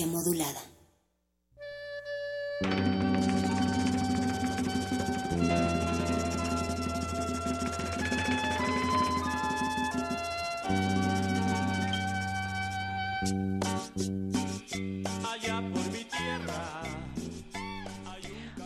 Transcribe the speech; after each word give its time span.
Modulada. 0.00 0.62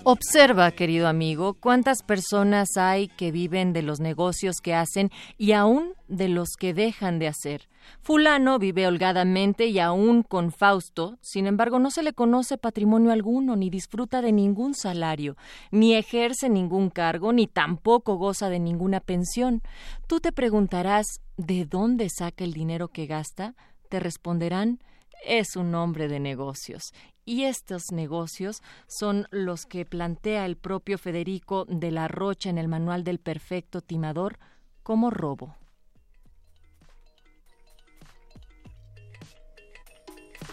Observa, 0.08 0.70
querido 0.70 1.08
amigo, 1.08 1.54
cuántas 1.54 2.04
personas 2.04 2.76
hay 2.76 3.08
que 3.08 3.32
viven 3.32 3.72
de 3.72 3.82
los 3.82 3.98
negocios 3.98 4.58
que 4.62 4.72
hacen 4.72 5.10
y 5.36 5.50
aún 5.50 5.94
de 6.06 6.28
los 6.28 6.50
que 6.56 6.74
dejan 6.74 7.18
de 7.18 7.26
hacer. 7.26 7.68
Fulano 8.02 8.60
vive 8.60 8.86
holgadamente 8.86 9.66
y 9.66 9.80
aún 9.80 10.22
con 10.22 10.52
Fausto, 10.52 11.18
sin 11.22 11.48
embargo, 11.48 11.80
no 11.80 11.90
se 11.90 12.04
le 12.04 12.12
conoce 12.12 12.56
patrimonio 12.56 13.10
alguno, 13.10 13.56
ni 13.56 13.68
disfruta 13.68 14.22
de 14.22 14.30
ningún 14.30 14.74
salario, 14.74 15.36
ni 15.72 15.96
ejerce 15.96 16.48
ningún 16.48 16.88
cargo, 16.88 17.32
ni 17.32 17.48
tampoco 17.48 18.14
goza 18.14 18.48
de 18.48 18.60
ninguna 18.60 19.00
pensión. 19.00 19.60
Tú 20.06 20.20
te 20.20 20.30
preguntarás 20.30 21.20
¿de 21.36 21.64
dónde 21.64 22.10
saca 22.10 22.44
el 22.44 22.52
dinero 22.52 22.86
que 22.86 23.06
gasta? 23.06 23.56
Te 23.88 23.98
responderán 23.98 24.78
es 25.24 25.56
un 25.56 25.74
hombre 25.74 26.08
de 26.08 26.20
negocios. 26.20 26.92
Y 27.28 27.44
estos 27.44 27.90
negocios 27.90 28.62
son 28.86 29.26
los 29.32 29.66
que 29.66 29.84
plantea 29.84 30.46
el 30.46 30.56
propio 30.56 30.96
Federico 30.96 31.64
de 31.68 31.90
la 31.90 32.06
Rocha 32.06 32.48
en 32.48 32.56
el 32.56 32.68
Manual 32.68 33.02
del 33.02 33.18
Perfecto 33.18 33.80
Timador 33.80 34.38
como 34.84 35.10
robo. 35.10 35.56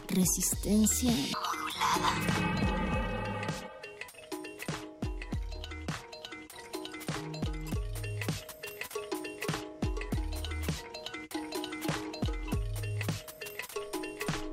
Resistencia 0.08 1.12
modulada. 1.12 2.73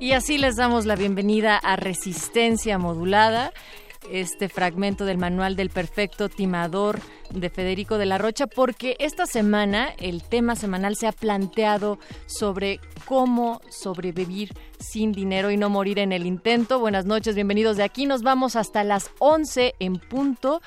Y 0.01 0.13
así 0.13 0.39
les 0.39 0.55
damos 0.55 0.87
la 0.87 0.95
bienvenida 0.95 1.57
a 1.57 1.75
Resistencia 1.75 2.79
Modulada, 2.79 3.53
este 4.11 4.49
fragmento 4.49 5.05
del 5.05 5.19
Manual 5.19 5.55
del 5.55 5.69
Perfecto 5.69 6.27
Timador 6.27 6.99
de 7.29 7.51
Federico 7.51 7.99
de 7.99 8.07
la 8.07 8.17
Rocha, 8.17 8.47
porque 8.47 8.95
esta 8.97 9.27
semana 9.27 9.93
el 9.99 10.23
tema 10.23 10.55
semanal 10.55 10.95
se 10.95 11.05
ha 11.05 11.11
planteado 11.11 11.99
sobre 12.25 12.79
cómo 13.05 13.61
sobrevivir 13.69 14.55
sin 14.79 15.11
dinero 15.11 15.51
y 15.51 15.57
no 15.57 15.69
morir 15.69 15.99
en 15.99 16.13
el 16.13 16.25
intento. 16.25 16.79
Buenas 16.79 17.05
noches, 17.05 17.35
bienvenidos 17.35 17.77
de 17.77 17.83
aquí. 17.83 18.07
Nos 18.07 18.23
vamos 18.23 18.55
hasta 18.55 18.83
las 18.83 19.11
11 19.19 19.75
en 19.77 19.99
punto. 19.99 20.63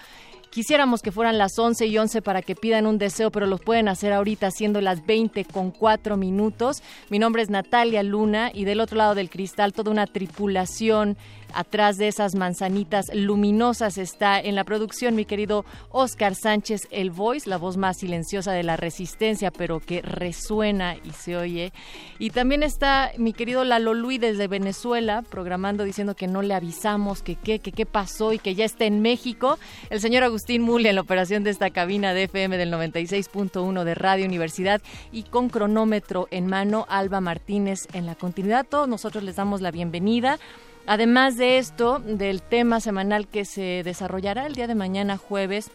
Quisiéramos 0.54 1.02
que 1.02 1.10
fueran 1.10 1.36
las 1.36 1.58
11 1.58 1.84
y 1.86 1.98
11 1.98 2.22
para 2.22 2.40
que 2.40 2.54
pidan 2.54 2.86
un 2.86 2.96
deseo, 2.96 3.32
pero 3.32 3.44
lo 3.44 3.58
pueden 3.58 3.88
hacer 3.88 4.12
ahorita 4.12 4.52
siendo 4.52 4.80
las 4.80 5.04
20 5.04 5.44
con 5.46 5.72
4 5.72 6.16
minutos. 6.16 6.80
Mi 7.10 7.18
nombre 7.18 7.42
es 7.42 7.50
Natalia 7.50 8.04
Luna 8.04 8.52
y 8.54 8.64
del 8.64 8.80
otro 8.80 8.96
lado 8.96 9.16
del 9.16 9.30
cristal 9.30 9.72
toda 9.72 9.90
una 9.90 10.06
tripulación 10.06 11.16
atrás 11.54 11.96
de 11.96 12.08
esas 12.08 12.34
manzanitas 12.34 13.06
luminosas 13.14 13.98
está 13.98 14.40
en 14.40 14.54
la 14.54 14.64
producción 14.64 15.14
mi 15.14 15.24
querido 15.24 15.64
Oscar 15.90 16.34
Sánchez, 16.34 16.88
el 16.90 17.10
voice, 17.10 17.48
la 17.48 17.58
voz 17.58 17.76
más 17.76 17.98
silenciosa 17.98 18.52
de 18.52 18.62
la 18.62 18.76
resistencia, 18.76 19.50
pero 19.50 19.80
que 19.80 20.02
resuena 20.02 20.96
y 20.96 21.10
se 21.10 21.36
oye. 21.36 21.72
Y 22.18 22.30
también 22.30 22.62
está 22.62 23.12
mi 23.18 23.32
querido 23.32 23.64
Lalo 23.64 23.94
Luis 23.94 24.20
desde 24.20 24.48
Venezuela, 24.48 25.22
programando 25.22 25.84
diciendo 25.84 26.14
que 26.14 26.26
no 26.26 26.42
le 26.42 26.54
avisamos, 26.54 27.22
que 27.22 27.36
qué, 27.36 27.58
que 27.58 27.72
qué 27.72 27.86
pasó 27.86 28.32
y 28.32 28.38
que 28.38 28.54
ya 28.54 28.64
está 28.64 28.84
en 28.84 29.00
México. 29.00 29.58
El 29.90 30.00
señor 30.00 30.22
Agustín 30.22 30.62
Mule 30.62 30.88
en 30.88 30.96
la 30.96 31.00
operación 31.00 31.44
de 31.44 31.50
esta 31.50 31.70
cabina 31.70 32.14
de 32.14 32.24
FM 32.24 32.56
del 32.56 32.72
96.1 32.72 33.84
de 33.84 33.94
Radio 33.94 34.26
Universidad 34.26 34.80
y 35.12 35.24
con 35.24 35.48
cronómetro 35.48 36.28
en 36.30 36.46
mano, 36.46 36.86
Alba 36.88 37.20
Martínez 37.20 37.88
en 37.92 38.06
la 38.06 38.14
continuidad. 38.14 38.66
Todos 38.68 38.88
nosotros 38.88 39.24
les 39.24 39.36
damos 39.36 39.60
la 39.60 39.70
bienvenida. 39.70 40.38
Además 40.86 41.36
de 41.38 41.58
esto, 41.58 41.98
del 41.98 42.42
tema 42.42 42.80
semanal 42.80 43.26
que 43.26 43.44
se 43.44 43.82
desarrollará 43.84 44.46
el 44.46 44.54
día 44.54 44.66
de 44.66 44.74
mañana 44.74 45.16
jueves 45.16 45.70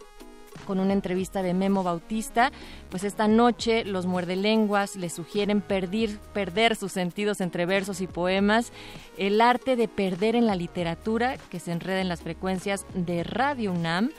con 0.66 0.78
una 0.78 0.92
entrevista 0.92 1.42
de 1.42 1.52
Memo 1.52 1.82
Bautista, 1.82 2.52
pues 2.90 3.02
esta 3.02 3.26
noche 3.26 3.84
los 3.84 4.06
muerdelenguas 4.06 4.94
le 4.94 5.10
sugieren 5.10 5.62
perder, 5.62 6.10
perder 6.32 6.76
sus 6.76 6.92
sentidos 6.92 7.40
entre 7.40 7.66
versos 7.66 8.00
y 8.00 8.06
poemas, 8.06 8.72
el 9.18 9.40
arte 9.40 9.74
de 9.74 9.88
perder 9.88 10.36
en 10.36 10.46
la 10.46 10.54
literatura 10.54 11.38
que 11.50 11.60
se 11.60 11.72
enreda 11.72 12.00
en 12.00 12.08
las 12.08 12.20
frecuencias 12.20 12.86
de 12.94 13.24
Radio 13.24 13.72
UNAM. 13.72 14.10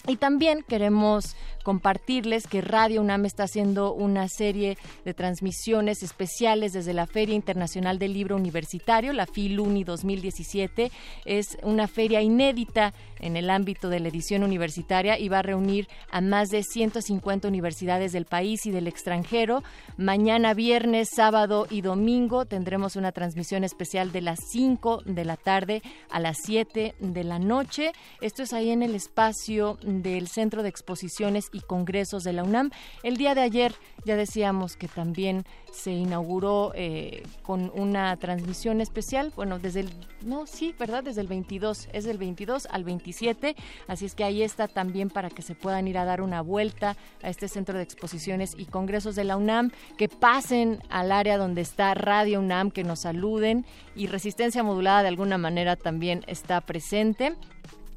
Y 0.08 0.16
también 0.16 0.64
queremos 0.68 1.36
compartirles 1.62 2.48
que 2.48 2.62
Radio 2.62 3.02
UNAM 3.02 3.26
está 3.26 3.44
haciendo 3.44 3.94
una 3.94 4.28
serie 4.28 4.78
de 5.06 5.14
transmisiones 5.14 6.02
especiales 6.04 6.74
desde 6.74 6.94
la 6.94 7.06
Feria 7.06 7.36
Internacional 7.36 8.00
del 8.00 8.14
Libro 8.14 8.36
Universitario, 8.36 9.14
la 9.14 9.28
FILUNI 9.28 9.84
2017. 9.84 10.92
Es 11.26 11.58
una 11.62 11.88
feria 11.88 12.22
inédita 12.22 12.94
en 13.20 13.38
el 13.38 13.50
ámbito 13.50 13.90
de 13.90 14.00
la 14.00 14.08
edición 14.08 14.44
universitaria 14.44 15.20
y 15.20 15.30
va 15.30 15.40
a 15.40 15.44
reunir 15.44 15.88
a 16.12 16.22
más 16.22 16.50
de 16.50 16.64
150 16.64 17.48
universidades 17.48 18.12
del 18.12 18.26
país 18.26 18.66
y 18.66 18.72
del 18.72 18.88
extranjero. 18.88 19.64
Mañana 19.98 20.56
viernes, 20.56 21.10
sábado 21.10 21.68
y 21.70 21.82
domingo 21.82 22.46
tendremos 22.46 22.96
una 22.96 23.12
transmisión 23.12 23.64
especial 23.64 24.12
de 24.12 24.22
las 24.22 24.40
5 24.50 25.04
de 25.06 25.26
la 25.26 25.38
tarde 25.38 25.84
a 26.10 26.20
las 26.20 26.40
7 26.44 26.96
de 27.00 27.24
la 27.24 27.38
noche. 27.38 27.92
Esto 28.22 28.42
es 28.42 28.54
ahí 28.54 28.72
en 28.72 28.82
el 28.82 28.96
espacio 28.96 29.78
del 29.92 30.28
Centro 30.28 30.64
de 30.64 30.70
Exposiciones 30.70 31.50
y 31.52 31.60
Congresos 31.60 32.24
de 32.24 32.34
la 32.34 32.44
UNAM. 32.44 32.72
El 33.04 33.18
día 33.18 33.36
de 33.36 33.42
ayer 33.42 33.74
ya 34.06 34.16
decíamos 34.16 34.76
que 34.78 34.88
también 34.88 35.46
se 35.72 35.92
inauguró 35.92 36.72
eh, 36.76 37.24
con 37.44 37.72
una 37.76 38.16
transmisión 38.18 38.82
especial, 38.82 39.32
bueno, 39.36 39.60
desde 39.60 39.82
el, 39.82 39.90
no, 40.26 40.46
sí, 40.48 40.76
¿verdad? 40.78 41.04
Desde 41.04 41.22
el 41.22 41.28
22, 41.28 41.90
es 41.94 42.04
del 42.04 42.18
22 42.18 42.68
al 42.70 42.84
27, 42.84 43.56
así 43.88 44.06
es 44.06 44.16
que 44.16 44.24
ahí 44.24 44.42
está 44.42 44.68
también 44.68 45.10
para 45.10 45.30
que 45.30 45.42
se 45.42 45.56
puedan 45.56 45.88
ir 45.88 45.98
a 45.98 46.06
dar 46.06 46.22
una 46.22 46.42
vuelta 46.42 46.98
a 47.22 47.30
este 47.30 47.48
centro 47.48 47.78
de 47.78 47.84
exposiciones 47.84 48.56
y 48.58 48.66
congresos 48.66 49.16
de 49.16 49.24
la 49.24 49.38
UNAM, 49.38 49.72
que 49.98 50.10
pasen 50.10 50.80
al 50.90 51.12
área 51.12 51.38
donde 51.38 51.62
está 51.62 51.94
Radio 51.94 52.40
UNAM, 52.40 52.72
que 52.72 52.84
nos 52.84 53.02
saluden 53.02 53.66
y 53.96 54.08
resistencia 54.08 54.64
modulada 54.64 55.02
de 55.04 55.10
alguna 55.10 55.38
manera 55.38 55.76
también 55.76 56.24
está 56.28 56.62
presente. 56.62 57.36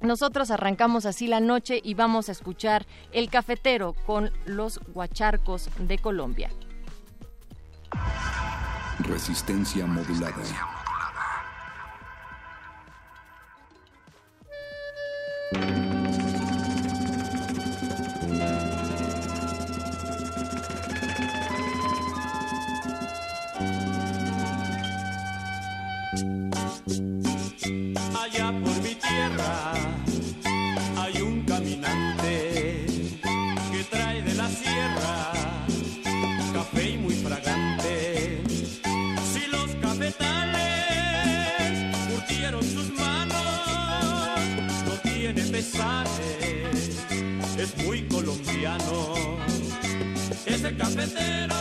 Nosotros 0.05 0.51
arrancamos 0.51 1.07
así 1.07 1.27
la 1.27 1.41
noche 1.41 1.81
y 1.83 1.95
vamos 1.95 2.29
a 2.29 2.33
escuchar 2.33 2.87
El 3.13 3.31
Cafetero 3.31 3.95
con 4.07 4.31
los 4.45 4.79
Guacharcos 4.93 5.71
de 5.79 5.97
Colombia. 5.99 6.51
Resistencia 9.01 9.87
modulada. 9.87 10.43
Allá 28.25 28.53
por 28.65 28.81
mi 28.81 28.95
tierra 28.95 29.73
hay 30.97 31.21
un 31.21 31.43
caminante 31.43 32.87
que 33.71 33.85
trae 33.91 34.23
de 34.23 34.35
la 34.35 34.49
sierra 34.49 35.33
café 36.55 36.89
y 36.89 36.97
muy 36.97 37.17
fragante. 37.17 38.41
Si 39.31 39.47
los 39.49 39.75
cafetales 39.75 40.87
curtieron 42.11 42.63
sus 42.63 42.91
manos, 42.93 44.39
no 44.87 44.93
tiene 45.03 45.43
pesares, 45.43 47.03
es 47.59 47.77
muy 47.85 48.09
colombiano. 48.09 49.37
Ese 50.47 50.75
cafetero, 50.75 51.55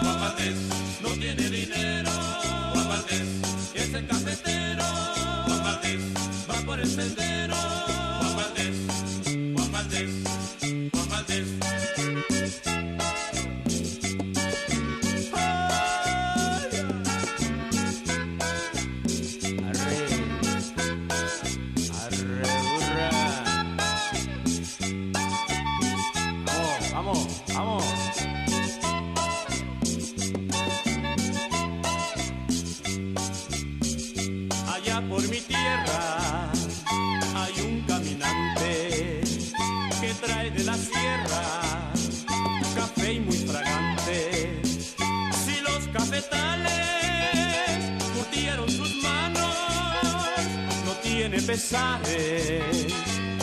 Juan 0.00 0.20
Valdés, 0.20 0.56
no 1.02 1.10
tiene 1.10 1.50
dinero, 1.50 2.10
ese 3.74 4.06
cafetero, 4.06 4.77
sendero, 6.88 7.54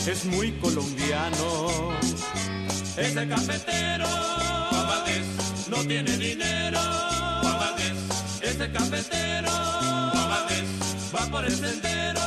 es 0.07 0.25
muy 0.25 0.51
colombiano. 0.53 1.91
Ese 2.97 3.27
cafetero, 3.27 4.07
no 5.69 5.77
tiene 5.85 6.17
dinero. 6.17 6.79
Ese 8.41 8.71
cafetero, 8.71 9.51
va 11.13 11.27
por 11.29 11.45
el 11.45 11.55
sendero, 11.55 12.21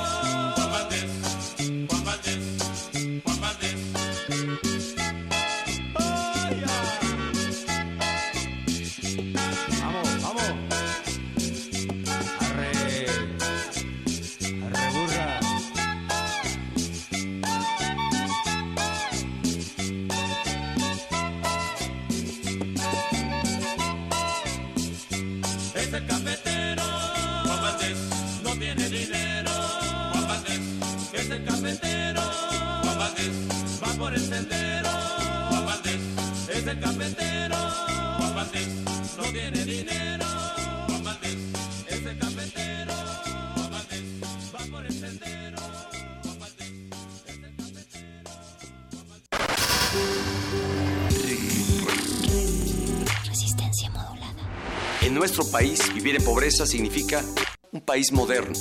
nuestro 55.19 55.45
país, 55.51 55.93
vivir 55.93 56.15
en 56.15 56.25
pobreza 56.25 56.65
significa 56.65 57.25
un 57.73 57.81
país 57.81 58.13
moderno, 58.13 58.57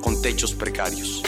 con 0.00 0.20
techos 0.22 0.54
precarios. 0.54 1.22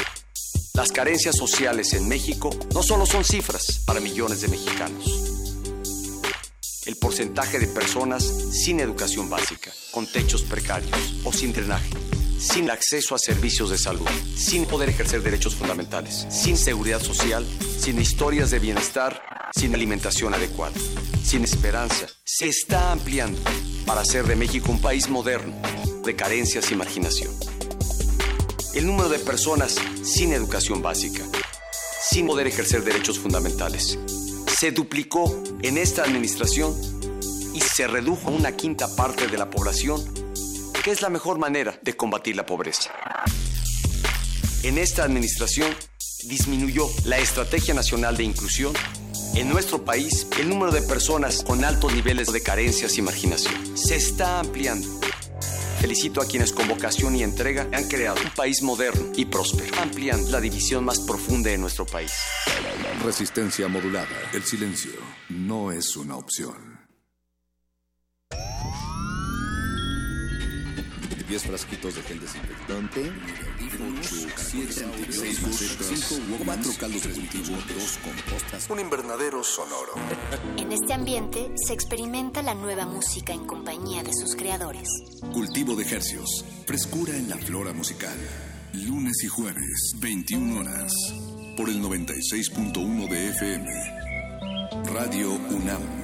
Las 0.72 0.90
carencias 0.90 1.36
sociales 1.36 1.92
en 1.92 2.08
México 2.08 2.48
no 2.72 2.82
solo 2.82 3.04
son 3.04 3.24
cifras 3.24 3.82
para 3.86 4.00
millones 4.00 4.40
de 4.40 4.48
mexicanos. 4.48 5.04
El 6.86 6.96
porcentaje 6.96 7.58
de 7.58 7.66
personas 7.66 8.24
sin 8.24 8.80
educación 8.80 9.28
básica, 9.28 9.70
con 9.92 10.10
techos 10.10 10.42
precarios 10.42 11.20
o 11.24 11.32
sin 11.32 11.52
drenaje, 11.52 11.90
sin 12.38 12.70
acceso 12.70 13.14
a 13.14 13.18
servicios 13.18 13.68
de 13.68 13.76
salud, 13.76 14.08
sin 14.34 14.64
poder 14.64 14.88
ejercer 14.88 15.22
derechos 15.22 15.54
fundamentales, 15.54 16.26
sin 16.30 16.56
seguridad 16.56 17.02
social, 17.02 17.46
sin 17.78 18.00
historias 18.00 18.50
de 18.50 18.60
bienestar, 18.60 19.22
sin 19.54 19.74
alimentación 19.74 20.32
adecuada, 20.32 20.76
sin 21.22 21.44
esperanza, 21.44 22.06
se 22.24 22.48
está 22.48 22.92
ampliando 22.92 23.40
para 23.86 24.02
hacer 24.02 24.26
de 24.26 24.36
México 24.36 24.70
un 24.70 24.80
país 24.80 25.08
moderno, 25.08 25.54
de 26.04 26.16
carencias 26.16 26.70
y 26.70 26.74
marginación. 26.74 27.32
El 28.74 28.86
número 28.86 29.08
de 29.08 29.18
personas 29.18 29.76
sin 30.02 30.32
educación 30.32 30.82
básica, 30.82 31.22
sin 32.02 32.26
poder 32.26 32.46
ejercer 32.46 32.84
derechos 32.84 33.18
fundamentales, 33.18 33.98
se 34.48 34.72
duplicó 34.72 35.42
en 35.62 35.78
esta 35.78 36.02
administración 36.02 36.74
y 37.54 37.60
se 37.60 37.86
redujo 37.86 38.28
a 38.28 38.32
una 38.32 38.52
quinta 38.52 38.94
parte 38.96 39.28
de 39.28 39.38
la 39.38 39.50
población, 39.50 40.02
que 40.82 40.90
es 40.90 41.02
la 41.02 41.08
mejor 41.08 41.38
manera 41.38 41.78
de 41.82 41.96
combatir 41.96 42.36
la 42.36 42.46
pobreza. 42.46 42.90
En 44.62 44.78
esta 44.78 45.04
administración 45.04 45.74
disminuyó 46.24 46.88
la 47.04 47.18
Estrategia 47.18 47.74
Nacional 47.74 48.16
de 48.16 48.24
Inclusión. 48.24 48.72
En 49.36 49.48
nuestro 49.48 49.84
país, 49.84 50.28
el 50.38 50.48
número 50.48 50.70
de 50.70 50.80
personas 50.82 51.42
con 51.42 51.64
altos 51.64 51.92
niveles 51.92 52.32
de 52.32 52.40
carencias 52.40 52.96
y 52.98 53.02
marginación 53.02 53.76
se 53.76 53.96
está 53.96 54.38
ampliando. 54.38 54.86
Felicito 55.80 56.22
a 56.22 56.26
quienes 56.26 56.52
con 56.52 56.68
vocación 56.68 57.16
y 57.16 57.24
entrega 57.24 57.68
han 57.72 57.88
creado 57.88 58.20
un 58.22 58.30
país 58.30 58.62
moderno 58.62 59.12
y 59.16 59.24
próspero. 59.24 59.74
Amplían 59.82 60.30
la 60.30 60.40
división 60.40 60.84
más 60.84 61.00
profunda 61.00 61.50
de 61.50 61.58
nuestro 61.58 61.84
país. 61.84 62.12
Resistencia 63.04 63.66
modulada. 63.66 64.08
El 64.32 64.44
silencio 64.44 64.92
no 65.28 65.72
es 65.72 65.96
una 65.96 66.16
opción. 66.16 66.73
10 71.28 71.42
frasquitos 71.42 71.94
de 71.94 72.02
gel 72.02 72.20
desinfectante, 72.20 73.12
8, 74.00 74.26
7, 74.36 74.86
6 75.10 75.42
macetas, 75.42 76.20
4 76.44 76.72
caldos 76.78 77.02
de 77.02 77.10
cultivo, 77.10 77.56
2 77.56 77.98
compostas, 78.02 78.70
un 78.70 78.80
invernadero 78.80 79.42
sonoro. 79.42 79.94
En 80.56 80.72
este 80.72 80.92
ambiente 80.92 81.50
se 81.56 81.72
experimenta 81.72 82.42
la 82.42 82.54
nueva 82.54 82.86
música 82.86 83.32
en 83.32 83.46
compañía 83.46 84.02
de 84.02 84.12
sus 84.12 84.36
creadores. 84.36 84.88
Cultivo 85.32 85.74
de 85.74 85.84
hercios, 85.84 86.44
frescura 86.66 87.16
en 87.16 87.28
la 87.28 87.36
flora 87.36 87.72
musical. 87.72 88.16
Lunes 88.72 89.22
y 89.22 89.28
jueves, 89.28 89.92
21 90.00 90.60
horas, 90.60 90.92
por 91.56 91.68
el 91.68 91.80
96.1 91.82 93.08
de 93.08 93.28
FM. 93.28 94.04
Radio 94.92 95.32
UNAM. 95.32 96.03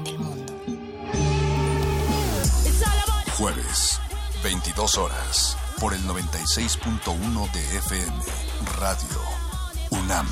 Jueves, 3.41 3.99
22 4.43 4.99
horas, 4.99 5.57
por 5.79 5.95
el 5.95 6.03
96.1 6.03 7.51
de 7.51 7.77
FM, 7.77 8.23
Radio 8.77 9.19
UNAM. 9.89 10.27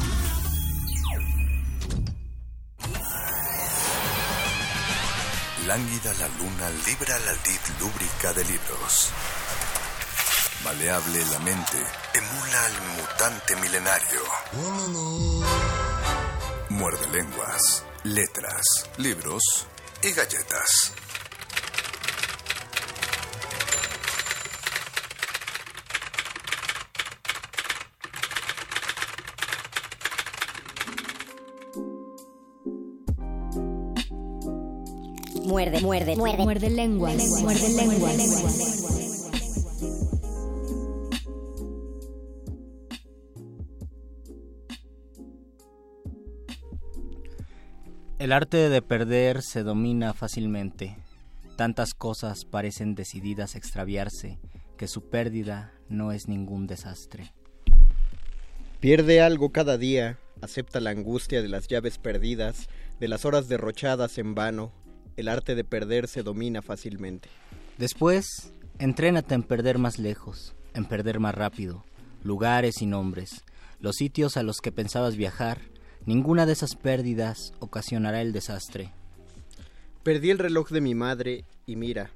Lánguida 5.66 6.14
la 6.20 6.28
luna 6.38 6.70
libra 6.86 7.18
la 7.26 7.34
lid 7.34 7.60
lúbrica 7.80 8.32
de 8.34 8.46
libros. 8.46 9.10
Maleable 10.64 11.26
la 11.32 11.40
mente, 11.40 11.78
emula 12.14 12.66
al 12.66 12.74
mutante 12.96 13.56
milenario. 13.56 14.22
Muerde 16.70 17.08
lenguas, 17.10 17.84
letras, 18.04 18.88
libros 18.98 19.66
y 20.04 20.12
galletas. 20.12 20.94
Muerde, 35.50 35.82
muerde, 35.82 36.16
muerde. 36.16 36.44
Muerde 36.44 36.70
lenguas. 36.70 37.42
Muerde 37.42 37.70
lenguas. 37.70 38.86
El 48.20 48.32
arte 48.32 48.70
de 48.70 48.82
perder 48.84 49.42
se 49.42 49.64
domina 49.64 50.14
fácilmente. 50.14 50.98
Tantas 51.56 51.96
cosas 51.96 52.46
parecen 52.46 52.94
decididas 52.94 53.56
a 53.56 53.58
extraviarse 53.58 54.38
que 54.78 54.88
su 54.88 55.10
pérdida 55.10 55.74
no 55.88 56.12
es 56.12 56.28
ningún 56.28 56.68
desastre. 56.68 57.34
Pierde 58.80 59.20
algo 59.20 59.52
cada 59.52 59.80
día, 59.80 60.20
acepta 60.44 60.80
la 60.80 60.92
angustia 60.92 61.42
de 61.42 61.50
las 61.50 61.68
llaves 61.68 61.98
perdidas, 61.98 62.70
de 63.00 63.08
las 63.08 63.26
horas 63.26 63.48
derrochadas 63.48 64.20
en 64.20 64.36
vano. 64.36 64.72
El 65.20 65.28
arte 65.28 65.54
de 65.54 65.66
perder 65.66 66.08
se 66.08 66.24
domina 66.24 66.62
fácilmente. 66.62 67.28
Después, 67.78 68.54
entrénate 68.78 69.36
en 69.36 69.44
perder 69.44 69.78
más 69.78 70.00
lejos, 70.00 70.56
en 70.74 70.86
perder 70.86 71.20
más 71.20 71.36
rápido, 71.36 71.84
lugares 72.24 72.82
y 72.82 72.86
nombres, 72.86 73.44
los 73.82 73.98
sitios 73.98 74.38
a 74.38 74.44
los 74.44 74.62
que 74.62 74.72
pensabas 74.72 75.18
viajar. 75.18 75.60
Ninguna 76.06 76.46
de 76.46 76.54
esas 76.54 76.78
pérdidas 76.78 77.52
ocasionará 77.60 78.22
el 78.22 78.32
desastre. 78.32 78.94
Perdí 80.04 80.30
el 80.30 80.40
reloj 80.40 80.70
de 80.70 80.80
mi 80.80 80.96
madre 80.96 81.44
y 81.66 81.76
mira, 81.76 82.12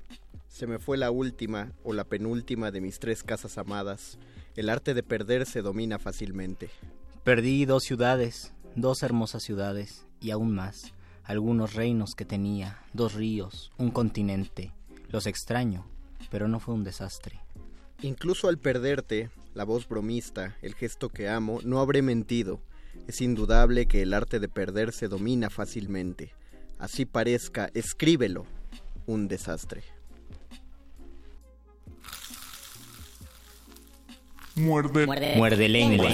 se 0.47 0.65
me 0.65 0.79
fue 0.79 0.95
la 0.95 1.11
última 1.11 1.73
o 1.83 1.91
la 1.91 2.05
penúltima 2.05 2.71
de 2.71 2.79
mis 2.79 2.99
tres 2.99 3.21
casas 3.21 3.57
amadas. 3.57 4.17
El 4.55 4.69
arte 4.69 4.93
de 4.93 5.03
perder 5.03 5.45
se 5.45 5.61
domina 5.61 5.99
fácilmente. 5.99 6.69
Perdí 7.25 7.65
dos 7.65 7.83
ciudades, 7.83 8.53
dos 8.77 9.03
hermosas 9.03 9.43
ciudades, 9.43 10.05
y 10.21 10.31
aún 10.31 10.55
más, 10.55 10.93
algunos 11.23 11.73
reinos 11.73 12.15
que 12.15 12.25
tenía, 12.25 12.79
dos 12.93 13.13
ríos, 13.13 13.71
un 13.77 13.91
continente. 13.91 14.71
Los 15.09 15.27
extraño, 15.27 15.85
pero 16.29 16.47
no 16.47 16.59
fue 16.59 16.73
un 16.73 16.83
desastre. 16.83 17.39
Incluso 18.01 18.49
al 18.49 18.57
perderte, 18.57 19.29
la 19.53 19.63
voz 19.63 19.87
bromista, 19.87 20.57
el 20.61 20.75
gesto 20.75 21.09
que 21.09 21.29
amo, 21.29 21.59
no 21.63 21.79
habré 21.79 22.01
mentido. 22.01 22.59
Es 23.07 23.21
indudable 23.21 23.85
que 23.85 24.01
el 24.01 24.13
arte 24.13 24.39
de 24.39 24.49
perder 24.49 24.91
se 24.91 25.07
domina 25.07 25.49
fácilmente. 25.49 26.33
Así 26.79 27.05
parezca, 27.05 27.69
escríbelo, 27.73 28.45
un 29.05 29.27
desastre. 29.27 29.83
Muerde. 34.55 35.07
Muerde 35.35 35.69
lenguas. 35.69 36.13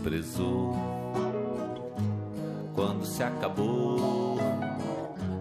Desprezou. 0.00 0.74
Quando 2.74 3.04
se 3.04 3.22
acabou, 3.22 4.38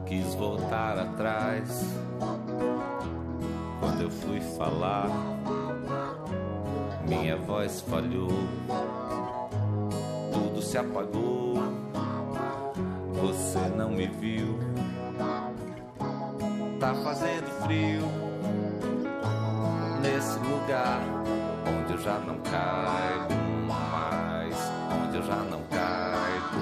quis 0.06 0.36
voltar 0.36 0.98
atrás. 1.00 1.86
Quando 3.80 4.02
eu 4.02 4.12
fui 4.12 4.42
falar, 4.58 5.08
minha 7.08 7.38
voz 7.38 7.82
falhou. 7.82 8.30
Tudo 10.34 10.62
se 10.62 10.78
apagou, 10.78 11.56
você 13.14 13.60
não 13.78 13.90
me 13.90 14.08
viu. 14.08 14.60
Tá 16.80 16.94
fazendo 16.96 17.50
frio 17.64 18.02
nesse 20.02 20.40
lugar 20.40 21.02
onde 21.68 21.94
eu 21.94 22.00
já 22.00 22.20
não 22.20 22.38
eu 22.40 23.39
já 25.30 25.36
não 25.36 25.62
caibo 25.70 26.60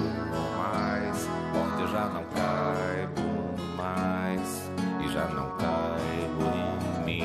mais, 0.58 1.26
onde 1.56 1.90
já 1.90 2.04
não 2.04 2.24
caibo 2.24 3.22
mais. 3.74 4.70
E 5.02 5.08
já 5.10 5.26
não 5.28 5.56
caibo 5.56 6.44
em 6.54 7.04
mim, 7.04 7.22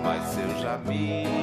mas 0.00 0.38
eu 0.38 0.62
já 0.62 0.78
me 0.78 1.39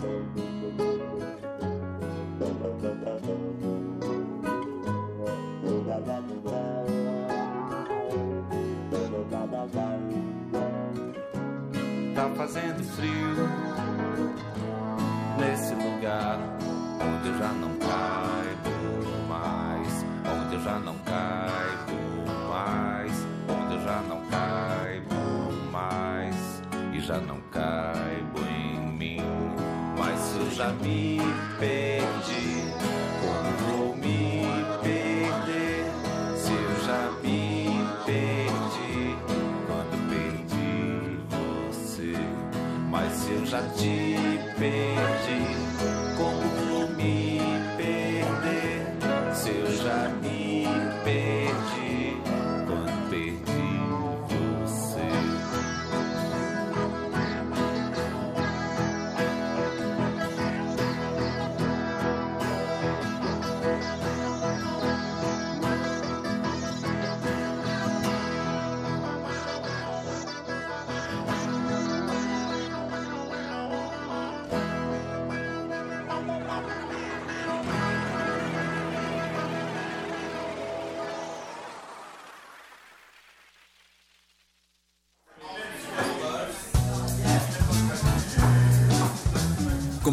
father. 0.00 0.51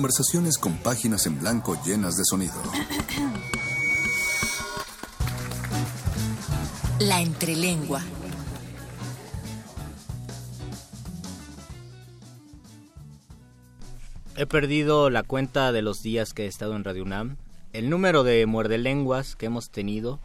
Conversaciones 0.09 0.57
con 0.57 0.73
páginas 0.77 1.27
en 1.27 1.37
blanco 1.37 1.79
llenas 1.85 2.17
de 2.17 2.23
sonido. 2.25 2.55
La 6.97 7.21
entrelengua. 7.21 8.01
He 14.35 14.47
perdido 14.47 15.11
la 15.11 15.21
cuenta 15.21 15.71
de 15.71 15.83
los 15.83 16.01
días 16.01 16.33
que 16.33 16.45
he 16.45 16.47
estado 16.47 16.75
en 16.75 16.83
Radio 16.83 17.03
UNAM, 17.03 17.37
el 17.71 17.91
número 17.91 18.23
de 18.23 18.47
muerdelenguas 18.47 19.35
que 19.35 19.45
hemos 19.45 19.69
tenido, 19.69 20.19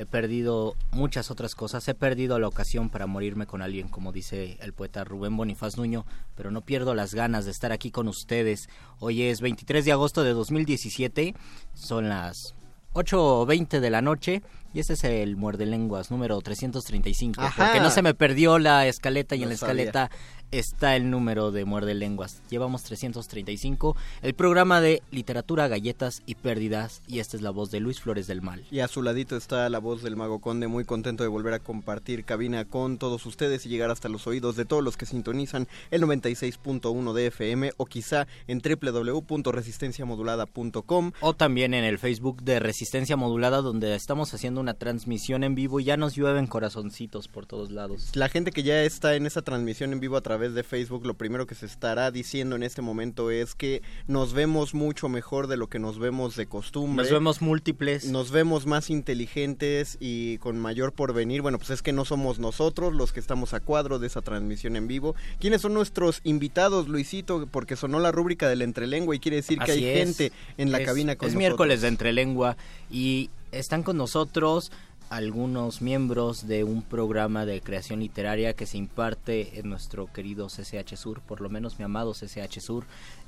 he 0.00 0.06
perdido 0.06 0.74
muchas 0.92 1.30
otras 1.30 1.54
cosas, 1.54 1.86
he 1.86 1.94
perdido 1.94 2.38
la 2.38 2.48
ocasión 2.48 2.88
para 2.88 3.06
morirme 3.06 3.46
con 3.46 3.60
alguien, 3.60 3.88
como 3.88 4.12
dice 4.12 4.56
el 4.62 4.72
poeta 4.72 5.04
Rubén 5.04 5.36
Bonifaz 5.36 5.76
Nuño, 5.76 6.06
pero 6.36 6.50
no 6.50 6.62
pierdo 6.62 6.94
las 6.94 7.12
ganas 7.14 7.44
de 7.44 7.50
estar 7.50 7.70
aquí 7.70 7.90
con 7.90 8.08
ustedes. 8.08 8.68
Hoy 8.98 9.22
es 9.24 9.40
23 9.42 9.84
de 9.84 9.92
agosto 9.92 10.24
de 10.24 10.32
2017, 10.32 11.34
son 11.74 12.08
las 12.08 12.54
8.20 12.94 13.78
de 13.80 13.90
la 13.90 14.02
noche 14.02 14.42
y 14.72 14.80
este 14.80 14.94
es 14.94 15.04
el 15.04 15.36
Muerde 15.36 15.66
Lenguas 15.66 16.10
número 16.10 16.40
335, 16.40 17.40
Ajá. 17.40 17.64
porque 17.66 17.80
no 17.80 17.90
se 17.90 18.02
me 18.02 18.14
perdió 18.14 18.58
la 18.58 18.86
escaleta 18.86 19.34
y 19.36 19.40
No 19.40 19.44
en 19.44 19.50
la 19.50 19.56
sabía. 19.56 19.84
escaleta 19.84 20.10
está 20.50 20.96
el 20.96 21.10
número 21.10 21.52
de 21.52 21.64
Muerde 21.64 21.94
Lenguas. 21.94 22.42
Llevamos 22.50 22.82
335, 22.82 23.96
el 24.22 24.34
programa 24.34 24.80
de 24.80 25.02
literatura, 25.10 25.68
galletas 25.68 26.22
y 26.26 26.34
pérdidas 26.34 27.00
y 27.06 27.20
esta 27.20 27.36
es 27.36 27.42
la 27.42 27.50
voz 27.50 27.70
de 27.70 27.78
Luis 27.80 28.00
Flores 28.00 28.26
del 28.26 28.40
Mal. 28.42 28.64
Y 28.70 28.80
a 28.80 28.88
su 28.88 29.02
ladito 29.02 29.36
está 29.36 29.68
la 29.68 29.78
voz 29.78 30.02
del 30.02 30.16
Mago 30.16 30.40
Conde, 30.40 30.66
muy 30.68 30.84
contento 30.84 31.22
de 31.22 31.28
volver 31.28 31.52
a 31.54 31.60
compartir 31.60 32.24
cabina 32.24 32.64
con 32.64 32.98
todos 32.98 33.24
ustedes 33.26 33.66
y 33.66 33.68
llegar 33.68 33.90
hasta 33.90 34.08
los 34.08 34.26
oídos 34.26 34.56
de 34.56 34.64
todos 34.64 34.82
los 34.82 34.96
que 34.96 35.04
sintonizan 35.06 35.68
el 35.90 36.02
96.1 36.02 37.12
de 37.12 37.26
FM 37.26 37.72
o 37.76 37.86
quizá 37.86 38.26
en 38.46 38.60
www.resistenciamodulada.com. 38.60 41.12
O 41.20 41.34
también 41.34 41.74
en 41.74 41.84
el 41.84 41.98
Facebook 41.98 42.42
de 42.42 42.60
Resistencia 42.60 43.16
Modulada 43.16 43.62
donde 43.62 43.94
estamos 43.94 44.34
haciendo 44.34 44.60
una 44.60 44.74
transmisión 44.74 45.44
en 45.44 45.54
vivo 45.54 45.80
y 45.80 45.84
ya 45.84 45.96
nos 45.96 46.14
llueven 46.14 46.46
corazoncitos 46.46 47.28
por 47.28 47.46
todos 47.46 47.70
lados. 47.70 48.10
La 48.14 48.28
gente 48.28 48.52
que 48.52 48.62
ya 48.62 48.82
está 48.82 49.14
en 49.14 49.24
esa 49.26 49.40
transmisión 49.42 49.92
en 49.92 50.00
vivo 50.00 50.16
a 50.16 50.22
través 50.22 50.39
de 50.48 50.62
Facebook, 50.64 51.04
lo 51.06 51.14
primero 51.14 51.46
que 51.46 51.54
se 51.54 51.66
estará 51.66 52.10
diciendo 52.10 52.56
en 52.56 52.62
este 52.62 52.80
momento 52.82 53.30
es 53.30 53.54
que 53.54 53.82
nos 54.06 54.32
vemos 54.32 54.74
mucho 54.74 55.08
mejor 55.10 55.46
de 55.46 55.56
lo 55.58 55.68
que 55.68 55.78
nos 55.78 55.98
vemos 55.98 56.36
de 56.36 56.46
costumbre. 56.46 57.02
Nos 57.04 57.12
vemos 57.12 57.42
múltiples. 57.42 58.06
Nos 58.06 58.30
vemos 58.30 58.66
más 58.66 58.88
inteligentes 58.90 59.96
y 60.00 60.38
con 60.38 60.58
mayor 60.58 60.92
porvenir. 60.92 61.42
Bueno, 61.42 61.58
pues 61.58 61.70
es 61.70 61.82
que 61.82 61.92
no 61.92 62.04
somos 62.04 62.38
nosotros 62.38 62.94
los 62.94 63.12
que 63.12 63.20
estamos 63.20 63.52
a 63.54 63.60
cuadro 63.60 63.98
de 63.98 64.06
esa 64.06 64.22
transmisión 64.22 64.76
en 64.76 64.88
vivo. 64.88 65.14
¿Quiénes 65.38 65.60
son 65.60 65.74
nuestros 65.74 66.20
invitados, 66.24 66.88
Luisito? 66.88 67.46
Porque 67.50 67.76
sonó 67.76 68.00
la 68.00 68.10
rúbrica 68.12 68.48
del 68.48 68.62
entrelengua 68.62 69.14
y 69.14 69.18
quiere 69.20 69.36
decir 69.36 69.58
que 69.58 69.72
hay 69.72 69.84
es. 69.84 69.98
gente 69.98 70.32
en 70.56 70.72
la 70.72 70.78
Es- 70.80 70.86
cabina 70.86 71.16
con 71.16 71.26
Es 71.28 71.34
nosotros. 71.34 71.38
miércoles 71.38 71.80
de 71.82 71.88
Entrelengua 71.88 72.56
y 72.90 73.28
están 73.52 73.82
con 73.82 73.96
nosotros 73.96 74.70
algunos 75.10 75.82
miembros 75.82 76.46
de 76.46 76.62
un 76.64 76.82
programa 76.82 77.44
de 77.44 77.60
creación 77.60 78.00
literaria 78.00 78.54
que 78.54 78.64
se 78.64 78.78
imparte 78.78 79.58
en 79.58 79.68
nuestro 79.68 80.06
querido 80.12 80.46
CCH 80.46 80.96
Sur, 80.96 81.20
por 81.20 81.40
lo 81.40 81.50
menos 81.50 81.78
mi 81.78 81.84
amado 81.84 82.12
CCH 82.14 82.60
Sur. 82.60 82.84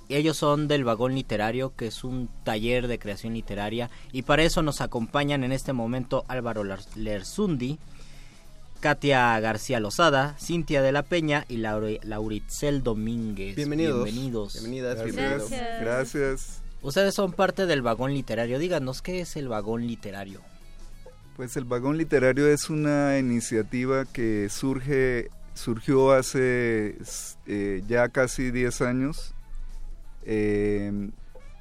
Ellos 0.09 0.37
son 0.37 0.69
del 0.69 0.85
Vagón 0.85 1.15
Literario, 1.15 1.75
que 1.77 1.87
es 1.89 2.05
un 2.05 2.29
taller 2.45 2.87
de 2.87 2.99
creación 2.99 3.35
literaria. 3.35 3.91
Y 4.13 4.23
para 4.23 4.43
eso 4.45 4.63
nos 4.63 4.81
acompañan 4.81 5.43
en 5.45 5.53
este 5.53 5.73
momento 5.73 6.25
Álvaro 6.29 6.63
Lersundi, 6.97 7.79
Katia 8.81 9.39
García 9.41 9.81
Lozada, 9.81 10.37
Cintia 10.41 10.83
de 10.83 10.93
la 10.93 11.03
Peña 11.03 11.45
y 11.49 11.57
Laure- 11.59 12.01
Lauritzel 12.03 12.83
Domínguez. 12.83 13.57
Bienvenidos. 13.57 14.05
Bienvenidos. 14.05 14.53
Bienvenidas, 14.55 14.97
Gracias. 14.99 15.17
bienvenidos. 15.17 15.51
Gracias. 15.81 16.63
Ustedes 16.83 17.15
son 17.15 17.33
parte 17.33 17.67
del 17.67 17.81
vagón 17.83 18.13
literario. 18.13 18.59
Díganos, 18.59 19.03
¿qué 19.03 19.21
es 19.21 19.37
el 19.37 19.49
vagón 19.49 19.87
literario? 19.87 20.41
Pues 21.37 21.57
el 21.57 21.65
Vagón 21.65 21.97
Literario 21.97 22.47
es 22.47 22.69
una 22.69 23.19
iniciativa 23.19 24.05
que 24.05 24.49
surge, 24.51 25.31
surgió 25.55 26.13
hace 26.13 26.99
eh, 27.47 27.83
ya 27.89 28.11
casi 28.11 28.51
10 28.51 28.83
años. 28.83 29.35
Eh, 30.25 31.11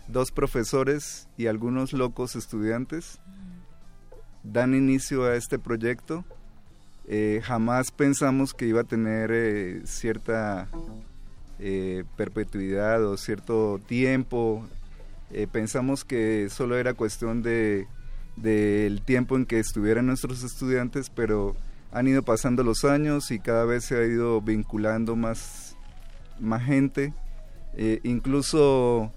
dos 0.07 0.31
profesores 0.31 1.29
y 1.38 1.47
algunos 1.47 1.93
locos 1.93 2.36
estudiantes 2.36 3.19
dan 4.43 4.75
inicio 4.75 5.23
a 5.23 5.36
este 5.36 5.57
proyecto. 5.57 6.25
Eh, 7.07 7.41
jamás 7.41 7.91
pensamos 7.91 8.53
que 8.53 8.67
iba 8.67 8.81
a 8.81 8.86
tener 8.86 9.31
eh, 9.31 9.81
cierta 9.86 10.67
perpetuidad 12.17 13.05
o 13.05 13.17
cierto 13.17 13.79
tiempo 13.86 14.67
pensamos 15.51 16.03
que 16.03 16.49
solo 16.49 16.75
era 16.75 16.95
cuestión 16.95 17.43
de 17.43 17.86
del 18.36 19.02
tiempo 19.02 19.36
en 19.36 19.46
que 19.46 19.60
estuvieran 19.60 20.08
nuestros 20.08 20.44
estudiantes, 20.44 21.10
pero 21.10 21.56
han 21.91 22.08
ido 22.08 22.24
pasando 22.24 22.63
los 22.63 22.86
años 22.86 23.32
y 23.32 23.39
cada 23.39 23.65
vez 23.65 23.86
se 23.86 23.98
ha 23.98 24.06
ido 24.06 24.41
vinculando 24.41 25.15
más, 25.15 25.76
más 26.39 26.63
gente, 26.63 27.13
eh, 27.76 28.00
incluso 28.04 29.12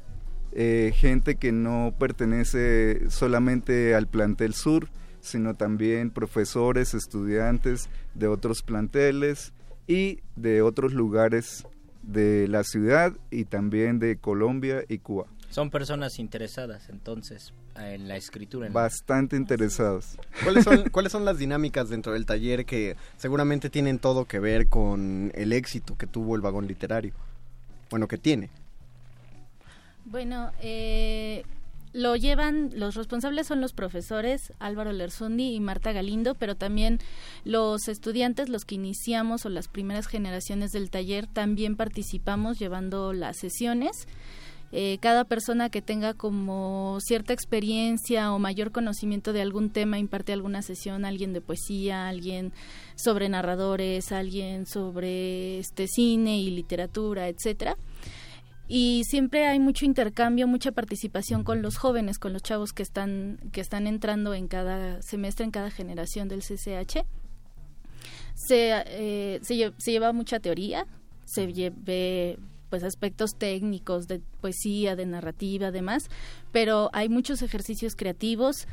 eh, 0.53 0.92
gente 0.94 1.37
que 1.37 1.53
no 1.53 1.94
pertenece 1.98 3.11
solamente 3.11 3.94
al 3.94 4.09
plantel 4.09 4.55
sur, 4.55 4.88
sino 5.20 5.55
también 5.55 6.11
profesores, 6.11 6.94
estudiantes 6.94 7.88
de 8.14 8.29
otros 8.29 8.62
planteles 8.62 9.53
y 9.87 10.20
de 10.37 10.62
otros 10.62 10.92
lugares 10.92 11.66
de 12.03 12.46
la 12.48 12.64
ciudad 12.64 13.14
y 13.31 13.44
también 13.44 13.98
de 13.98 14.16
Colombia 14.16 14.85
y 14.88 14.98
Cuba. 14.98 15.27
Son 15.50 15.70
personas 15.70 16.18
interesadas 16.18 16.88
entonces 16.88 17.55
en 17.76 18.08
la 18.08 18.16
escritura. 18.16 18.68
Bastante 18.70 19.37
interesados. 19.37 20.16
¿Cuáles 20.42 20.64
son, 20.64 20.88
¿Cuáles 20.90 21.12
son 21.12 21.24
las 21.24 21.38
dinámicas 21.38 21.88
dentro 21.88 22.12
del 22.12 22.26
taller 22.26 22.64
que 22.64 22.96
seguramente 23.16 23.70
tienen 23.70 23.98
todo 23.98 24.24
que 24.24 24.38
ver 24.38 24.68
con 24.68 25.32
el 25.34 25.52
éxito 25.52 25.96
que 25.96 26.06
tuvo 26.06 26.37
el 26.37 26.40
vagón 26.40 26.66
literario? 26.66 27.12
Bueno, 27.90 28.08
que 28.08 28.18
tiene. 28.18 28.50
Bueno, 30.04 30.52
eh, 30.60 31.44
lo 31.94 32.16
llevan, 32.16 32.70
los 32.74 32.96
responsables 32.96 33.46
son 33.46 33.60
los 33.60 33.72
profesores 33.72 34.52
Álvaro 34.58 34.92
Lerzundi 34.92 35.54
y 35.54 35.60
Marta 35.60 35.92
Galindo, 35.92 36.34
pero 36.34 36.56
también 36.56 36.98
los 37.44 37.87
estudiantes, 37.88 38.48
los 38.48 38.64
que 38.64 38.74
iniciamos 38.74 39.46
o 39.46 39.48
las 39.48 39.68
primeras 39.68 40.08
generaciones 40.08 40.72
del 40.72 40.90
taller, 40.90 41.28
también 41.28 41.76
participamos 41.76 42.58
llevando 42.58 43.12
las 43.12 43.37
sesiones. 43.38 44.08
Eh, 44.76 44.98
cada 45.00 45.22
persona 45.24 45.70
que 45.70 45.82
tenga 45.82 46.14
como 46.14 46.98
cierta 47.00 47.32
experiencia 47.32 48.32
o 48.32 48.40
mayor 48.40 48.72
conocimiento 48.72 49.32
de 49.32 49.40
algún 49.40 49.70
tema 49.70 50.00
imparte 50.00 50.32
alguna 50.32 50.62
sesión, 50.62 51.04
alguien 51.04 51.32
de 51.32 51.40
poesía, 51.40 52.08
alguien 52.08 52.52
sobre 52.96 53.28
narradores, 53.28 54.10
alguien 54.10 54.66
sobre 54.66 55.60
este 55.60 55.87
cine 55.87 56.38
y 56.38 56.50
literatura, 56.50 57.28
etcétera 57.28 57.76
y 58.66 59.02
siempre 59.04 59.46
hay 59.46 59.60
mucho 59.60 59.84
intercambio, 59.84 60.48
mucha 60.48 60.72
participación 60.72 61.44
con 61.44 61.62
los 61.62 61.76
jóvenes, 61.76 62.18
con 62.18 62.32
los 62.32 62.42
chavos 62.42 62.72
que 62.72 62.82
están 62.82 63.38
que 63.52 63.60
están 63.60 63.87
entrando 63.87 64.34
en 64.34 64.48
cada 64.48 65.02
semestre, 65.02 65.44
en 65.44 65.52
cada 65.52 65.70
generación 65.70 66.26
del 66.26 66.40
CCH. 66.40 67.04
Se, 68.34 68.72
eh, 68.87 69.38
se, 69.42 69.72
se, 69.78 69.92
lleva 69.92 70.12
mucha 70.12 70.40
teoría, 70.40 70.87
se 71.24 71.46
ve 71.46 72.38
pues 72.74 72.82
aspectos 72.82 73.37
técnicos 73.37 74.08
de 74.08 74.20
poesía, 74.40 74.96
de 74.96 75.06
narrativa, 75.06 75.68
además, 75.68 76.10
pero 76.50 76.90
hay 76.92 77.08
muchos 77.08 77.40
ejercicios 77.40 77.94
creativos, 77.94 78.66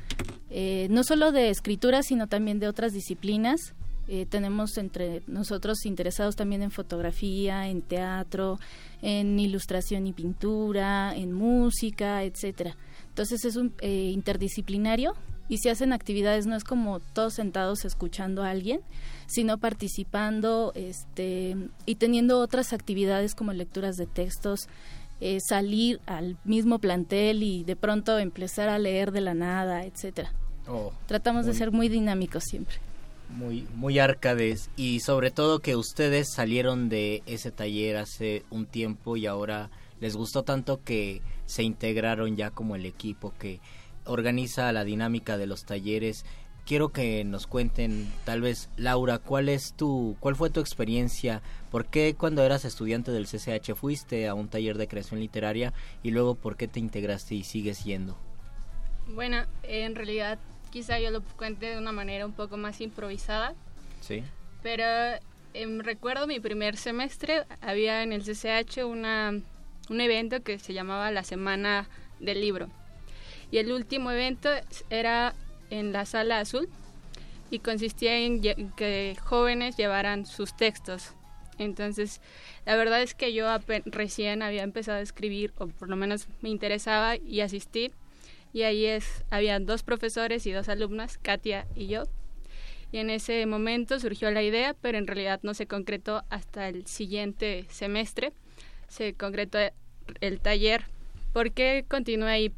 eh, 0.49 0.87
no 0.89 1.03
solo 1.03 1.31
de 1.31 1.51
escritura, 1.51 2.01
sino 2.01 2.25
también 2.25 2.57
de 2.57 2.67
otras 2.67 2.93
disciplinas. 2.93 3.75
Eh, 4.07 4.25
tenemos 4.25 4.79
entre 4.79 5.21
nosotros 5.27 5.85
interesados 5.85 6.35
también 6.35 6.63
en 6.63 6.71
fotografía, 6.71 7.67
en 7.67 7.83
teatro, 7.83 8.59
en 9.03 9.37
ilustración 9.37 10.07
y 10.07 10.13
pintura, 10.13 11.15
en 11.15 11.31
música, 11.31 12.23
etcétera. 12.23 12.75
Entonces 13.09 13.45
es 13.45 13.55
un 13.55 13.71
eh, 13.81 14.09
interdisciplinario 14.11 15.13
y 15.47 15.59
se 15.59 15.69
hacen 15.69 15.93
actividades 15.93 16.47
no 16.47 16.55
es 16.55 16.63
como 16.63 16.99
todos 16.99 17.35
sentados 17.35 17.85
escuchando 17.85 18.41
a 18.41 18.49
alguien, 18.49 18.81
sino 19.31 19.57
participando 19.57 20.71
este 20.75 21.55
y 21.85 21.95
teniendo 21.95 22.39
otras 22.39 22.73
actividades 22.73 23.33
como 23.33 23.53
lecturas 23.53 23.95
de 23.95 24.07
textos, 24.07 24.67
eh, 25.21 25.39
salir 25.39 26.01
al 26.05 26.37
mismo 26.43 26.79
plantel 26.79 27.43
y 27.43 27.63
de 27.63 27.75
pronto 27.75 28.19
empezar 28.19 28.69
a 28.69 28.77
leer 28.77 29.11
de 29.11 29.21
la 29.21 29.33
nada, 29.33 29.85
etcétera. 29.85 30.33
Oh, 30.67 30.91
Tratamos 31.07 31.45
de 31.45 31.53
ser 31.53 31.71
muy 31.71 31.89
dinámicos 31.89 32.43
siempre 32.43 32.75
muy, 33.31 33.67
muy 33.75 33.97
arcades 33.97 34.69
y 34.75 34.99
sobre 34.99 35.31
todo 35.31 35.59
que 35.59 35.75
ustedes 35.75 36.29
salieron 36.29 36.89
de 36.89 37.23
ese 37.25 37.51
taller 37.51 37.97
hace 37.97 38.43
un 38.49 38.65
tiempo 38.65 39.17
y 39.17 39.25
ahora 39.25 39.69
les 39.99 40.15
gustó 40.15 40.43
tanto 40.43 40.83
que 40.83 41.21
se 41.45 41.63
integraron 41.63 42.35
ya 42.35 42.51
como 42.51 42.75
el 42.75 42.85
equipo 42.85 43.33
que 43.39 43.59
organiza 44.05 44.71
la 44.71 44.83
dinámica 44.83 45.37
de 45.37 45.47
los 45.47 45.63
talleres. 45.63 46.25
Quiero 46.65 46.89
que 46.89 47.23
nos 47.23 47.47
cuenten, 47.47 48.11
tal 48.23 48.41
vez, 48.41 48.69
Laura, 48.77 49.17
¿cuál 49.17 49.49
es 49.49 49.73
tu, 49.73 50.15
cuál 50.19 50.35
fue 50.35 50.49
tu 50.49 50.59
experiencia? 50.59 51.41
¿Por 51.69 51.85
qué 51.85 52.15
cuando 52.17 52.43
eras 52.43 52.65
estudiante 52.65 53.11
del 53.11 53.25
CCH 53.25 53.73
fuiste 53.75 54.27
a 54.27 54.35
un 54.35 54.47
taller 54.47 54.77
de 54.77 54.87
creación 54.87 55.19
literaria 55.19 55.73
y 56.03 56.11
luego 56.11 56.35
por 56.35 56.55
qué 56.55 56.67
te 56.67 56.79
integraste 56.79 57.35
y 57.35 57.43
sigues 57.43 57.83
yendo? 57.83 58.17
Bueno, 59.07 59.45
en 59.63 59.95
realidad 59.95 60.39
quizá 60.69 60.99
yo 60.99 61.11
lo 61.11 61.21
cuente 61.21 61.67
de 61.67 61.77
una 61.77 61.91
manera 61.91 62.25
un 62.25 62.33
poco 62.33 62.57
más 62.57 62.79
improvisada. 62.79 63.53
Sí. 63.99 64.23
Pero 64.63 64.83
em, 65.53 65.79
recuerdo 65.79 66.27
mi 66.27 66.39
primer 66.39 66.77
semestre, 66.77 67.43
había 67.61 68.03
en 68.03 68.13
el 68.13 68.23
CCH 68.23 68.85
una, 68.85 69.33
un 69.89 70.01
evento 70.01 70.41
que 70.41 70.59
se 70.59 70.73
llamaba 70.73 71.11
la 71.11 71.23
Semana 71.23 71.89
del 72.19 72.41
Libro. 72.41 72.69
Y 73.51 73.57
el 73.57 73.71
último 73.71 74.11
evento 74.11 74.49
era 74.89 75.35
en 75.71 75.91
la 75.91 76.05
Sala 76.05 76.39
Azul 76.39 76.69
y 77.49 77.57
consistía 77.59 78.17
en 78.19 78.41
que 78.41 79.17
jóvenes 79.23 79.75
llevaran 79.75 80.27
sus 80.27 80.55
textos. 80.55 81.13
Entonces, 81.57 82.21
la 82.65 82.75
verdad 82.75 83.01
es 83.01 83.15
que 83.15 83.33
yo 83.33 83.47
recién 83.85 84.43
había 84.43 84.61
empezado 84.61 84.99
a 84.99 85.01
escribir, 85.01 85.51
o 85.57 85.67
por 85.67 85.89
lo 85.89 85.95
menos 85.95 86.27
me 86.41 86.49
interesaba, 86.49 87.17
y 87.17 87.41
asistir 87.41 87.91
y 88.53 88.63
ahí 88.63 88.85
es, 88.85 89.23
habían 89.29 89.65
dos 89.65 89.83
profesores 89.83 90.45
y 90.45 90.51
dos 90.51 90.69
alumnas, 90.69 91.17
Katia 91.17 91.67
y 91.75 91.87
yo. 91.87 92.03
Y 92.91 92.97
en 92.97 93.09
ese 93.09 93.45
momento 93.45 93.99
surgió 93.99 94.29
la 94.31 94.43
idea, 94.43 94.75
pero 94.81 94.97
en 94.97 95.07
realidad 95.07 95.39
no 95.43 95.53
se 95.53 95.67
concretó 95.67 96.23
hasta 96.29 96.67
el 96.67 96.85
siguiente 96.87 97.65
semestre. 97.69 98.33
Se 98.89 99.13
concretó 99.13 99.59
el 100.19 100.41
taller. 100.41 100.83
¿Por 101.31 101.51
qué 101.53 101.85
continué 101.87 102.29
ahí? 102.29 102.53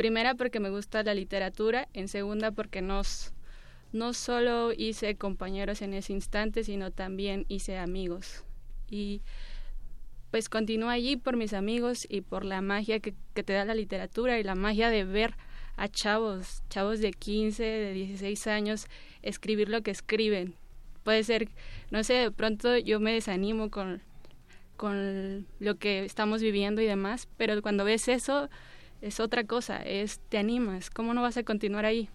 Primera 0.00 0.34
porque 0.34 0.60
me 0.60 0.70
gusta 0.70 1.02
la 1.02 1.12
literatura, 1.12 1.86
en 1.92 2.08
segunda 2.08 2.52
porque 2.52 2.80
nos, 2.80 3.34
no 3.92 4.14
solo 4.14 4.72
hice 4.72 5.14
compañeros 5.16 5.82
en 5.82 5.92
ese 5.92 6.14
instante, 6.14 6.64
sino 6.64 6.90
también 6.90 7.44
hice 7.48 7.76
amigos. 7.76 8.42
Y 8.88 9.20
pues 10.30 10.48
continúo 10.48 10.88
allí 10.88 11.18
por 11.18 11.36
mis 11.36 11.52
amigos 11.52 12.06
y 12.08 12.22
por 12.22 12.46
la 12.46 12.62
magia 12.62 13.00
que, 13.00 13.12
te 13.34 13.52
da 13.52 13.66
la 13.66 13.74
literatura 13.74 14.38
y 14.38 14.42
la 14.42 14.54
magia 14.54 14.88
de 14.88 15.04
ver 15.04 15.34
a 15.76 15.86
chavos, 15.86 16.62
chavos 16.70 17.00
de 17.00 17.12
15, 17.12 17.62
de 17.62 17.92
16 17.92 18.46
años, 18.46 18.86
escribir 19.20 19.68
lo 19.68 19.82
que 19.82 19.90
escriben. 19.90 20.54
Puede 21.04 21.24
ser, 21.24 21.50
no 21.90 22.04
sé, 22.04 22.14
de 22.14 22.30
pronto 22.30 22.78
yo 22.78 23.00
me 23.00 23.12
desanimo 23.12 23.68
con, 23.70 24.00
con 24.78 25.46
lo 25.58 25.74
que 25.74 26.06
estamos 26.06 26.40
viviendo 26.40 26.80
y 26.80 26.86
demás, 26.86 27.28
pero 27.36 27.60
cuando 27.60 27.84
ves 27.84 28.08
eso 28.08 28.48
es 29.00 29.20
otra 29.20 29.44
cosa, 29.44 29.78
es 29.82 30.20
te 30.28 30.38
animas, 30.38 30.90
¿cómo 30.90 31.14
no 31.14 31.22
vas 31.22 31.36
a 31.36 31.42
continuar 31.42 31.84
ahí? 31.84 32.08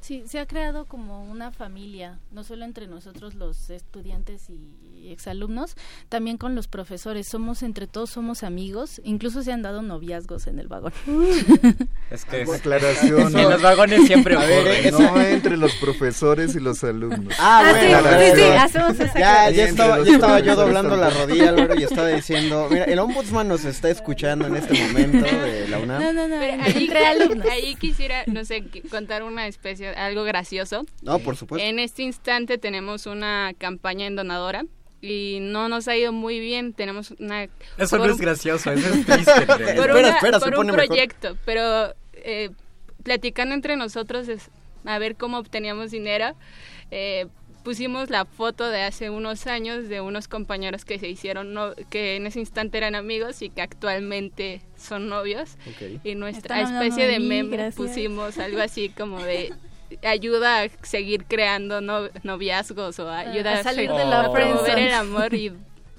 Sí, 0.00 0.24
se 0.26 0.38
ha 0.38 0.46
creado 0.46 0.86
como 0.86 1.22
una 1.30 1.52
familia, 1.52 2.18
no 2.32 2.42
solo 2.42 2.64
entre 2.64 2.86
nosotros 2.86 3.34
los 3.34 3.70
estudiantes 3.70 4.48
y 4.48 4.80
exalumnos, 5.08 5.76
también 6.08 6.36
con 6.36 6.54
los 6.54 6.68
profesores. 6.68 7.26
Somos 7.26 7.62
entre 7.62 7.86
todos 7.86 8.10
somos 8.10 8.42
amigos, 8.42 9.00
incluso 9.04 9.42
se 9.42 9.52
han 9.52 9.62
dado 9.62 9.82
noviazgos 9.82 10.46
en 10.46 10.58
el 10.58 10.68
vagón. 10.68 10.92
Es 12.10 12.24
que 12.24 12.42
es 12.42 12.50
aclaración. 12.50 13.38
En 13.38 13.50
los 13.50 13.62
vagones 13.62 14.04
siempre 14.06 14.34
a 14.36 14.40
ver, 14.40 14.92
no 14.92 15.20
entre 15.20 15.56
los 15.56 15.72
profesores 15.76 16.56
y 16.56 16.60
los 16.60 16.82
alumnos. 16.82 17.34
Ah, 17.38 17.62
ah 17.64 17.70
bueno, 17.70 17.98
sí, 18.18 18.32
sí, 18.34 18.42
hacemos 18.42 18.98
esa 18.98 19.18
ya, 19.18 19.50
ya 19.50 19.64
estaba, 19.64 20.02
ya 20.02 20.14
estaba 20.14 20.40
yo 20.40 20.56
doblando 20.56 20.96
la 20.96 21.10
rodilla, 21.10 21.50
Álvaro, 21.50 21.78
y 21.78 21.84
estaba 21.84 22.08
diciendo, 22.08 22.66
mira, 22.68 22.84
el 22.84 22.98
ombudsman 22.98 23.46
nos 23.46 23.64
está 23.64 23.90
escuchando 23.90 24.48
en 24.48 24.56
este 24.56 24.74
momento 24.74 25.24
de 25.24 25.68
la 25.68 25.78
UNAM. 25.78 26.02
No, 26.02 26.12
no, 26.12 26.28
no, 26.28 26.42
entre 26.42 27.06
alumnos. 27.06 27.46
Ahí 27.48 27.76
quisiera, 27.76 28.24
no 28.26 28.44
sé, 28.44 28.64
contar 28.90 29.22
una 29.22 29.46
especie 29.46 29.89
algo 29.96 30.24
gracioso. 30.24 30.84
No, 31.02 31.18
por 31.18 31.36
supuesto. 31.36 31.66
En 31.66 31.78
este 31.78 32.02
instante 32.02 32.58
tenemos 32.58 33.06
una 33.06 33.52
campaña 33.58 34.06
en 34.06 34.16
donadora 34.16 34.64
y 35.00 35.38
no 35.40 35.68
nos 35.68 35.88
ha 35.88 35.96
ido 35.96 36.12
muy 36.12 36.40
bien. 36.40 36.72
Tenemos 36.72 37.12
una... 37.18 37.48
Eso 37.78 37.98
no 37.98 38.06
es 38.06 38.18
gracioso, 38.18 38.72
eso 38.72 38.88
es 38.88 39.06
triste. 39.06 39.46
por, 39.46 39.90
espera, 39.90 40.08
espera, 40.10 40.40
por 40.40 40.58
un 40.58 40.68
proyecto, 40.68 41.36
pero 41.44 41.94
eh, 42.12 42.50
platicando 43.02 43.54
entre 43.54 43.76
nosotros 43.76 44.28
es 44.28 44.50
a 44.84 44.98
ver 44.98 45.16
cómo 45.16 45.38
obteníamos 45.38 45.90
dinero. 45.90 46.34
Eh, 46.90 47.26
pusimos 47.62 48.10
la 48.10 48.24
foto 48.24 48.68
de 48.68 48.82
hace 48.82 49.10
unos 49.10 49.46
años 49.46 49.88
de 49.88 50.00
unos 50.00 50.28
compañeros 50.28 50.84
que 50.84 50.98
se 50.98 51.08
hicieron, 51.08 51.52
no, 51.52 51.74
que 51.90 52.16
en 52.16 52.26
ese 52.26 52.40
instante 52.40 52.78
eran 52.78 52.94
amigos 52.94 53.42
y 53.42 53.50
que 53.50 53.62
actualmente 53.62 54.62
son 54.76 55.08
novios. 55.08 55.56
Y 56.04 56.14
nuestra 56.14 56.60
especie 56.62 57.06
de, 57.06 57.20
meme 57.20 57.72
pusimos 57.72 58.38
algo 58.38 58.60
así 58.60 58.88
como 58.88 59.22
de 59.22 59.52
ayuda 60.02 60.62
a 60.62 60.68
seguir 60.82 61.24
creando 61.24 61.80
noviazgos 62.22 62.98
o 62.98 63.10
ayuda 63.10 63.58
a, 63.58 63.62
salir 63.62 63.90
de 63.90 64.04
la 64.04 64.30
promover 64.30 64.78
el 64.78 64.92
amor 64.92 65.34
y 65.34 65.52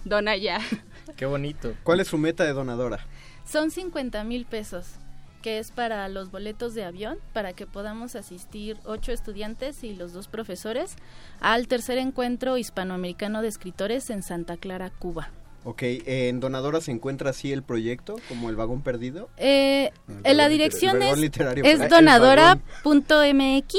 dona 0.06 0.36
ya. 0.36 0.60
Qué 1.18 1.26
bonito. 1.26 1.74
¿Cuál 1.84 2.00
es 2.00 2.08
su 2.08 2.18
meta 2.18 2.44
de 2.44 2.54
donadora? 2.54 3.06
Son 3.46 3.72
50 3.72 4.24
mil 4.24 4.46
pesos, 4.46 4.96
que 5.42 5.60
es 5.60 5.72
para 5.72 6.08
los 6.08 6.32
boletos 6.32 6.74
de 6.74 6.86
avión, 6.86 7.18
para 7.34 7.54
que 7.54 7.68
podamos 7.68 8.16
asistir 8.16 8.78
ocho 8.86 9.12
estudiantes 9.12 9.84
y 9.84 9.94
los 9.94 10.14
dos 10.14 10.28
profesores 10.28 10.96
al 11.40 11.68
tercer 11.68 11.98
encuentro 11.98 12.58
hispanoamericano 12.58 13.42
de 13.42 13.50
escritores 13.50 14.10
en 14.10 14.24
Santa 14.24 14.58
Clara, 14.58 14.90
Cuba. 14.90 15.30
Ok, 15.64 15.84
¿en 15.84 16.40
Donadora 16.40 16.82
se 16.82 16.92
encuentra 16.92 17.30
así 17.30 17.52
el 17.52 17.62
proyecto, 17.62 18.16
como 18.28 18.50
el 18.50 18.56
vagón 18.56 18.82
perdido? 18.82 19.30
Eh, 19.38 19.92
El 20.24 20.38
la 20.38 20.44
vagón 20.44 20.58
dirección 20.58 21.02
es, 21.04 21.90
donadora.mx, 21.90 23.76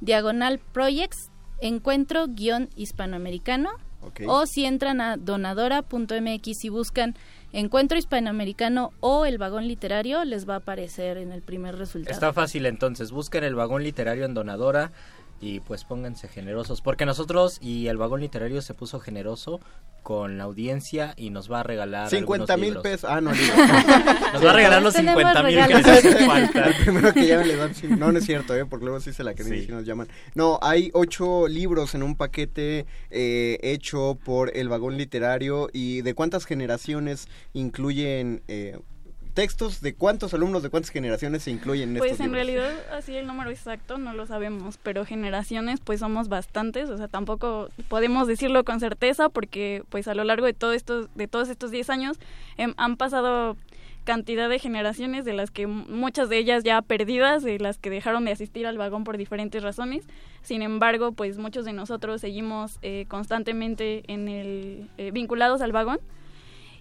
diagonal 0.00 0.58
projects, 0.72 1.30
encuentro 1.60 2.26
guion 2.28 2.68
hispanoamericano. 2.74 3.70
Ok. 4.00 4.22
O 4.26 4.46
si 4.46 4.64
entran 4.64 5.00
a 5.00 5.16
donadora.mx 5.16 6.64
y 6.64 6.68
buscan 6.68 7.14
encuentro 7.52 7.96
hispanoamericano 7.96 8.92
o 9.00 9.24
el 9.24 9.38
vagón 9.38 9.68
literario, 9.68 10.24
les 10.24 10.48
va 10.48 10.54
a 10.54 10.58
aparecer 10.58 11.16
en 11.16 11.30
el 11.30 11.42
primer 11.42 11.78
resultado. 11.78 12.12
Está 12.12 12.32
fácil 12.32 12.66
entonces, 12.66 13.12
busquen 13.12 13.44
el 13.44 13.54
vagón 13.54 13.84
literario 13.84 14.24
en 14.24 14.34
Donadora 14.34 14.90
y 15.44 15.60
pues 15.60 15.84
pónganse 15.84 16.26
generosos, 16.26 16.80
porque 16.80 17.04
nosotros 17.04 17.58
y 17.60 17.88
el 17.88 17.98
vagón 17.98 18.20
literario 18.20 18.62
se 18.62 18.72
puso 18.72 18.98
generoso 18.98 19.60
con 20.02 20.38
la 20.38 20.44
audiencia 20.44 21.12
y 21.16 21.28
nos 21.30 21.50
va 21.52 21.60
a 21.60 21.62
regalar 21.62 22.08
50 22.08 22.56
mil 22.56 22.78
pesos. 22.78 23.08
Ah, 23.10 23.20
no, 23.20 23.30
Nos 24.32 24.44
va 24.44 24.50
a 24.50 24.54
regalar 24.54 24.82
los 24.82 24.94
Tenemos 24.94 25.20
50 25.20 25.42
mil 25.42 25.66
que 25.66 25.74
les 25.74 25.86
hacen 25.86 26.26
falta. 26.26 26.64
El 26.64 26.74
primero 26.76 27.12
que 27.12 27.26
llamen 27.26 27.48
le 27.48 27.56
dan 27.56 27.72
No, 27.98 28.12
no 28.12 28.18
es 28.18 28.24
cierto, 28.24 28.54
¿eh? 28.56 28.64
porque 28.64 28.84
luego 28.86 29.00
sí 29.00 29.12
se 29.12 29.22
la 29.22 29.34
creen 29.34 29.54
y 29.54 29.58
Sí. 29.60 29.66
sí 29.66 29.72
nos 29.72 29.84
llaman. 29.84 30.08
No, 30.34 30.58
hay 30.62 30.90
ocho 30.94 31.46
libros 31.48 31.94
en 31.94 32.02
un 32.02 32.16
paquete 32.16 32.86
eh, 33.10 33.58
hecho 33.62 34.18
por 34.24 34.56
el 34.56 34.68
vagón 34.68 34.96
literario. 34.96 35.68
¿Y 35.72 36.02
de 36.02 36.14
cuántas 36.14 36.44
generaciones 36.46 37.28
incluyen 37.52 38.42
eh, 38.48 38.78
textos? 39.34 39.80
¿De 39.80 39.94
cuántos 39.94 40.32
alumnos, 40.32 40.62
de 40.62 40.70
cuántas 40.70 40.90
generaciones 40.90 41.42
se 41.42 41.50
incluyen 41.50 41.90
en 41.90 41.98
Pues 41.98 42.12
estos 42.12 42.24
en 42.24 42.32
libros? 42.32 42.46
realidad 42.46 42.92
así 42.92 43.16
el 43.16 43.26
número 43.26 43.50
exacto 43.50 43.98
no 43.98 44.14
lo 44.14 44.26
sabemos, 44.26 44.78
pero 44.82 45.04
generaciones 45.04 45.80
pues 45.80 46.00
somos 46.00 46.28
bastantes, 46.28 46.88
o 46.88 46.96
sea, 46.96 47.08
tampoco 47.08 47.68
podemos 47.88 48.26
decirlo 48.26 48.64
con 48.64 48.80
certeza 48.80 49.28
porque 49.28 49.82
pues 49.90 50.08
a 50.08 50.14
lo 50.14 50.24
largo 50.24 50.46
de 50.46 50.54
todo 50.54 50.72
estos 50.72 51.14
de 51.14 51.28
todos 51.28 51.48
estos 51.48 51.70
10 51.70 51.90
años 51.90 52.16
em, 52.56 52.72
han 52.76 52.96
pasado 52.96 53.56
cantidad 54.04 54.48
de 54.48 54.58
generaciones 54.58 55.24
de 55.24 55.32
las 55.32 55.50
que 55.50 55.66
muchas 55.66 56.28
de 56.28 56.38
ellas 56.38 56.62
ya 56.62 56.80
perdidas, 56.82 57.42
de 57.42 57.58
las 57.58 57.78
que 57.78 57.90
dejaron 57.90 58.24
de 58.26 58.32
asistir 58.32 58.66
al 58.66 58.78
vagón 58.78 59.02
por 59.02 59.16
diferentes 59.16 59.62
razones. 59.62 60.04
Sin 60.42 60.60
embargo, 60.60 61.12
pues 61.12 61.38
muchos 61.38 61.64
de 61.64 61.72
nosotros 61.72 62.20
seguimos 62.20 62.78
eh, 62.82 63.06
constantemente 63.08 64.04
en 64.08 64.28
el 64.28 64.90
eh, 64.98 65.10
vinculados 65.10 65.62
al 65.62 65.72
vagón 65.72 66.00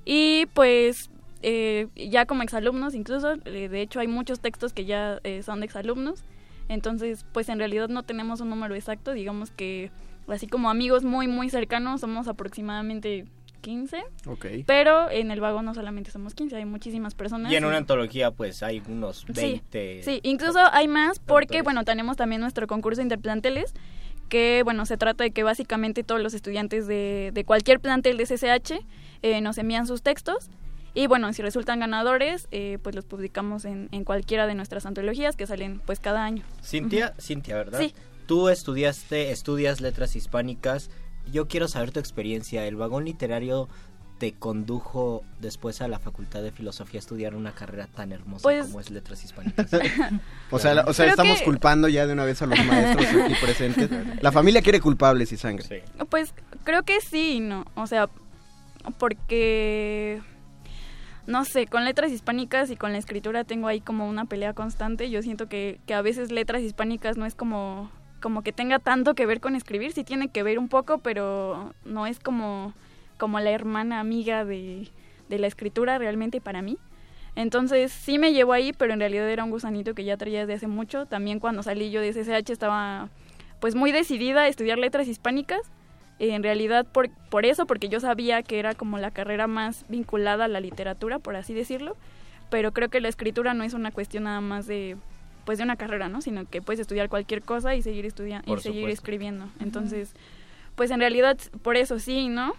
y 0.06 0.48
pues 0.54 1.10
eh, 1.44 1.88
ya 1.96 2.26
como 2.26 2.42
exalumnos 2.44 2.96
incluso, 2.96 3.34
eh, 3.46 3.70
de 3.70 3.82
hecho 3.82 4.00
hay 4.00 4.08
muchos 4.08 4.40
textos 4.40 4.74
que 4.74 4.86
ya 4.86 5.20
eh, 5.24 5.44
son 5.44 5.60
de 5.60 5.66
exalumnos, 5.66 6.24
entonces 6.70 7.26
pues 7.34 7.50
en 7.50 7.60
realidad 7.60 7.90
no 7.90 8.04
tenemos 8.04 8.42
un 8.42 8.50
número 8.50 8.74
exacto, 8.76 9.14
digamos 9.14 9.52
que 9.52 9.92
así 10.28 10.48
como 10.48 10.70
amigos 10.70 11.04
muy 11.04 11.28
muy 11.28 11.50
cercanos 11.50 12.02
somos 12.02 12.28
aproximadamente 12.28 13.26
15, 13.62 14.04
Ok. 14.28 14.46
pero 14.66 15.10
en 15.10 15.32
el 15.32 15.40
vagón 15.40 15.66
no 15.66 15.74
solamente 15.74 16.12
somos 16.12 16.34
15, 16.36 16.56
hay 16.58 16.66
muchísimas 16.66 17.16
personas. 17.16 17.52
Y 17.52 17.56
en 17.56 17.64
una 17.66 17.78
antología 17.78 18.32
pues 18.32 18.62
hay 18.64 18.82
unos 18.90 19.20
Sí, 19.34 19.34
20. 19.34 20.04
Sí, 20.04 20.20
incluso 20.24 20.60
hay 20.72 20.88
más 20.90 21.20
porque, 21.20 21.62
bueno, 21.62 21.86
tenemos 21.86 22.18
también 22.18 22.42
nuestro 22.42 22.68
concurso 22.68 23.02
interplanteles, 23.02 23.74
que, 24.28 24.64
bueno, 24.64 24.86
se 24.86 24.98
trata 24.98 25.24
de 25.24 25.32
que 25.32 25.44
básicamente 25.44 26.04
todos 26.04 26.20
los 26.22 26.34
estudiantes 26.34 26.88
de, 26.88 27.32
de 27.34 27.44
cualquier 27.46 27.80
plantel 27.80 28.18
de 28.18 28.26
CCH 28.26 28.84
eh, 29.22 29.40
nos 29.42 29.58
envían 29.58 29.88
sus 29.88 30.02
textos 30.02 30.50
y, 30.94 31.08
bueno, 31.08 31.32
si 31.34 31.42
resultan 31.42 31.80
ganadores, 31.80 32.48
eh, 32.52 32.78
pues 32.84 32.96
los 32.96 33.06
publicamos 33.06 33.66
en, 33.66 33.90
en 33.92 34.04
cualquiera 34.04 34.46
de 34.48 34.56
nuestras 34.56 34.86
antologías 34.86 35.36
que 35.36 35.48
salen, 35.48 35.80
pues, 35.86 36.00
cada 36.00 36.24
año. 36.24 36.44
Cintia, 36.64 37.14
Cintia, 37.20 37.56
¿verdad? 37.56 37.80
Sí. 37.80 37.94
Tú 38.28 38.50
estudiaste, 38.50 39.32
estudias 39.32 39.82
letras 39.82 40.16
hispánicas. 40.16 40.90
Yo 41.32 41.48
quiero 41.48 41.68
saber 41.68 41.92
tu 41.92 42.00
experiencia. 42.00 42.66
¿El 42.66 42.76
vagón 42.76 43.06
literario 43.06 43.68
te 44.20 44.32
condujo 44.34 45.24
después 45.42 45.82
a 45.82 45.88
la 45.90 46.00
Facultad 46.00 46.42
de 46.42 46.52
Filosofía 46.52 47.00
a 47.00 47.02
estudiar 47.02 47.36
una 47.36 47.52
carrera 47.54 47.88
tan 47.88 48.12
hermosa 48.14 48.44
Pues- 48.44 48.68
como 48.68 48.80
es 48.80 48.90
letras 48.92 49.24
hispánicas? 49.26 49.70
O 50.52 50.60
sea, 50.60 50.76
la- 50.76 50.84
o 50.84 50.94
sea 50.94 51.06
Creo 51.06 51.10
estamos 51.16 51.40
que- 51.40 51.46
culpando 51.46 51.88
ya 51.90 52.06
de 52.08 52.14
una 52.14 52.24
vez 52.24 52.42
a 52.42 52.46
los 52.46 52.64
maestros 52.66 53.06
aquí 53.26 53.34
presentes. 53.42 53.90
La 54.22 54.32
familia 54.32 54.62
quiere 54.62 54.80
culpables 54.80 55.32
y 55.34 55.38
sangre. 55.38 55.84
Pues 56.10 56.34
creo 56.64 56.84
que 56.84 57.02
sí 57.02 57.38
y 57.38 57.40
no. 57.42 57.66
O 57.76 57.88
sea, 57.88 58.08
porque. 59.00 60.22
No 61.26 61.46
sé, 61.46 61.68
con 61.68 61.86
letras 61.86 62.12
hispánicas 62.12 62.70
y 62.70 62.76
con 62.76 62.92
la 62.92 62.98
escritura 62.98 63.46
tengo 63.46 63.68
ahí 63.68 63.80
como 63.80 64.10
una 64.10 64.26
pelea 64.26 64.54
constante. 64.54 65.10
Yo 65.10 65.22
siento 65.22 65.48
que, 65.48 65.80
que 65.86 65.94
a 65.94 66.02
veces 66.02 66.32
letras 66.32 66.62
hispánicas 66.62 67.16
no 67.16 67.26
es 67.26 67.34
como, 67.34 67.90
como 68.22 68.42
que 68.42 68.52
tenga 68.52 68.80
tanto 68.80 69.16
que 69.16 69.26
ver 69.26 69.40
con 69.40 69.56
escribir. 69.56 69.94
Sí 69.94 70.04
tiene 70.04 70.28
que 70.28 70.44
ver 70.44 70.60
un 70.60 70.68
poco, 70.68 70.98
pero 70.98 71.74
no 71.86 72.08
es 72.08 72.20
como, 72.20 72.74
como 73.18 73.40
la 73.40 73.52
hermana 73.52 74.02
amiga 74.02 74.44
de, 74.44 74.90
de 75.30 75.40
la 75.40 75.48
escritura 75.48 75.98
realmente 75.98 76.42
para 76.42 76.62
mí. 76.62 76.78
Entonces 77.36 77.92
sí 77.92 78.20
me 78.20 78.34
llevó 78.34 78.54
ahí, 78.54 78.74
pero 78.74 78.94
en 78.94 79.00
realidad 79.00 79.30
era 79.30 79.44
un 79.44 79.50
gusanito 79.50 79.96
que 79.96 80.04
ya 80.04 80.18
traía 80.18 80.42
desde 80.42 80.54
hace 80.54 80.68
mucho. 80.68 81.06
También 81.06 81.40
cuando 81.40 81.64
salí 81.64 81.90
yo 81.90 82.02
de 82.02 82.12
SSH 82.12 82.52
estaba 82.52 83.10
pues 83.60 83.76
muy 83.76 83.94
decidida 83.94 84.42
a 84.42 84.48
estudiar 84.48 84.78
letras 84.78 85.08
hispánicas. 85.08 85.62
En 86.32 86.44
realidad 86.44 86.86
por, 86.86 87.10
por 87.30 87.46
eso, 87.46 87.66
porque 87.66 87.90
yo 87.90 88.00
sabía 88.00 88.44
que 88.44 88.60
era 88.60 88.74
como 88.76 88.98
la 88.98 89.12
carrera 89.12 89.48
más 89.48 89.86
vinculada 89.90 90.46
a 90.46 90.48
la 90.48 90.60
literatura, 90.60 91.20
por 91.20 91.36
así 91.36 91.54
decirlo. 91.54 91.96
Pero 92.50 92.72
creo 92.72 92.90
que 92.90 93.02
la 93.02 93.10
escritura 93.10 93.54
no 93.54 93.64
es 93.64 93.74
una 93.74 93.92
cuestión 93.92 94.24
nada 94.26 94.42
más 94.42 94.68
de 94.68 94.98
pues 95.46 95.58
de 95.58 95.66
una 95.66 95.76
carrera, 95.76 96.08
¿no? 96.08 96.22
Sino 96.22 96.46
que 96.46 96.62
puedes 96.62 96.80
estudiar 96.80 97.10
cualquier 97.10 97.42
cosa 97.42 97.76
y 97.76 97.82
seguir 97.82 98.06
estudiando 98.06 98.46
y 98.56 98.62
seguir 98.62 98.82
supuesto. 98.84 98.94
escribiendo. 99.02 99.50
Entonces, 99.60 100.14
pues 100.76 100.90
en 100.92 101.00
realidad 101.00 101.38
por 101.62 101.76
eso 101.76 102.00
sí, 102.00 102.30
¿no? 102.30 102.54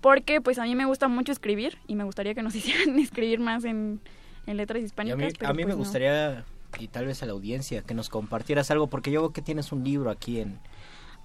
Porque 0.00 0.40
pues 0.40 0.58
a 0.58 0.64
mí 0.64 0.74
me 0.74 0.84
gusta 0.84 1.06
mucho 1.08 1.30
escribir 1.30 1.78
y 1.86 1.94
me 1.94 2.04
gustaría 2.04 2.34
que 2.34 2.42
nos 2.42 2.54
hicieran 2.56 2.98
escribir 2.98 3.38
más 3.38 3.64
en, 3.64 4.00
en 4.46 4.56
letras 4.56 4.80
Y 4.80 4.82
a 4.82 4.86
hispánicas. 4.86 5.18
mí, 5.18 5.32
pero 5.38 5.50
a 5.50 5.54
mí 5.54 5.58
me 5.64 5.74
pues 5.74 5.76
no. 5.76 5.78
gustaría, 5.78 6.44
y 6.80 6.88
tal 6.88 7.06
vez 7.06 7.22
a 7.22 7.26
la 7.26 7.32
audiencia, 7.32 7.82
que 7.82 7.94
nos 7.94 8.08
compartieras 8.08 8.70
algo, 8.72 8.88
porque 8.88 9.10
yo 9.12 9.20
veo 9.20 9.30
que 9.32 9.42
tienes 9.42 9.70
un 9.72 9.84
libro 9.84 10.10
aquí 10.10 10.40
en... 10.40 10.58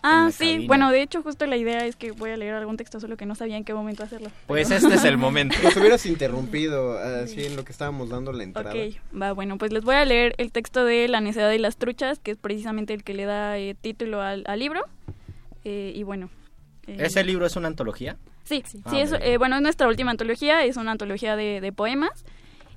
Ah, 0.04 0.30
sí, 0.32 0.52
cabina. 0.54 0.68
bueno, 0.68 0.92
de 0.92 1.02
hecho 1.02 1.22
justo 1.24 1.46
la 1.48 1.58
idea 1.58 1.86
es 1.86 1.96
que 1.96 2.12
voy 2.12 2.30
a 2.30 2.38
leer 2.38 2.54
algún 2.54 2.78
texto, 2.78 3.00
solo 3.00 3.18
que 3.18 3.26
no 3.26 3.36
sabía 3.36 3.58
en 3.58 3.64
qué 3.66 3.74
momento 3.74 4.04
hacerlo. 4.04 4.30
Pues 4.46 4.68
Pero- 4.70 4.80
este 4.80 4.94
es 4.96 5.04
el 5.04 5.18
momento. 5.18 5.56
Nos 5.64 5.76
hubieras 5.76 6.06
interrumpido 6.06 6.98
así 7.24 7.46
en 7.46 7.56
lo 7.56 7.66
que 7.66 7.72
estábamos 7.72 8.10
dando 8.10 8.32
la 8.32 8.44
entrada. 8.44 8.72
Ok, 8.72 8.96
va, 9.22 9.32
bueno, 9.34 9.58
pues 9.58 9.74
les 9.74 9.84
voy 9.84 9.96
a 9.96 10.06
leer 10.06 10.34
el 10.38 10.52
texto 10.52 10.86
de 10.86 11.08
La 11.08 11.20
necedad 11.20 11.50
de 11.50 11.60
las 11.60 11.78
truchas, 11.78 12.20
que 12.20 12.32
es 12.32 12.38
precisamente 12.38 12.94
el 12.94 13.04
que 13.04 13.14
le 13.14 13.26
da 13.26 13.58
eh, 13.58 13.76
título 13.80 14.22
al, 14.22 14.44
al 14.48 14.60
libro. 14.60 14.82
Eh, 15.66 15.92
y 15.96 16.04
bueno. 16.04 16.30
eh, 16.86 16.98
¿Ese 17.00 17.24
libro 17.24 17.46
es 17.46 17.56
una 17.56 17.68
antología? 17.68 18.16
Sí, 18.46 18.64
sí, 18.66 18.80
Ah, 18.86 18.98
es, 19.00 19.14
eh, 19.20 19.38
bueno, 19.38 19.58
es 19.58 19.62
nuestra 19.62 19.88
última 19.90 20.12
antología, 20.12 20.64
es 20.64 20.78
una 20.78 20.92
antología 20.92 21.36
de, 21.36 21.60
de 21.60 21.72
poemas. 21.74 22.24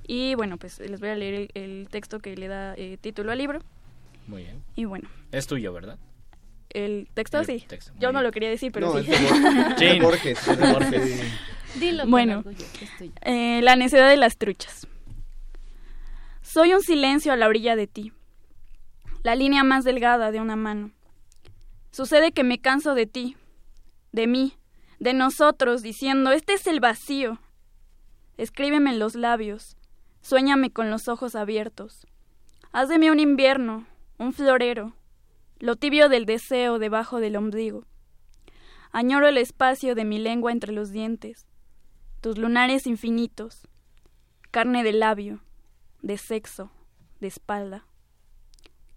Y 0.05 0.35
bueno, 0.35 0.57
pues 0.57 0.79
les 0.79 0.99
voy 0.99 1.09
a 1.09 1.15
leer 1.15 1.33
el, 1.33 1.49
el 1.53 1.87
texto 1.89 2.19
que 2.19 2.35
le 2.35 2.47
da 2.49 2.73
eh, 2.75 2.97
título 2.99 3.31
al 3.31 3.37
libro. 3.37 3.59
Muy 4.27 4.43
bien. 4.43 4.61
Y 4.75 4.83
bueno, 4.85 5.07
Es 5.31 5.47
tuyo, 5.47 5.71
¿verdad? 5.71 5.97
El 6.73 7.07
texto 7.13 7.39
El 7.39 7.45
sí. 7.45 7.65
texto, 7.67 7.91
Yo 7.99 8.11
no 8.11 8.21
lo 8.21 8.31
quería 8.31 8.49
decir, 8.49 8.71
pero 8.71 8.93
No, 8.93 9.01
sí. 9.03 9.11
es 9.11 9.79
de 9.79 9.99
Borges, 10.01 10.47
es 10.47 10.57
de 10.57 10.73
Borges. 10.73 11.21
Dilo 11.75 12.05
Bueno, 12.07 12.39
orgullo, 12.39 12.65
eh, 13.21 13.61
la 13.63 13.75
necedad 13.75 14.09
de 14.09 14.17
las 14.17 14.37
truchas. 14.37 14.87
Soy 16.41 16.73
un 16.73 16.81
silencio 16.81 17.31
a 17.31 17.37
la 17.37 17.47
orilla 17.47 17.75
de 17.75 17.87
ti, 17.87 18.11
la 19.23 19.35
línea 19.35 19.63
más 19.63 19.83
delgada 19.85 20.31
de 20.31 20.41
una 20.41 20.55
mano. 20.55 20.91
Sucede 21.91 22.31
que 22.31 22.43
me 22.43 22.59
canso 22.59 22.93
de 22.93 23.05
ti, 23.05 23.37
de 24.11 24.27
mí, 24.27 24.53
de 24.99 25.13
nosotros, 25.13 25.81
diciendo, 25.81 26.31
este 26.31 26.53
es 26.53 26.67
el 26.67 26.79
vacío. 26.79 27.39
Escríbeme 28.37 28.89
en 28.91 28.99
los 28.99 29.15
labios, 29.15 29.77
suéñame 30.21 30.71
con 30.71 30.89
los 30.89 31.07
ojos 31.07 31.35
abiertos. 31.35 32.07
Haz 32.71 32.89
de 32.89 32.97
mí 32.99 33.09
un 33.09 33.19
invierno, 33.19 33.85
un 34.17 34.33
florero, 34.33 34.93
lo 35.61 35.75
tibio 35.75 36.09
del 36.09 36.25
deseo 36.25 36.79
debajo 36.79 37.19
del 37.19 37.35
ombligo. 37.35 37.85
Añoro 38.91 39.27
el 39.27 39.37
espacio 39.37 39.93
de 39.93 40.05
mi 40.05 40.17
lengua 40.17 40.51
entre 40.51 40.73
los 40.73 40.89
dientes, 40.89 41.45
tus 42.19 42.39
lunares 42.39 42.87
infinitos, 42.87 43.67
carne 44.49 44.83
de 44.83 44.91
labio, 44.91 45.43
de 46.01 46.17
sexo, 46.17 46.71
de 47.19 47.27
espalda, 47.27 47.85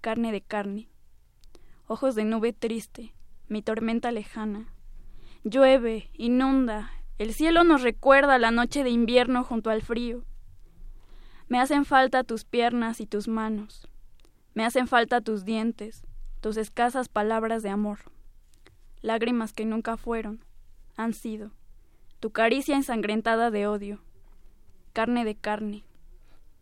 carne 0.01 0.33
de 0.33 0.41
carne, 0.41 0.89
ojos 1.87 2.15
de 2.15 2.25
nube 2.25 2.55
triste, 2.55 3.15
mi 3.47 3.61
tormenta 3.61 4.11
lejana. 4.11 4.73
Llueve, 5.45 6.09
inunda, 6.15 6.91
el 7.19 7.35
cielo 7.35 7.63
nos 7.63 7.83
recuerda 7.83 8.39
la 8.39 8.51
noche 8.51 8.85
de 8.85 8.91
invierno 8.91 9.45
junto 9.45 9.69
al 9.69 9.83
frío. 9.83 10.25
Me 11.47 11.61
hacen 11.61 11.85
falta 11.85 12.25
tus 12.25 12.47
piernas 12.47 13.03
y 13.03 13.07
tus 13.07 13.29
manos, 13.29 13.87
me 14.55 14.65
hacen 14.65 14.89
falta 14.89 15.21
tus 15.21 15.45
dientes, 15.45 16.07
tus 16.45 16.59
escasas 16.59 17.09
palabras 17.09 17.63
de 17.63 17.71
amor, 17.71 18.01
lágrimas 19.01 19.55
que 19.55 19.65
nunca 19.65 19.97
fueron, 19.97 20.45
han 20.95 21.15
sido, 21.15 21.53
tu 22.21 22.33
caricia 22.33 22.77
ensangrentada 22.77 23.51
de 23.51 23.67
odio, 23.67 24.03
carne 24.93 25.25
de 25.25 25.37
carne, 25.37 25.85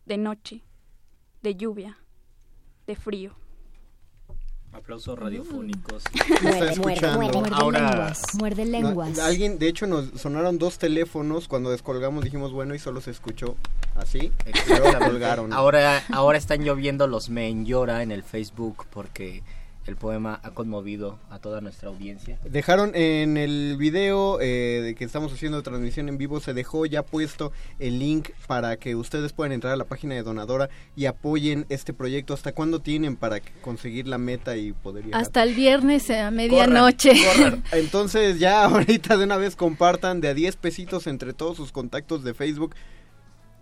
de 0.05 0.15
noche, 0.15 0.63
de 1.41 1.55
lluvia, 1.55 1.97
de 2.87 2.95
frío. 2.95 3.35
Aplausos 4.71 5.19
radiofónicos. 5.19 6.03
Está 6.15 6.71
escuchando. 6.71 7.43
Ahora, 7.53 8.13
Muerde 8.39 8.63
No, 8.63 8.71
lenguas. 8.71 9.19
alguien, 9.19 9.59
de 9.59 9.67
hecho, 9.67 9.85
nos 9.85 10.11
sonaron 10.11 10.59
dos 10.59 10.77
teléfonos 10.77 11.49
cuando 11.49 11.71
descolgamos. 11.71 12.23
Dijimos, 12.23 12.53
bueno, 12.53 12.73
y 12.73 12.79
solo 12.79 13.01
se 13.01 13.11
escuchó 13.11 13.57
así. 13.95 14.31
Y 14.45 14.69
luego 14.69 14.97
colgaron. 15.05 15.51
ahora, 15.51 16.01
ahora 16.13 16.37
están 16.37 16.63
lloviendo 16.63 17.05
los 17.07 17.29
men 17.29 17.65
llora 17.65 18.01
en 18.01 18.13
el 18.13 18.23
Facebook 18.23 18.85
porque 18.89 19.43
el 19.85 19.95
poema 19.97 20.39
ha 20.43 20.51
conmovido 20.51 21.19
a 21.29 21.39
toda 21.39 21.61
nuestra 21.61 21.89
audiencia. 21.89 22.39
Dejaron 22.45 22.95
en 22.95 23.37
el 23.37 23.75
video 23.77 24.39
eh, 24.41 24.81
de 24.83 24.95
que 24.95 25.03
estamos 25.03 25.33
haciendo 25.33 25.61
transmisión 25.61 26.09
en 26.09 26.17
vivo, 26.17 26.39
se 26.39 26.53
dejó 26.53 26.85
ya 26.85 27.03
puesto 27.03 27.51
el 27.79 27.99
link 27.99 28.29
para 28.47 28.77
que 28.77 28.95
ustedes 28.95 29.33
puedan 29.33 29.51
entrar 29.51 29.73
a 29.73 29.77
la 29.77 29.85
página 29.85 30.15
de 30.15 30.23
Donadora 30.23 30.69
y 30.95 31.05
apoyen 31.05 31.65
este 31.69 31.93
proyecto. 31.93 32.33
¿Hasta 32.33 32.53
cuándo 32.53 32.79
tienen 32.79 33.15
para 33.17 33.39
que- 33.39 33.51
conseguir 33.61 34.07
la 34.07 34.17
meta 34.17 34.55
y 34.55 34.71
poder 34.73 35.05
llegar? 35.05 35.21
Hasta 35.21 35.43
el 35.43 35.53
viernes 35.53 36.09
a 36.09 36.31
medianoche. 36.31 37.11
Entonces 37.71 38.39
ya 38.39 38.63
ahorita 38.65 39.17
de 39.17 39.25
una 39.25 39.37
vez 39.37 39.55
compartan 39.55 40.21
de 40.21 40.29
a 40.29 40.33
10 40.33 40.55
pesitos 40.57 41.07
entre 41.07 41.33
todos 41.33 41.57
sus 41.57 41.71
contactos 41.71 42.23
de 42.23 42.33
Facebook. 42.33 42.75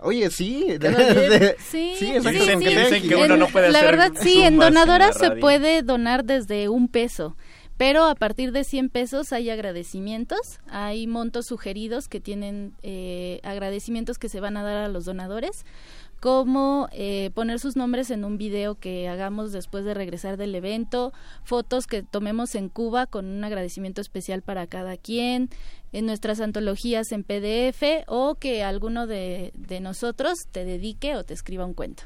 Oye, 0.02 0.30
sí. 0.32 0.66
De- 0.80 1.56
sí, 1.60 1.96
sí, 2.22 2.30
sí. 2.40 2.46
Tranqui. 2.90 3.08
En- 3.34 3.40
La 3.74 3.82
verdad, 3.84 4.12
sí, 4.22 4.42
en 4.42 4.54
sumas 4.54 4.68
Donadora 4.74 5.08
la 5.08 5.14
se 5.14 5.20
puede 5.42 5.82
donar 5.84 6.26
desde 6.26 6.70
un 6.70 6.88
peso. 6.88 7.36
Pero 7.78 8.06
a 8.06 8.14
partir 8.14 8.52
de 8.52 8.64
100 8.64 8.90
pesos 8.90 9.34
hay 9.34 9.50
agradecimientos, 9.50 10.60
hay 10.70 11.08
montos 11.08 11.48
sugeridos 11.48 12.08
que 12.08 12.20
tienen 12.20 12.74
eh, 12.84 13.40
agradecimientos 13.44 14.20
que 14.20 14.30
se 14.30 14.40
van 14.40 14.56
a 14.56 14.62
dar 14.64 14.78
a 14.78 14.88
los 14.88 15.06
donadores, 15.06 15.66
como 16.20 16.88
eh, 16.92 17.32
poner 17.34 17.60
sus 17.60 17.76
nombres 17.76 18.12
en 18.12 18.24
un 18.24 18.38
video 18.38 18.76
que 18.76 19.08
hagamos 19.10 19.52
después 19.52 19.84
de 19.86 19.96
regresar 19.96 20.38
del 20.38 20.54
evento, 20.54 21.12
fotos 21.44 21.88
que 21.88 22.04
tomemos 22.04 22.54
en 22.54 22.70
Cuba 22.70 23.08
con 23.08 23.26
un 23.26 23.44
agradecimiento 23.44 24.02
especial 24.02 24.44
para 24.44 24.68
cada 24.68 24.98
quien, 24.98 25.50
en 25.93 26.06
nuestras 26.06 26.39
antologías 26.39 27.12
en 27.12 27.23
PDF 27.23 28.06
o 28.08 28.36
que 28.36 28.63
alguno 28.63 29.08
de, 29.08 29.51
de 29.56 29.80
nosotros 29.80 30.47
te 30.51 30.65
dedique 30.65 31.15
o 31.15 31.23
te 31.23 31.34
escriba 31.34 31.65
un 31.65 31.73
cuento 31.73 32.04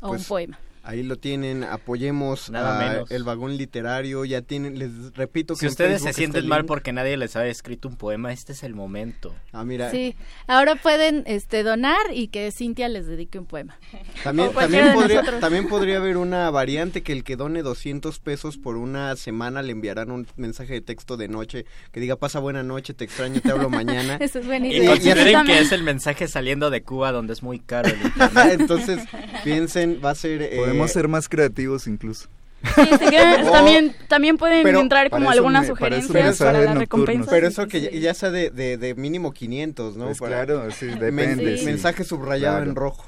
o 0.00 0.08
Pues, 0.08 0.22
un 0.22 0.26
poema. 0.26 0.58
Ahí 0.88 1.02
lo 1.02 1.16
tienen, 1.16 1.64
apoyemos 1.64 2.48
Nada 2.48 2.88
a 2.88 2.88
menos. 2.92 3.10
el 3.10 3.22
vagón 3.22 3.58
literario, 3.58 4.24
ya 4.24 4.40
tienen, 4.40 4.78
les 4.78 5.14
repito 5.14 5.52
que 5.52 5.60
Si 5.60 5.66
ustedes 5.66 5.96
Facebook 6.00 6.08
se 6.08 6.12
sienten 6.14 6.48
mal 6.48 6.60
link. 6.60 6.68
porque 6.68 6.94
nadie 6.94 7.18
les 7.18 7.36
ha 7.36 7.46
escrito 7.46 7.88
un 7.88 7.96
poema, 7.96 8.32
este 8.32 8.52
es 8.52 8.62
el 8.62 8.74
momento. 8.74 9.34
Ah, 9.52 9.64
mira. 9.66 9.90
Sí, 9.90 10.16
ahora 10.46 10.76
pueden 10.76 11.24
este 11.26 11.62
donar 11.62 11.98
y 12.14 12.28
que 12.28 12.50
Cintia 12.52 12.88
les 12.88 13.06
dedique 13.06 13.38
un 13.38 13.44
poema. 13.44 13.78
También, 14.24 14.50
también, 14.52 14.94
podría, 14.94 15.40
también 15.40 15.68
podría 15.68 15.98
haber 15.98 16.16
una 16.16 16.48
variante 16.50 17.02
que 17.02 17.12
el 17.12 17.22
que 17.22 17.36
done 17.36 17.62
200 17.62 18.18
pesos 18.20 18.56
por 18.56 18.78
una 18.78 19.14
semana 19.16 19.60
le 19.60 19.72
enviarán 19.72 20.10
un 20.10 20.26
mensaje 20.36 20.72
de 20.72 20.80
texto 20.80 21.18
de 21.18 21.28
noche 21.28 21.66
que 21.92 22.00
diga 22.00 22.16
pasa 22.16 22.38
buena 22.38 22.62
noche, 22.62 22.94
te 22.94 23.04
extraño, 23.04 23.42
te 23.42 23.50
hablo 23.50 23.68
mañana. 23.68 24.16
Eso 24.20 24.38
es 24.38 24.46
buena 24.46 24.66
Y 24.68 24.86
consideren 24.86 25.44
que 25.44 25.58
es 25.58 25.70
el 25.70 25.82
mensaje 25.82 26.28
saliendo 26.28 26.70
de 26.70 26.82
Cuba 26.82 27.12
donde 27.12 27.34
es 27.34 27.42
muy 27.42 27.58
caro 27.58 27.90
el. 27.90 28.50
Entonces, 28.52 29.00
piensen, 29.44 30.00
va 30.02 30.10
a 30.10 30.14
ser... 30.14 30.40
eh, 30.42 30.77
Podemos 30.78 30.92
ser 30.92 31.08
más 31.08 31.28
creativos 31.28 31.86
incluso. 31.86 32.28
Sí, 32.74 32.82
si 32.98 33.06
quieren, 33.06 33.46
Oh, 33.46 33.52
también, 33.52 33.94
también 34.08 34.36
pueden 34.36 34.64
pero 34.64 34.80
entrar 34.80 35.10
como 35.10 35.26
para 35.26 35.34
eso 35.34 35.38
algunas 35.38 35.68
me- 35.68 35.74
para 35.76 36.02
sugerencias 36.02 36.38
para, 36.38 36.52
sale 36.52 36.64
la 36.64 36.74
recompensa. 36.74 37.30
Pero 37.30 37.46
eso 37.48 37.68
que 37.68 37.80
ya, 37.82 37.90
ya 37.92 38.14
sea 38.14 38.30
de, 38.30 38.50
de, 38.50 38.76
de 38.76 38.94
mínimo 38.96 39.32
500, 39.32 39.96
¿no? 39.96 40.06
Pues 40.06 40.18
Para- 40.18 40.44
claro, 40.44 40.68
sí, 40.72 40.86
depende, 40.86 41.58
sí. 41.58 41.64
Mensaje 41.64 42.02
subrayado 42.02 42.56
Claro. 42.56 42.70
en 42.70 42.76
rojo. 42.76 43.04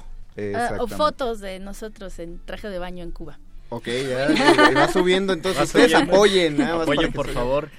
Ah, 0.55 0.77
o 0.79 0.87
fotos 0.87 1.41
de 1.41 1.59
nosotros 1.59 2.17
en 2.19 2.39
traje 2.45 2.69
de 2.69 2.79
baño 2.79 3.03
en 3.03 3.11
Cuba. 3.11 3.39
Ok, 3.69 3.87
ya 3.87 4.71
va 4.73 4.87
subiendo, 4.87 5.33
entonces 5.33 5.63
ustedes 5.63 5.93
apoyen. 5.95 6.57
Más 6.57 6.69
Apoyen, 6.83 7.11
para 7.11 7.13
por 7.13 7.29
favor. 7.33 7.69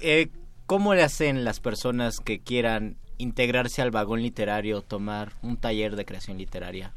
Eh, 0.00 0.28
¿Cómo 0.66 0.94
le 0.94 1.02
hacen 1.02 1.44
las 1.44 1.60
personas 1.60 2.20
que 2.20 2.38
quieran 2.40 2.96
integrarse 3.16 3.80
al 3.80 3.90
vagón 3.90 4.20
literario, 4.22 4.82
tomar 4.82 5.32
un 5.42 5.56
taller 5.56 5.96
de 5.96 6.04
creación 6.04 6.36
literaria? 6.38 6.92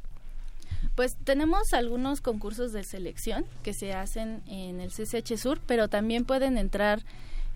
Pues 0.95 1.15
tenemos 1.23 1.73
algunos 1.73 2.21
concursos 2.21 2.71
de 2.71 2.83
selección 2.83 3.45
que 3.63 3.73
se 3.73 3.93
hacen 3.93 4.41
en 4.47 4.79
el 4.81 4.89
CCH 4.91 5.37
Sur, 5.37 5.59
pero 5.65 5.87
también 5.87 6.25
pueden 6.25 6.57
entrar, 6.57 7.03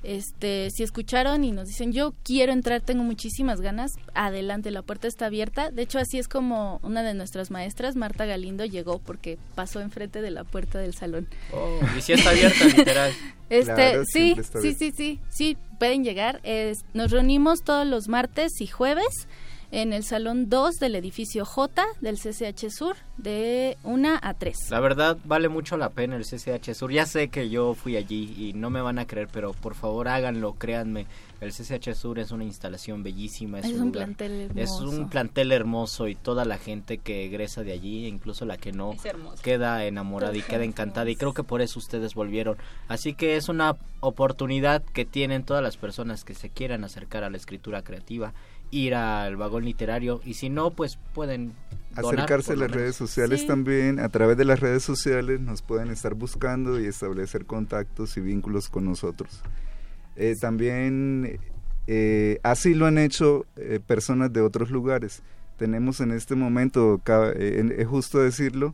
este, 0.03 0.69
si 0.71 0.81
escucharon 0.83 1.43
y 1.43 1.51
nos 1.51 1.67
dicen 1.67 1.93
yo 1.93 2.13
quiero 2.23 2.53
entrar, 2.53 2.81
tengo 2.81 3.03
muchísimas 3.03 3.61
ganas, 3.61 3.91
adelante, 4.15 4.71
la 4.71 4.81
puerta 4.81 5.07
está 5.07 5.27
abierta. 5.27 5.69
De 5.71 5.83
hecho, 5.83 5.99
así 5.99 6.17
es 6.17 6.27
como 6.27 6.79
una 6.83 7.03
de 7.03 7.13
nuestras 7.13 7.51
maestras, 7.51 7.95
Marta 7.95 8.25
Galindo, 8.25 8.65
llegó 8.65 8.99
porque 8.99 9.37
pasó 9.55 9.79
enfrente 9.79 10.21
de 10.21 10.31
la 10.31 10.43
puerta 10.43 10.79
del 10.79 10.93
salón. 10.95 11.27
Oh, 11.53 11.79
y 11.97 12.01
si 12.01 12.13
está 12.13 12.31
abierta, 12.31 12.65
literal. 12.65 13.11
Este, 13.51 13.65
Claro, 13.73 14.03
sí, 14.05 14.33
sí, 14.61 14.73
sí, 14.73 14.91
sí, 14.95 15.19
sí, 15.29 15.57
pueden 15.77 16.05
llegar. 16.05 16.39
Es- 16.43 16.85
nos 16.93 17.11
reunimos 17.11 17.63
todos 17.65 17.85
los 17.85 18.07
martes 18.07 18.61
y 18.61 18.67
jueves 18.67 19.27
en 19.71 19.93
el 19.93 20.03
salón 20.03 20.49
2 20.49 20.75
del 20.79 20.95
edificio 20.95 21.45
J 21.45 21.83
del 22.01 22.17
CCH 22.17 22.69
Sur 22.69 22.95
de 23.17 23.77
1 23.83 24.19
a 24.21 24.33
3. 24.33 24.69
La 24.69 24.79
verdad 24.81 25.17
vale 25.23 25.47
mucho 25.49 25.77
la 25.77 25.89
pena 25.89 26.17
el 26.17 26.23
CCH 26.25 26.73
Sur. 26.73 26.91
Ya 26.91 27.05
sé 27.05 27.29
que 27.29 27.49
yo 27.49 27.73
fui 27.73 27.95
allí 27.95 28.33
y 28.37 28.53
no 28.53 28.69
me 28.69 28.81
van 28.81 28.99
a 28.99 29.07
creer, 29.07 29.29
pero 29.31 29.53
por 29.53 29.75
favor 29.75 30.07
háganlo, 30.09 30.53
créanme. 30.53 31.05
El 31.39 31.51
CCH 31.53 31.95
Sur 31.95 32.19
es 32.19 32.31
una 32.31 32.43
instalación 32.43 33.01
bellísima. 33.01 33.59
Es, 33.59 33.65
Es 33.65 33.71
un 33.71 33.77
lugar- 33.87 33.91
plantel 34.05 34.51
Es 34.55 34.69
hermoso. 34.69 34.89
un 34.89 35.09
plantel 35.09 35.51
hermoso 35.51 36.07
y 36.07 36.15
toda 36.15 36.45
la 36.45 36.57
gente 36.59 36.97
que 36.99 37.25
egresa 37.25 37.63
de 37.63 37.71
allí, 37.71 38.05
incluso 38.05 38.45
la 38.45 38.57
que 38.57 38.71
no, 38.73 38.91
Es 38.93 39.01
queda 39.41 39.85
enamorada 39.85 40.35
y 40.37 40.41
queda 40.43 40.63
encantada. 40.65 41.09
Y 41.09 41.15
creo 41.15 41.33
que 41.33 41.43
por 41.43 41.61
eso 41.61 41.79
ustedes 41.79 42.13
volvieron. 42.13 42.57
Así 42.87 43.13
que 43.13 43.37
es 43.37 43.49
una 43.49 43.75
oportunidad 44.01 44.83
que 44.83 45.05
tienen 45.05 45.43
todas 45.43 45.63
las 45.63 45.77
personas 45.77 46.23
que 46.23 46.35
se 46.35 46.49
quieran 46.49 46.83
acercar 46.83 47.23
a 47.23 47.29
la 47.29 47.37
escritura 47.37 47.81
creativa, 47.83 48.33
ir 48.71 48.95
al 48.95 49.35
vagón 49.35 49.65
literario 49.65 50.21
y 50.25 50.33
si 50.35 50.49
no, 50.49 50.71
pues 50.71 50.97
pueden 51.13 51.53
donar, 51.95 52.15
acercarse 52.15 52.53
a 52.53 52.55
las 52.55 52.69
menos. 52.69 52.77
redes 52.77 52.95
sociales 52.95 53.41
Sí. 53.41 53.47
también, 53.47 53.99
a 53.99 54.09
través 54.09 54.37
de 54.37 54.45
las 54.45 54.59
redes 54.59 54.83
sociales 54.83 55.39
nos 55.41 55.61
pueden 55.61 55.89
estar 55.89 56.13
buscando 56.13 56.79
y 56.79 56.85
establecer 56.85 57.45
contactos 57.45 58.15
y 58.17 58.21
vínculos 58.21 58.69
con 58.69 58.85
nosotros. 58.85 59.41
Eh, 60.15 60.35
también 60.39 61.39
eh, 61.87 62.39
así 62.43 62.73
lo 62.73 62.85
han 62.85 62.97
hecho 62.97 63.45
eh, 63.57 63.79
personas 63.85 64.31
de 64.31 64.41
otros 64.41 64.71
lugares. 64.71 65.21
Tenemos 65.57 65.99
en 65.99 66.11
este 66.11 66.35
momento, 66.35 67.01
es 67.05 67.87
justo 67.87 68.19
decirlo, 68.19 68.73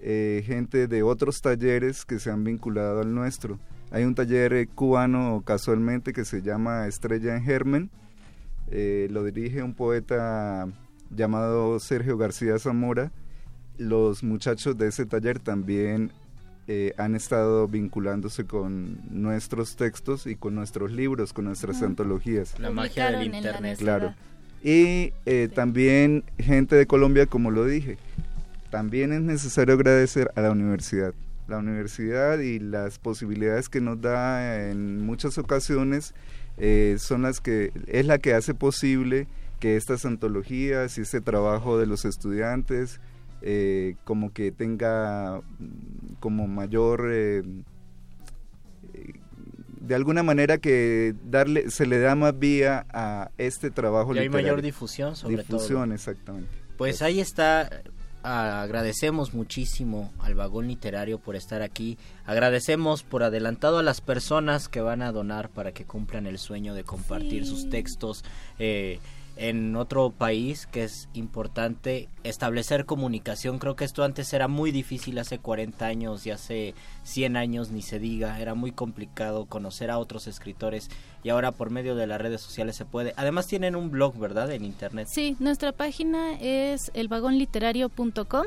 eh, 0.00 0.42
gente 0.46 0.86
de 0.86 1.02
otros 1.02 1.40
talleres 1.42 2.04
que 2.04 2.18
se 2.18 2.30
han 2.30 2.42
vinculado 2.44 3.00
al 3.00 3.14
nuestro. 3.14 3.58
Hay 3.90 4.04
un 4.04 4.14
taller 4.14 4.66
cubano 4.68 5.42
casualmente 5.44 6.12
que 6.12 6.24
se 6.24 6.40
llama 6.42 6.86
Estrella 6.86 7.36
en 7.36 7.42
Germen, 7.44 7.90
eh, 8.72 9.06
lo 9.10 9.22
dirige 9.22 9.62
un 9.62 9.74
poeta 9.74 10.66
llamado 11.10 11.78
Sergio 11.78 12.16
García 12.16 12.58
Zamora. 12.58 13.12
Los 13.76 14.22
muchachos 14.22 14.78
de 14.78 14.88
ese 14.88 15.04
taller 15.04 15.38
también 15.38 16.10
eh, 16.68 16.94
han 16.96 17.14
estado 17.14 17.68
vinculándose 17.68 18.46
con 18.46 18.98
nuestros 19.10 19.76
textos 19.76 20.26
y 20.26 20.36
con 20.36 20.54
nuestros 20.54 20.90
libros, 20.90 21.34
con 21.34 21.44
nuestras 21.44 21.82
antologías. 21.82 22.58
La 22.58 22.70
magia 22.70 23.10
del 23.10 23.16
Publicaron 23.16 23.22
en 23.22 23.30
la 23.30 23.36
internet. 23.36 23.78
Claro. 23.78 24.14
Y 24.64 25.12
eh, 25.26 25.50
también 25.54 26.24
gente 26.38 26.74
de 26.74 26.86
Colombia, 26.86 27.26
como 27.26 27.50
lo 27.50 27.66
dije. 27.66 27.98
También 28.70 29.12
es 29.12 29.20
necesario 29.20 29.74
agradecer 29.74 30.30
a 30.34 30.40
la 30.40 30.50
universidad. 30.50 31.12
La 31.46 31.58
universidad 31.58 32.38
y 32.38 32.58
las 32.58 32.98
posibilidades 32.98 33.68
que 33.68 33.82
nos 33.82 34.00
da 34.00 34.70
en 34.70 35.04
muchas 35.04 35.36
ocasiones 35.36 36.14
eh, 36.58 36.96
son 36.98 37.22
las 37.22 37.40
que 37.40 37.72
es 37.86 38.06
la 38.06 38.18
que 38.18 38.34
hace 38.34 38.54
posible 38.54 39.26
que 39.60 39.76
estas 39.76 40.04
antologías 40.04 40.98
y 40.98 41.02
este 41.02 41.20
trabajo 41.20 41.78
de 41.78 41.86
los 41.86 42.04
estudiantes 42.04 43.00
eh, 43.42 43.96
como 44.04 44.32
que 44.32 44.52
tenga 44.52 45.40
mm, 45.58 46.14
como 46.20 46.46
mayor 46.46 47.08
eh, 47.12 47.42
eh, 48.94 49.12
de 49.80 49.94
alguna 49.96 50.22
manera 50.22 50.58
que 50.58 51.14
darle 51.24 51.70
se 51.70 51.86
le 51.86 51.98
da 51.98 52.14
más 52.14 52.38
vía 52.38 52.86
a 52.92 53.30
este 53.38 53.70
trabajo 53.70 54.14
Y 54.14 54.18
hay 54.18 54.28
mayor 54.28 54.62
difusión 54.62 55.16
sobre 55.16 55.38
difusión 55.38 55.86
todo. 55.86 55.94
exactamente 55.94 56.50
Pues 56.76 57.02
ahí 57.02 57.20
está. 57.20 57.82
Agradecemos 58.22 59.34
muchísimo 59.34 60.12
al 60.18 60.34
vagón 60.34 60.68
literario 60.68 61.18
por 61.18 61.36
estar 61.36 61.62
aquí. 61.62 61.98
Agradecemos 62.24 63.02
por 63.02 63.22
adelantado 63.22 63.78
a 63.78 63.82
las 63.82 64.00
personas 64.00 64.68
que 64.68 64.80
van 64.80 65.02
a 65.02 65.12
donar 65.12 65.48
para 65.48 65.72
que 65.72 65.84
cumplan 65.84 66.26
el 66.26 66.38
sueño 66.38 66.74
de 66.74 66.84
compartir 66.84 67.44
Sí. 67.44 67.50
sus 67.50 67.70
textos. 67.70 68.24
eh, 68.58 69.00
en 69.36 69.76
otro 69.76 70.10
país 70.10 70.66
que 70.66 70.84
es 70.84 71.08
importante 71.14 72.08
establecer 72.22 72.84
comunicación. 72.84 73.58
Creo 73.58 73.76
que 73.76 73.84
esto 73.84 74.04
antes 74.04 74.32
era 74.32 74.48
muy 74.48 74.70
difícil 74.72 75.18
hace 75.18 75.38
40 75.38 75.86
años 75.86 76.26
y 76.26 76.30
hace 76.30 76.74
100 77.04 77.36
años 77.36 77.70
ni 77.70 77.82
se 77.82 77.98
diga, 77.98 78.40
era 78.40 78.54
muy 78.54 78.72
complicado 78.72 79.46
conocer 79.46 79.90
a 79.90 79.98
otros 79.98 80.26
escritores 80.26 80.90
y 81.24 81.30
ahora 81.30 81.52
por 81.52 81.70
medio 81.70 81.94
de 81.94 82.06
las 82.06 82.20
redes 82.20 82.40
sociales 82.40 82.76
se 82.76 82.84
puede. 82.84 83.14
Además 83.16 83.46
tienen 83.46 83.76
un 83.76 83.90
blog, 83.90 84.18
¿verdad? 84.18 84.50
En 84.52 84.64
internet. 84.64 85.08
Sí, 85.10 85.36
nuestra 85.38 85.72
página 85.72 86.38
es 86.40 86.90
elvagonliterario.com. 86.94 88.46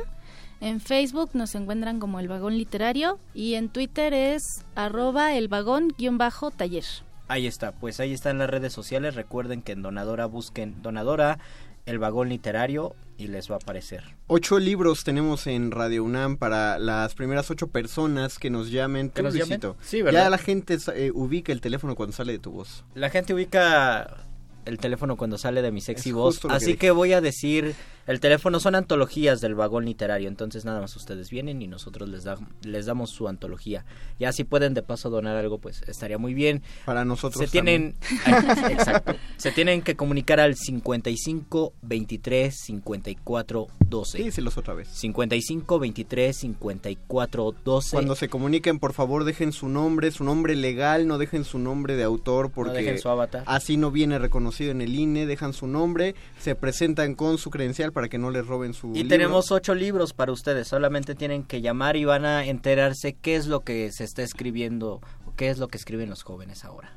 En 0.61 0.79
Facebook 0.79 1.31
nos 1.33 1.53
encuentran 1.55 1.99
como 1.99 2.19
El 2.19 2.27
Vagón 2.27 2.57
Literario 2.57 3.19
y 3.33 3.55
en 3.55 3.69
Twitter 3.69 4.13
es 4.13 4.63
arroba 4.75 5.33
el 5.35 5.47
vagón-taller. 5.47 6.85
Ahí 7.27 7.47
está, 7.47 7.71
pues 7.71 7.99
ahí 7.99 8.13
están 8.13 8.37
las 8.37 8.49
redes 8.49 8.73
sociales. 8.73 9.15
Recuerden 9.15 9.61
que 9.61 9.71
en 9.71 9.81
Donadora 9.81 10.25
busquen 10.25 10.81
Donadora, 10.81 11.39
el 11.85 11.99
vagón 11.99 12.29
literario 12.29 12.95
y 13.17 13.27
les 13.27 13.49
va 13.49 13.55
a 13.55 13.57
aparecer. 13.57 14.03
Ocho 14.27 14.59
libros 14.59 15.03
tenemos 15.03 15.47
en 15.47 15.71
Radio 15.71 16.03
UNAM 16.03 16.37
para 16.37 16.77
las 16.79 17.15
primeras 17.15 17.49
ocho 17.49 17.67
personas 17.67 18.37
que 18.37 18.49
nos 18.49 18.71
llamen. 18.71 19.09
¿Que 19.09 19.23
nos 19.23 19.33
llamen? 19.33 19.59
Sí, 19.81 20.01
¿verdad? 20.01 20.23
Ya 20.23 20.29
la 20.29 20.37
gente 20.37 20.77
eh, 20.93 21.11
ubica 21.13 21.51
el 21.51 21.61
teléfono 21.61 21.95
cuando 21.95 22.13
sale 22.13 22.33
de 22.33 22.39
tu 22.39 22.51
voz. 22.51 22.83
La 22.93 23.09
gente 23.09 23.33
ubica 23.33 24.25
el 24.65 24.77
teléfono 24.77 25.15
cuando 25.15 25.37
sale 25.37 25.61
de 25.61 25.71
mi 25.71 25.81
sexy 25.81 26.09
Es 26.09 26.15
voz, 26.15 26.39
que 26.39 26.47
así 26.49 26.75
que 26.75 26.91
voy 26.91 27.13
a 27.13 27.21
decir, 27.21 27.75
el 28.07 28.19
teléfono 28.19 28.59
son 28.59 28.75
antologías 28.75 29.41
del 29.41 29.55
vagón 29.55 29.85
literario, 29.85 30.27
entonces 30.27 30.65
nada 30.65 30.81
más 30.81 30.95
ustedes 30.95 31.29
vienen 31.29 31.61
y 31.61 31.67
nosotros 31.67 32.07
les, 32.09 32.23
da- 32.23 32.37
les 32.63 32.85
damos 32.85 33.09
su 33.11 33.27
antología. 33.27 33.85
Ya 34.19 34.31
si 34.31 34.43
pueden 34.43 34.73
de 34.73 34.83
paso 34.83 35.09
donar 35.09 35.35
algo, 35.35 35.57
pues 35.57 35.81
estaría 35.87 36.17
muy 36.17 36.33
bien. 36.33 36.61
Para 36.85 37.05
nosotros 37.05 37.43
Se 37.45 37.51
tienen, 37.51 37.95
exacto, 38.69 39.15
se 39.37 39.51
tienen 39.51 39.81
que 39.81 39.95
comunicar 39.95 40.39
al 40.39 40.55
55 40.55 41.73
23 41.81 42.55
54 42.55 43.67
12. 43.87 44.17
Díselos 44.23 44.57
otra 44.57 44.73
vez. 44.73 44.87
55 44.89 45.79
23 45.79 46.35
54 46.35 47.55
12. 47.63 47.91
Cuando 47.91 48.15
se 48.15 48.29
comuniquen, 48.29 48.79
por 48.79 48.93
favor, 48.93 49.23
dejen 49.23 49.51
su 49.51 49.67
nombre, 49.69 50.11
su 50.11 50.23
nombre 50.23 50.55
legal, 50.55 51.07
no 51.07 51.17
dejen 51.17 51.43
su 51.43 51.59
nombre 51.59 51.95
de 51.95 52.03
autor 52.03 52.51
porque 52.51 52.73
dejen 52.73 52.99
su 52.99 53.09
avatar. 53.09 53.43
así 53.45 53.77
no 53.77 53.91
viene 53.91 54.19
reconocido 54.19 54.71
en 54.71 54.81
el 54.81 54.95
INE, 54.95 55.25
dejan 55.25 55.53
su 55.53 55.67
nombre, 55.67 56.15
se 56.39 56.55
presentan 56.55 57.15
con 57.15 57.37
su 57.37 57.49
credencial 57.49 57.91
para 57.95 58.09
que 58.09 58.19
no 58.19 58.29
les 58.29 58.45
roben 58.45 58.73
su 58.75 58.89
Y 58.91 58.97
libro. 58.97 59.09
tenemos 59.09 59.51
ocho 59.51 59.73
libros 59.73 60.13
para 60.13 60.31
ustedes. 60.31 60.67
Solamente 60.67 61.15
tienen 61.15 61.41
que 61.43 61.61
llamar 61.61 61.95
y 61.95 62.05
van 62.05 62.25
a 62.25 62.45
enterarse 62.45 63.13
qué 63.13 63.35
es 63.37 63.47
lo 63.47 63.61
que 63.61 63.91
se 63.91 64.03
está 64.03 64.21
escribiendo, 64.21 65.01
o 65.25 65.33
qué 65.35 65.49
es 65.49 65.57
lo 65.57 65.67
que 65.69 65.77
escriben 65.77 66.09
los 66.11 66.21
jóvenes 66.21 66.63
ahora. 66.63 66.91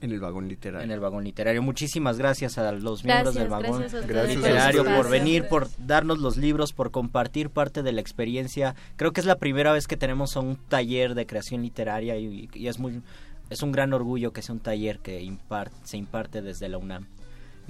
En 0.00 0.12
el 0.12 0.18
vagón 0.20 0.48
literario. 0.48 0.82
En 0.82 0.90
el 0.90 0.98
vagón 0.98 1.24
literario. 1.24 1.60
Muchísimas 1.62 2.16
gracias 2.16 2.56
a 2.56 2.72
los 2.72 3.04
miembros 3.04 3.34
Gracias, 3.34 3.34
del 3.34 3.48
vagón 3.50 3.80
gracias 3.80 3.94
a 3.94 3.98
ustedes 4.00 4.08
Gracias 4.16 4.36
por 4.38 4.46
literario 4.48 4.84
por 4.96 5.10
venir, 5.10 5.46
por 5.46 5.68
darnos 5.86 6.18
los 6.20 6.38
libros, 6.38 6.72
por 6.72 6.90
compartir 6.90 7.50
parte 7.50 7.82
de 7.82 7.92
la 7.92 8.00
experiencia. 8.00 8.74
Creo 8.96 9.12
que 9.12 9.20
es 9.20 9.26
la 9.26 9.36
primera 9.36 9.72
vez 9.72 9.86
que 9.86 9.98
tenemos 9.98 10.36
un 10.36 10.56
taller 10.56 11.14
de 11.14 11.26
creación 11.26 11.60
literaria 11.60 12.16
y, 12.16 12.48
y 12.54 12.68
es 12.68 12.78
muy 12.78 13.02
es 13.50 13.62
un 13.62 13.72
gran 13.72 13.92
orgullo 13.92 14.32
que 14.32 14.40
sea 14.42 14.54
un 14.54 14.60
taller 14.60 15.00
que 15.00 15.20
impar- 15.22 15.70
se 15.84 15.98
imparte 15.98 16.40
desde 16.40 16.68
la 16.70 16.78
UNAM. 16.78 17.06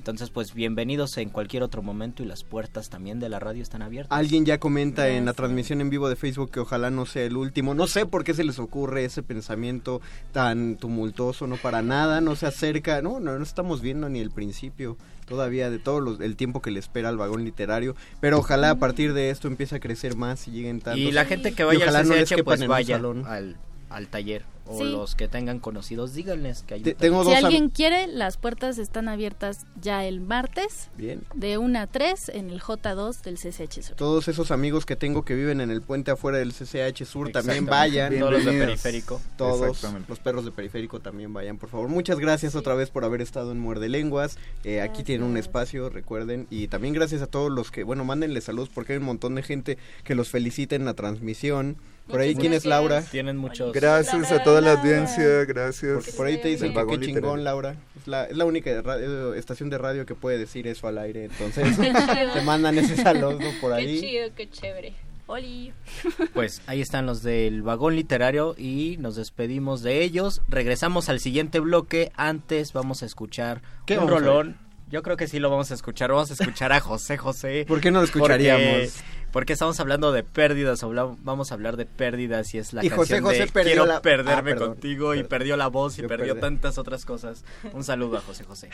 Entonces, 0.01 0.30
pues 0.30 0.55
bienvenidos 0.55 1.18
en 1.18 1.28
cualquier 1.28 1.62
otro 1.62 1.82
momento 1.82 2.22
y 2.22 2.26
las 2.26 2.42
puertas 2.42 2.88
también 2.88 3.20
de 3.20 3.28
la 3.28 3.38
radio 3.38 3.62
están 3.62 3.82
abiertas. 3.82 4.18
Alguien 4.18 4.46
ya 4.46 4.57
comenta 4.59 5.07
en 5.11 5.26
la 5.26 5.34
transmisión 5.34 5.82
en 5.82 5.90
vivo 5.90 6.09
de 6.09 6.16
Facebook 6.16 6.51
que 6.51 6.61
ojalá 6.61 6.90
no 6.90 7.05
sea 7.05 7.24
el 7.24 7.36
último. 7.36 7.74
No 7.74 7.86
sé 7.86 8.07
por 8.07 8.24
qué 8.24 8.32
se 8.32 8.42
les 8.42 8.59
ocurre 8.59 9.05
ese 9.05 9.22
pensamiento 9.22 10.01
tan 10.32 10.76
tumultuoso, 10.76 11.46
no 11.46 11.57
para 11.59 11.82
nada, 11.82 12.22
no 12.22 12.34
se 12.34 12.46
acerca, 12.46 13.03
no, 13.03 13.20
no, 13.20 13.36
no 13.36 13.44
estamos 13.44 13.82
viendo 13.82 14.09
ni 14.09 14.20
el 14.20 14.30
principio 14.30 14.96
todavía 15.26 15.68
de 15.68 15.78
todo 15.78 16.01
los- 16.01 16.18
el 16.20 16.34
tiempo 16.34 16.62
que 16.62 16.70
le 16.70 16.80
espera 16.80 17.11
al 17.11 17.18
vagón 17.18 17.44
literario, 17.44 17.94
pero 18.20 18.38
ojalá 18.38 18.70
a 18.70 18.76
partir 18.76 19.12
de 19.12 19.28
esto 19.28 19.48
empiece 19.48 19.76
a 19.76 19.80
crecer 19.80 20.16
más 20.16 20.48
y 20.48 20.51
lleguen 20.51 20.80
tantos. 20.80 20.98
Y 21.03 21.12
la 21.12 21.26
gente 21.26 21.53
que 21.53 21.62
Y 21.62 21.66
vaya 21.66 21.80
ojalá 21.84 21.98
al 21.98 22.09
no 22.09 22.14
les 22.14 22.24
CCH, 22.30 22.36
quepan 22.36 22.57
pues 22.59 22.68
vaya 22.68 22.96
salón. 22.96 23.26
al, 23.26 23.59
al 23.91 24.09
taller. 24.09 24.45
O 24.66 24.78
Sí. 24.78 24.84
los 24.84 25.16
que 25.16 25.26
tengan 25.26 25.59
conocidos, 25.59 26.14
díganles 26.14 26.62
que 26.62 26.74
hay 26.74 26.82
un 26.84 26.95
tengo 26.95 27.24
Si 27.24 27.32
alguien 27.32 27.70
quiere, 27.70 28.07
las 28.07 28.36
puertas 28.36 28.78
están 28.78 29.09
abiertas 29.09 29.66
ya 29.80 30.05
el 30.05 30.20
martes 30.20 30.91
Bien. 30.97 31.22
de 31.34 31.59
1 31.59 31.76
a 31.80 31.86
3 31.88 32.28
en 32.28 32.51
el 32.51 32.61
J2 32.61 33.20
del 33.22 33.36
CCH 33.36 33.82
Sur. 33.82 33.97
Todos 33.97 34.28
esos 34.28 34.53
amigos 34.53 34.86
que 34.86 34.95
tengo 34.95 35.24
que 35.24 35.34
viven 35.34 35.61
en 35.61 35.72
el 35.72 35.82
puente 35.82 36.12
afuera 36.12 36.38
del 36.38 36.53
CCH 36.53 37.05
Sur 37.05 37.32
también 37.32 37.66
vayan. 37.66 38.16
Todos 38.16 38.32
los 38.32 38.45
de 38.45 38.53
periférico. 38.53 39.20
Todos 39.36 39.82
los 40.09 40.18
perros 40.20 40.45
de 40.45 40.53
periférico 40.53 41.01
también 41.01 41.32
vayan, 41.32 41.59
por 41.59 41.68
favor. 41.68 41.88
Muchas 41.88 42.20
gracias 42.20 42.55
otra 42.55 42.74
vez 42.74 42.91
por 42.91 43.05
haber 43.05 43.22
estado 43.22 43.51
en 43.51 43.59
Muerde 43.59 43.88
Lenguas. 43.88 44.38
Eh, 44.62 44.82
aquí 44.82 45.03
tienen 45.03 45.26
un 45.26 45.36
espacio, 45.36 45.88
recuerden. 45.91 46.47
Y 46.49 46.68
también 46.68 46.95
gracias 46.95 47.22
a 47.22 47.26
todos 47.26 47.51
los 47.51 47.72
que, 47.72 47.82
bueno, 47.82 48.05
mándenle 48.05 48.41
saludos 48.41 48.68
porque 48.72 48.93
hay 48.93 48.99
un 48.99 49.05
montón 49.07 49.34
de 49.34 49.43
gente 49.43 49.78
que 50.05 50.14
los 50.14 50.28
felicita 50.28 50.76
en 50.76 50.84
la 50.84 50.95
transmisión. 50.95 51.76
Por 52.11 52.20
ahí, 52.20 52.34
¿quién 52.34 52.52
es. 52.52 52.64
Laura? 52.64 53.02
Tienen 53.02 53.36
muchos... 53.36 53.72
Gracias 53.72 54.30
a 54.32 54.42
toda 54.42 54.61
la 54.61 54.72
audiencia, 54.72 55.44
gracias. 55.44 55.94
Porque 55.94 56.12
por 56.12 56.26
ahí 56.26 56.38
te 56.40 56.48
dicen 56.48 56.72
que 56.74 56.86
qué 56.86 57.00
chingón, 57.06 57.44
Laura. 57.44 57.76
Es 58.00 58.06
la, 58.06 58.24
es 58.24 58.36
la 58.36 58.44
única 58.44 58.70
de 58.70 58.82
radio- 58.82 59.34
estación 59.34 59.70
de 59.70 59.78
radio 59.78 60.06
que 60.06 60.14
puede 60.14 60.38
decir 60.38 60.66
eso 60.66 60.86
al 60.88 60.98
aire. 60.98 61.24
Entonces, 61.24 61.76
te 62.34 62.40
mandan 62.42 62.78
ese 62.78 62.96
saludo 62.96 63.38
por 63.61 63.72
Qué 63.72 63.78
ahí. 63.78 64.00
chido, 64.00 64.28
qué 64.36 64.48
chévere. 64.50 64.94
Oli. 65.26 65.72
Pues 66.34 66.61
ahí 66.66 66.80
están 66.80 67.06
los 67.06 67.22
del 67.22 67.62
vagón 67.62 67.94
literario 67.96 68.54
y 68.58 68.96
nos 68.98 69.16
despedimos 69.16 69.82
de 69.82 70.02
ellos. 70.02 70.42
Regresamos 70.48 71.08
al 71.08 71.20
siguiente 71.20 71.61
bloque. 71.61 72.11
Antes 72.16 72.72
vamos 72.72 73.02
a 73.02 73.06
escuchar 73.06 73.62
¿Qué 73.86 73.98
un 73.98 74.08
rolón. 74.08 74.56
Yo 74.90 75.04
creo 75.04 75.16
que 75.16 75.28
sí 75.28 75.38
lo 75.38 75.50
vamos 75.50 75.70
a 75.70 75.74
escuchar. 75.74 76.11
Vamos 76.11 76.30
a 76.30 76.34
escuchar 76.34 76.72
a 76.72 76.80
José 76.80 77.16
José. 77.16 77.64
¿Por 77.68 77.80
qué 77.80 77.92
no 77.92 78.00
lo 78.00 78.06
escucharíamos? 78.06 78.64
Porque, 78.64 78.90
porque 79.32 79.52
estamos 79.54 79.78
hablando 79.80 80.12
de 80.12 80.22
pérdidas. 80.24 80.82
vamos 81.22 81.50
a 81.50 81.54
hablar 81.54 81.76
de 81.76 81.86
pérdidas 81.86 82.54
y 82.54 82.58
es 82.58 82.72
la 82.72 82.84
Y 82.84 82.88
canción 82.90 83.22
José 83.22 83.38
de 83.40 83.46
perdió 83.46 83.70
Quiero 83.72 83.86
la- 83.86 84.02
perderme 84.02 84.32
Ah, 84.32 84.42
perdón, 84.54 84.68
contigo 84.70 85.14
y 85.14 85.22
perdió 85.24 85.56
la 85.56 85.68
voz 85.68 85.98
y 85.98 86.02
perdió 86.02 86.34
perdí. 86.34 86.40
tantas 86.40 86.78
otras 86.78 87.04
cosas. 87.04 87.44
Un 87.72 87.84
saludo 87.84 88.18
a 88.18 88.20
José 88.20 88.44
José. 88.44 88.70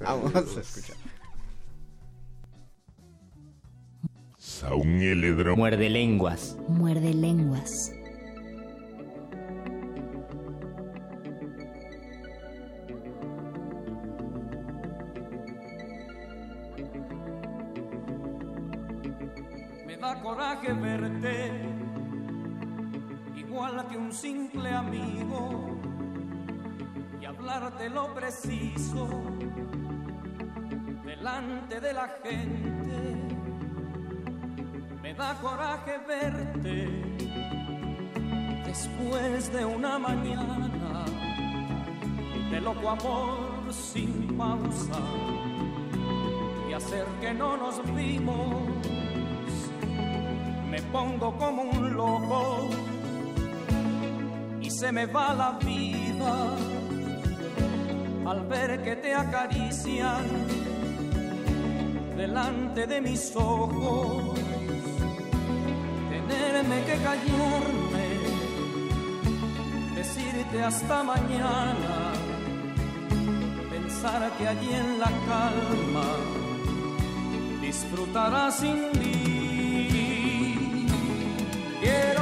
Vamos 0.00 0.56
a 0.56 0.60
escuchar. 0.60 0.96
Muerde 5.56 5.90
lenguas. 5.90 6.56
Muerde 6.68 7.14
lenguas. 7.14 7.92
Da 20.00 20.14
coraje 20.20 20.72
verte. 20.72 21.50
Igual 23.36 23.86
que 23.88 23.96
un 23.98 24.12
simple 24.12 24.70
amigo. 24.72 25.78
Y 27.20 27.24
hablarte 27.26 27.90
lo 27.90 28.14
preciso 28.14 29.08
delante 31.04 31.80
de 31.80 31.92
la 31.92 32.08
gente. 32.22 32.98
Me 35.02 35.14
da 35.14 35.34
coraje 35.40 35.98
verte 36.08 36.88
después 38.64 39.52
de 39.52 39.64
una 39.64 39.98
mañana 39.98 41.04
de 42.50 42.60
loco 42.60 42.88
amor 42.88 43.72
sin 43.72 44.36
pausa 44.36 44.98
y 46.68 46.72
hacer 46.72 47.04
que 47.20 47.34
no 47.34 47.56
nos 47.56 47.82
vimos 47.94 48.79
me 50.70 50.80
pongo 50.82 51.36
como 51.36 51.62
un 51.62 51.94
loco 51.94 52.70
y 54.60 54.70
se 54.70 54.92
me 54.92 55.06
va 55.06 55.34
la 55.34 55.58
vida 55.58 56.34
al 58.26 58.46
ver 58.46 58.82
que 58.82 58.94
te 58.96 59.12
acarician 59.12 60.24
delante 62.16 62.86
de 62.86 63.00
mis 63.00 63.34
ojos, 63.34 64.38
tenerme 66.10 66.84
que 66.84 66.96
callarme, 67.08 68.06
decirte 69.96 70.62
hasta 70.62 71.02
mañana, 71.02 72.12
pensar 73.70 74.30
que 74.36 74.46
allí 74.46 74.72
en 74.72 75.00
la 75.00 75.10
calma 75.30 76.08
disfrutarás 77.60 78.58
sin 78.60 78.78
mí. 79.00 79.19
Quiero 81.80 82.19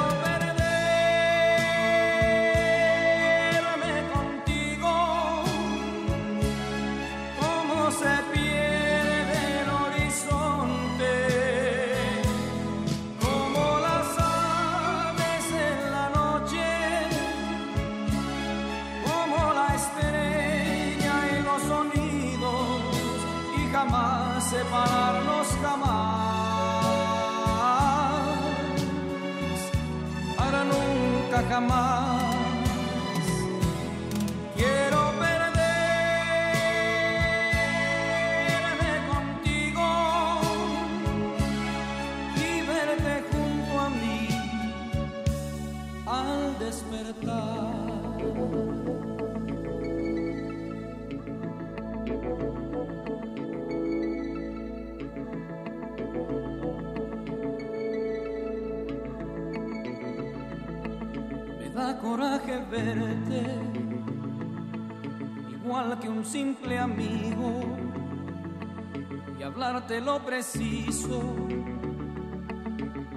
hablarte 69.79 70.01
lo 70.01 70.19
preciso 70.25 71.21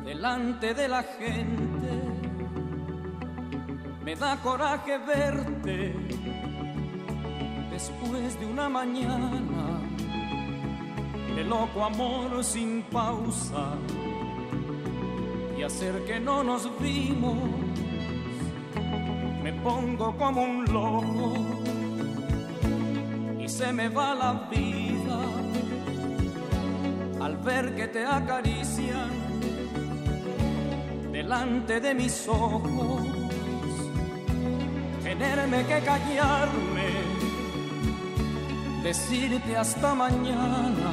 delante 0.03 0.73
de 0.73 0.87
la 0.87 1.03
gente. 1.03 1.89
Me 4.03 4.15
da 4.15 4.37
coraje 4.37 4.97
verte 4.99 5.95
después 7.71 8.39
de 8.39 8.45
una 8.45 8.69
mañana 8.69 9.79
de 11.35 11.43
loco 11.43 11.83
amor 11.83 12.43
sin 12.43 12.83
pausa 12.83 13.75
y 15.57 15.63
hacer 15.63 16.05
que 16.05 16.19
no 16.19 16.43
nos 16.43 16.69
vimos. 16.79 17.37
Me 19.43 19.53
pongo 19.53 20.15
como 20.17 20.43
un 20.43 20.65
loco 20.65 21.33
y 23.39 23.47
se 23.47 23.71
me 23.73 23.89
va 23.89 24.13
la 24.13 24.33
vida 24.51 24.80
ver 27.43 27.75
que 27.75 27.87
te 27.87 28.05
acarician 28.05 29.09
delante 31.11 31.79
de 31.79 31.93
mis 31.93 32.27
ojos. 32.27 33.01
Tenerme 35.03 35.65
que 35.65 35.79
callarme, 35.79 36.89
decirte 38.83 39.57
hasta 39.57 39.93
mañana, 39.93 40.91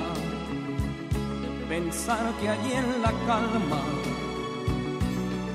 pensar 1.69 2.33
que 2.41 2.49
allí 2.49 2.73
en 2.73 3.03
la 3.03 3.13
calma 3.27 3.83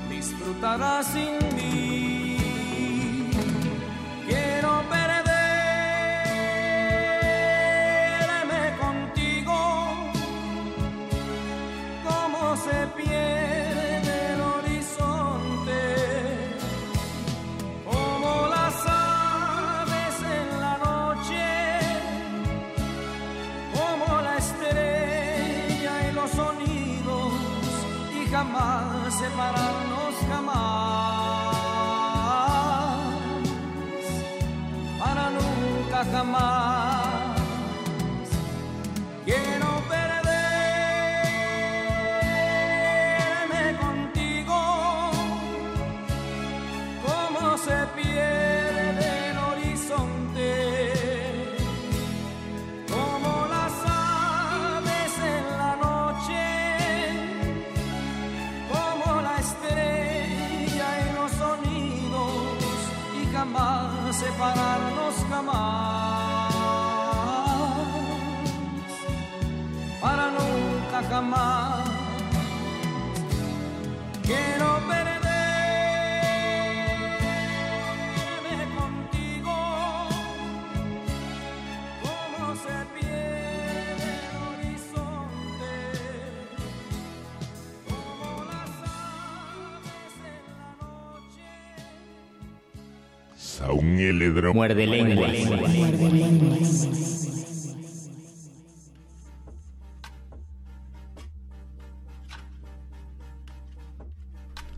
disfrutarás 0.08 1.06
sin 1.08 1.53
separarnos 29.24 30.14
jamás, 30.28 31.54
para 34.98 35.30
nunca 35.30 36.04
jamás. 36.12 36.73
Separarnos 64.34 65.14
jamás. 65.30 66.54
Para 70.00 70.30
nunca 70.30 71.02
jamás 71.08 71.63
Muerde 94.52 94.86
lenguas. 94.86 95.32
Muerde 95.46 96.10
lenguas. 96.10 97.03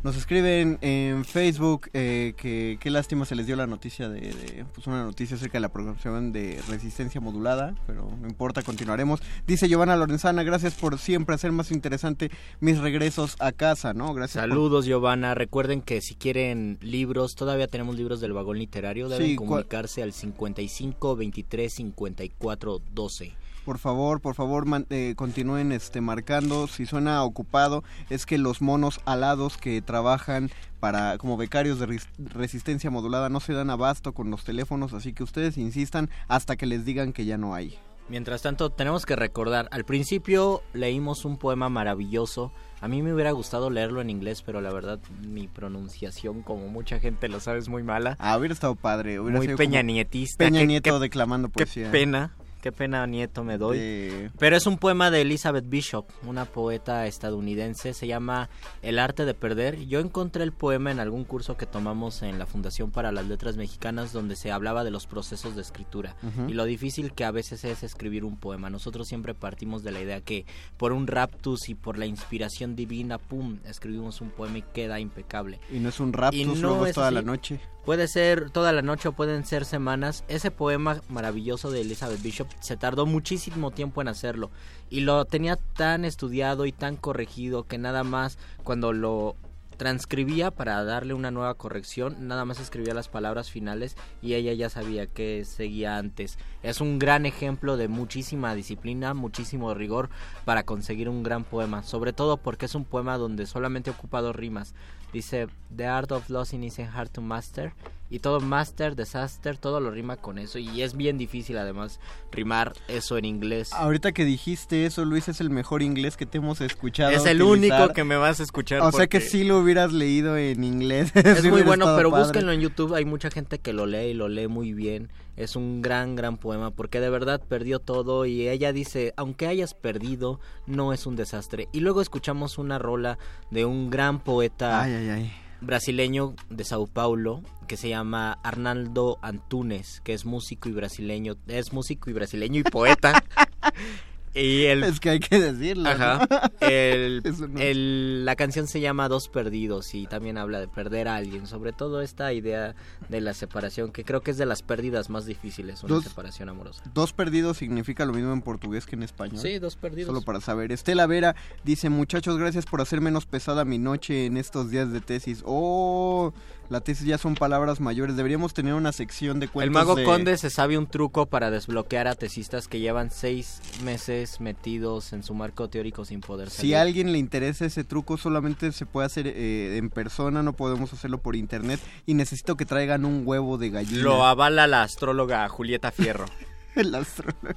Nos 0.06 0.16
escriben 0.16 0.78
en 0.82 1.24
Facebook 1.24 1.90
eh, 1.92 2.34
que 2.36 2.78
qué 2.80 2.90
lástima 2.90 3.24
se 3.24 3.34
les 3.34 3.44
dio 3.48 3.56
la 3.56 3.66
noticia 3.66 4.08
de, 4.08 4.20
de, 4.20 4.64
pues 4.72 4.86
una 4.86 5.02
noticia 5.02 5.34
acerca 5.36 5.54
de 5.58 5.62
la 5.62 5.68
programación 5.68 6.30
de 6.32 6.62
resistencia 6.68 7.20
modulada, 7.20 7.74
pero 7.88 8.08
no 8.20 8.28
importa, 8.28 8.62
continuaremos. 8.62 9.20
Dice 9.48 9.66
Giovanna 9.68 9.96
Lorenzana, 9.96 10.44
gracias 10.44 10.74
por 10.74 10.98
siempre 11.00 11.34
hacer 11.34 11.50
más 11.50 11.72
interesante 11.72 12.30
mis 12.60 12.78
regresos 12.78 13.34
a 13.40 13.50
casa, 13.50 13.94
¿no? 13.94 14.14
Gracias. 14.14 14.44
por- 14.44 14.48
Saludos, 14.50 14.86
Giovanna. 14.86 15.34
Recuerden 15.34 15.82
que 15.82 16.00
si 16.00 16.14
quieren 16.14 16.78
libros, 16.82 17.34
todavía 17.34 17.66
tenemos 17.66 17.96
libros 17.96 18.20
del 18.20 18.32
vagón 18.32 18.60
literario. 18.60 19.08
Deben 19.08 19.26
Sí, 19.26 19.34
¿cuál- 19.34 19.48
comunicarse 19.48 20.04
al 20.04 20.12
55 20.12 21.16
23 21.16 21.72
54 21.72 22.80
12. 22.94 23.32
Por 23.66 23.78
favor, 23.78 24.20
por 24.20 24.34
favor, 24.36 24.64
man- 24.64 24.86
eh, 24.90 25.14
continúen 25.16 25.72
este, 25.72 26.00
marcando. 26.00 26.68
Si 26.68 26.86
suena 26.86 27.22
ocupado, 27.24 27.82
es 28.10 28.24
que 28.24 28.38
los 28.38 28.62
monos 28.62 29.00
alados 29.04 29.56
que 29.58 29.82
trabajan 29.82 30.50
para 30.78 31.18
como 31.18 31.36
becarios 31.36 31.80
de 31.80 31.86
res- 31.86 32.08
resistencia 32.16 32.90
modulada 32.90 33.28
no 33.28 33.40
se 33.40 33.52
dan 33.54 33.68
abasto 33.70 34.12
con 34.14 34.30
los 34.30 34.44
teléfonos, 34.44 34.92
así 34.92 35.12
que 35.12 35.24
ustedes 35.24 35.58
insistan 35.58 36.10
hasta 36.28 36.54
que 36.54 36.64
les 36.66 36.84
digan 36.84 37.12
que 37.12 37.24
ya 37.24 37.36
no 37.38 37.54
hay. 37.56 37.76
Mientras 38.08 38.42
tanto, 38.42 38.70
tenemos 38.70 39.04
que 39.04 39.16
recordar, 39.16 39.68
al 39.72 39.84
principio 39.84 40.62
leímos 40.72 41.24
un 41.24 41.36
poema 41.36 41.68
maravilloso. 41.68 42.52
A 42.80 42.86
mí 42.86 43.02
me 43.02 43.12
hubiera 43.12 43.32
gustado 43.32 43.68
leerlo 43.68 44.00
en 44.00 44.10
inglés, 44.10 44.42
pero 44.42 44.60
la 44.60 44.72
verdad 44.72 45.00
mi 45.26 45.48
pronunciación, 45.48 46.42
como 46.42 46.68
mucha 46.68 47.00
gente 47.00 47.28
lo 47.28 47.40
sabe, 47.40 47.58
es 47.58 47.68
muy 47.68 47.82
mala. 47.82 48.14
Ah, 48.20 48.38
hubiera 48.38 48.54
estado 48.54 48.76
padre. 48.76 49.18
hubiera 49.18 49.38
muy 49.38 49.46
sido 49.48 49.56
peña 49.58 49.80
como 49.80 49.86
nietista. 49.92 50.44
Peña 50.44 50.60
Qué- 50.60 50.66
Nieto 50.68 50.94
qué- 50.94 51.00
declamando 51.00 51.48
Qué 51.48 51.64
poesía. 51.64 51.90
pena, 51.90 52.30
qué 52.66 52.72
pena 52.72 53.06
Nieto 53.06 53.44
me 53.44 53.58
doy. 53.58 54.28
Pero 54.40 54.56
es 54.56 54.66
un 54.66 54.76
poema 54.76 55.12
de 55.12 55.20
Elizabeth 55.20 55.68
Bishop, 55.68 56.04
una 56.26 56.46
poeta 56.46 57.06
estadounidense. 57.06 57.94
Se 57.94 58.08
llama 58.08 58.50
El 58.82 58.98
arte 58.98 59.24
de 59.24 59.34
perder. 59.34 59.86
Yo 59.86 60.00
encontré 60.00 60.42
el 60.42 60.50
poema 60.50 60.90
en 60.90 60.98
algún 60.98 61.22
curso 61.22 61.56
que 61.56 61.64
tomamos 61.64 62.22
en 62.22 62.40
la 62.40 62.46
Fundación 62.46 62.90
para 62.90 63.12
las 63.12 63.26
Letras 63.26 63.56
Mexicanas 63.56 64.12
donde 64.12 64.34
se 64.34 64.50
hablaba 64.50 64.82
de 64.82 64.90
los 64.90 65.06
procesos 65.06 65.54
de 65.54 65.62
escritura 65.62 66.16
y 66.48 66.54
lo 66.54 66.64
difícil 66.64 67.12
que 67.12 67.24
a 67.24 67.30
veces 67.30 67.62
es 67.64 67.84
escribir 67.84 68.24
un 68.24 68.36
poema. 68.36 68.68
Nosotros 68.68 69.06
siempre 69.06 69.32
partimos 69.32 69.84
de 69.84 69.92
la 69.92 70.00
idea 70.00 70.20
que 70.20 70.44
por 70.76 70.90
un 70.90 71.06
raptus 71.06 71.68
y 71.68 71.76
por 71.76 71.98
la 71.98 72.06
inspiración 72.06 72.74
divina, 72.74 73.18
pum, 73.18 73.60
escribimos 73.64 74.20
un 74.20 74.30
poema 74.30 74.58
y 74.58 74.62
queda 74.62 74.98
impecable. 74.98 75.60
Y 75.72 75.78
no 75.78 75.90
es 75.90 76.00
un 76.00 76.12
raptus, 76.12 76.40
Y 76.40 76.44
no 76.46 76.54
luego 76.56 76.86
es 76.86 76.94
toda 76.96 77.06
así. 77.06 77.14
la 77.14 77.22
noche. 77.22 77.60
Puede 77.86 78.08
ser 78.08 78.50
toda 78.50 78.72
la 78.72 78.82
noche 78.82 79.06
o 79.06 79.12
pueden 79.12 79.46
ser 79.46 79.64
semanas. 79.64 80.24
Ese 80.26 80.50
poema 80.50 81.00
maravilloso 81.08 81.70
de 81.70 81.82
Elizabeth 81.82 82.20
Bishop 82.20 82.48
se 82.58 82.76
tardó 82.76 83.06
muchísimo 83.06 83.70
tiempo 83.70 84.00
en 84.00 84.08
hacerlo 84.08 84.50
y 84.90 85.02
lo 85.02 85.24
tenía 85.24 85.54
tan 85.54 86.04
estudiado 86.04 86.66
y 86.66 86.72
tan 86.72 86.96
corregido 86.96 87.62
que 87.62 87.78
nada 87.78 88.02
más 88.02 88.38
cuando 88.64 88.92
lo 88.92 89.36
transcribía 89.76 90.50
para 90.50 90.82
darle 90.84 91.14
una 91.14 91.30
nueva 91.30 91.54
corrección, 91.54 92.26
nada 92.26 92.44
más 92.44 92.58
escribía 92.58 92.94
las 92.94 93.08
palabras 93.08 93.50
finales 93.50 93.96
y 94.22 94.34
ella 94.34 94.52
ya 94.54 94.68
sabía 94.68 95.06
que 95.06 95.44
seguía 95.44 95.96
antes. 95.96 96.38
Es 96.62 96.80
un 96.80 96.98
gran 96.98 97.24
ejemplo 97.26 97.76
de 97.76 97.86
muchísima 97.86 98.54
disciplina, 98.54 99.14
muchísimo 99.14 99.74
rigor 99.74 100.08
para 100.44 100.64
conseguir 100.64 101.08
un 101.08 101.22
gran 101.22 101.44
poema, 101.44 101.82
sobre 101.82 102.12
todo 102.12 102.36
porque 102.36 102.66
es 102.66 102.74
un 102.74 102.84
poema 102.84 103.16
donde 103.18 103.46
solamente 103.46 103.90
ocupa 103.90 104.22
dos 104.22 104.34
rimas. 104.34 104.74
Dice, 105.12 105.46
The 105.70 105.86
art 105.86 106.12
of 106.12 106.28
losing 106.30 106.64
isn't 106.64 106.86
hard 106.86 107.12
to 107.14 107.20
master. 107.20 107.72
Y 108.08 108.20
todo 108.20 108.40
master, 108.40 108.94
disaster, 108.94 109.58
todo 109.58 109.80
lo 109.80 109.90
rima 109.90 110.16
con 110.16 110.38
eso. 110.38 110.58
Y 110.58 110.82
es 110.82 110.96
bien 110.96 111.18
difícil 111.18 111.58
además 111.58 111.98
rimar 112.30 112.72
eso 112.88 113.18
en 113.18 113.24
inglés. 113.24 113.72
Ahorita 113.72 114.12
que 114.12 114.24
dijiste 114.24 114.86
eso, 114.86 115.04
Luis, 115.04 115.28
es 115.28 115.40
el 115.40 115.50
mejor 115.50 115.82
inglés 115.82 116.16
que 116.16 116.24
te 116.26 116.38
hemos 116.38 116.60
escuchado. 116.60 117.10
Es 117.10 117.26
el 117.26 117.42
utilizar. 117.42 117.80
único 117.82 117.94
que 117.94 118.04
me 118.04 118.16
vas 118.16 118.38
a 118.40 118.42
escuchar. 118.44 118.80
O 118.82 118.92
sea 118.92 119.06
que 119.08 119.20
sí 119.20 119.42
lo 119.44 119.58
hubieras 119.58 119.92
leído 119.92 120.36
en 120.36 120.62
inglés. 120.64 121.12
Es 121.26 121.40
Sí 121.42 121.50
muy 121.50 121.62
bueno, 121.62 121.94
pero 121.96 122.10
padre. 122.10 122.24
búsquenlo 122.24 122.52
en 122.52 122.60
YouTube. 122.60 122.94
Hay 122.94 123.04
mucha 123.04 123.30
gente 123.30 123.58
que 123.58 123.72
lo 123.72 123.86
lee 123.86 124.10
y 124.10 124.14
lo 124.14 124.28
lee 124.28 124.46
muy 124.48 124.72
bien. 124.72 125.10
Es 125.36 125.54
un 125.56 125.82
gran, 125.82 126.16
gran 126.16 126.38
poema 126.38 126.70
porque 126.70 126.98
de 127.00 127.10
verdad 127.10 127.42
perdió 127.46 127.78
todo 127.78 128.24
y 128.24 128.48
ella 128.48 128.72
dice, 128.72 129.12
aunque 129.16 129.46
hayas 129.46 129.74
perdido, 129.74 130.40
no 130.66 130.92
es 130.94 131.06
un 131.06 131.14
desastre. 131.16 131.68
Y 131.72 131.80
luego 131.80 132.00
escuchamos 132.00 132.56
una 132.56 132.78
rola 132.78 133.18
de 133.50 133.64
un 133.66 133.90
gran 133.90 134.20
poeta 134.20 134.80
Ay, 134.80 134.92
ay, 134.94 135.08
ay. 135.10 135.32
Brasileño 135.60 136.34
de 136.50 136.64
Sao 136.64 136.86
Paulo 136.86 137.42
que 137.66 137.76
se 137.76 137.88
llama 137.88 138.38
Arnaldo 138.42 139.18
Antunes, 139.22 140.00
que 140.04 140.14
es 140.14 140.24
músico 140.24 140.68
y 140.68 140.72
brasileño, 140.72 141.36
es 141.48 141.72
músico 141.72 142.10
y 142.10 142.12
brasileño 142.12 142.60
y 142.60 142.64
poeta. 142.64 143.24
y 144.36 144.64
el, 144.66 144.84
Es 144.84 145.00
que 145.00 145.10
hay 145.10 145.20
que 145.20 145.38
decirlo. 145.40 145.88
Ajá. 145.88 146.26
¿no? 146.30 146.66
El- 146.68 147.22
Eso 147.24 147.48
no. 147.48 147.58
el- 147.60 148.24
la 148.24 148.36
canción 148.36 148.66
se 148.66 148.80
llama 148.80 149.08
Dos 149.08 149.28
Perdidos 149.28 149.94
y 149.94 150.06
también 150.06 150.38
habla 150.38 150.60
de 150.60 150.68
perder 150.68 151.08
a 151.08 151.16
alguien, 151.16 151.46
sobre 151.46 151.72
todo 151.72 152.02
esta 152.02 152.32
idea 152.32 152.74
de 153.08 153.20
la 153.20 153.34
separación, 153.34 153.90
que 153.92 154.04
creo 154.04 154.20
que 154.20 154.30
es 154.32 154.38
de 154.38 154.46
las 154.46 154.62
pérdidas 154.62 155.10
más 155.10 155.26
difíciles, 155.26 155.82
una 155.82 155.94
Dos- 155.94 156.04
separación 156.04 156.48
amorosa. 156.48 156.82
Dos 156.94 157.12
perdidos 157.12 157.56
significa 157.56 158.04
lo 158.04 158.12
mismo 158.12 158.32
en 158.32 158.42
portugués 158.42 158.86
que 158.86 158.96
en 158.96 159.02
español. 159.02 159.38
Sí, 159.40 159.58
dos 159.58 159.76
perdidos. 159.76 160.08
Solo 160.08 160.22
para 160.22 160.40
saber. 160.40 160.72
Estela 160.72 161.06
Vera 161.06 161.34
dice, 161.64 161.88
muchachos, 161.88 162.36
gracias 162.38 162.66
por 162.66 162.80
hacer 162.80 163.00
menos 163.00 163.26
pesada 163.26 163.64
mi 163.64 163.78
noche 163.78 164.26
en 164.26 164.36
estos 164.36 164.70
días 164.70 164.92
de 164.92 165.00
tesis. 165.00 165.42
Oh, 165.46 166.32
la 166.68 166.80
tesis 166.80 167.06
ya 167.06 167.18
son 167.18 167.34
palabras 167.34 167.80
mayores. 167.80 168.16
Deberíamos 168.16 168.54
tener 168.54 168.74
una 168.74 168.92
sección 168.92 169.40
de 169.40 169.48
cuentos 169.48 169.66
El 169.66 169.70
mago 169.70 169.94
de- 169.94 170.04
Conde 170.04 170.36
se 170.36 170.50
sabe 170.50 170.78
un 170.78 170.86
truco 170.86 171.26
para 171.26 171.50
desbloquear 171.50 172.08
a 172.08 172.14
tesistas 172.14 172.68
que 172.68 172.80
llevan 172.80 173.10
seis 173.10 173.60
meses 173.84 174.40
metidos 174.40 175.12
en 175.12 175.22
su 175.22 175.34
marco 175.34 175.68
teórico 175.68 176.04
sin 176.04 176.20
poder 176.20 176.50
salir. 176.50 176.70
Si 176.70 176.74
a 176.74 176.82
alguien 176.82 177.12
le 177.12 177.18
interesa 177.18 177.64
ese 177.66 177.84
truco, 177.84 178.16
solamente 178.16 178.72
se 178.72 178.86
puede 178.86 179.06
hacer 179.06 179.26
eh, 179.28 179.76
en 179.76 179.90
persona, 179.90 180.42
no 180.42 180.54
podemos 180.54 180.92
hacerlo 180.92 181.18
por 181.18 181.36
internet. 181.36 181.80
Y 182.06 182.14
necesito 182.14 182.56
que 182.56 182.64
traigan 182.66 183.04
un 183.04 183.22
huevo 183.24 183.58
de 183.58 183.70
gallina. 183.70 184.02
Lo 184.02 184.24
avala 184.24 184.66
la 184.66 184.82
astróloga 184.82 185.48
Julieta 185.48 185.90
Fierro. 185.92 186.26
El 186.80 186.94
astrólogo. 186.94 187.54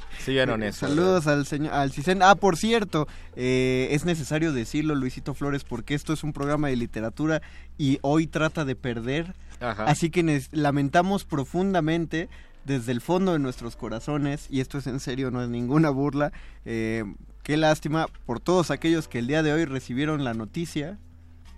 Eso. 0.63 0.88
Saludos 0.88 1.28
al 1.28 1.45
señor 1.45 1.74
al 1.74 1.91
Cisen. 1.91 2.22
Ah, 2.24 2.36
por 2.36 2.57
cierto, 2.57 3.07
eh, 3.36 3.89
es 3.91 4.05
necesario 4.05 4.53
decirlo, 4.53 4.95
Luisito 4.95 5.34
Flores, 5.34 5.63
porque 5.63 5.93
esto 5.93 6.13
es 6.13 6.24
un 6.24 6.34
programa 6.34 6.70
de 6.70 6.78
literatura 6.78 7.41
y 7.78 7.99
hoy 8.01 8.28
trata 8.28 8.65
de 8.65 8.76
perder. 8.76 9.36
Ajá. 9.59 9.84
Así 9.86 10.09
que 10.09 10.41
lamentamos 10.51 11.26
profundamente 11.26 12.30
desde 12.63 12.91
el 12.91 13.01
fondo 13.01 13.34
de 13.34 13.39
nuestros 13.39 13.76
corazones, 13.76 14.47
y 14.49 14.61
esto 14.61 14.78
es 14.78 14.88
en 14.88 14.99
serio, 14.99 15.32
no 15.32 15.43
es 15.43 15.49
ninguna 15.49 15.89
burla. 15.89 16.32
eh, 16.65 17.03
qué 17.43 17.57
lástima 17.57 18.07
por 18.26 18.39
todos 18.39 18.70
aquellos 18.70 19.07
que 19.07 19.20
el 19.20 19.28
día 19.28 19.41
de 19.41 19.51
hoy 19.51 19.65
recibieron 19.65 20.24
la 20.24 20.36
noticia 20.36 20.99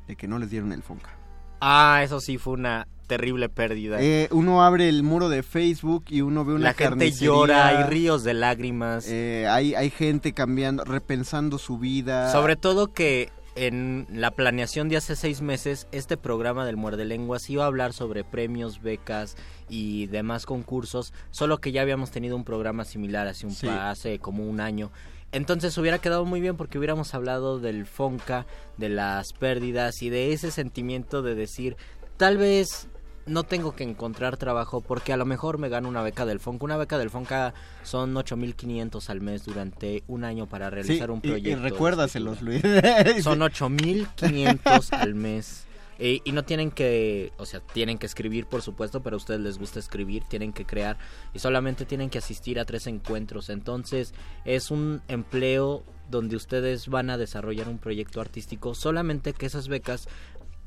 de 0.08 0.16
que 0.16 0.28
no 0.28 0.40
les 0.40 0.50
dieron 0.50 0.72
el 0.72 0.84
Fonca. 0.84 1.21
Ah, 1.62 2.02
eso 2.04 2.20
sí 2.20 2.38
fue 2.38 2.54
una 2.54 2.88
terrible 3.08 3.50
pérdida. 3.50 3.98
Eh, 4.02 4.30
uno 4.32 4.64
abre 4.64 4.88
el 4.90 5.04
muro 5.04 5.30
de 5.30 5.44
Facebook 5.44 6.06
y 6.08 6.22
uno 6.22 6.46
ve 6.46 6.54
una 6.54 6.64
la 6.64 6.74
gente 6.74 6.84
carnicería. 6.86 7.28
llora, 7.28 7.68
hay 7.68 7.84
ríos 7.84 8.24
de 8.24 8.34
lágrimas. 8.34 9.06
Eh, 9.10 9.48
hay, 9.50 9.76
hay 9.76 9.90
gente 9.90 10.34
cambiando, 10.34 10.84
repensando 10.86 11.58
su 11.58 11.78
vida. 11.78 12.32
Sobre 12.32 12.56
todo 12.56 12.94
que 12.94 13.30
en 13.56 14.08
la 14.10 14.32
planeación 14.32 14.88
de 14.88 14.96
hace 14.96 15.18
seis 15.18 15.42
meses, 15.42 15.88
este 15.92 16.16
programa 16.16 16.66
del 16.66 16.78
Muerde 16.78 17.04
Lenguas 17.04 17.50
iba 17.50 17.66
a 17.66 17.68
hablar 17.68 17.92
sobre 17.92 18.24
premios, 18.24 18.82
becas 18.82 19.36
y 19.68 20.08
demás 20.08 20.46
concursos, 20.46 21.14
solo 21.32 21.58
que 21.60 21.74
ya 21.74 21.82
habíamos 21.82 22.12
tenido 22.12 22.38
un 22.38 22.46
programa 22.46 22.86
similar 22.86 23.28
hace, 23.28 23.46
un 23.46 23.54
Sí. 23.54 23.68
hace 23.68 24.20
como 24.20 24.46
un 24.50 24.62
año. 24.62 24.90
Entonces 25.32 25.78
hubiera 25.78 26.00
quedado 26.00 26.26
muy 26.26 26.42
bien 26.42 26.58
porque 26.58 26.78
hubiéramos 26.78 27.14
hablado 27.14 27.60
del 27.60 27.86
Fonca, 27.86 28.46
de 28.78 28.90
las 28.90 29.34
pérdidas 29.34 30.02
y 30.02 30.10
de 30.10 30.34
ese 30.34 30.52
sentimiento 30.52 31.22
de 31.22 31.36
decir, 31.36 31.78
tal 32.18 32.38
vez 32.38 32.88
no 33.28 33.44
tengo 33.44 33.76
que 33.76 33.84
encontrar 33.84 34.36
trabajo 34.36 34.82
porque 34.82 35.14
a 35.14 35.18
lo 35.18 35.26
mejor 35.26 35.58
me 35.60 35.70
gano 35.70 35.88
una 35.88 36.02
beca 36.02 36.26
del 36.26 36.40
Fonca. 36.40 36.66
Una 36.66 36.76
beca 36.76 36.98
del 36.98 37.10
Fonca 37.12 37.54
son 37.84 38.14
8.500 38.16 39.10
al 39.10 39.22
mes 39.22 39.46
durante 39.46 40.04
un 40.08 40.24
año 40.24 40.48
para 40.48 40.68
Sí, 40.70 40.74
realizar 40.76 41.12
un 41.12 41.20
y- 41.24 41.28
y, 41.28 41.32
proyecto. 41.32 41.62
de 41.62 41.70
recuérdaselos, 41.70 42.42
Luis. 42.42 42.62
son 43.24 43.42
8500 43.42 44.92
al 44.94 45.16
mes. 45.16 45.66
Y 46.02 46.32
no 46.32 46.44
tienen 46.44 46.72
que, 46.72 47.32
o 47.38 47.46
sea, 47.46 47.60
tienen 47.60 48.00
que 48.00 48.08
escribir, 48.08 48.48
por 48.48 48.64
supuesto, 48.64 49.04
pero 49.04 49.16
a 49.16 49.18
ustedes 49.18 49.40
les 49.40 49.60
gusta 49.60 49.78
escribir, 49.78 50.24
tienen 50.24 50.52
que 50.52 50.66
crear 50.66 50.98
y 51.32 51.38
solamente 51.38 51.86
tienen 51.86 52.10
que 52.10 52.18
asistir 52.18 52.60
a 52.60 52.66
tres 52.66 52.88
encuentros. 52.88 53.52
Entonces, 53.52 54.16
es 54.44 54.72
un 54.72 55.04
empleo 55.08 55.84
donde 56.10 56.36
ustedes 56.36 56.88
van 56.88 57.12
a 57.12 57.18
desarrollar 57.18 57.70
un 57.70 57.78
proyecto 57.78 58.20
artístico, 58.20 58.74
solamente 58.74 59.34
que 59.34 59.46
esas 59.46 59.68
becas 59.68 60.08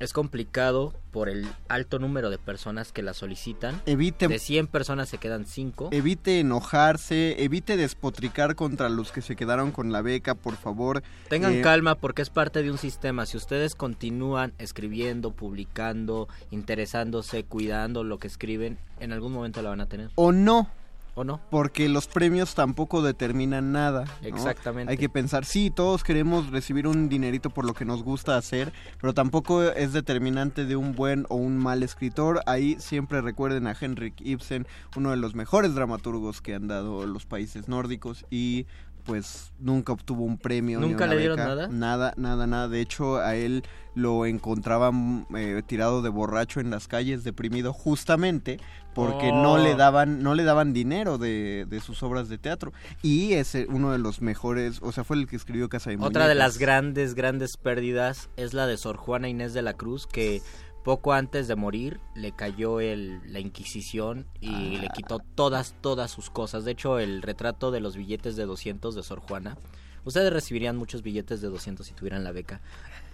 es 0.01 0.13
complicado 0.13 0.93
por 1.13 1.29
el 1.29 1.47
alto 1.69 1.99
número 1.99 2.29
de 2.31 2.39
personas 2.39 2.91
que 2.93 3.03
la 3.03 3.15
solicitan. 3.15 3.81
Evite- 3.87 4.29
De 4.29 4.39
100 4.39 4.67
personas 4.67 5.09
se 5.09 5.19
quedan 5.19 5.47
5. 5.47 5.89
Evite 5.93 6.41
enojarse, 6.41 7.43
evite 7.45 7.77
despotricar 7.77 8.57
contra 8.57 8.89
los 8.89 9.13
que 9.13 9.23
se 9.23 9.37
quedaron 9.37 9.71
con 9.71 9.93
la 9.93 10.03
beca, 10.03 10.35
por 10.35 10.57
favor. 10.57 11.03
Tengan 11.29 11.55
Eh, 11.55 11.61
calma 11.63 11.95
porque 11.95 12.23
es 12.23 12.31
parte 12.31 12.63
de 12.63 12.71
un 12.71 12.79
sistema. 12.79 13.27
Si 13.27 13.37
ustedes 13.37 13.75
continúan 13.77 14.53
escribiendo, 14.59 15.31
publicando, 15.31 16.29
interesándose, 16.51 17.45
cuidando 17.45 18.03
lo 18.05 18.19
que 18.19 18.27
escriben, 18.27 18.79
en 19.01 19.13
algún 19.13 19.33
momento 19.33 19.63
la 19.63 19.71
van 19.71 19.81
a 19.81 19.87
tener. 19.87 20.11
O 20.17 20.33
no. 20.33 20.69
¿O 21.15 21.23
no? 21.25 21.41
Porque 21.51 21.89
los 21.89 22.09
premios 22.09 22.55
tampoco 22.55 23.03
determinan 23.03 23.73
nada. 23.73 24.05
¿no? 24.23 24.29
Exactamente. 24.29 24.91
Hay 24.91 24.99
que 24.99 25.09
pensar, 25.09 25.45
sí, 25.45 25.71
todos 25.71 26.03
queremos 26.03 26.51
recibir 26.51 26.89
un 26.89 27.09
dinerito 27.09 27.51
por 27.51 27.65
lo 27.65 27.75
que 27.75 27.85
nos 27.85 28.03
gusta 28.03 28.37
hacer, 28.37 28.73
pero 29.01 29.15
tampoco 29.15 29.63
es 29.63 29.93
determinante 29.93 30.65
de 30.65 30.77
un 30.77 30.95
buen 30.95 31.27
o 31.29 31.37
un 31.37 31.57
mal 31.57 31.83
escritor. 31.83 32.41
Ahí 32.47 32.77
siempre 32.81 33.21
recuerden 33.21 33.67
a 33.67 33.77
Henrik 33.79 34.21
Ibsen, 34.21 34.67
uno 34.97 35.11
de 35.11 35.17
los 35.17 35.35
mejores 35.35 35.75
dramaturgos 35.75 36.41
que 36.41 36.55
han 36.55 36.67
dado 36.67 37.07
los 37.07 37.27
países 37.27 37.69
nórdicos 37.69 38.27
y 38.31 38.67
pues 39.05 39.53
nunca 39.59 39.93
obtuvo 39.93 40.25
un 40.25 40.39
premio. 40.39 40.81
ni 40.81 40.89
¿Nunca 40.89 41.05
una 41.05 41.15
le 41.15 41.21
dieron 41.21 41.37
beca. 41.37 41.49
nada? 41.49 41.69
Nada, 41.69 42.15
nada, 42.17 42.47
nada. 42.47 42.69
De 42.69 42.81
hecho, 42.81 43.19
a 43.19 43.35
él 43.37 43.63
lo 43.95 44.27
encontraban 44.27 45.27
eh, 45.37 45.63
tirado 45.67 46.03
de 46.03 46.09
borracho 46.09 46.61
en 46.61 46.71
las 46.71 46.89
calles, 46.89 47.23
deprimido, 47.25 47.73
justamente 47.73 48.59
porque 48.95 49.31
no 49.33 49.53
Oh. 49.55 49.59
le 49.59 49.75
daban, 49.75 50.23
no 50.23 50.35
le 50.35 50.45
daban 50.45 50.73
dinero 50.73 51.19
de, 51.19 51.67
de 51.69 51.81
sus 51.81 52.03
obras 52.03 52.29
de 52.29 52.39
teatro. 52.39 52.73
Y 53.03 53.35
es 53.35 53.55
eh, 53.55 53.67
uno 53.69 53.93
de 53.93 53.99
los 53.99 54.21
mejores, 54.23 54.79
o 54.83 54.91
sea, 54.93 55.05
fue 55.05 55.17
el 55.17 55.27
que 55.27 55.37
escribió 55.37 55.69
Casa 55.69 55.91
de 55.91 55.97
Otra 56.01 56.27
de 56.29 56.35
las 56.35 56.59
grandes, 56.59 57.15
grandes 57.15 57.57
pérdidas 57.57 58.31
es 58.37 58.55
la 58.55 58.67
de 58.67 58.77
Sor 58.77 58.97
Juana 58.97 59.29
Inés 59.29 59.53
de 59.53 59.63
la 59.63 59.75
Cruz, 59.75 60.07
que 60.07 60.43
poco 60.85 61.15
antes 61.15 61.49
de 61.49 61.57
morir 61.57 61.99
le 62.15 62.33
cayó 62.33 62.79
el, 62.79 63.21
la 63.33 63.41
Inquisición 63.41 64.27
y 64.41 64.77
le 64.77 64.89
quitó 64.95 65.19
todas, 65.35 65.75
todas 65.81 66.11
sus 66.11 66.31
cosas. 66.31 66.65
De 66.65 66.73
hecho, 66.73 66.99
el 66.99 67.23
retrato 67.23 67.71
de 67.71 67.81
los 67.81 67.97
billetes 67.97 68.37
de 68.37 68.45
200 68.45 68.95
de 68.95 69.03
Sor 69.03 69.21
Juana. 69.21 69.57
Ustedes 70.05 70.31
recibirían 70.33 70.77
muchos 70.77 71.03
billetes 71.03 71.41
de 71.41 71.49
200 71.49 71.87
si 71.87 71.95
tuvieran 71.95 72.23
la 72.23 72.33
beca. 72.33 72.61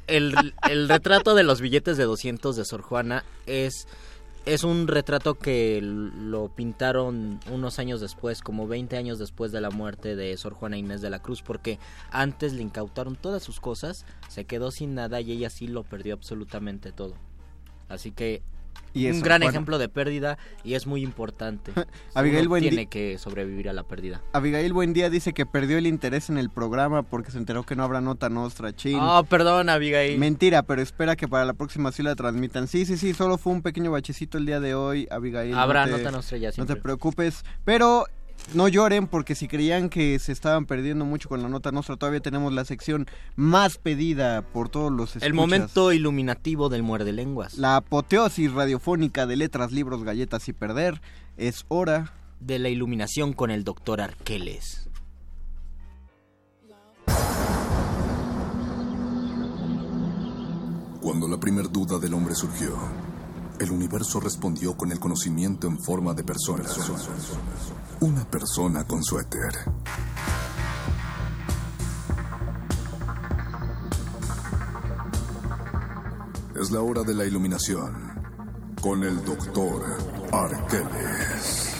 El, 0.09 0.35
el 0.69 0.89
retrato 0.89 1.37
de 1.37 1.45
los 1.45 1.61
billetes 1.61 1.97
de 1.97 2.05
200 2.05 2.57
de 2.57 2.65
Sor 2.65 2.83
Juana 2.83 3.25
es 3.47 3.87
es 4.47 4.65
un 4.65 4.89
retrato 4.89 5.35
que 5.35 5.81
lo 5.83 6.49
pintaron 6.49 7.41
unos 7.51 7.79
años 7.79 8.01
después, 8.01 8.41
como 8.41 8.67
20 8.67 8.97
años 8.97 9.19
después 9.19 9.53
de 9.53 9.61
la 9.61 9.71
muerte 9.71 10.17
de 10.17 10.37
Sor 10.39 10.55
Juana 10.55 10.79
Inés 10.79 11.03
de 11.03 11.11
la 11.11 11.21
Cruz, 11.21 11.43
porque 11.43 11.79
antes 12.11 12.55
le 12.55 12.63
incautaron 12.63 13.17
todas 13.17 13.43
sus 13.43 13.61
cosas, 13.61 14.07
se 14.29 14.47
quedó 14.47 14.71
sin 14.71 14.95
nada 14.95 15.21
y 15.21 15.33
ella 15.33 15.51
sí 15.51 15.67
lo 15.67 15.85
perdió 15.85 16.15
absolutamente 16.15 16.91
todo. 16.91 17.15
Así 17.91 18.13
que 18.13 18.41
Y 18.95 19.11
un 19.11 19.21
gran 19.21 19.43
ejemplo 19.43 19.79
de 19.79 19.89
pérdida 19.89 20.39
y 20.65 20.75
es 20.75 20.87
muy 20.87 21.03
importante. 21.03 21.73
Abigail, 22.15 22.43
Uno 22.43 22.49
buen 22.51 22.63
tiene 22.63 22.87
que 22.87 23.19
sobrevivir 23.19 23.69
a 23.69 23.73
la 23.73 23.83
pérdida. 23.83 24.21
Abigail 24.33 24.73
Buendía 24.73 25.11
dice 25.11 25.33
que 25.33 25.45
perdió 25.47 25.77
el 25.79 25.87
interés 25.87 26.31
en 26.31 26.39
el 26.39 26.51
programa 26.51 27.03
porque 27.03 27.31
se 27.31 27.39
enteró 27.39 27.65
que 27.65 27.77
no 27.77 27.85
habrá 27.85 28.01
nota 28.01 28.29
nostra, 28.29 28.75
chin. 28.75 28.99
Oh, 29.01 29.23
perdón, 29.25 29.69
Abigail. 29.69 30.19
Mentira, 30.19 30.63
pero 30.63 30.83
espera 30.83 31.15
que 31.17 31.29
para 31.29 31.45
la 31.45 31.53
próxima 31.53 31.93
sí 31.93 32.03
la 32.03 32.17
transmitan. 32.17 32.67
Sí, 32.67 32.87
sí, 32.87 32.97
sí, 32.97 33.13
solo 33.15 33.39
fue 33.39 33.53
un 33.53 33.63
pequeño 33.63 33.91
bachecito 33.91 34.39
el 34.39 34.47
día 34.47 34.61
de 34.61 34.75
hoy, 34.75 35.07
Abigail. 35.11 35.55
Habrá 35.55 35.87
no 35.87 35.97
te, 35.97 36.03
nota 36.03 36.11
nostra 36.13 36.39
ya 36.39 36.49
No 36.49 36.53
siempre. 36.55 36.77
te 36.77 36.83
preocupes, 36.83 37.45
pero 37.65 38.07
no 38.55 38.69
lloren 38.69 39.07
porque 39.07 39.35
si 39.35 39.49
creían 39.49 39.89
que 39.89 40.19
se 40.19 40.33
estaban 40.33 40.67
perdiendo 40.67 41.05
mucho 41.05 41.29
con 41.29 41.43
la 41.43 41.49
nota 41.49 41.73
nuestra, 41.73 41.97
todavía 41.97 42.21
tenemos 42.21 42.53
la 42.53 42.65
sección 42.65 43.07
más 43.37 43.79
pedida 43.79 44.43
por 44.43 44.69
todos 44.69 44.91
los 44.91 45.11
escuchas. 45.11 45.27
El 45.27 45.35
momento 45.35 45.93
iluminativo 45.93 46.69
del 46.69 46.83
muerde 46.83 47.13
lenguas. 47.13 47.59
La 47.59 47.77
apoteosis 47.77 48.53
radiofónica 48.53 49.27
de 49.27 49.37
letras, 49.37 49.73
libros, 49.73 50.03
galletas 50.05 50.49
y 50.49 50.53
perder. 50.53 51.01
Es 51.37 51.65
hora 51.69 52.13
de 52.41 52.59
la 52.59 52.69
iluminación 52.69 53.33
con 53.33 53.51
el 53.51 53.65
doctor 53.65 54.01
Arqueles. 54.01 54.89
Cuando 61.01 61.27
la 61.29 61.41
primer 61.41 61.71
duda 61.71 61.99
del 61.99 62.13
hombre 62.13 62.35
surgió, 62.35 62.77
el 63.59 63.71
universo 63.71 64.21
respondió 64.21 64.77
con 64.77 64.93
el 64.93 65.01
conocimiento 65.01 65.67
en 65.67 65.79
forma 65.79 66.13
de 66.13 66.25
personas. 66.25 66.79
Una 68.01 68.25
persona 68.25 68.83
con 68.85 69.05
suéter. 69.05 69.53
Es 76.59 76.71
la 76.71 76.81
hora 76.81 77.03
de 77.03 77.15
la 77.15 77.27
iluminación 77.27 77.95
con 78.81 79.03
el 79.05 79.23
doctor 79.23 79.83
Arqueles. 80.33 81.77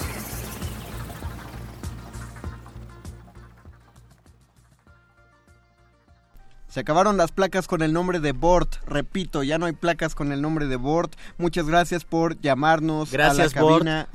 Se 6.69 6.81
acabaron 6.81 7.17
las 7.17 7.33
placas 7.33 7.67
con 7.67 7.81
el 7.81 7.95
nombre 7.95 8.21
de 8.21 8.33
Bort. 8.33 8.77
Repito, 8.87 9.43
ya 9.43 9.57
no 9.57 9.65
hay 9.65 9.73
placas 9.73 10.15
con 10.15 10.33
el 10.33 10.43
nombre 10.43 10.67
de 10.67 10.77
Bort. 10.77 11.15
Muchas 11.39 11.67
gracias 11.67 12.05
por 12.05 12.39
llamarnos 12.43 13.11
gracias, 13.11 13.57
a 13.57 13.61
la 13.61 13.69
cabina. 13.69 14.09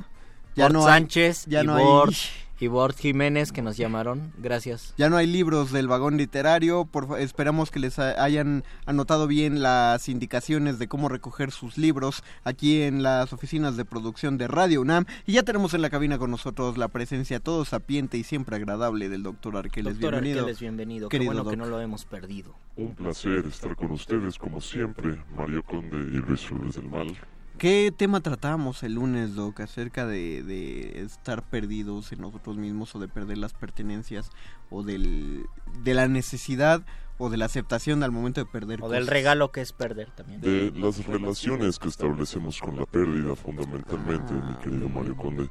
Ya 0.56 0.70
no 0.70 0.82
Sánchez 0.82 1.44
ya 1.46 1.62
y 1.62 1.66
no 1.66 1.78
Bort. 1.78 2.14
Y 2.58 2.68
Bort 2.68 2.96
Jiménez 2.96 3.52
que 3.52 3.60
nos 3.60 3.76
llamaron, 3.76 4.32
gracias. 4.38 4.94
Ya 4.96 5.10
no 5.10 5.18
hay 5.18 5.26
libros 5.26 5.72
del 5.72 5.88
vagón 5.88 6.16
literario, 6.16 6.86
por, 6.86 7.20
esperamos 7.20 7.70
que 7.70 7.80
les 7.80 7.98
hayan 7.98 8.64
anotado 8.86 9.26
bien 9.26 9.60
las 9.60 10.08
indicaciones 10.08 10.78
de 10.78 10.88
cómo 10.88 11.10
recoger 11.10 11.50
sus 11.50 11.76
libros 11.76 12.24
aquí 12.44 12.80
en 12.80 13.02
las 13.02 13.34
oficinas 13.34 13.76
de 13.76 13.84
producción 13.84 14.38
de 14.38 14.48
Radio 14.48 14.80
UNAM. 14.80 15.04
Y 15.26 15.34
ya 15.34 15.42
tenemos 15.42 15.74
en 15.74 15.82
la 15.82 15.90
cabina 15.90 16.16
con 16.16 16.30
nosotros 16.30 16.78
la 16.78 16.88
presencia 16.88 17.40
todo 17.40 17.66
sapiente 17.66 18.16
y 18.16 18.24
siempre 18.24 18.56
agradable 18.56 19.10
del 19.10 19.22
doctor 19.22 19.58
Arqueles. 19.58 19.94
Doctor 19.94 20.12
bienvenido. 20.12 20.38
Arqueles, 20.40 20.60
bienvenido. 20.60 21.08
Qué 21.10 21.18
bueno 21.18 21.44
que 21.44 21.58
no 21.58 21.66
lo 21.66 21.78
hemos 21.82 22.06
perdido. 22.06 22.54
Un 22.76 22.94
placer 22.94 23.44
estar 23.46 23.76
con 23.76 23.90
ustedes 23.90 24.38
como 24.38 24.62
siempre, 24.62 25.22
Mario 25.36 25.62
Conde 25.62 25.98
y 25.98 26.22
Luis 26.26 26.40
Flores 26.40 26.76
del 26.76 26.88
Mal. 26.88 27.14
¿Qué 27.58 27.90
tema 27.96 28.20
tratamos 28.20 28.82
el 28.82 28.94
lunes, 28.94 29.34
Doc, 29.34 29.60
acerca 29.60 30.06
de, 30.06 31.00
estar 31.00 31.42
perdidos 31.42 32.12
en 32.12 32.20
nosotros 32.20 32.58
mismos 32.58 32.94
o 32.94 32.98
de 32.98 33.08
perder 33.08 33.38
las 33.38 33.54
pertenencias 33.54 34.30
o 34.68 34.82
del, 34.82 35.46
de 35.82 35.94
la 35.94 36.06
necesidad 36.06 36.84
o 37.16 37.30
de 37.30 37.38
la 37.38 37.46
aceptación 37.46 38.02
al 38.02 38.12
momento 38.12 38.42
de 38.42 38.46
perder 38.46 38.82
o 38.82 38.90
del 38.90 39.06
regalo 39.06 39.52
que 39.52 39.62
es 39.62 39.72
perder 39.72 40.10
también. 40.10 40.42
De 40.42 40.70
las 40.72 41.06
relaciones 41.06 41.78
que 41.78 41.88
establecemos 41.88 42.60
con 42.60 42.76
la 42.76 42.84
pérdida 42.84 43.34
fundamentalmente 43.34 44.34
mi 44.34 44.40
ah. 44.42 44.60
querido 44.62 44.88
Mario 44.90 45.16
Conde. 45.16 45.48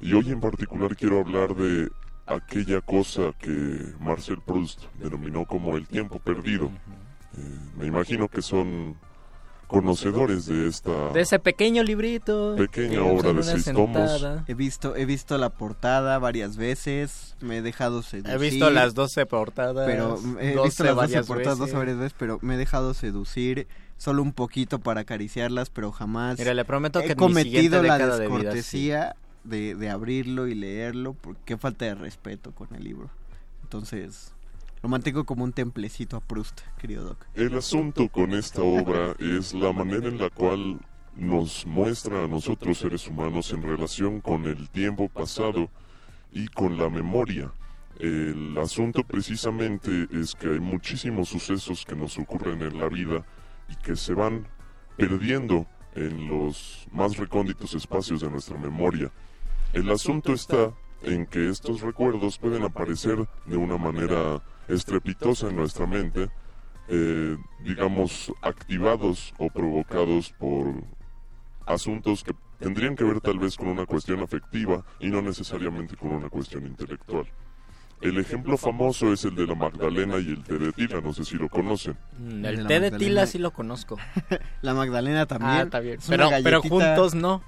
Y 0.00 0.12
hoy 0.12 0.30
en 0.30 0.40
particular 0.40 0.96
quiero 0.96 1.20
hablar 1.20 1.54
de 1.54 1.88
aquella 2.26 2.82
cosa 2.82 3.32
que 3.38 3.94
Marcel 4.00 4.42
Proust 4.44 4.84
denominó 5.00 5.46
como 5.46 5.76
el 5.78 5.88
tiempo 5.88 6.18
perdido. 6.18 6.70
Eh, 7.36 7.58
me 7.78 7.86
imagino 7.86 8.28
que 8.28 8.42
son 8.42 8.96
conocedores 9.68 10.46
de 10.46 10.66
esta 10.66 11.10
de 11.12 11.20
ese 11.20 11.38
pequeño 11.38 11.82
librito 11.84 12.56
pequeña 12.56 13.02
obra 13.02 13.34
de 13.34 13.42
seis 13.42 13.66
tomos. 13.66 14.26
He 14.48 14.54
visto 14.54 14.96
he 14.96 15.04
visto 15.04 15.36
la 15.38 15.50
portada 15.50 16.18
varias 16.18 16.56
veces 16.56 17.36
me 17.40 17.58
he 17.58 17.62
dejado 17.62 18.02
seducir. 18.02 18.34
He 18.34 18.38
visto 18.38 18.70
las 18.70 18.94
12 18.94 19.26
portadas 19.26 19.86
pero 19.86 20.18
he 20.40 20.60
visto 20.60 20.84
las 20.84 20.96
12 20.96 21.22
portadas 21.24 21.58
veces. 21.60 21.74
varias 21.74 21.98
veces 21.98 22.14
pero 22.18 22.38
me 22.40 22.54
he 22.54 22.56
dejado 22.56 22.94
seducir 22.94 23.68
solo 23.98 24.22
un 24.22 24.32
poquito 24.32 24.78
para 24.78 25.02
acariciarlas 25.02 25.68
pero 25.68 25.92
jamás 25.92 26.38
Mira, 26.38 26.54
le 26.54 26.64
prometo 26.64 27.00
que 27.00 27.12
he 27.12 27.16
cometido 27.16 27.82
la 27.82 27.98
descortesía 27.98 29.16
de, 29.44 29.74
de 29.74 29.90
abrirlo 29.90 30.48
y 30.48 30.54
leerlo 30.54 31.12
porque 31.12 31.40
qué 31.44 31.56
falta 31.58 31.84
de 31.84 31.94
respeto 31.94 32.52
con 32.52 32.74
el 32.74 32.84
libro. 32.84 33.10
Entonces 33.62 34.32
lo 34.82 34.88
mantengo 34.88 35.24
como 35.24 35.44
un 35.44 35.52
templecito 35.52 36.16
a 36.16 36.20
Proust, 36.20 36.60
querido 36.78 37.04
Doc. 37.04 37.26
El 37.34 37.56
asunto 37.56 38.08
con 38.08 38.32
esta 38.32 38.62
obra 38.62 39.14
es 39.18 39.54
la 39.54 39.72
manera 39.72 40.08
en 40.08 40.18
la 40.18 40.30
cual 40.30 40.80
nos 41.16 41.66
muestra 41.66 42.24
a 42.24 42.28
nosotros 42.28 42.78
seres 42.78 43.08
humanos 43.08 43.52
en 43.52 43.62
relación 43.62 44.20
con 44.20 44.46
el 44.46 44.68
tiempo 44.70 45.08
pasado 45.08 45.68
y 46.32 46.46
con 46.48 46.76
la 46.78 46.88
memoria. 46.88 47.52
El 47.98 48.56
asunto 48.58 49.02
precisamente 49.02 50.06
es 50.12 50.34
que 50.36 50.48
hay 50.48 50.60
muchísimos 50.60 51.28
sucesos 51.28 51.84
que 51.84 51.96
nos 51.96 52.16
ocurren 52.18 52.62
en 52.62 52.78
la 52.78 52.88
vida 52.88 53.24
y 53.68 53.74
que 53.76 53.96
se 53.96 54.14
van 54.14 54.46
perdiendo 54.96 55.66
en 55.96 56.28
los 56.28 56.86
más 56.92 57.16
recónditos 57.16 57.74
espacios 57.74 58.20
de 58.20 58.30
nuestra 58.30 58.56
memoria. 58.56 59.10
El 59.72 59.90
asunto 59.90 60.32
está 60.32 60.72
en 61.02 61.26
que 61.26 61.48
estos 61.48 61.80
recuerdos 61.80 62.38
pueden 62.38 62.62
aparecer 62.62 63.28
de 63.46 63.56
una 63.56 63.76
manera 63.76 64.40
estrepitosa 64.68 65.48
en 65.48 65.56
nuestra 65.56 65.86
mente, 65.86 66.30
eh, 66.88 67.36
digamos, 67.64 68.32
activados 68.42 69.34
o 69.38 69.48
provocados 69.48 70.32
por 70.38 70.74
asuntos 71.66 72.24
que 72.24 72.34
tendrían 72.58 72.96
que 72.96 73.04
ver 73.04 73.20
tal 73.20 73.38
vez 73.38 73.56
con 73.56 73.68
una 73.68 73.86
cuestión 73.86 74.20
afectiva 74.20 74.84
y 75.00 75.08
no 75.08 75.22
necesariamente 75.22 75.96
con 75.96 76.10
una 76.10 76.28
cuestión 76.28 76.66
intelectual. 76.66 77.26
El 78.00 78.16
ejemplo 78.18 78.56
famoso 78.56 79.12
es 79.12 79.24
el 79.24 79.34
de 79.34 79.46
la 79.46 79.56
Magdalena 79.56 80.18
y 80.18 80.28
el 80.28 80.44
té 80.44 80.56
de 80.56 80.72
tila, 80.72 81.00
no 81.00 81.12
sé 81.12 81.24
si 81.24 81.34
lo 81.34 81.48
conocen. 81.48 81.96
Mm, 82.16 82.44
el 82.44 82.66
té 82.66 82.78
de 82.78 82.92
tila 82.92 83.26
sí 83.26 83.38
lo 83.38 83.52
conozco. 83.52 83.98
la 84.62 84.72
Magdalena 84.72 85.26
también. 85.26 85.52
Ah, 85.52 85.62
está 85.62 85.80
bien. 85.80 85.98
Pero, 86.08 86.30
pero, 86.44 86.62
juntos 86.62 87.14
no. 87.14 87.42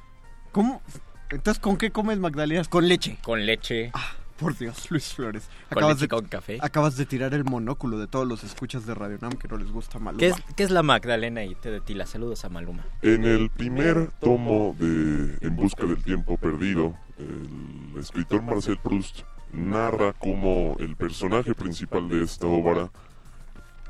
¿Cómo? 0.50 0.82
Entonces, 1.30 1.60
¿con 1.60 1.76
qué 1.76 1.92
comes 1.92 2.18
magdalenas? 2.18 2.68
Con 2.68 2.88
leche. 2.88 3.16
Con 3.22 3.46
leche. 3.46 3.92
Ah. 3.94 4.16
Por 4.40 4.56
Dios, 4.56 4.90
Luis 4.90 5.12
Flores. 5.12 5.48
Acabas 5.68 6.00
de, 6.00 6.08
con 6.08 6.24
café. 6.24 6.58
Acabas 6.62 6.96
de 6.96 7.04
tirar 7.04 7.34
el 7.34 7.44
monóculo 7.44 7.98
de 7.98 8.06
todos 8.06 8.26
los 8.26 8.42
escuchas 8.42 8.86
de 8.86 8.94
Radio 8.94 9.18
Nam 9.20 9.32
que 9.32 9.46
no 9.48 9.58
les 9.58 9.70
gusta 9.70 9.98
Maluma. 9.98 10.18
¿Qué 10.18 10.28
es, 10.28 10.36
qué 10.56 10.62
es 10.62 10.70
la 10.70 10.82
Magdalena 10.82 11.44
y 11.44 11.54
te 11.54 11.70
de 11.70 11.80
Tila? 11.82 12.06
Saludos 12.06 12.44
a 12.46 12.48
Maluma. 12.48 12.82
En 13.02 13.24
el 13.24 13.50
primer 13.50 14.10
tomo 14.20 14.74
de 14.78 15.36
En 15.42 15.56
busca 15.56 15.84
del 15.84 16.02
tiempo 16.02 16.38
perdido, 16.38 16.96
el 17.18 18.00
escritor 18.00 18.42
Marcel 18.42 18.78
Proust 18.78 19.20
narra 19.52 20.14
cómo 20.14 20.76
el 20.78 20.96
personaje 20.96 21.54
principal 21.54 22.08
de 22.08 22.24
esta 22.24 22.46
obra, 22.46 22.90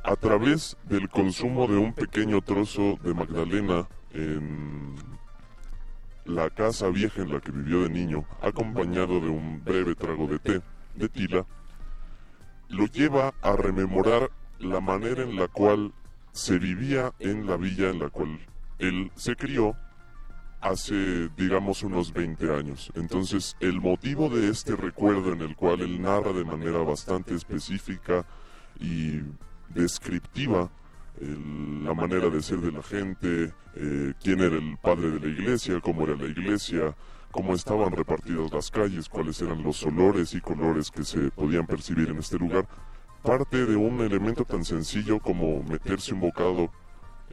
a 0.03 0.17
través 0.17 0.77
del 0.85 1.09
consumo 1.09 1.69
de 1.69 1.77
un 1.77 1.93
pequeño 1.93 2.41
trozo 2.41 2.99
de 3.05 3.15
Magdalena 3.15 3.87
en 4.13 4.97
la 6.25 6.51
casa 6.51 6.89
vieja 6.89 7.23
en 7.23 7.33
la 7.33 7.41
que 7.41 7.53
vivió 7.53 7.83
de 7.83 7.91
niño, 7.91 8.25
acompañado 8.43 9.21
de 9.21 9.29
un 9.29 9.63
breve 9.65 9.95
trago 9.95 10.27
de 10.27 10.39
té, 10.39 10.61
de 10.95 11.09
tila, 11.09 11.47
lo 12.69 12.87
lleva 12.87 13.35
a 13.43 13.57
rememorar 13.57 14.31
la 14.59 14.81
manera 14.81 15.23
en 15.23 15.37
la 15.37 15.49
cual 15.49 15.93
se 16.33 16.59
vivía 16.59 17.13
en 17.19 17.47
la 17.47 17.57
villa 17.57 17.91
en 17.91 17.99
la 17.99 18.09
cual 18.09 18.39
él 18.79 19.11
se 19.17 19.35
crió 19.35 19.77
hace, 20.61 21.29
digamos, 21.37 21.83
unos 21.83 22.13
20 22.13 22.55
años. 22.55 22.93
Entonces, 22.95 23.57
el 23.61 23.81
motivo 23.81 24.29
de 24.29 24.51
este 24.51 24.77
recuerdo 24.77 25.33
en 25.33 25.41
el 25.41 25.57
cual 25.57 25.81
él 25.81 26.01
narra 26.03 26.33
de 26.33 26.45
manera 26.45 26.79
bastante 26.79 27.35
específica 27.35 28.27
y 28.79 29.21
descriptiva 29.71 30.71
la 31.21 31.95
manera 31.95 32.31
de 32.31 32.43
ser 32.43 32.59
de 32.61 32.73
la 32.73 32.83
gente, 32.83 33.53
eh, 33.75 34.13
quién 34.23 34.41
era 34.41 34.57
el 34.57 34.79
padre 34.79 35.11
de 35.11 35.21
la 35.21 35.27
iglesia, 35.27 35.81
cómo 35.81 36.05
era 36.05 36.17
la 36.17 36.27
iglesia, 36.27 36.95
cómo 37.31 37.55
estaban 37.55 37.93
repartidas 37.93 38.53
las 38.53 38.71
calles, 38.71 39.09
cuáles 39.09 39.41
eran 39.43 39.63
los 39.63 39.83
olores 39.85 40.35
y 40.35 40.41
colores 40.41 40.91
que 40.91 41.05
se 41.05 41.31
podían 41.31 41.67
percibir 41.67 42.09
en 42.09 42.19
este 42.19 42.39
lugar, 42.39 42.67
parte 43.23 43.67
de 43.67 43.77
un 43.77 44.01
elemento 44.01 44.45
tan 44.45 44.65
sencillo 44.65 45.21
como 45.21 45.63
meterse 45.63 46.15
un 46.15 46.21
bocado 46.21 46.71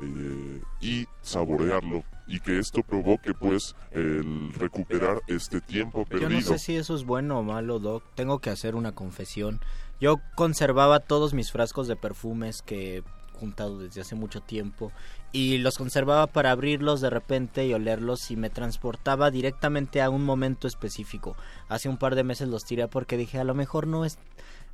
eh, 0.01 0.61
y 0.82 1.07
saborearlo 1.21 2.03
y 2.28 2.39
que 2.39 2.59
esto 2.59 2.84
provoque 2.84 3.34
pues 3.34 3.75
el 3.91 4.53
recuperar 4.53 5.21
este 5.28 5.61
tiempo 5.61 6.05
perdido. 6.05 6.30
Yo 6.30 6.36
no 6.36 6.41
sé 6.41 6.59
si 6.59 6.75
eso 6.75 6.93
es 6.93 7.05
bueno 7.05 7.39
o 7.39 7.43
malo, 7.43 7.80
Doc. 7.80 8.03
Tengo 8.15 8.39
que 8.39 8.49
hacer 8.49 8.75
una 8.75 8.91
confesión. 8.91 9.61
Yo 9.99 10.17
conservaba 10.36 10.99
todos 10.99 11.34
mis 11.34 11.51
frascos 11.51 11.88
de 11.88 11.95
perfumes 11.95 12.61
que 12.61 13.03
juntado 13.38 13.79
desde 13.79 14.01
hace 14.01 14.15
mucho 14.15 14.41
tiempo 14.41 14.91
y 15.31 15.57
los 15.59 15.77
conservaba 15.77 16.27
para 16.27 16.51
abrirlos 16.51 17.01
de 17.01 17.09
repente 17.09 17.65
y 17.65 17.73
olerlos 17.73 18.31
y 18.31 18.35
me 18.35 18.49
transportaba 18.49 19.31
directamente 19.31 20.01
a 20.01 20.09
un 20.09 20.23
momento 20.23 20.67
específico. 20.67 21.35
Hace 21.69 21.89
un 21.89 21.97
par 21.97 22.15
de 22.15 22.23
meses 22.23 22.47
los 22.47 22.65
tiré 22.65 22.88
porque 22.88 23.17
dije 23.17 23.39
a 23.39 23.43
lo 23.43 23.53
mejor 23.53 23.88
no 23.88 24.05
es 24.05 24.17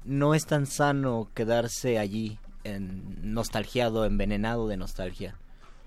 no 0.05 0.33
es 0.35 0.45
tan 0.45 0.65
sano 0.65 1.29
quedarse 1.33 1.97
allí 1.97 2.37
en 2.63 3.33
nostalgiado, 3.33 4.05
envenenado 4.05 4.67
de 4.67 4.77
nostalgia. 4.77 5.37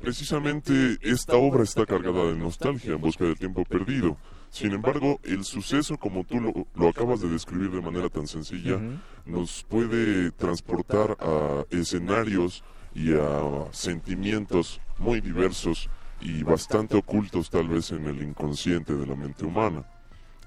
Precisamente 0.01 0.99
esta 1.01 1.37
obra 1.37 1.65
está 1.65 1.87
cargada 1.87 2.27
de 2.27 2.37
nostalgia 2.37 2.93
en 2.93 3.01
busca 3.01 3.25
del 3.25 3.39
tiempo 3.39 3.65
perdido. 3.65 4.17
Sin 4.51 4.73
embargo, 4.73 5.21
el 5.23 5.45
suceso, 5.45 5.99
como 5.99 6.25
tú 6.25 6.41
lo, 6.41 6.53
lo 6.75 6.89
acabas 6.89 7.21
de 7.21 7.29
describir 7.29 7.71
de 7.71 7.81
manera 7.81 8.09
tan 8.09 8.27
sencilla, 8.27 8.81
nos 9.27 9.65
puede 9.69 10.31
transportar 10.33 11.17
a 11.21 11.65
escenarios 11.71 12.65
y 12.95 13.13
a 13.13 13.67
sentimientos 13.73 14.81
muy 14.99 15.21
diversos 15.21 15.91
y 16.21 16.43
bastante 16.43 16.97
ocultos 16.97 17.51
tal 17.51 17.69
vez 17.69 17.93
en 17.93 18.07
el 18.07 18.23
inconsciente 18.23 18.95
de 18.95 19.07
la 19.07 19.15
mente 19.15 19.45
humana. 19.45 19.85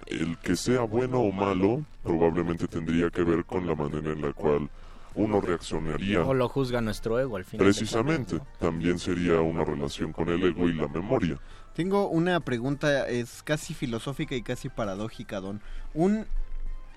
El 0.08 0.38
que 0.40 0.56
sea 0.56 0.82
bueno 0.82 1.20
o 1.20 1.32
malo 1.32 1.86
probablemente 2.04 2.68
tendría 2.68 3.10
que 3.10 3.24
ver 3.24 3.46
con 3.46 3.68
la 3.68 3.76
manera 3.76 4.12
en 4.12 4.22
la 4.22 4.34
cual 4.34 4.70
uno 5.16 5.42
reaccionaría. 5.42 6.22
O 6.26 6.34
lo 6.34 6.48
juzga 6.48 6.82
nuestro 6.82 7.20
ego 7.20 7.38
al 7.38 7.44
final. 7.44 7.66
Precisamente, 7.66 8.40
también 8.60 8.98
sería 9.00 9.42
una 9.42 9.64
relación 9.64 10.12
con 10.12 10.30
el 10.30 10.44
ego 10.44 10.68
y 10.68 10.74
la 10.74 10.88
memoria. 10.88 11.38
Tengo 11.76 12.10
una 12.10 12.40
pregunta, 12.40 13.08
es 13.08 13.44
casi 13.44 13.74
filosófica 13.74 14.36
y 14.36 14.42
casi 14.42 14.70
paradójica, 14.70 15.40
Don. 15.40 15.62
¿Un, 15.94 16.26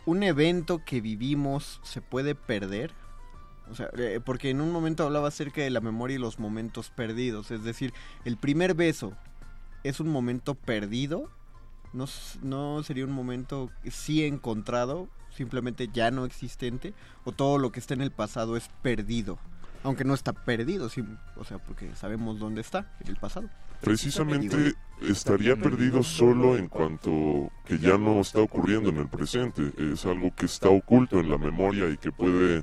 un 0.07 0.23
evento 0.23 0.83
que 0.85 1.01
vivimos 1.01 1.81
se 1.83 2.01
puede 2.01 2.35
perder? 2.35 2.93
O 3.71 3.75
sea, 3.75 3.91
eh, 3.97 4.21
porque 4.25 4.51
en 4.51 4.61
un 4.61 4.73
momento 4.73 5.05
hablaba 5.05 5.29
acerca 5.29 5.63
de 5.63 5.71
la 5.71 5.81
memoria 5.81 6.17
y 6.17 6.19
los 6.19 6.39
momentos 6.39 6.91
perdidos. 6.91 7.51
Es 7.51 7.63
decir, 7.65 7.93
el 8.25 8.37
primer 8.37 8.75
beso 8.75 9.13
es 9.85 10.01
un 10.01 10.09
momento 10.09 10.55
perdido. 10.55 11.31
No, 11.93 12.07
no 12.43 12.83
sería 12.83 13.05
un 13.05 13.13
momento 13.13 13.71
sí 13.91 14.25
encontrado, 14.25 15.09
simplemente 15.31 15.89
ya 15.93 16.11
no 16.11 16.25
existente. 16.25 16.95
O 17.25 17.33
todo 17.33 17.59
lo 17.59 17.71
que 17.71 17.81
está 17.81 17.95
en 17.95 18.01
el 18.01 18.11
pasado 18.11 18.57
es 18.57 18.69
perdido. 18.83 19.39
Aunque 19.85 20.05
no 20.05 20.15
está 20.15 20.33
perdido, 20.33 20.89
sí, 20.89 21.05
o 21.37 21.45
sea, 21.45 21.59
porque 21.59 21.95
sabemos 21.97 22.39
dónde 22.39 22.61
está, 22.61 22.95
en 23.01 23.09
el 23.09 23.17
pasado. 23.17 23.49
Precisamente 23.83 24.75
estaría 25.01 25.57
perdido 25.57 26.05
solo 26.05 26.57
en 26.57 26.69
cuanto 26.69 27.51
que 27.67 27.79
ya 27.79 27.99
no 27.99 28.21
está 28.21 28.41
ocurriendo 28.41 28.91
en 28.91 28.99
el 28.99 29.09
presente. 29.09 29.73
Es 29.77 30.07
algo 30.07 30.33
que 30.35 30.47
está 30.47 30.69
oculto 30.69 31.19
en 31.19 31.29
la 31.29 31.37
memoria 31.37 31.89
y 31.89 31.97
que 31.97 32.13
puede 32.13 32.63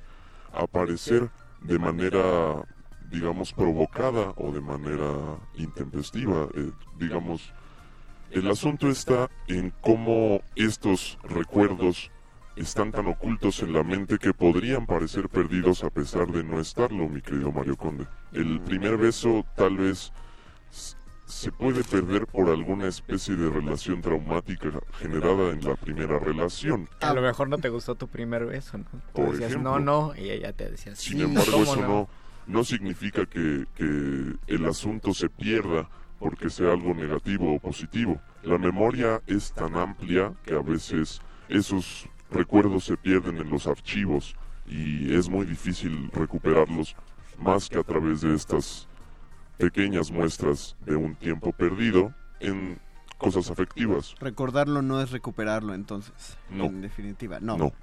aparecer 0.54 1.30
de 1.62 1.78
manera, 1.78 2.64
digamos, 3.12 3.52
provocada 3.52 4.34
o 4.38 4.54
de 4.54 4.62
manera 4.62 5.38
intempestiva. 5.58 6.48
Eh, 6.56 6.72
digamos, 6.98 7.54
el 8.32 8.50
asunto 8.50 8.90
está 8.90 9.30
en 9.48 9.74
cómo 9.82 10.42
estos 10.56 11.18
recuerdos 11.24 12.12
están 12.56 12.92
tan 12.94 13.08
ocultos 13.08 13.62
en 13.62 13.74
la 13.74 13.84
mente 13.84 14.20
que 14.20 14.34
podrían 14.34 14.86
parecer 14.86 15.28
perdidos 15.28 15.84
a 15.84 15.90
pesar 15.90 16.28
de 16.28 16.46
no 16.46 16.62
estarlo, 16.62 17.10
mi 17.10 17.22
querido 17.22 17.52
Mario 17.52 17.76
Conde. 17.76 18.06
El 18.32 18.62
primer 18.62 18.96
beso 18.96 19.46
tal 19.56 19.78
vez 19.78 20.14
se 21.30 21.52
puede 21.52 21.84
perder 21.84 22.26
por 22.26 22.50
alguna 22.50 22.88
especie 22.88 23.36
de 23.36 23.50
relación 23.52 24.02
traumática 24.02 24.72
generada 25.00 25.52
en 25.52 25.64
la 25.64 25.76
primera 25.76 26.18
relación. 26.18 26.90
A 27.02 27.14
lo 27.14 27.22
mejor 27.22 27.48
no 27.50 27.60
te 27.60 27.70
gustó 27.70 27.94
tu 27.94 28.08
primer 28.08 28.48
beso, 28.48 28.80
¿no? 28.80 28.86
Tú 28.86 29.00
Por 29.14 29.32
decías, 29.32 29.52
ejemplo. 29.52 29.80
no, 29.80 30.10
no, 30.10 30.16
y 30.16 30.32
ella 30.32 30.54
te 30.54 30.72
decía, 30.72 30.96
sí, 30.96 31.12
Sin 31.12 31.22
embargo, 31.22 31.52
¿cómo 31.52 31.64
eso 31.64 31.76
no? 31.82 31.88
no, 31.88 32.10
no 32.48 32.64
significa 32.64 33.28
que, 33.28 33.68
que 33.76 34.34
el 34.48 34.66
asunto 34.66 35.14
se 35.14 35.30
pierda 35.30 35.88
porque 36.18 36.50
sea 36.50 36.72
algo 36.74 36.96
negativo 36.96 37.54
o 37.54 37.60
positivo. 37.60 38.20
La 38.42 38.58
memoria 38.58 39.22
es 39.28 39.54
tan 39.54 39.76
amplia 39.76 40.34
que 40.44 40.56
a 40.56 40.62
veces 40.62 41.22
esos 41.48 42.10
recuerdos 42.32 42.86
se 42.86 42.98
pierden 42.98 43.38
en 43.38 43.52
los 43.52 43.68
archivos 43.68 44.36
y 44.66 45.14
es 45.14 45.30
muy 45.30 45.46
difícil 45.46 46.10
recuperarlos 46.12 46.96
más 47.38 47.70
que 47.70 47.78
a 47.78 47.84
través 47.84 48.22
de 48.22 48.34
estas 48.34 48.89
pequeñas 49.60 50.10
muestras 50.12 50.76
de 50.86 50.96
un 50.96 51.16
tiempo 51.16 51.52
perdido 51.52 52.14
en 52.40 52.80
cosas 53.18 53.52
afectivas. 53.52 54.16
Recordarlo 54.20 54.82
no 54.82 55.02
es 55.02 55.12
recuperarlo, 55.12 55.74
entonces. 55.76 56.38
No. 56.50 56.66
En 56.66 56.82
definitiva, 56.82 57.40
no. 57.40 57.58
No, 57.58 57.74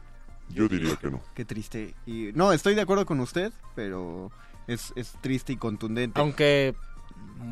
yo 0.49 0.66
diría 0.66 0.97
que 0.97 1.11
no. 1.11 1.20
Qué 1.35 1.45
triste. 1.45 1.95
Y, 2.07 2.31
no, 2.35 2.53
estoy 2.53 2.74
de 2.74 2.81
acuerdo 2.81 3.05
con 3.07 3.20
usted, 3.20 3.53
pero 3.74 4.33
es, 4.66 4.93
es 4.97 5.12
triste 5.20 5.53
y 5.53 5.57
contundente. 5.57 6.18
Aunque 6.20 6.74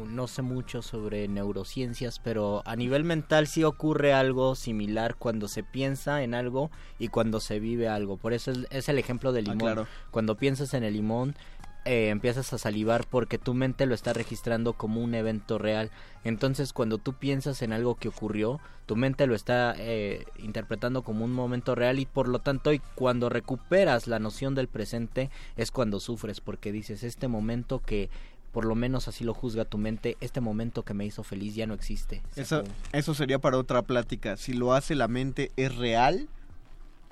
no 0.09 0.27
sé 0.29 0.41
mucho 0.41 0.81
sobre 0.81 1.29
neurociencias, 1.29 2.19
pero 2.19 2.63
a 2.65 2.75
nivel 2.77 3.05
mental 3.05 3.47
sí 3.47 3.65
ocurre 3.65 4.15
algo 4.15 4.55
similar 4.55 5.15
cuando 5.17 5.47
se 5.49 5.63
piensa 5.63 6.23
en 6.23 6.35
algo 6.35 6.71
y 6.99 7.09
cuando 7.09 7.39
se 7.41 7.61
vive 7.61 7.89
algo. 7.89 8.17
Por 8.17 8.33
eso 8.33 8.51
es, 8.51 8.67
es 8.71 8.89
el 8.89 8.99
ejemplo 8.99 9.33
del 9.33 9.45
Ah, 9.49 9.53
limón. 9.53 9.59
claro. 9.75 9.87
Cuando 10.11 10.37
piensas 10.37 10.73
en 10.75 10.85
el 10.85 10.95
limón, 10.95 11.37
eh, 11.85 12.09
empiezas 12.09 12.53
a 12.53 12.59
salivar 12.59 13.07
porque 13.07 13.39
tu 13.39 13.55
mente 13.55 13.87
lo 13.87 13.95
está 13.95 14.13
registrando 14.13 14.73
como 14.73 15.03
un 15.03 15.15
evento 15.15 15.59
real. 15.59 15.91
Entonces, 16.25 16.73
cuando 16.73 16.99
tú 16.99 17.13
piensas 17.15 17.61
en 17.63 17.73
algo 17.73 17.97
que 17.97 18.09
ocurrió, 18.09 18.61
tu 18.87 18.97
mente 18.97 19.27
lo 19.27 19.35
está 19.35 19.75
eh, 19.77 20.25
interpretando 20.39 21.03
como 21.03 21.25
un 21.25 21.33
momento 21.33 21.75
real 21.75 21.99
y 21.99 22.07
por 22.07 22.29
lo 22.29 22.39
tanto, 22.39 22.73
y 22.73 22.81
cuando 22.95 23.29
recuperas 23.29 24.07
la 24.07 24.19
noción 24.19 24.55
del 24.55 24.69
presente, 24.69 25.31
es 25.57 25.71
cuando 25.71 26.01
sufres 26.01 26.41
porque 26.41 26.73
dices, 26.73 27.03
este 27.03 27.29
momento 27.29 27.81
que 27.81 28.09
por 28.53 28.65
lo 28.65 28.77
menos 28.77 29.09
así 29.09 29.25
lo 29.25 29.35
juzga 29.35 29.65
tu 29.65 29.79
mente, 29.79 30.17
este 30.21 30.41
momento 30.41 30.85
que 30.85 30.95
me 30.95 31.05
hizo 31.05 31.25
feliz 31.25 31.57
ya 31.57 31.67
no 31.67 31.75
existe. 31.75 32.23
Eso, 32.37 32.63
eso 32.93 33.13
sería 33.13 33.41
para 33.41 33.59
otra 33.59 33.83
plática. 33.83 34.37
Si 34.37 34.53
lo 34.53 34.75
hace 34.75 34.95
la 34.95 35.09
mente, 35.09 35.51
¿es 35.57 35.75
real 35.75 36.29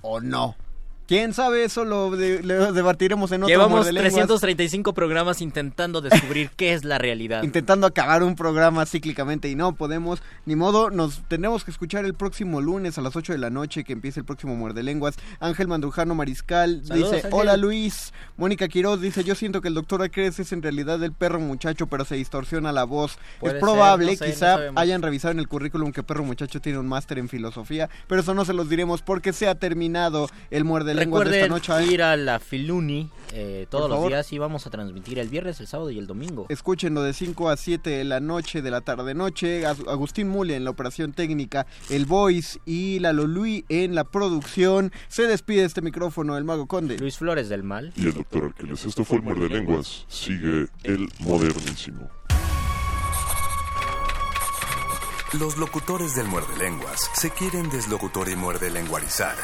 o 0.02 0.20
no? 0.20 0.56
¿Quién 1.12 1.34
sabe? 1.34 1.64
Eso 1.64 1.84
lo, 1.84 2.10
de- 2.16 2.42
lo 2.42 2.72
debatiremos 2.72 3.30
en 3.32 3.42
otro 3.42 3.48
Llevamos 3.50 3.80
Muerdelenguas. 3.84 4.14
335 4.14 4.94
programas 4.94 5.42
intentando 5.42 6.00
descubrir 6.00 6.48
qué 6.56 6.72
es 6.72 6.84
la 6.84 6.96
realidad. 6.96 7.42
intentando 7.42 7.86
acabar 7.86 8.22
un 8.22 8.34
programa 8.34 8.86
cíclicamente 8.86 9.50
y 9.50 9.54
no 9.54 9.74
podemos, 9.74 10.22
ni 10.46 10.56
modo, 10.56 10.88
nos 10.88 11.20
tenemos 11.28 11.64
que 11.64 11.70
escuchar 11.70 12.06
el 12.06 12.14
próximo 12.14 12.62
lunes 12.62 12.96
a 12.96 13.02
las 13.02 13.14
8 13.14 13.34
de 13.34 13.38
la 13.38 13.50
noche 13.50 13.84
que 13.84 13.92
empieza 13.92 14.20
el 14.20 14.24
próximo 14.24 14.56
Muerde 14.56 14.82
Lenguas. 14.82 15.16
Ángel 15.38 15.68
Mandujano 15.68 16.14
Mariscal 16.14 16.80
Saludos, 16.82 17.10
dice, 17.12 17.26
Ángel. 17.26 17.38
hola 17.38 17.58
Luis. 17.58 18.14
Mónica 18.38 18.66
Quiroz 18.68 19.02
dice, 19.02 19.22
yo 19.22 19.34
siento 19.34 19.60
que 19.60 19.68
el 19.68 19.74
doctor 19.74 20.00
Acres 20.02 20.40
es 20.40 20.50
en 20.52 20.62
realidad 20.62 21.02
el 21.02 21.12
perro 21.12 21.40
muchacho, 21.40 21.88
pero 21.88 22.06
se 22.06 22.14
distorsiona 22.14 22.72
la 22.72 22.84
voz. 22.84 23.18
Puede 23.38 23.52
es 23.56 23.60
ser, 23.60 23.60
probable, 23.60 24.12
no 24.12 24.16
sé, 24.16 24.24
no 24.28 24.32
quizá 24.32 24.58
hayan 24.76 25.02
revisado 25.02 25.32
en 25.32 25.40
el 25.40 25.46
currículum 25.48 25.92
que 25.92 26.02
perro 26.02 26.24
muchacho 26.24 26.58
tiene 26.62 26.78
un 26.78 26.88
máster 26.88 27.18
en 27.18 27.28
filosofía, 27.28 27.90
pero 28.08 28.22
eso 28.22 28.32
no 28.32 28.46
se 28.46 28.54
los 28.54 28.70
diremos 28.70 29.02
porque 29.02 29.34
se 29.34 29.46
ha 29.46 29.54
terminado 29.56 30.30
el 30.50 30.64
Muerde 30.64 30.94
Lenguas 30.94 31.01
Recuerden 31.06 31.48
noche. 31.50 31.84
ir 31.86 32.02
a 32.02 32.16
la 32.16 32.38
Filuni 32.38 33.08
eh, 33.34 33.66
todos 33.70 33.88
los 33.88 34.06
días 34.08 34.32
y 34.32 34.38
vamos 34.38 34.66
a 34.66 34.70
transmitir 34.70 35.18
el 35.18 35.28
viernes, 35.28 35.58
el 35.60 35.66
sábado 35.66 35.90
y 35.90 35.98
el 35.98 36.06
domingo. 36.06 36.46
Escúchenlo 36.48 37.02
de 37.02 37.12
5 37.14 37.48
a 37.48 37.56
7 37.56 37.88
de 37.90 38.04
la 38.04 38.20
noche, 38.20 38.60
de 38.62 38.70
la 38.70 38.80
tarde-noche. 38.82 39.66
Ag- 39.66 39.88
Agustín 39.88 40.28
Mule 40.28 40.54
en 40.56 40.64
la 40.64 40.70
operación 40.70 41.12
técnica, 41.12 41.66
el 41.90 42.04
Voice 42.06 42.60
y 42.66 42.98
la 42.98 43.12
Lolui 43.12 43.64
en 43.68 43.94
la 43.94 44.04
producción. 44.04 44.92
Se 45.08 45.26
despide 45.26 45.64
este 45.64 45.80
micrófono, 45.82 46.36
el 46.36 46.44
Mago 46.44 46.66
Conde. 46.66 46.98
Luis 46.98 47.16
Flores 47.18 47.48
del 47.48 47.62
Mal. 47.62 47.92
Y 47.96 48.06
el 48.06 48.14
doctor 48.14 48.44
Arqueles. 48.44 48.84
Esto 48.84 49.04
fue 49.04 49.16
el 49.18 49.22
Muerde 49.22 49.48
Lenguas. 49.48 50.04
Sigue 50.08 50.66
el 50.84 51.08
modernísimo. 51.20 52.10
Los 55.38 55.56
locutores 55.56 56.14
del 56.14 56.26
muerde 56.26 56.58
lenguas 56.58 57.10
se 57.14 57.30
quieren 57.30 57.70
deslocutor 57.70 58.28
y 58.28 58.36
muerde 58.36 58.70
lenguarizar. 58.70 59.34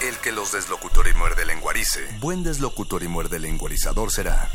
El 0.00 0.16
que 0.18 0.30
los 0.30 0.52
deslocutor 0.52 1.08
y 1.08 1.14
muerde 1.14 1.44
lenguarice, 1.44 2.06
buen 2.20 2.44
deslocutor 2.44 3.02
y 3.02 3.08
muerde 3.08 3.40
lenguarizador 3.40 4.12
será. 4.12 4.48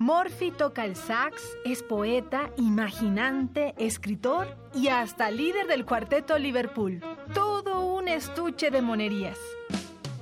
Morphy 0.00 0.50
toca 0.50 0.86
el 0.86 0.96
sax, 0.96 1.42
es 1.62 1.82
poeta, 1.82 2.50
imaginante, 2.56 3.74
escritor 3.76 4.56
y 4.74 4.88
hasta 4.88 5.30
líder 5.30 5.66
del 5.66 5.84
cuarteto 5.84 6.38
Liverpool. 6.38 7.02
Todo 7.34 7.84
un 7.84 8.08
estuche 8.08 8.70
de 8.70 8.80
monerías. 8.80 9.38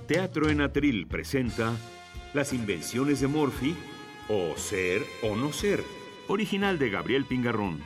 Teatro 0.09 0.51
en 0.51 0.63
Atril 0.63 1.07
presenta 1.07 1.77
Las 2.35 2.53
invenciones 2.53 3.21
de 3.21 3.29
Morphy 3.29 3.77
o 4.29 4.59
Ser 4.59 5.07
o 5.23 5.37
No 5.37 5.53
Ser, 5.53 5.85
original 6.27 6.81
de 6.81 6.91
Gabriel 6.91 7.25
Pingarrón. 7.25 7.81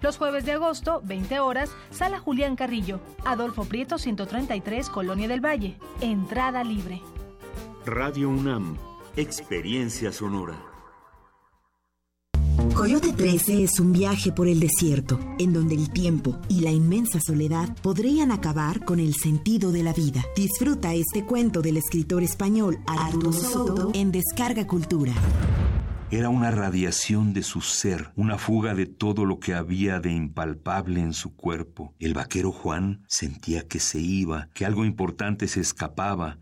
Los 0.00 0.18
jueves 0.18 0.44
de 0.46 0.50
agosto, 0.50 1.00
20 1.04 1.38
horas, 1.38 1.70
Sala 1.90 2.18
Julián 2.18 2.56
Carrillo, 2.56 2.98
Adolfo 3.24 3.66
Prieto 3.66 3.98
133, 3.98 4.90
Colonia 4.90 5.28
del 5.28 5.44
Valle. 5.44 5.78
Entrada 6.00 6.64
libre. 6.64 7.02
Radio 7.84 8.30
UNAM, 8.30 8.76
experiencia 9.14 10.10
sonora. 10.10 10.65
Coyote 12.76 13.14
13 13.14 13.64
es 13.64 13.80
un 13.80 13.94
viaje 13.94 14.32
por 14.32 14.48
el 14.48 14.60
desierto, 14.60 15.18
en 15.38 15.54
donde 15.54 15.74
el 15.74 15.88
tiempo 15.88 16.38
y 16.46 16.60
la 16.60 16.70
inmensa 16.72 17.20
soledad 17.20 17.74
podrían 17.80 18.32
acabar 18.32 18.84
con 18.84 19.00
el 19.00 19.14
sentido 19.14 19.72
de 19.72 19.82
la 19.82 19.94
vida. 19.94 20.22
Disfruta 20.36 20.92
este 20.92 21.24
cuento 21.24 21.62
del 21.62 21.78
escritor 21.78 22.22
español 22.22 22.78
Arturo 22.86 23.32
Soto 23.32 23.92
en 23.94 24.12
Descarga 24.12 24.66
Cultura. 24.66 25.14
Era 26.10 26.28
una 26.28 26.50
radiación 26.50 27.32
de 27.32 27.42
su 27.42 27.62
ser, 27.62 28.10
una 28.14 28.36
fuga 28.36 28.74
de 28.74 28.84
todo 28.84 29.24
lo 29.24 29.40
que 29.40 29.54
había 29.54 29.98
de 29.98 30.12
impalpable 30.12 31.00
en 31.00 31.14
su 31.14 31.34
cuerpo. 31.34 31.94
El 31.98 32.12
vaquero 32.12 32.52
Juan 32.52 33.04
sentía 33.08 33.66
que 33.66 33.80
se 33.80 34.00
iba, 34.00 34.50
que 34.52 34.66
algo 34.66 34.84
importante 34.84 35.48
se 35.48 35.60
escapaba. 35.60 36.36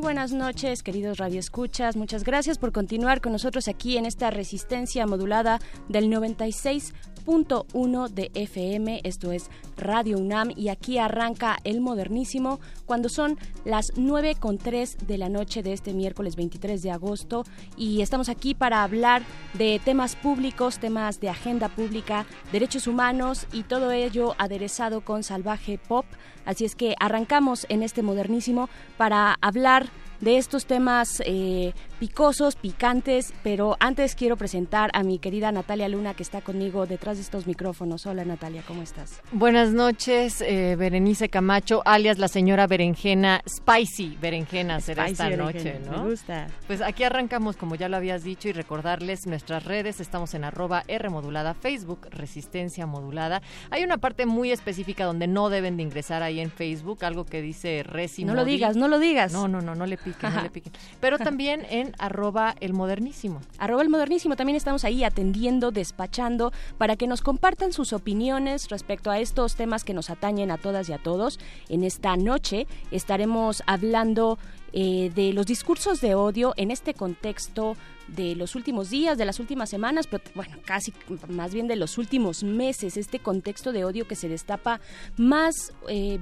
Buenas 0.00 0.32
noches, 0.32 0.84
queridos 0.84 1.18
radioescuchas. 1.18 1.96
Muchas 1.96 2.22
gracias 2.22 2.56
por 2.56 2.70
continuar 2.70 3.20
con 3.20 3.32
nosotros 3.32 3.66
aquí 3.66 3.96
en 3.96 4.06
esta 4.06 4.30
resistencia 4.30 5.08
modulada 5.08 5.58
del 5.88 6.08
96.1 6.08 8.08
de 8.08 8.30
FM. 8.34 9.00
Esto 9.02 9.32
es 9.32 9.50
Radio 9.76 10.18
UNAM 10.18 10.52
y 10.56 10.68
aquí 10.68 10.98
arranca 10.98 11.56
el 11.64 11.80
modernísimo 11.80 12.60
cuando 12.86 13.08
son 13.08 13.38
las 13.64 13.92
9 13.96 14.36
con 14.38 14.58
3 14.58 14.98
de 15.06 15.18
la 15.18 15.28
noche 15.28 15.64
de 15.64 15.72
este 15.72 15.92
miércoles 15.94 16.36
23 16.36 16.80
de 16.80 16.92
agosto 16.92 17.44
y 17.76 18.00
estamos 18.00 18.28
aquí 18.28 18.54
para 18.54 18.84
hablar 18.84 19.22
de 19.54 19.80
temas 19.84 20.14
públicos, 20.14 20.78
temas 20.78 21.18
de 21.20 21.28
agenda 21.28 21.68
pública, 21.68 22.24
derechos 22.52 22.86
humanos 22.86 23.48
y 23.52 23.64
todo 23.64 23.90
ello 23.90 24.36
aderezado 24.38 25.00
con 25.00 25.24
salvaje 25.24 25.76
pop. 25.76 26.06
Así 26.44 26.64
es 26.64 26.74
que 26.74 26.94
arrancamos 26.98 27.66
en 27.68 27.82
este 27.82 28.02
modernísimo 28.02 28.70
para 28.96 29.36
hablar 29.42 29.87
de 30.20 30.38
estos 30.38 30.64
temas 30.66 31.22
eh, 31.24 31.72
picosos, 31.98 32.56
picantes, 32.56 33.32
pero 33.42 33.76
antes 33.80 34.14
quiero 34.14 34.36
presentar 34.36 34.90
a 34.94 35.02
mi 35.02 35.18
querida 35.18 35.50
Natalia 35.50 35.88
Luna 35.88 36.14
que 36.14 36.22
está 36.22 36.40
conmigo 36.40 36.86
detrás 36.86 37.16
de 37.16 37.22
estos 37.22 37.46
micrófonos. 37.46 38.06
Hola 38.06 38.24
Natalia, 38.24 38.62
¿cómo 38.66 38.82
estás? 38.82 39.20
Buenas 39.32 39.72
noches, 39.72 40.40
eh, 40.40 40.76
Berenice 40.76 41.28
Camacho, 41.28 41.82
alias 41.84 42.18
la 42.18 42.28
señora 42.28 42.66
Berenjena, 42.66 43.42
Spicy 43.48 44.16
Berenjena 44.20 44.80
será 44.80 45.04
Spicy 45.04 45.12
esta 45.12 45.28
berenjena, 45.28 45.78
noche, 45.78 45.90
¿no? 45.90 46.04
me 46.04 46.10
gusta. 46.10 46.46
Pues 46.66 46.80
aquí 46.80 47.02
arrancamos, 47.04 47.56
como 47.56 47.74
ya 47.74 47.88
lo 47.88 47.96
habías 47.96 48.22
dicho, 48.22 48.48
y 48.48 48.52
recordarles 48.52 49.26
nuestras 49.26 49.64
redes, 49.64 50.00
estamos 50.00 50.34
en 50.34 50.44
arroba 50.44 50.84
R 50.86 51.08
modulada, 51.10 51.54
Facebook, 51.54 52.08
Resistencia 52.10 52.86
Modulada. 52.86 53.42
Hay 53.70 53.82
una 53.82 53.98
parte 53.98 54.26
muy 54.26 54.52
específica 54.52 55.04
donde 55.04 55.26
no 55.26 55.48
deben 55.48 55.76
de 55.76 55.82
ingresar 55.82 56.22
ahí 56.22 56.40
en 56.40 56.50
Facebook, 56.50 57.04
algo 57.04 57.24
que 57.24 57.42
dice 57.42 57.82
Resi 57.82 58.24
No 58.24 58.34
lo 58.34 58.44
digas, 58.44 58.76
no 58.76 58.88
lo 58.88 58.98
digas. 58.98 59.32
No, 59.32 59.48
no, 59.48 59.60
no, 59.60 59.74
no 59.74 59.86
le 59.86 59.96
piquen, 59.96 60.34
no 60.34 60.42
le 60.42 60.50
piquen. 60.50 60.72
Pero 61.00 61.18
también 61.18 61.66
en 61.70 61.87
arroba 61.98 62.54
el 62.60 62.72
modernísimo. 62.72 63.40
Arroba 63.58 63.82
el 63.82 63.88
modernísimo, 63.88 64.36
también 64.36 64.56
estamos 64.56 64.84
ahí 64.84 65.04
atendiendo, 65.04 65.70
despachando, 65.70 66.52
para 66.76 66.96
que 66.96 67.06
nos 67.06 67.22
compartan 67.22 67.72
sus 67.72 67.92
opiniones 67.92 68.68
respecto 68.68 69.10
a 69.10 69.18
estos 69.18 69.56
temas 69.56 69.84
que 69.84 69.94
nos 69.94 70.10
atañen 70.10 70.50
a 70.50 70.58
todas 70.58 70.88
y 70.88 70.92
a 70.92 70.98
todos. 70.98 71.38
En 71.68 71.84
esta 71.84 72.16
noche 72.16 72.66
estaremos 72.90 73.62
hablando 73.66 74.38
eh, 74.72 75.10
de 75.14 75.32
los 75.32 75.46
discursos 75.46 76.00
de 76.00 76.14
odio 76.14 76.52
en 76.56 76.70
este 76.70 76.92
contexto 76.92 77.76
de 78.08 78.34
los 78.34 78.54
últimos 78.54 78.90
días, 78.90 79.18
de 79.18 79.24
las 79.24 79.40
últimas 79.40 79.68
semanas, 79.70 80.06
pero 80.06 80.22
bueno, 80.34 80.56
casi 80.64 80.92
más 81.28 81.52
bien 81.52 81.68
de 81.68 81.76
los 81.76 81.98
últimos 81.98 82.42
meses, 82.42 82.96
este 82.96 83.18
contexto 83.18 83.72
de 83.72 83.84
odio 83.84 84.06
que 84.08 84.16
se 84.16 84.28
destapa 84.28 84.80
más, 85.16 85.72
eh, 85.88 86.18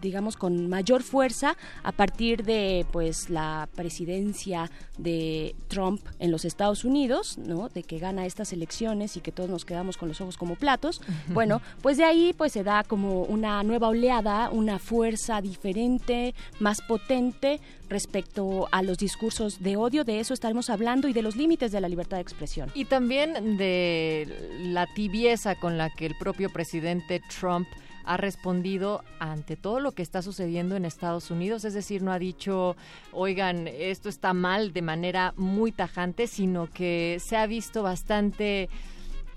digamos, 0.00 0.36
con 0.36 0.68
mayor 0.68 1.02
fuerza 1.02 1.56
a 1.82 1.92
partir 1.92 2.44
de 2.44 2.86
pues 2.92 3.30
la 3.30 3.68
presidencia 3.74 4.70
de 4.98 5.54
Trump 5.68 6.00
en 6.18 6.30
los 6.30 6.44
Estados 6.44 6.84
Unidos, 6.84 7.38
¿no? 7.38 7.68
De 7.68 7.82
que 7.82 7.98
gana 7.98 8.26
estas 8.26 8.52
elecciones 8.52 9.16
y 9.16 9.20
que 9.20 9.32
todos 9.32 9.48
nos 9.48 9.64
quedamos 9.64 9.96
con 9.96 10.08
los 10.08 10.20
ojos 10.20 10.36
como 10.36 10.56
platos. 10.56 11.00
Bueno, 11.28 11.60
pues 11.82 11.96
de 11.96 12.04
ahí 12.04 12.34
pues 12.36 12.52
se 12.52 12.64
da 12.64 12.84
como 12.84 13.22
una 13.22 13.62
nueva 13.62 13.88
oleada, 13.88 14.50
una 14.50 14.78
fuerza 14.78 15.40
diferente, 15.40 16.34
más 16.58 16.80
potente 16.82 17.60
respecto 17.88 18.68
a 18.70 18.82
los 18.82 18.98
discursos 18.98 19.62
de 19.62 19.76
odio, 19.76 20.04
de 20.04 20.20
eso 20.20 20.34
estaremos 20.34 20.70
hablando 20.70 21.08
y 21.08 21.12
de 21.12 21.22
los 21.22 21.36
límites 21.36 21.72
de 21.72 21.80
la 21.80 21.88
libertad 21.88 22.18
de 22.18 22.22
expresión. 22.22 22.70
Y 22.74 22.84
también 22.84 23.56
de 23.56 24.58
la 24.60 24.86
tibieza 24.86 25.54
con 25.54 25.78
la 25.78 25.90
que 25.90 26.06
el 26.06 26.14
propio 26.16 26.50
presidente 26.50 27.20
Trump 27.40 27.68
ha 28.04 28.16
respondido 28.16 29.04
ante 29.18 29.56
todo 29.56 29.80
lo 29.80 29.92
que 29.92 30.02
está 30.02 30.22
sucediendo 30.22 30.76
en 30.76 30.86
Estados 30.86 31.30
Unidos, 31.30 31.66
es 31.66 31.74
decir, 31.74 32.02
no 32.02 32.10
ha 32.10 32.18
dicho, 32.18 32.74
oigan, 33.12 33.68
esto 33.68 34.08
está 34.08 34.32
mal 34.32 34.72
de 34.72 34.80
manera 34.80 35.34
muy 35.36 35.72
tajante, 35.72 36.26
sino 36.26 36.68
que 36.70 37.18
se 37.20 37.36
ha 37.36 37.46
visto 37.46 37.82
bastante 37.82 38.70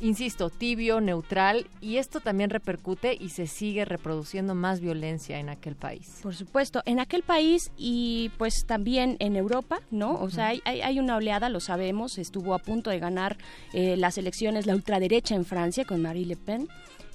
insisto, 0.01 0.49
tibio, 0.49 0.99
neutral, 0.99 1.67
y 1.79 1.97
esto 1.97 2.19
también 2.19 2.49
repercute 2.49 3.15
y 3.19 3.29
se 3.29 3.47
sigue 3.47 3.85
reproduciendo 3.85 4.55
más 4.55 4.79
violencia 4.81 5.39
en 5.39 5.49
aquel 5.49 5.75
país. 5.75 6.19
Por 6.23 6.35
supuesto, 6.35 6.81
en 6.85 6.99
aquel 6.99 7.23
país 7.23 7.71
y 7.77 8.31
pues 8.37 8.65
también 8.65 9.15
en 9.19 9.35
Europa, 9.35 9.79
¿no? 9.91 10.15
O 10.15 10.29
sea, 10.29 10.47
hay, 10.47 10.61
hay- 10.65 10.81
hay 10.81 10.99
una 10.99 11.15
oleada, 11.15 11.49
lo 11.49 11.59
sabemos, 11.59 12.17
estuvo 12.17 12.53
a 12.53 12.59
punto 12.59 12.89
de 12.89 12.99
ganar 12.99 13.37
eh, 13.73 13.95
las 13.97 14.17
elecciones 14.17 14.65
la 14.65 14.75
ultraderecha 14.75 15.35
en 15.35 15.45
Francia 15.45 15.85
con 15.85 16.01
Marie 16.01 16.25
Le 16.25 16.35
Pen. 16.35 16.67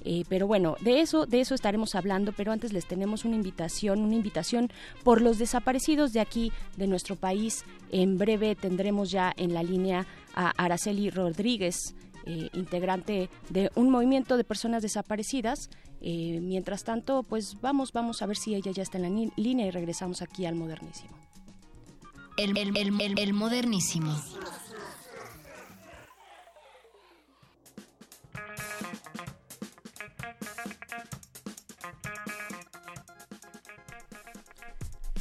Eh, 0.05 0.23
pero 0.29 0.47
bueno, 0.47 0.77
de 0.79 1.01
eso, 1.01 1.25
de 1.25 1.41
eso 1.41 1.53
estaremos 1.53 1.93
hablando, 1.95 2.31
pero 2.31 2.53
antes 2.53 2.71
les 2.71 2.85
tenemos 2.87 3.25
una 3.25 3.35
invitación, 3.35 3.99
una 3.99 4.15
invitación 4.15 4.71
por 5.03 5.21
los 5.21 5.37
desaparecidos 5.37 6.13
de 6.13 6.21
aquí, 6.21 6.53
de 6.77 6.87
nuestro 6.87 7.17
país. 7.17 7.65
En 7.91 8.17
breve 8.17 8.55
tendremos 8.55 9.11
ya 9.11 9.33
en 9.35 9.53
la 9.53 9.63
línea 9.63 10.05
a 10.33 10.51
Araceli 10.51 11.09
Rodríguez, 11.09 11.95
eh, 12.27 12.49
integrante 12.53 13.29
de 13.49 13.71
un 13.75 13.89
movimiento 13.89 14.35
de 14.35 14.43
personas 14.43 14.83
desaparecidas. 14.83 15.69
Eh, 16.01 16.39
mientras 16.41 16.83
tanto, 16.83 17.23
pues 17.23 17.59
vamos, 17.61 17.93
vamos 17.93 18.21
a 18.21 18.25
ver 18.25 18.35
si 18.35 18.53
ella 18.53 18.71
ya 18.71 18.83
está 18.83 18.97
en 18.97 19.03
la 19.03 19.31
línea 19.37 19.65
y 19.65 19.71
regresamos 19.71 20.21
aquí 20.21 20.45
al 20.45 20.55
modernísimo. 20.55 21.15
El 22.35 23.33
modernísimo. 23.33 24.13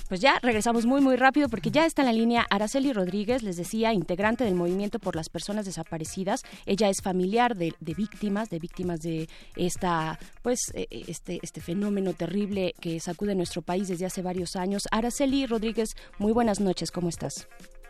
Pues 0.09 0.21
ya 0.21 0.39
regresamos 0.43 0.87
muy 0.87 1.01
muy 1.01 1.17
rápido 1.17 1.49
porque 1.49 1.71
ya 1.71 1.87
está 1.87 2.03
en 2.03 2.07
la 2.07 2.13
línea 2.13 2.47
Araceli 2.51 2.93
Rodríguez, 2.93 3.43
les 3.43 3.57
decía, 3.57 3.93
integrante 3.93 4.45
del 4.45 4.55
movimiento 4.55 4.99
por 4.99 5.17
las 5.17 5.29
personas 5.29 5.67
desaparecidas. 5.67 6.41
Ella 6.65 6.89
es 6.89 7.03
familiar 7.03 7.57
de, 7.57 7.75
de 7.81 7.95
víctimas, 7.95 8.51
de 8.51 8.59
víctimas 8.59 9.01
de 9.01 9.29
esta, 9.57 10.19
pues, 10.43 10.59
eh, 10.75 10.87
este, 10.91 11.39
este 11.43 11.61
fenómeno 11.61 12.13
terrible 12.13 12.75
que 12.81 13.01
sacude 13.01 13.35
nuestro 13.35 13.63
país 13.63 13.89
desde 13.89 14.07
hace 14.07 14.23
varios 14.23 14.57
años. 14.57 14.85
Araceli 14.91 15.47
Rodríguez, 15.47 15.91
muy 16.19 16.33
buenas 16.33 16.61
noches, 16.61 16.91
¿cómo 16.91 17.09
estás? 17.09 17.49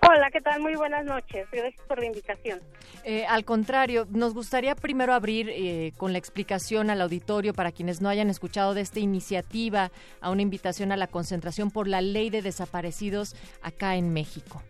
Hola, 0.09 0.31
¿qué 0.31 0.41
tal? 0.41 0.61
Muy 0.61 0.77
buenas 0.77 1.05
noches. 1.05 1.49
Gracias 1.51 1.85
por 1.87 1.99
la 1.99 2.07
invitación. 2.07 2.61
Eh, 3.03 3.27
al 3.27 3.45
contrario, 3.45 4.07
nos 4.11 4.35
gustaría 4.35 4.77
primero 4.77 5.13
abrir 5.13 5.51
eh, 5.51 5.93
con 5.97 6.13
la 6.13 6.19
explicación 6.19 6.91
al 6.91 7.01
auditorio 7.01 7.53
para 7.53 7.73
quienes 7.73 8.01
no 8.01 8.09
hayan 8.09 8.31
escuchado 8.31 8.75
de 8.75 8.83
esta 8.83 9.01
iniciativa, 9.01 9.91
a 10.21 10.31
una 10.31 10.43
invitación 10.43 10.93
a 10.93 10.97
la 10.97 11.09
concentración 11.09 11.73
por 11.73 11.89
la 11.89 12.03
ley 12.03 12.31
de 12.31 12.41
desaparecidos 12.41 13.35
acá 13.63 13.97
en 13.97 14.13
México. 14.13 14.63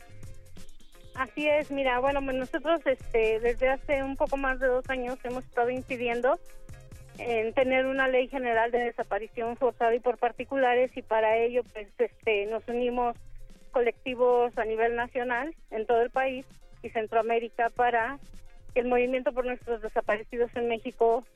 Así 1.15 1.47
es, 1.47 1.71
mira, 1.71 1.99
bueno, 1.99 2.23
pues 2.25 2.37
nosotros 2.37 2.81
este, 2.87 3.39
desde 3.41 3.69
hace 3.69 4.03
un 4.03 4.17
poco 4.17 4.39
más 4.39 4.59
de 4.59 4.69
dos 4.69 4.89
años 4.89 5.19
hemos 5.25 5.45
estado 5.45 5.69
incidiendo 5.69 6.39
en 7.19 7.53
tener 7.53 7.87
una 7.87 8.09
ley 8.09 8.29
general 8.29 8.71
de 8.71 8.79
desaparición 8.79 9.57
forzada 9.57 9.95
y 9.95 10.01
por 10.01 10.19
particulares 10.19 10.95
y 10.97 11.03
para 11.03 11.37
ello 11.37 11.63
pues 11.73 11.89
este, 11.99 12.47
nos 12.47 12.67
unimos 12.69 13.17
colectivos 13.77 14.57
a 14.57 14.65
nivel 14.65 14.97
nacional 14.97 15.55
en 15.71 15.85
todo 15.85 16.01
el 16.01 16.09
país 16.09 16.47
y 16.83 16.89
Centroamérica 16.89 17.69
para 17.69 18.19
que 18.73 18.81
el 18.81 18.87
movimiento 18.87 19.33
por 19.33 19.45
nuestros 19.45 19.83
desaparecidos 19.83 20.51
en 20.57 20.69
México 20.69 21.27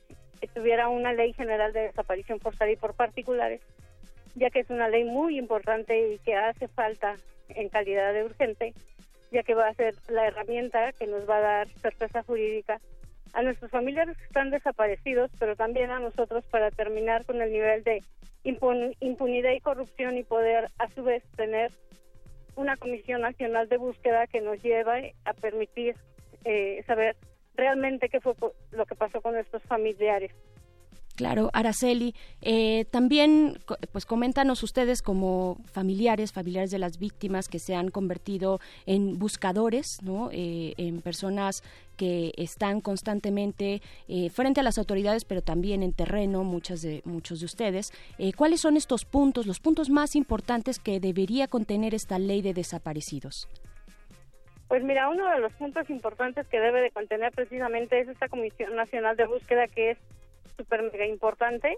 tuviera 0.55 0.89
una 0.89 1.13
ley 1.13 1.33
general 1.33 1.71
de 1.71 1.81
desaparición 1.81 2.39
forzada 2.39 2.71
y 2.71 2.77
por 2.77 2.95
particulares, 2.95 3.61
ya 4.33 4.49
que 4.49 4.61
es 4.61 4.71
una 4.71 4.89
ley 4.89 5.03
muy 5.03 5.37
importante 5.37 6.13
y 6.13 6.17
que 6.17 6.33
hace 6.33 6.67
falta 6.67 7.15
en 7.49 7.69
calidad 7.69 8.11
de 8.11 8.23
urgente, 8.23 8.73
ya 9.31 9.43
que 9.43 9.53
va 9.53 9.67
a 9.67 9.75
ser 9.75 9.93
la 10.09 10.25
herramienta 10.25 10.93
que 10.93 11.05
nos 11.05 11.29
va 11.29 11.37
a 11.37 11.41
dar 11.41 11.67
certeza 11.67 12.23
jurídica 12.23 12.81
a 13.33 13.43
nuestros 13.43 13.69
familiares 13.69 14.17
que 14.17 14.23
están 14.23 14.49
desaparecidos, 14.49 15.29
pero 15.37 15.55
también 15.55 15.91
a 15.91 15.99
nosotros 15.99 16.43
para 16.45 16.71
terminar 16.71 17.23
con 17.23 17.39
el 17.39 17.51
nivel 17.51 17.83
de 17.83 18.01
impunidad 18.43 19.51
y 19.51 19.59
corrupción 19.59 20.17
y 20.17 20.23
poder 20.23 20.69
a 20.79 20.89
su 20.89 21.03
vez 21.03 21.21
tener 21.35 21.71
una 22.55 22.77
comisión 22.77 23.21
nacional 23.21 23.69
de 23.69 23.77
búsqueda 23.77 24.27
que 24.27 24.41
nos 24.41 24.61
lleva 24.61 24.97
a 25.25 25.33
permitir 25.33 25.95
eh, 26.45 26.83
saber 26.85 27.15
realmente 27.55 28.09
qué 28.09 28.19
fue 28.19 28.33
lo 28.71 28.85
que 28.85 28.95
pasó 28.95 29.21
con 29.21 29.37
estos 29.37 29.61
familiares. 29.63 30.31
Claro, 31.21 31.51
Araceli, 31.53 32.15
eh, 32.41 32.85
también, 32.89 33.59
pues 33.91 34.07
coméntanos 34.07 34.63
ustedes 34.63 35.03
como 35.03 35.57
familiares, 35.71 36.33
familiares 36.33 36.71
de 36.71 36.79
las 36.79 36.97
víctimas 36.97 37.47
que 37.47 37.59
se 37.59 37.75
han 37.75 37.91
convertido 37.91 38.59
en 38.87 39.19
buscadores, 39.19 39.99
¿no? 40.01 40.29
Eh, 40.31 40.73
en 40.77 40.99
personas 41.03 41.61
que 41.95 42.31
están 42.37 42.81
constantemente 42.81 43.83
eh, 44.07 44.31
frente 44.31 44.61
a 44.61 44.63
las 44.63 44.79
autoridades, 44.79 45.23
pero 45.23 45.43
también 45.43 45.83
en 45.83 45.93
terreno, 45.93 46.43
muchas 46.43 46.81
de, 46.81 47.03
muchos 47.05 47.39
de 47.41 47.45
ustedes. 47.45 47.93
¿Cuáles 48.35 48.61
son 48.61 48.75
estos 48.75 49.05
puntos, 49.05 49.45
los 49.45 49.59
puntos 49.59 49.91
más 49.91 50.15
importantes 50.15 50.79
que 50.79 50.99
debería 50.99 51.47
contener 51.47 51.93
esta 51.93 52.17
ley 52.17 52.41
de 52.41 52.55
desaparecidos? 52.55 53.47
Pues 54.67 54.83
mira, 54.83 55.07
uno 55.07 55.29
de 55.29 55.39
los 55.39 55.53
puntos 55.53 55.87
importantes 55.91 56.47
que 56.47 56.59
debe 56.59 56.81
de 56.81 56.89
contener 56.89 57.31
precisamente 57.31 57.99
es 57.99 58.07
esta 58.07 58.27
Comisión 58.27 58.75
Nacional 58.75 59.15
de 59.17 59.27
Búsqueda 59.27 59.67
que 59.67 59.91
es 59.91 59.97
súper 60.61 60.83
mega 60.83 61.05
importante. 61.05 61.77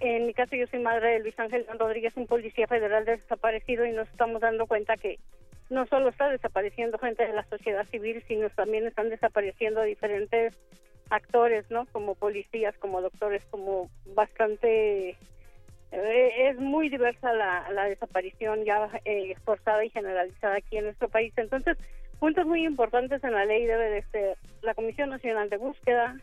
En 0.00 0.26
mi 0.26 0.34
caso 0.34 0.56
yo 0.56 0.66
soy 0.66 0.80
madre 0.80 1.12
de 1.12 1.18
Luis 1.20 1.38
Ángel 1.38 1.66
Rodríguez, 1.78 2.16
un 2.16 2.26
policía 2.26 2.66
federal 2.66 3.04
desaparecido 3.04 3.86
y 3.86 3.92
nos 3.92 4.08
estamos 4.08 4.40
dando 4.40 4.66
cuenta 4.66 4.96
que 4.96 5.18
no 5.70 5.86
solo 5.86 6.08
está 6.08 6.28
desapareciendo 6.28 6.98
gente 6.98 7.26
de 7.26 7.32
la 7.32 7.44
sociedad 7.44 7.86
civil, 7.88 8.22
sino 8.28 8.50
también 8.50 8.86
están 8.86 9.08
desapareciendo 9.08 9.80
diferentes 9.82 10.54
actores, 11.08 11.70
¿no? 11.70 11.86
Como 11.86 12.14
policías, 12.14 12.76
como 12.78 13.00
doctores, 13.00 13.44
como 13.46 13.88
bastante... 14.14 15.16
Eh, 15.92 16.48
es 16.48 16.58
muy 16.58 16.88
diversa 16.88 17.32
la, 17.32 17.70
la 17.70 17.84
desaparición 17.84 18.64
ya 18.64 18.90
eh, 19.04 19.34
forzada 19.44 19.84
y 19.84 19.90
generalizada 19.90 20.56
aquí 20.56 20.78
en 20.78 20.84
nuestro 20.84 21.08
país. 21.08 21.32
Entonces, 21.36 21.76
puntos 22.18 22.46
muy 22.46 22.64
importantes 22.64 23.22
en 23.24 23.32
la 23.32 23.44
ley 23.44 23.66
debe 23.66 23.90
de 23.90 24.02
ser 24.04 24.36
la 24.62 24.74
Comisión 24.74 25.10
Nacional 25.10 25.48
de 25.48 25.58
Búsqueda, 25.58 26.16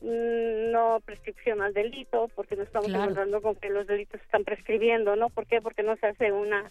no 0.00 1.00
prescripción 1.04 1.60
al 1.60 1.74
delito, 1.74 2.28
porque 2.34 2.56
no 2.56 2.62
estamos 2.62 2.88
encontrando 2.88 3.42
con 3.42 3.54
que 3.56 3.68
los 3.68 3.86
delitos 3.86 4.20
están 4.22 4.44
prescribiendo, 4.44 5.16
¿no? 5.16 5.28
¿Por 5.28 5.46
qué? 5.46 5.60
Porque 5.60 5.82
no 5.82 5.96
se 5.96 6.06
hace 6.06 6.32
una 6.32 6.70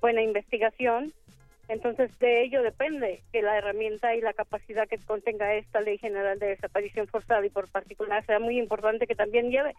buena 0.00 0.22
investigación. 0.22 1.12
Entonces, 1.68 2.16
de 2.18 2.42
ello 2.42 2.62
depende 2.62 3.22
que 3.32 3.42
la 3.42 3.58
herramienta 3.58 4.14
y 4.14 4.20
la 4.20 4.32
capacidad 4.32 4.88
que 4.88 4.98
contenga 4.98 5.54
esta 5.54 5.80
Ley 5.80 5.98
General 5.98 6.38
de 6.38 6.48
Desaparición 6.48 7.08
Forzada 7.08 7.44
y 7.44 7.50
por 7.50 7.68
particular 7.68 8.24
sea 8.24 8.38
muy 8.38 8.58
importante 8.58 9.06
que 9.06 9.14
también 9.14 9.50
lleve 9.50 9.74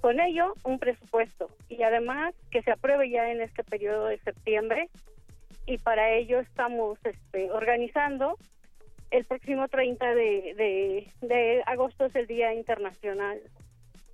con 0.00 0.20
ello 0.20 0.54
un 0.64 0.78
presupuesto 0.78 1.48
y 1.68 1.82
además 1.82 2.34
que 2.50 2.62
se 2.62 2.70
apruebe 2.70 3.10
ya 3.10 3.30
en 3.30 3.40
este 3.40 3.64
periodo 3.64 4.06
de 4.06 4.18
septiembre 4.18 4.88
y 5.66 5.78
para 5.78 6.10
ello 6.10 6.40
estamos 6.40 6.98
este, 7.04 7.50
organizando 7.50 8.36
el 9.10 9.24
próximo 9.24 9.68
30 9.68 10.14
de, 10.14 11.12
de, 11.20 11.62
agosto 11.66 12.06
es 12.06 12.14
el 12.14 12.26
Día 12.26 12.54
Internacional 12.54 13.40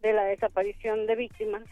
de 0.02 0.12
la 0.12 0.24
Desaparición 0.24 1.06
de 1.06 1.16
Víctimas. 1.16 1.62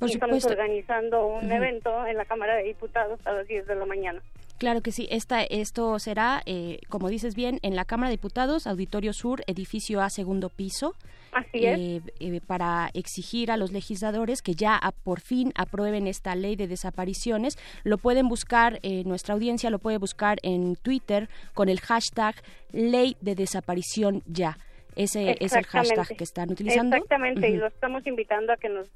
estamos 0.00 0.44
organizando 0.44 1.26
un 1.26 1.50
evento 1.50 2.06
en 2.06 2.16
la 2.16 2.24
Cámara 2.24 2.56
de 2.56 2.64
Diputados 2.64 3.20
a 3.26 3.32
las 3.32 3.46
10 3.46 3.66
de 3.66 3.74
la 3.74 3.86
mañana. 3.86 4.22
Claro 4.58 4.80
que 4.80 4.90
sí, 4.90 5.06
Esta, 5.10 5.42
esto 5.42 5.98
será, 5.98 6.42
eh, 6.46 6.78
como 6.88 7.10
dices 7.10 7.34
bien, 7.34 7.58
en 7.62 7.76
la 7.76 7.84
Cámara 7.84 8.08
de 8.08 8.16
Diputados, 8.16 8.66
Auditorio 8.66 9.12
Sur, 9.12 9.42
edificio 9.46 10.00
A, 10.00 10.08
segundo 10.08 10.48
piso. 10.48 10.94
Así 11.36 11.66
es. 11.66 11.78
Eh, 11.78 12.00
eh, 12.20 12.40
para 12.46 12.90
exigir 12.94 13.50
a 13.50 13.56
los 13.56 13.72
legisladores 13.72 14.42
que 14.42 14.54
ya 14.54 14.80
por 15.04 15.20
fin 15.20 15.52
aprueben 15.54 16.06
esta 16.06 16.34
ley 16.34 16.56
de 16.56 16.66
desapariciones. 16.66 17.58
Lo 17.84 17.98
pueden 17.98 18.28
buscar, 18.28 18.80
nuestra 19.04 19.34
audiencia 19.34 19.70
lo 19.70 19.78
puede 19.78 19.98
buscar 19.98 20.38
en 20.42 20.76
Twitter 20.76 21.28
con 21.54 21.68
el 21.68 21.80
hashtag 21.80 22.36
Ley 22.72 23.16
de 23.20 23.34
Desaparición 23.34 24.22
Ya. 24.26 24.58
Ese 24.94 25.36
es 25.40 25.52
el 25.52 25.66
hashtag 25.66 26.08
que 26.16 26.24
están 26.24 26.50
utilizando. 26.50 26.96
Exactamente, 26.96 27.50
y 27.50 27.56
lo 27.56 27.66
estamos 27.66 28.06
invitando 28.06 28.52
a 28.52 28.56
que 28.56 28.70
nos 28.70 28.88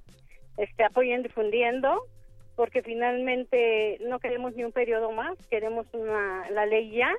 este, 0.56 0.84
apoyen 0.84 1.22
difundiendo 1.22 2.06
porque 2.56 2.82
finalmente 2.82 3.98
no 4.06 4.18
queremos 4.18 4.54
ni 4.54 4.64
un 4.64 4.72
periodo 4.72 5.12
más, 5.12 5.34
queremos 5.48 5.86
una, 5.94 6.48
la 6.50 6.66
ley 6.66 6.90
ya 6.90 7.10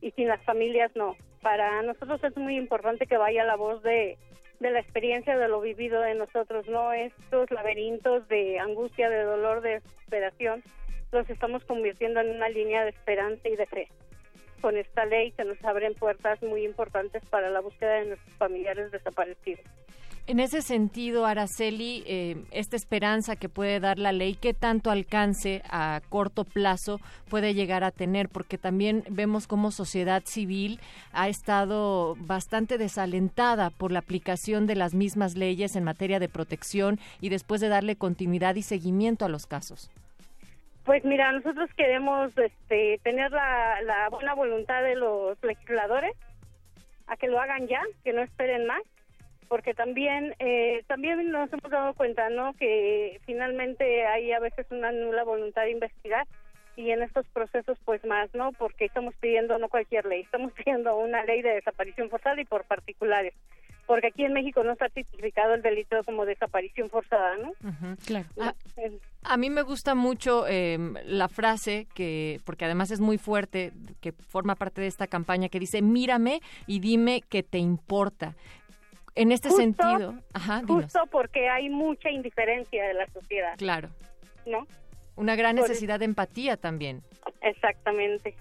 y 0.00 0.12
sin 0.12 0.28
las 0.28 0.40
familias 0.44 0.92
no. 0.94 1.16
Para 1.42 1.82
nosotros 1.82 2.22
es 2.22 2.36
muy 2.36 2.56
importante 2.56 3.06
que 3.06 3.16
vaya 3.16 3.42
la 3.42 3.56
voz 3.56 3.82
de, 3.82 4.16
de 4.60 4.70
la 4.70 4.80
experiencia 4.80 5.36
de 5.36 5.48
lo 5.48 5.60
vivido 5.60 6.00
de 6.00 6.14
nosotros, 6.14 6.66
no 6.68 6.92
estos 6.92 7.50
laberintos 7.50 8.26
de 8.28 8.58
angustia, 8.58 9.10
de 9.10 9.22
dolor, 9.22 9.60
de 9.60 9.80
desesperación, 9.80 10.62
los 11.12 11.28
estamos 11.30 11.64
convirtiendo 11.64 12.20
en 12.20 12.30
una 12.30 12.48
línea 12.48 12.84
de 12.84 12.90
esperanza 12.90 13.48
y 13.48 13.56
de 13.56 13.66
fe. 13.66 13.88
Con 14.60 14.76
esta 14.76 15.04
ley 15.04 15.32
se 15.32 15.44
nos 15.44 15.62
abren 15.64 15.94
puertas 15.94 16.42
muy 16.42 16.64
importantes 16.64 17.24
para 17.26 17.50
la 17.50 17.60
búsqueda 17.60 17.94
de 17.94 18.06
nuestros 18.06 18.36
familiares 18.36 18.90
desaparecidos. 18.90 19.64
En 20.26 20.40
ese 20.40 20.62
sentido, 20.62 21.26
Araceli, 21.26 22.02
eh, 22.06 22.36
esta 22.50 22.76
esperanza 22.76 23.36
que 23.36 23.50
puede 23.50 23.78
dar 23.78 23.98
la 23.98 24.10
ley, 24.10 24.34
¿qué 24.34 24.54
tanto 24.54 24.90
alcance 24.90 25.60
a 25.68 26.00
corto 26.08 26.44
plazo 26.44 26.98
puede 27.28 27.52
llegar 27.52 27.84
a 27.84 27.90
tener? 27.90 28.30
Porque 28.30 28.56
también 28.56 29.04
vemos 29.10 29.46
como 29.46 29.70
sociedad 29.70 30.22
civil 30.24 30.80
ha 31.12 31.28
estado 31.28 32.16
bastante 32.18 32.78
desalentada 32.78 33.68
por 33.68 33.92
la 33.92 33.98
aplicación 33.98 34.66
de 34.66 34.76
las 34.76 34.94
mismas 34.94 35.36
leyes 35.36 35.76
en 35.76 35.84
materia 35.84 36.18
de 36.18 36.30
protección 36.30 36.98
y 37.20 37.28
después 37.28 37.60
de 37.60 37.68
darle 37.68 37.96
continuidad 37.96 38.54
y 38.54 38.62
seguimiento 38.62 39.26
a 39.26 39.28
los 39.28 39.46
casos. 39.46 39.90
Pues 40.86 41.04
mira, 41.04 41.32
nosotros 41.32 41.68
queremos 41.76 42.32
este, 42.38 42.98
tener 43.02 43.30
la, 43.30 43.82
la 43.82 44.08
buena 44.08 44.34
voluntad 44.34 44.82
de 44.84 44.94
los 44.94 45.36
legisladores 45.42 46.16
a 47.08 47.16
que 47.18 47.28
lo 47.28 47.38
hagan 47.38 47.66
ya, 47.68 47.82
que 48.02 48.14
no 48.14 48.22
esperen 48.22 48.66
más 48.66 48.80
porque 49.48 49.74
también 49.74 50.34
eh, 50.38 50.84
también 50.86 51.30
nos 51.30 51.52
hemos 51.52 51.70
dado 51.70 51.94
cuenta 51.94 52.28
no 52.30 52.54
que 52.54 53.20
finalmente 53.26 54.06
hay 54.06 54.32
a 54.32 54.40
veces 54.40 54.66
una 54.70 54.92
nula 54.92 55.24
voluntad 55.24 55.62
de 55.62 55.72
investigar 55.72 56.26
y 56.76 56.90
en 56.90 57.02
estos 57.02 57.26
procesos 57.28 57.78
pues 57.84 58.04
más 58.04 58.32
no 58.34 58.52
porque 58.52 58.86
estamos 58.86 59.14
pidiendo 59.16 59.58
no 59.58 59.68
cualquier 59.68 60.06
ley 60.06 60.22
estamos 60.22 60.52
pidiendo 60.64 60.96
una 60.96 61.24
ley 61.24 61.42
de 61.42 61.54
desaparición 61.54 62.10
forzada 62.10 62.40
y 62.40 62.44
por 62.44 62.64
particulares 62.64 63.34
porque 63.86 64.08
aquí 64.08 64.24
en 64.24 64.32
México 64.32 64.62
no 64.64 64.72
está 64.72 64.88
tipificado 64.88 65.54
el 65.54 65.62
delito 65.62 66.02
como 66.04 66.24
desaparición 66.24 66.90
forzada, 66.90 67.36
¿no? 67.36 67.52
claro. 68.06 68.26
A, 68.40 68.54
a, 69.24 69.36
mí 69.36 69.50
me 69.50 69.62
gusta 69.62 69.94
mucho 69.94 70.46
eh, 70.48 70.78
la 71.04 71.28
frase 71.28 71.86
que, 71.94 72.40
porque 72.44 72.64
además 72.64 72.90
es 72.90 73.00
muy 73.00 73.18
fuerte, 73.18 73.72
que 74.00 74.12
forma 74.12 74.54
parte 74.54 74.80
de 74.80 74.86
esta 74.86 75.06
campaña 75.06 75.48
que 75.48 75.60
dice, 75.60 75.82
mírame 75.82 76.40
y 76.66 76.80
dime 76.80 77.22
que 77.28 77.42
te 77.42 77.58
importa. 77.58 78.34
En 79.16 79.30
este 79.30 79.50
sentido, 79.50 80.14
justo 80.66 81.00
porque 81.10 81.48
hay 81.48 81.68
mucha 81.68 82.10
indiferencia 82.10 82.84
de 82.84 82.94
la 82.94 83.06
sociedad. 83.06 83.54
Claro. 83.56 83.90
¿no? 84.46 84.66
Una 85.16 85.36
gran 85.36 85.56
necesidad 85.56 85.98
de 85.98 86.06
empatía 86.06 86.56
también. 86.56 87.02
Exactamente. 87.40 88.34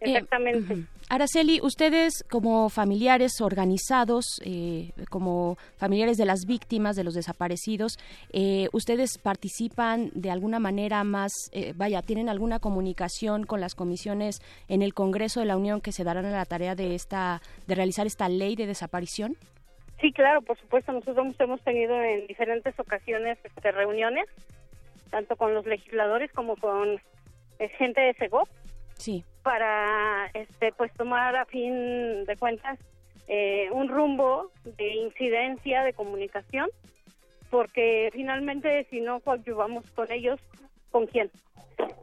Exactamente. 0.00 0.74
Eh. 0.74 0.84
Araceli, 1.10 1.60
ustedes 1.62 2.24
como 2.30 2.70
familiares 2.70 3.40
organizados, 3.40 4.24
eh, 4.44 4.92
como 5.10 5.58
familiares 5.76 6.16
de 6.16 6.24
las 6.24 6.46
víctimas, 6.46 6.96
de 6.96 7.04
los 7.04 7.14
desaparecidos, 7.14 7.98
eh, 8.32 8.68
¿ustedes 8.72 9.18
participan 9.18 10.10
de 10.14 10.30
alguna 10.30 10.58
manera 10.58 11.04
más, 11.04 11.32
eh, 11.52 11.74
vaya, 11.76 12.00
tienen 12.00 12.28
alguna 12.28 12.60
comunicación 12.60 13.44
con 13.44 13.60
las 13.60 13.74
comisiones 13.74 14.40
en 14.68 14.82
el 14.82 14.94
Congreso 14.94 15.40
de 15.40 15.46
la 15.46 15.56
Unión 15.56 15.80
que 15.80 15.92
se 15.92 16.04
darán 16.04 16.24
a 16.24 16.30
la 16.30 16.46
tarea 16.46 16.74
de, 16.74 16.94
esta, 16.94 17.42
de 17.66 17.74
realizar 17.74 18.06
esta 18.06 18.28
ley 18.28 18.56
de 18.56 18.66
desaparición? 18.66 19.36
Sí, 20.00 20.12
claro, 20.12 20.40
por 20.42 20.58
supuesto. 20.58 20.92
Nosotros 20.92 21.34
hemos 21.38 21.60
tenido 21.62 22.00
en 22.00 22.26
diferentes 22.26 22.78
ocasiones 22.78 23.38
este, 23.44 23.72
reuniones, 23.72 24.26
tanto 25.10 25.36
con 25.36 25.54
los 25.54 25.66
legisladores 25.66 26.32
como 26.32 26.56
con 26.56 27.00
eh, 27.58 27.68
gente 27.78 28.00
de 28.00 28.14
SEGOP, 28.14 28.48
Sí. 28.94 29.24
para 29.42 30.26
este, 30.34 30.72
pues 30.72 30.92
tomar 30.94 31.36
a 31.36 31.44
fin 31.46 32.24
de 32.24 32.36
cuentas 32.38 32.78
eh, 33.28 33.68
un 33.72 33.88
rumbo 33.88 34.50
de 34.64 34.88
incidencia 34.94 35.82
de 35.82 35.92
comunicación, 35.92 36.68
porque 37.50 38.10
finalmente 38.12 38.86
si 38.90 39.00
no 39.00 39.20
coadyuvamos 39.20 39.88
con 39.92 40.10
ellos, 40.10 40.40
¿con 40.90 41.06
quién? 41.06 41.30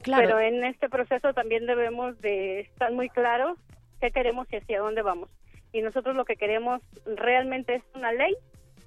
Claro. 0.03 0.23
Pero 0.23 0.39
en 0.39 0.63
este 0.63 0.89
proceso 0.89 1.33
también 1.33 1.65
debemos 1.65 2.19
de 2.21 2.61
estar 2.61 2.91
muy 2.91 3.09
claros 3.09 3.57
qué 3.99 4.11
queremos 4.11 4.47
y 4.51 4.57
hacia 4.57 4.79
dónde 4.79 5.01
vamos. 5.01 5.29
Y 5.77 5.81
nosotros 5.83 6.15
lo 6.15 6.25
que 6.25 6.37
queremos 6.37 6.81
realmente 7.05 7.75
es 7.75 7.83
una 7.93 8.11
ley 8.11 8.35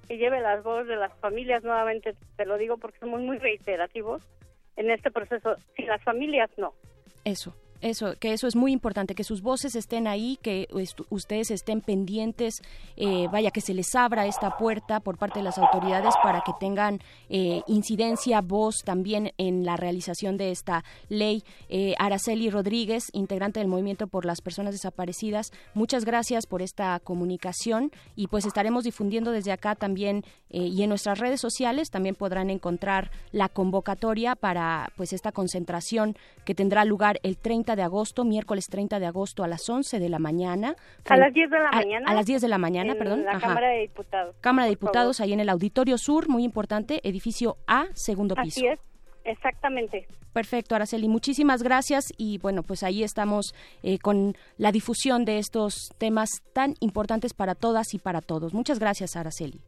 que 0.09 0.17
lleve 0.17 0.41
las 0.41 0.61
voces 0.61 0.87
de 0.87 0.97
las 0.97 1.17
familias, 1.19 1.63
nuevamente 1.63 2.15
te 2.35 2.45
lo 2.45 2.57
digo 2.57 2.75
porque 2.75 2.99
somos 2.99 3.21
muy 3.21 3.37
reiterativos 3.37 4.21
en 4.75 4.91
este 4.91 5.09
proceso, 5.09 5.55
si 5.77 5.83
las 5.83 6.03
familias 6.03 6.49
no. 6.57 6.73
Eso. 7.23 7.55
Eso, 7.81 8.15
que 8.19 8.33
eso 8.33 8.47
es 8.47 8.55
muy 8.55 8.71
importante, 8.71 9.15
que 9.15 9.23
sus 9.23 9.41
voces 9.41 9.75
estén 9.75 10.07
ahí, 10.07 10.37
que 10.41 10.67
ustedes 11.09 11.51
estén 11.51 11.81
pendientes, 11.81 12.61
eh, 12.95 13.27
vaya, 13.31 13.51
que 13.51 13.61
se 13.61 13.73
les 13.73 13.95
abra 13.95 14.27
esta 14.27 14.57
puerta 14.57 14.99
por 14.99 15.17
parte 15.17 15.39
de 15.39 15.43
las 15.43 15.57
autoridades 15.57 16.13
para 16.23 16.41
que 16.41 16.53
tengan 16.59 16.99
eh, 17.29 17.61
incidencia, 17.67 18.41
voz 18.41 18.83
también 18.85 19.33
en 19.37 19.65
la 19.65 19.77
realización 19.77 20.37
de 20.37 20.51
esta 20.51 20.83
ley. 21.09 21.43
Eh, 21.69 21.95
Araceli 21.97 22.49
Rodríguez, 22.49 23.09
integrante 23.13 23.59
del 23.59 23.67
Movimiento 23.67 24.07
por 24.07 24.25
las 24.25 24.41
Personas 24.41 24.73
Desaparecidas, 24.73 25.51
muchas 25.73 26.05
gracias 26.05 26.45
por 26.45 26.61
esta 26.61 26.99
comunicación 26.99 27.91
y 28.15 28.27
pues 28.27 28.45
estaremos 28.45 28.83
difundiendo 28.83 29.31
desde 29.31 29.51
acá 29.51 29.75
también 29.75 30.23
eh, 30.49 30.67
y 30.67 30.83
en 30.83 30.89
nuestras 30.89 31.19
redes 31.19 31.41
sociales 31.41 31.89
también 31.89 32.15
podrán 32.15 32.49
encontrar 32.49 33.11
la 33.31 33.49
convocatoria 33.49 34.35
para 34.35 34.91
pues 34.97 35.13
esta 35.13 35.31
concentración 35.31 36.17
que 36.45 36.55
tendrá 36.55 36.85
lugar 36.85 37.19
el 37.23 37.37
30 37.37 37.70
de 37.75 37.83
agosto, 37.83 38.23
miércoles 38.23 38.65
30 38.69 38.99
de 38.99 39.05
agosto 39.05 39.43
a 39.43 39.47
las 39.47 39.67
11 39.69 39.99
de 39.99 40.09
la 40.09 40.19
mañana. 40.19 40.75
A 41.09 41.17
las 41.17 41.33
10 41.33 41.49
de 41.49 41.59
la 41.59 41.69
A- 41.69 41.75
mañana. 41.75 42.05
A, 42.09 42.13
las 42.13 42.25
10 42.25 42.41
de 42.41 42.47
la 42.47 42.57
mañana, 42.57 42.93
en 42.93 42.97
perdón. 42.97 43.23
La 43.25 43.31
ajá. 43.31 43.47
Cámara 43.47 43.69
de 43.69 43.79
Diputados. 43.81 44.35
Cámara 44.41 44.67
de 44.67 44.71
por 44.75 44.79
favor. 44.79 44.91
Diputados, 44.91 45.19
ahí 45.21 45.33
en 45.33 45.39
el 45.39 45.49
Auditorio 45.49 45.97
Sur, 45.97 46.29
muy 46.29 46.43
importante, 46.43 46.99
edificio 47.07 47.57
A, 47.67 47.85
segundo 47.93 48.35
piso. 48.35 48.59
Así 48.59 48.67
es, 48.67 48.79
exactamente. 49.23 50.07
Perfecto, 50.33 50.75
Araceli, 50.75 51.09
muchísimas 51.09 51.61
gracias 51.61 52.05
y 52.17 52.37
bueno, 52.37 52.63
pues 52.63 52.83
ahí 52.83 53.03
estamos 53.03 53.53
eh, 53.83 53.99
con 53.99 54.35
la 54.57 54.71
difusión 54.71 55.25
de 55.25 55.39
estos 55.39 55.89
temas 55.97 56.29
tan 56.53 56.75
importantes 56.79 57.33
para 57.33 57.53
todas 57.53 57.93
y 57.93 57.99
para 57.99 58.21
todos. 58.21 58.53
Muchas 58.53 58.79
gracias, 58.79 59.15
Araceli. 59.17 59.59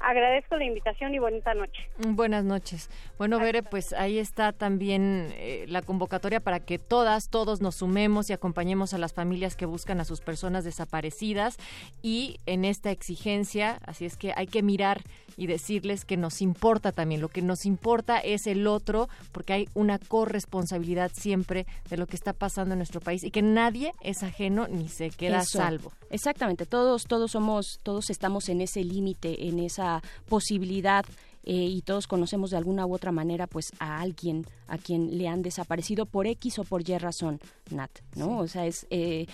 Agradezco 0.00 0.56
la 0.56 0.64
invitación 0.64 1.14
y 1.14 1.18
bonita 1.18 1.54
noche. 1.54 1.88
Buenas 1.98 2.44
noches. 2.44 2.90
Bueno, 3.18 3.38
Bere, 3.38 3.62
pues 3.62 3.92
ahí 3.92 4.18
está 4.18 4.52
también 4.52 5.28
eh, 5.34 5.66
la 5.68 5.82
convocatoria 5.82 6.40
para 6.40 6.60
que 6.60 6.78
todas, 6.78 7.28
todos 7.28 7.60
nos 7.60 7.76
sumemos 7.76 8.28
y 8.28 8.32
acompañemos 8.32 8.94
a 8.94 8.98
las 8.98 9.12
familias 9.12 9.54
que 9.54 9.66
buscan 9.66 10.00
a 10.00 10.04
sus 10.04 10.20
personas 10.20 10.64
desaparecidas 10.64 11.56
y 12.02 12.40
en 12.46 12.64
esta 12.64 12.90
exigencia, 12.90 13.78
así 13.86 14.04
es 14.04 14.16
que 14.16 14.32
hay 14.34 14.46
que 14.46 14.62
mirar 14.62 15.02
y 15.36 15.46
decirles 15.46 16.04
que 16.04 16.16
nos 16.16 16.42
importa 16.42 16.92
también, 16.92 17.20
lo 17.20 17.28
que 17.28 17.42
nos 17.42 17.64
importa 17.64 18.18
es 18.18 18.46
el 18.46 18.66
otro, 18.66 19.08
porque 19.32 19.52
hay 19.52 19.68
una 19.74 19.98
corresponsabilidad 19.98 21.10
siempre 21.14 21.66
de 21.88 21.96
lo 21.96 22.06
que 22.06 22.16
está 22.16 22.32
pasando 22.32 22.74
en 22.74 22.78
nuestro 22.78 23.00
país 23.00 23.24
y 23.24 23.30
que 23.30 23.42
nadie 23.42 23.92
es 24.00 24.22
ajeno 24.22 24.68
ni 24.68 24.88
se 24.88 25.10
queda 25.10 25.40
a 25.40 25.44
salvo. 25.44 25.92
Exactamente, 26.10 26.66
todos, 26.66 27.04
todos 27.04 27.30
somos, 27.32 27.78
todos 27.82 28.10
estamos 28.10 28.48
en 28.48 28.60
ese 28.60 28.84
límite, 28.84 29.48
en 29.48 29.58
esa 29.58 30.02
posibilidad 30.28 31.04
eh, 31.44 31.52
y 31.54 31.82
todos 31.82 32.06
conocemos 32.06 32.50
de 32.50 32.56
alguna 32.56 32.86
u 32.86 32.94
otra 32.94 33.12
manera 33.12 33.46
pues 33.46 33.72
a 33.78 34.00
alguien 34.00 34.44
a 34.68 34.78
quien 34.78 35.18
le 35.18 35.28
han 35.28 35.42
desaparecido 35.42 36.06
por 36.06 36.26
X 36.26 36.58
o 36.58 36.64
por 36.64 36.88
Y 36.88 36.96
razón, 36.98 37.40
Nat, 37.70 37.90
¿no? 38.16 38.26
Sí. 38.26 38.32
O 38.38 38.48
sea, 38.48 38.66
es 38.66 38.86
eh, 38.90 39.26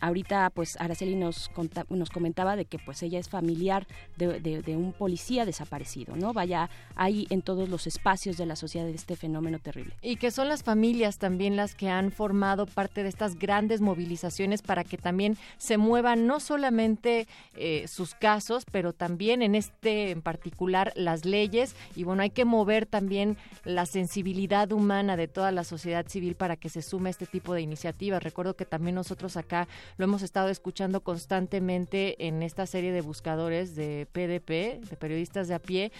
ahorita 0.00 0.50
pues 0.50 0.76
Araceli 0.80 1.14
nos 1.16 1.48
conta- 1.50 1.84
nos 1.90 2.10
comentaba 2.10 2.56
de 2.56 2.64
que 2.64 2.78
pues 2.78 3.02
ella 3.02 3.18
es 3.18 3.28
familiar 3.28 3.86
de, 4.16 4.40
de- 4.40 4.62
de 4.62 4.76
un 4.76 4.92
policía 4.92 5.44
desaparecido, 5.44 6.16
¿no? 6.16 6.32
Vaya, 6.32 6.70
hay 6.94 7.26
en 7.30 7.42
todos 7.42 7.68
los 7.68 7.86
espacios 7.86 8.36
de 8.36 8.46
la 8.46 8.56
sociedad 8.56 8.88
este 8.88 9.16
fenómeno 9.16 9.58
terrible. 9.58 9.94
Y 10.02 10.16
que 10.16 10.30
son 10.30 10.48
las 10.48 10.62
familias 10.62 11.18
también 11.18 11.56
las 11.56 11.74
que 11.74 11.88
han 11.90 12.10
formado 12.10 12.66
parte 12.66 13.02
de 13.02 13.08
estas 13.08 13.36
grandes 13.38 13.80
movilizaciones 13.80 14.62
para 14.62 14.82
que 14.84 14.96
también 14.96 15.36
se 15.58 15.76
muevan 15.76 16.26
no 16.26 16.40
solamente 16.40 17.26
eh, 17.54 17.86
sus 17.88 18.14
casos, 18.14 18.64
pero 18.70 18.92
también 18.92 19.42
en 19.42 19.54
este 19.54 20.10
en 20.10 20.22
particular 20.22 20.92
las 20.96 21.24
leyes. 21.24 21.55
Y 21.94 22.04
bueno, 22.04 22.22
hay 22.22 22.30
que 22.30 22.44
mover 22.44 22.86
también 22.86 23.36
la 23.64 23.86
sensibilidad 23.86 24.70
humana 24.72 25.16
de 25.16 25.28
toda 25.28 25.52
la 25.52 25.64
sociedad 25.64 26.06
civil 26.06 26.34
para 26.34 26.56
que 26.56 26.68
se 26.68 26.82
sume 26.82 27.08
a 27.08 27.10
este 27.10 27.26
tipo 27.26 27.54
de 27.54 27.62
iniciativas. 27.62 28.22
Recuerdo 28.22 28.56
que 28.56 28.64
también 28.66 28.94
nosotros 28.94 29.36
acá 29.36 29.68
lo 29.96 30.04
hemos 30.04 30.22
estado 30.22 30.48
escuchando 30.48 31.00
constantemente 31.00 32.26
en 32.26 32.42
esta 32.42 32.66
serie 32.66 32.92
de 32.92 33.00
buscadores 33.00 33.74
de 33.74 34.06
PDP, 34.12 34.88
de 34.88 34.96
periodistas 34.98 35.48
de 35.48 35.54
a 35.54 35.58
pie, 35.58 35.92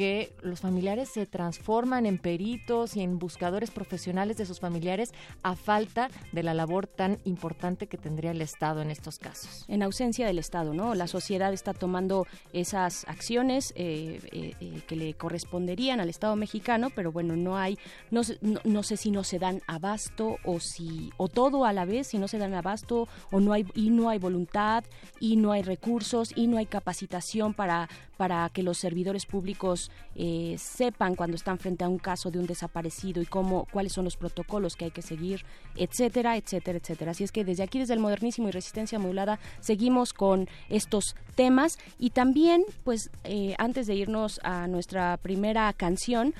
que 0.00 0.32
los 0.40 0.60
familiares 0.60 1.10
se 1.10 1.26
transforman 1.26 2.06
en 2.06 2.16
peritos 2.16 2.96
y 2.96 3.02
en 3.02 3.18
buscadores 3.18 3.70
profesionales 3.70 4.38
de 4.38 4.46
sus 4.46 4.58
familiares 4.58 5.12
a 5.42 5.56
falta 5.56 6.08
de 6.32 6.42
la 6.42 6.54
labor 6.54 6.86
tan 6.86 7.18
importante 7.26 7.86
que 7.86 7.98
tendría 7.98 8.30
el 8.30 8.40
Estado 8.40 8.80
en 8.80 8.90
estos 8.90 9.18
casos. 9.18 9.66
en 9.68 9.82
ausencia 9.82 10.26
del 10.26 10.38
Estado, 10.38 10.72
¿no? 10.72 10.94
La 10.94 11.06
sociedad 11.06 11.52
está 11.52 11.74
tomando 11.74 12.26
esas 12.54 13.04
acciones 13.08 13.74
eh, 13.76 14.20
eh, 14.32 14.54
eh, 14.60 14.80
que 14.88 14.96
le 14.96 15.12
corresponderían 15.12 16.00
al 16.00 16.08
Estado 16.08 16.34
mexicano, 16.34 16.88
pero 16.96 17.12
bueno, 17.12 17.36
no 17.36 17.58
hay, 17.58 17.76
no, 18.10 18.24
sé- 18.24 18.38
no, 18.40 18.58
no 18.64 18.82
sé 18.82 18.96
si 18.96 19.10
no 19.10 19.22
se 19.22 19.38
dan 19.38 19.60
abasto 19.66 20.38
o 20.46 20.60
si, 20.60 21.10
o 21.18 21.28
todo 21.28 21.66
a 21.66 21.74
la 21.74 21.84
vez, 21.84 22.06
si 22.06 22.16
no 22.16 22.26
se 22.26 22.38
dan 22.38 22.54
abasto 22.54 23.06
o 23.30 23.38
no 23.40 23.52
hay, 23.52 23.66
y 23.74 23.90
no 23.90 24.08
hay 24.08 24.18
voluntad 24.18 24.82
y 25.18 25.36
no 25.36 25.52
hay 25.52 25.60
recursos 25.60 26.32
y 26.34 26.46
no 26.46 26.56
hay 26.56 26.64
capacitación 26.64 27.52
para, 27.52 27.90
para 28.20 28.46
que 28.50 28.62
los 28.62 28.76
servidores 28.76 29.24
públicos 29.24 29.90
eh, 30.14 30.54
sepan 30.58 31.14
cuando 31.14 31.36
están 31.36 31.58
frente 31.58 31.84
a 31.84 31.88
un 31.88 31.96
caso 31.96 32.30
de 32.30 32.38
un 32.38 32.44
desaparecido 32.44 33.22
y 33.22 33.24
cómo, 33.24 33.66
cuáles 33.72 33.94
son 33.94 34.04
los 34.04 34.18
protocolos 34.18 34.76
que 34.76 34.84
hay 34.84 34.90
que 34.90 35.00
seguir, 35.00 35.46
etcétera, 35.74 36.36
etcétera, 36.36 36.76
etcétera. 36.76 37.12
Así 37.12 37.24
es 37.24 37.32
que 37.32 37.46
desde 37.46 37.62
aquí, 37.62 37.78
desde 37.78 37.94
el 37.94 38.00
modernísimo 38.00 38.48
y 38.48 38.50
resistencia 38.50 38.98
modulada, 38.98 39.38
seguimos 39.60 40.12
con 40.12 40.50
estos 40.68 41.16
temas 41.34 41.78
y 41.98 42.10
también, 42.10 42.66
pues, 42.84 43.08
eh, 43.24 43.54
antes 43.56 43.86
de 43.86 43.94
irnos 43.94 44.38
a 44.42 44.66
nuestra 44.66 45.16
primera 45.16 45.72
canción, 45.72 46.34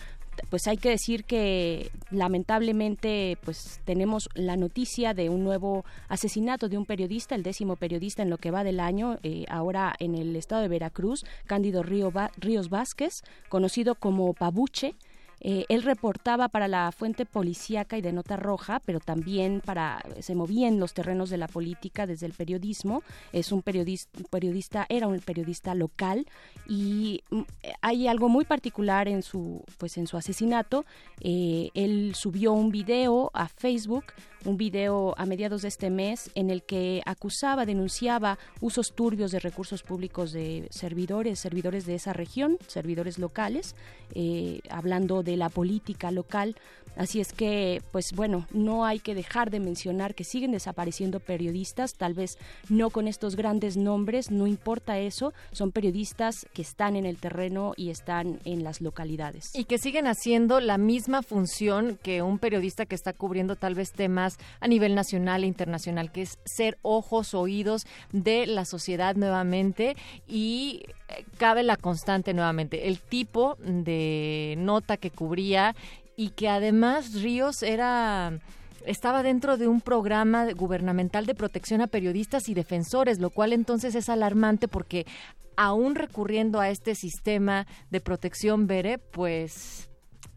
pues 0.48 0.66
hay 0.66 0.76
que 0.76 0.90
decir 0.90 1.24
que 1.24 1.90
lamentablemente 2.10 3.38
pues 3.44 3.80
tenemos 3.84 4.28
la 4.34 4.56
noticia 4.56 5.14
de 5.14 5.28
un 5.28 5.44
nuevo 5.44 5.84
asesinato 6.08 6.68
de 6.68 6.78
un 6.78 6.86
periodista, 6.86 7.34
el 7.34 7.42
décimo 7.42 7.76
periodista 7.76 8.22
en 8.22 8.30
lo 8.30 8.38
que 8.38 8.50
va 8.50 8.64
del 8.64 8.80
año, 8.80 9.18
eh, 9.22 9.44
ahora 9.48 9.94
en 9.98 10.14
el 10.14 10.34
estado 10.36 10.62
de 10.62 10.68
Veracruz, 10.68 11.24
Cándido 11.46 11.82
Río 11.82 12.12
Ríos 12.38 12.68
Vázquez, 12.68 13.22
conocido 13.48 13.94
como 13.94 14.32
Pabuche. 14.34 14.94
Eh, 15.40 15.64
él 15.68 15.82
reportaba 15.82 16.48
para 16.48 16.68
la 16.68 16.92
fuente 16.92 17.24
policíaca 17.24 17.96
y 17.96 18.02
de 18.02 18.12
nota 18.12 18.36
roja, 18.36 18.80
pero 18.84 19.00
también 19.00 19.62
para 19.64 20.04
se 20.20 20.34
movía 20.34 20.68
en 20.68 20.78
los 20.78 20.94
terrenos 20.94 21.30
de 21.30 21.38
la 21.38 21.48
política 21.48 22.06
desde 22.06 22.26
el 22.26 22.32
periodismo. 22.32 23.02
Es 23.32 23.52
un 23.52 23.62
periodista, 23.62 24.10
periodista 24.30 24.86
era 24.88 25.08
un 25.08 25.18
periodista 25.20 25.74
local 25.74 26.26
y 26.68 27.22
mm, 27.30 27.40
hay 27.80 28.08
algo 28.08 28.28
muy 28.28 28.44
particular 28.44 29.08
en 29.08 29.22
su 29.22 29.64
pues 29.78 29.96
en 29.96 30.06
su 30.06 30.16
asesinato. 30.16 30.84
Eh, 31.20 31.70
él 31.74 32.12
subió 32.14 32.52
un 32.52 32.70
video 32.70 33.30
a 33.34 33.48
Facebook, 33.48 34.04
un 34.44 34.56
video 34.56 35.14
a 35.18 35.26
mediados 35.26 35.62
de 35.62 35.68
este 35.68 35.90
mes 35.90 36.30
en 36.34 36.50
el 36.50 36.62
que 36.62 37.02
acusaba, 37.06 37.66
denunciaba 37.66 38.38
usos 38.60 38.92
turbios 38.94 39.30
de 39.32 39.40
recursos 39.40 39.82
públicos 39.82 40.32
de 40.32 40.68
servidores, 40.70 41.38
servidores 41.38 41.86
de 41.86 41.94
esa 41.94 42.12
región, 42.12 42.58
servidores 42.66 43.18
locales, 43.18 43.74
eh, 44.14 44.60
hablando 44.70 45.22
de 45.22 45.36
la 45.36 45.48
política 45.48 46.10
local. 46.10 46.56
Así 46.96 47.20
es 47.20 47.32
que, 47.32 47.82
pues 47.92 48.12
bueno, 48.14 48.46
no 48.50 48.84
hay 48.84 48.98
que 48.98 49.14
dejar 49.14 49.50
de 49.50 49.60
mencionar 49.60 50.14
que 50.14 50.24
siguen 50.24 50.52
desapareciendo 50.52 51.20
periodistas, 51.20 51.94
tal 51.94 52.14
vez 52.14 52.36
no 52.68 52.90
con 52.90 53.06
estos 53.06 53.36
grandes 53.36 53.76
nombres, 53.76 54.30
no 54.30 54.46
importa 54.46 54.98
eso, 54.98 55.32
son 55.52 55.70
periodistas 55.70 56.46
que 56.52 56.62
están 56.62 56.96
en 56.96 57.06
el 57.06 57.16
terreno 57.16 57.74
y 57.76 57.90
están 57.90 58.40
en 58.44 58.64
las 58.64 58.80
localidades. 58.80 59.54
Y 59.54 59.64
que 59.64 59.78
siguen 59.78 60.08
haciendo 60.08 60.60
la 60.60 60.78
misma 60.78 61.22
función 61.22 61.98
que 62.02 62.22
un 62.22 62.38
periodista 62.38 62.86
que 62.86 62.96
está 62.96 63.12
cubriendo 63.12 63.54
tal 63.54 63.74
vez 63.74 63.92
temas 63.92 64.29
a 64.60 64.68
nivel 64.68 64.94
nacional 64.94 65.44
e 65.44 65.46
internacional, 65.46 66.12
que 66.12 66.22
es 66.22 66.38
ser 66.44 66.78
ojos, 66.82 67.34
oídos 67.34 67.86
de 68.12 68.46
la 68.46 68.64
sociedad 68.64 69.16
nuevamente 69.16 69.96
y 70.26 70.82
eh, 71.08 71.24
cabe 71.38 71.62
la 71.62 71.76
constante 71.76 72.34
nuevamente, 72.34 72.88
el 72.88 73.00
tipo 73.00 73.56
de 73.60 74.54
nota 74.58 74.96
que 74.96 75.10
cubría 75.10 75.74
y 76.16 76.30
que 76.30 76.48
además 76.48 77.14
Ríos 77.14 77.62
era 77.62 78.40
estaba 78.86 79.22
dentro 79.22 79.58
de 79.58 79.68
un 79.68 79.82
programa 79.82 80.50
gubernamental 80.52 81.26
de 81.26 81.34
protección 81.34 81.82
a 81.82 81.86
periodistas 81.86 82.48
y 82.48 82.54
defensores, 82.54 83.18
lo 83.18 83.28
cual 83.30 83.52
entonces 83.52 83.94
es 83.94 84.08
alarmante 84.08 84.68
porque 84.68 85.06
aún 85.56 85.94
recurriendo 85.94 86.60
a 86.60 86.70
este 86.70 86.94
sistema 86.94 87.66
de 87.90 88.00
protección 88.00 88.66
BERE, 88.66 88.96
pues 88.96 89.89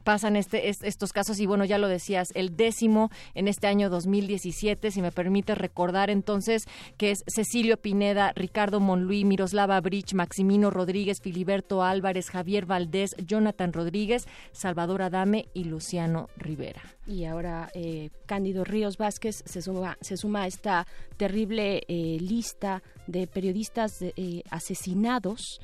pasan 0.03 0.35
este, 0.35 0.69
estos 0.69 1.13
casos 1.13 1.39
y 1.39 1.45
bueno, 1.45 1.65
ya 1.65 1.77
lo 1.77 1.87
decías, 1.87 2.29
el 2.35 2.55
décimo 2.55 3.09
en 3.33 3.47
este 3.47 3.67
año 3.67 3.89
2017, 3.89 4.91
si 4.91 5.01
me 5.01 5.11
permite 5.11 5.55
recordar 5.55 6.09
entonces 6.09 6.65
que 6.97 7.11
es 7.11 7.23
Cecilio 7.33 7.77
Pineda, 7.77 8.33
Ricardo 8.35 8.79
Monluí, 8.79 9.25
Miroslava 9.25 9.79
Brich, 9.81 10.13
Maximino 10.13 10.69
Rodríguez, 10.69 11.21
Filiberto 11.21 11.83
Álvarez, 11.83 12.29
Javier 12.29 12.65
Valdés, 12.65 13.15
Jonathan 13.25 13.73
Rodríguez, 13.73 14.27
Salvador 14.51 15.01
Adame 15.01 15.47
y 15.53 15.65
Luciano 15.65 16.29
Rivera. 16.37 16.81
Y 17.05 17.25
ahora 17.25 17.69
eh, 17.73 18.09
Cándido 18.25 18.63
Ríos 18.63 18.97
Vázquez 18.97 19.43
se 19.45 19.61
suma, 19.61 19.97
se 20.01 20.17
suma 20.17 20.43
a 20.43 20.47
esta 20.47 20.87
terrible 21.17 21.83
eh, 21.87 22.17
lista 22.19 22.81
de 23.07 23.27
periodistas 23.27 24.01
eh, 24.01 24.43
asesinados 24.49 25.59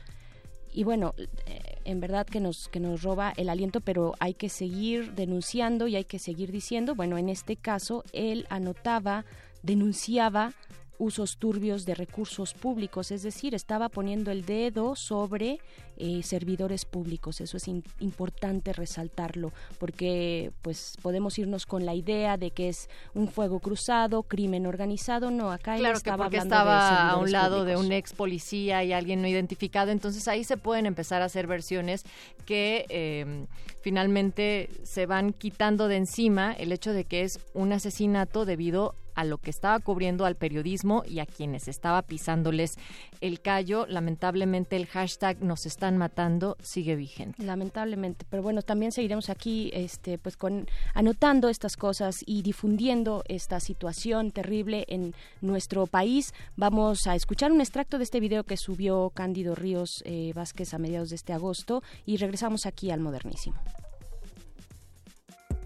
y 0.79 0.85
bueno, 0.85 1.13
eh, 1.17 1.75
en 1.83 1.99
verdad 1.99 2.25
que 2.25 2.39
nos, 2.39 2.69
que 2.69 2.79
nos 2.79 3.03
roba 3.03 3.33
el 3.35 3.49
aliento, 3.49 3.81
pero 3.81 4.13
hay 4.21 4.33
que 4.33 4.47
seguir 4.47 5.13
denunciando 5.13 5.89
y 5.89 5.97
hay 5.97 6.05
que 6.05 6.19
seguir 6.19 6.53
diciendo, 6.53 6.95
bueno, 6.95 7.17
en 7.17 7.27
este 7.27 7.57
caso 7.57 8.05
él 8.13 8.47
anotaba, 8.49 9.25
denunciaba 9.61 10.53
usos 10.97 11.35
turbios 11.35 11.85
de 11.85 11.95
recursos 11.95 12.53
públicos, 12.53 13.11
es 13.11 13.23
decir, 13.23 13.55
estaba 13.55 13.89
poniendo 13.89 14.31
el 14.31 14.45
dedo 14.45 14.95
sobre 14.95 15.59
eh, 15.99 16.23
servidores 16.23 16.85
públicos. 16.85 17.41
Eso 17.41 17.57
es 17.57 17.67
importante 17.99 18.71
resaltarlo, 18.71 19.51
porque 19.77 20.51
pues 20.61 20.97
podemos 21.01 21.37
irnos 21.37 21.65
con 21.65 21.85
la 21.85 21.93
idea 21.93 22.37
de 22.37 22.51
que 22.51 22.69
es 22.69 22.89
un 23.13 23.27
fuego 23.27 23.59
cruzado, 23.59 24.23
crimen 24.23 24.65
organizado. 24.65 25.29
No, 25.29 25.51
acá 25.51 25.75
claro 25.75 25.97
estaba 25.97 26.29
que 26.29 26.37
porque 26.37 26.37
estaba 26.37 27.09
a 27.09 27.17
un 27.17 27.31
lado 27.31 27.65
de 27.65 27.75
un 27.75 27.91
ex 27.91 28.13
policía 28.13 28.81
y 28.83 28.93
alguien 28.93 29.21
no 29.21 29.27
identificado. 29.27 29.91
Entonces 29.91 30.27
ahí 30.29 30.45
se 30.45 30.55
pueden 30.55 30.85
empezar 30.85 31.21
a 31.21 31.25
hacer 31.25 31.47
versiones 31.47 32.05
que 32.45 32.85
eh, 32.87 33.45
finalmente 33.81 34.69
se 34.83 35.05
van 35.05 35.33
quitando 35.33 35.89
de 35.89 35.97
encima 35.97 36.53
el 36.53 36.71
hecho 36.71 36.93
de 36.93 37.03
que 37.03 37.23
es 37.23 37.39
un 37.53 37.73
asesinato 37.73 38.45
debido 38.45 38.95
a 39.19 39.25
lo 39.25 39.37
que 39.37 39.49
estaba 39.49 39.79
cubriendo 39.79 40.25
al 40.25 40.35
periodismo 40.35 41.03
y 41.05 41.19
a 41.19 41.25
quienes 41.25 41.67
estaba 41.67 42.03
pisándoles 42.03 42.77
el 43.19 43.41
callo. 43.41 43.85
Lamentablemente 43.85 44.77
el 44.77 44.87
hashtag 44.87 45.43
nos 45.43 45.65
están 45.89 45.97
matando 45.97 46.55
sigue 46.61 46.95
vigente. 46.95 47.43
Lamentablemente, 47.43 48.25
pero 48.29 48.43
bueno, 48.43 48.61
también 48.61 48.91
seguiremos 48.91 49.29
aquí 49.31 49.71
este 49.73 50.19
pues 50.19 50.37
con 50.37 50.67
anotando 50.93 51.49
estas 51.49 51.75
cosas 51.75 52.17
y 52.27 52.43
difundiendo 52.43 53.23
esta 53.27 53.59
situación 53.59 54.31
terrible 54.31 54.85
en 54.87 55.15
nuestro 55.41 55.87
país. 55.87 56.33
Vamos 56.55 57.07
a 57.07 57.15
escuchar 57.15 57.51
un 57.51 57.59
extracto 57.59 57.97
de 57.97 58.03
este 58.03 58.19
video 58.19 58.43
que 58.43 58.55
subió 58.55 59.09
Cándido 59.09 59.55
Ríos 59.55 60.03
eh, 60.05 60.31
Vázquez 60.35 60.75
a 60.75 60.77
mediados 60.77 61.09
de 61.09 61.15
este 61.15 61.33
agosto 61.33 61.81
y 62.05 62.17
regresamos 62.17 62.67
aquí 62.67 62.91
al 62.91 62.99
modernísimo. 62.99 63.57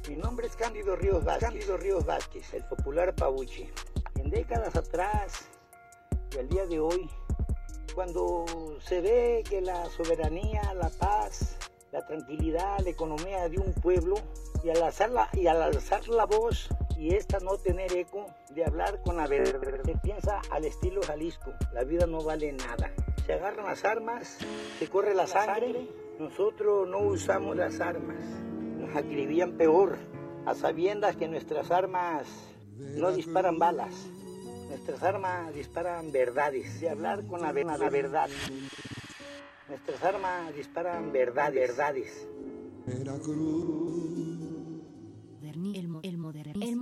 Mi 0.08 0.16
nombre 0.16 0.48
es 0.48 0.56
Cándido 0.56 0.96
Ríos 0.96 1.26
Vázquez, 1.26 1.50
Cándido 1.50 1.78
Ríos 1.78 2.06
Vázquez, 2.06 2.54
el 2.54 2.64
popular 2.64 3.14
Pauchi. 3.14 3.68
En 4.16 4.30
décadas 4.30 4.76
atrás 4.78 5.50
y 6.34 6.38
al 6.38 6.48
día 6.48 6.66
de 6.66 6.80
hoy, 6.80 7.10
cuando 7.94 8.46
se 8.80 9.02
ve 9.02 9.44
que 9.50 9.62
la 9.62 9.86
soberanía, 9.86 10.74
la 10.74 10.90
paz, 10.90 11.58
la 11.92 12.06
tranquilidad, 12.06 12.80
la 12.80 12.90
economía 12.90 13.48
de 13.50 13.60
un 13.60 13.74
pueblo, 13.74 14.16
y 14.64 14.70
al 14.70 14.82
alzar 14.82 15.10
la, 15.12 15.30
y 15.34 15.48
al 15.48 15.62
alzar 15.62 16.08
la 16.08 16.26
voz 16.26 16.70
y 16.98 17.16
esta 17.16 17.40
no 17.40 17.58
tener 17.58 17.92
eco 17.94 18.28
de 18.52 18.64
hablar 18.66 19.02
con 19.02 19.18
la 19.18 19.28
verdad, 19.28 19.82
se 19.84 19.96
piensa 19.98 20.42
al 20.50 20.66
estilo 20.66 21.02
Jalisco, 21.02 21.54
la 21.74 21.84
vida 21.84 22.06
no 22.06 22.24
vale 22.24 22.52
nada. 22.54 22.94
Se 23.26 23.34
agarran 23.34 23.66
las 23.66 23.84
armas, 23.84 24.38
se 24.80 24.88
corre 24.90 25.14
la 25.14 25.28
sangre, 25.28 25.88
nosotros 26.20 26.88
no 26.88 27.00
usamos 27.00 27.56
las 27.56 27.80
armas. 27.80 28.20
Nos 28.78 28.96
acribían 28.96 29.58
peor, 29.58 29.98
a 30.46 30.56
sabiendas 30.56 31.16
que 31.16 31.28
nuestras 31.28 31.72
armas 31.72 32.28
no 32.78 33.12
disparan 33.12 33.60
balas, 33.60 34.10
nuestras 34.74 35.04
armas 35.04 35.54
disparan 35.54 36.12
verdades, 36.12 36.82
de 36.82 36.90
hablar 36.90 37.28
con 37.28 37.42
la, 37.42 37.54
la 37.54 37.90
verdad. 37.92 38.28
Nuestras 39.70 40.04
armas 40.04 40.56
disparan 40.56 41.12
verdad, 41.12 41.54
verdades. 41.54 42.28
El, 45.44 45.62
el, 45.76 46.18
el 46.56 46.74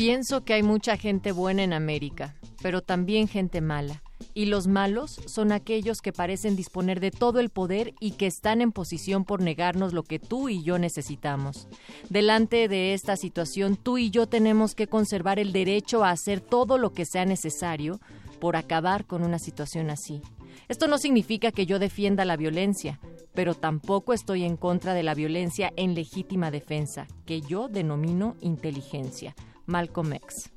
Pienso 0.00 0.46
que 0.46 0.54
hay 0.54 0.62
mucha 0.62 0.96
gente 0.96 1.30
buena 1.30 1.62
en 1.62 1.74
América, 1.74 2.34
pero 2.62 2.80
también 2.80 3.28
gente 3.28 3.60
mala. 3.60 4.02
Y 4.32 4.46
los 4.46 4.66
malos 4.66 5.20
son 5.26 5.52
aquellos 5.52 6.00
que 6.00 6.10
parecen 6.10 6.56
disponer 6.56 7.00
de 7.00 7.10
todo 7.10 7.38
el 7.38 7.50
poder 7.50 7.92
y 8.00 8.12
que 8.12 8.26
están 8.26 8.62
en 8.62 8.72
posición 8.72 9.26
por 9.26 9.42
negarnos 9.42 9.92
lo 9.92 10.02
que 10.02 10.18
tú 10.18 10.48
y 10.48 10.62
yo 10.62 10.78
necesitamos. 10.78 11.68
Delante 12.08 12.66
de 12.66 12.94
esta 12.94 13.18
situación, 13.18 13.76
tú 13.76 13.98
y 13.98 14.08
yo 14.08 14.26
tenemos 14.26 14.74
que 14.74 14.86
conservar 14.86 15.38
el 15.38 15.52
derecho 15.52 16.02
a 16.02 16.12
hacer 16.12 16.40
todo 16.40 16.78
lo 16.78 16.94
que 16.94 17.04
sea 17.04 17.26
necesario 17.26 18.00
por 18.40 18.56
acabar 18.56 19.04
con 19.04 19.22
una 19.22 19.38
situación 19.38 19.90
así. 19.90 20.22
Esto 20.70 20.88
no 20.88 20.96
significa 20.96 21.52
que 21.52 21.66
yo 21.66 21.78
defienda 21.78 22.24
la 22.24 22.38
violencia, 22.38 22.98
pero 23.34 23.52
tampoco 23.52 24.14
estoy 24.14 24.44
en 24.44 24.56
contra 24.56 24.94
de 24.94 25.02
la 25.02 25.12
violencia 25.12 25.74
en 25.76 25.94
legítima 25.94 26.50
defensa, 26.50 27.06
que 27.26 27.42
yo 27.42 27.68
denomino 27.68 28.34
inteligencia. 28.40 29.36
Malcolm 29.70 30.12
X. 30.12 30.50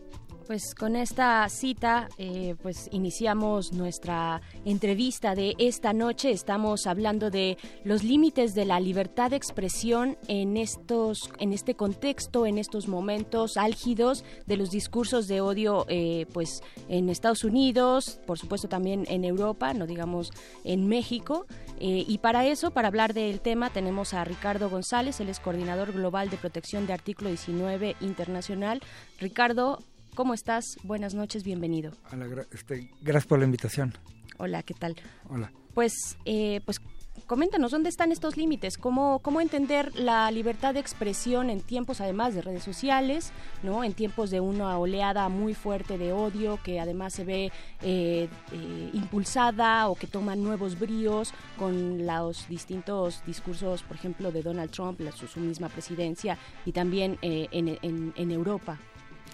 Pues 0.48 0.76
con 0.76 0.98
esta 0.98 1.48
cita, 1.48 2.10
eh, 2.18 2.56
pues 2.62 2.90
iniciamos 2.92 3.72
nuestra 3.72 4.42
entrevista 4.66 5.36
de 5.36 5.56
esta 5.58 5.94
noche. 5.94 6.32
Estamos 6.32 6.86
hablando 6.86 7.30
de 7.30 7.58
los 7.86 8.04
límites 8.04 8.54
de 8.54 8.66
la 8.66 8.82
libertad 8.82 9.30
de 9.30 9.38
expresión 9.38 10.18
en 10.28 10.58
estos, 10.58 11.32
en 11.40 11.54
este 11.54 11.76
contexto, 11.76 12.46
en 12.46 12.58
estos 12.58 12.90
momentos 12.90 13.56
álgidos 13.56 14.26
de 14.46 14.58
los 14.58 14.70
discursos 14.70 15.30
de 15.30 15.40
odio, 15.40 15.86
eh, 15.88 16.26
pues 16.34 16.62
en 16.90 17.08
Estados 17.08 17.46
Unidos, 17.46 18.20
por 18.28 18.38
supuesto 18.38 18.68
también 18.68 19.06
en 19.08 19.24
Europa, 19.24 19.74
no 19.74 19.88
digamos 19.88 20.32
en 20.66 20.90
México. 20.90 21.46
Eh, 21.80 22.04
y 22.06 22.18
para 22.18 22.46
eso, 22.46 22.72
para 22.72 22.90
hablar 22.90 23.14
del 23.14 23.40
tema, 23.40 23.70
tenemos 23.70 24.14
a 24.14 24.26
Ricardo 24.26 24.70
González, 24.70 25.22
él 25.22 25.30
es 25.30 25.40
coordinador 25.40 25.94
global 25.94 26.30
de 26.30 26.36
protección 26.36 26.86
de 26.86 26.92
artículo 26.92 27.30
19 27.30 27.96
internacional. 28.02 28.82
Ricardo, 29.20 29.80
¿Cómo 30.16 30.36
estás? 30.36 30.78
Buenas 30.84 31.16
noches, 31.16 31.44
bienvenido. 31.44 31.92
Hola, 32.12 32.46
este, 32.52 32.92
gracias 33.02 33.26
por 33.26 33.40
la 33.40 33.46
invitación. 33.46 33.94
Hola, 34.38 34.62
¿qué 34.62 34.76
tal? 34.76 34.96
Hola. 35.28 35.52
Pues, 35.74 36.18
eh, 36.26 36.62
pues 36.66 36.80
coméntanos, 37.26 37.72
¿dónde 37.72 37.90
están 37.90 38.12
estos 38.12 38.38
límites? 38.38 38.78
¿Cómo, 38.78 39.20
¿Cómo 39.20 39.42
entender 39.42 39.96
la 39.96 40.30
libertad 40.30 40.76
de 40.76 40.80
expresión 40.80 41.50
en 41.50 41.62
tiempos 41.62 42.00
además 42.00 42.36
de 42.36 42.44
redes 42.44 42.64
sociales, 42.64 43.32
¿no? 43.64 43.84
en 43.84 43.94
tiempos 43.94 44.30
de 44.30 44.40
una 44.40 44.78
oleada 44.78 45.30
muy 45.30 45.56
fuerte 45.56 45.98
de 45.98 46.14
odio 46.14 46.60
que 46.64 46.80
además 46.80 47.14
se 47.14 47.24
ve 47.24 47.52
eh, 47.82 48.30
eh, 48.52 48.90
impulsada 48.94 49.90
o 49.90 49.96
que 49.96 50.06
toma 50.06 50.36
nuevos 50.36 50.78
bríos 50.78 51.34
con 51.58 52.06
los 52.06 52.48
distintos 52.48 53.24
discursos, 53.26 53.82
por 53.82 53.98
ejemplo, 53.98 54.32
de 54.32 54.44
Donald 54.44 54.70
Trump, 54.70 55.00
la, 55.00 55.12
su, 55.12 55.40
misma 55.40 55.70
presidencia 55.70 56.38
y 56.68 56.72
también 56.72 57.18
en, 57.22 57.80
en, 57.82 58.14
en 58.16 58.32
Europa? 58.32 58.78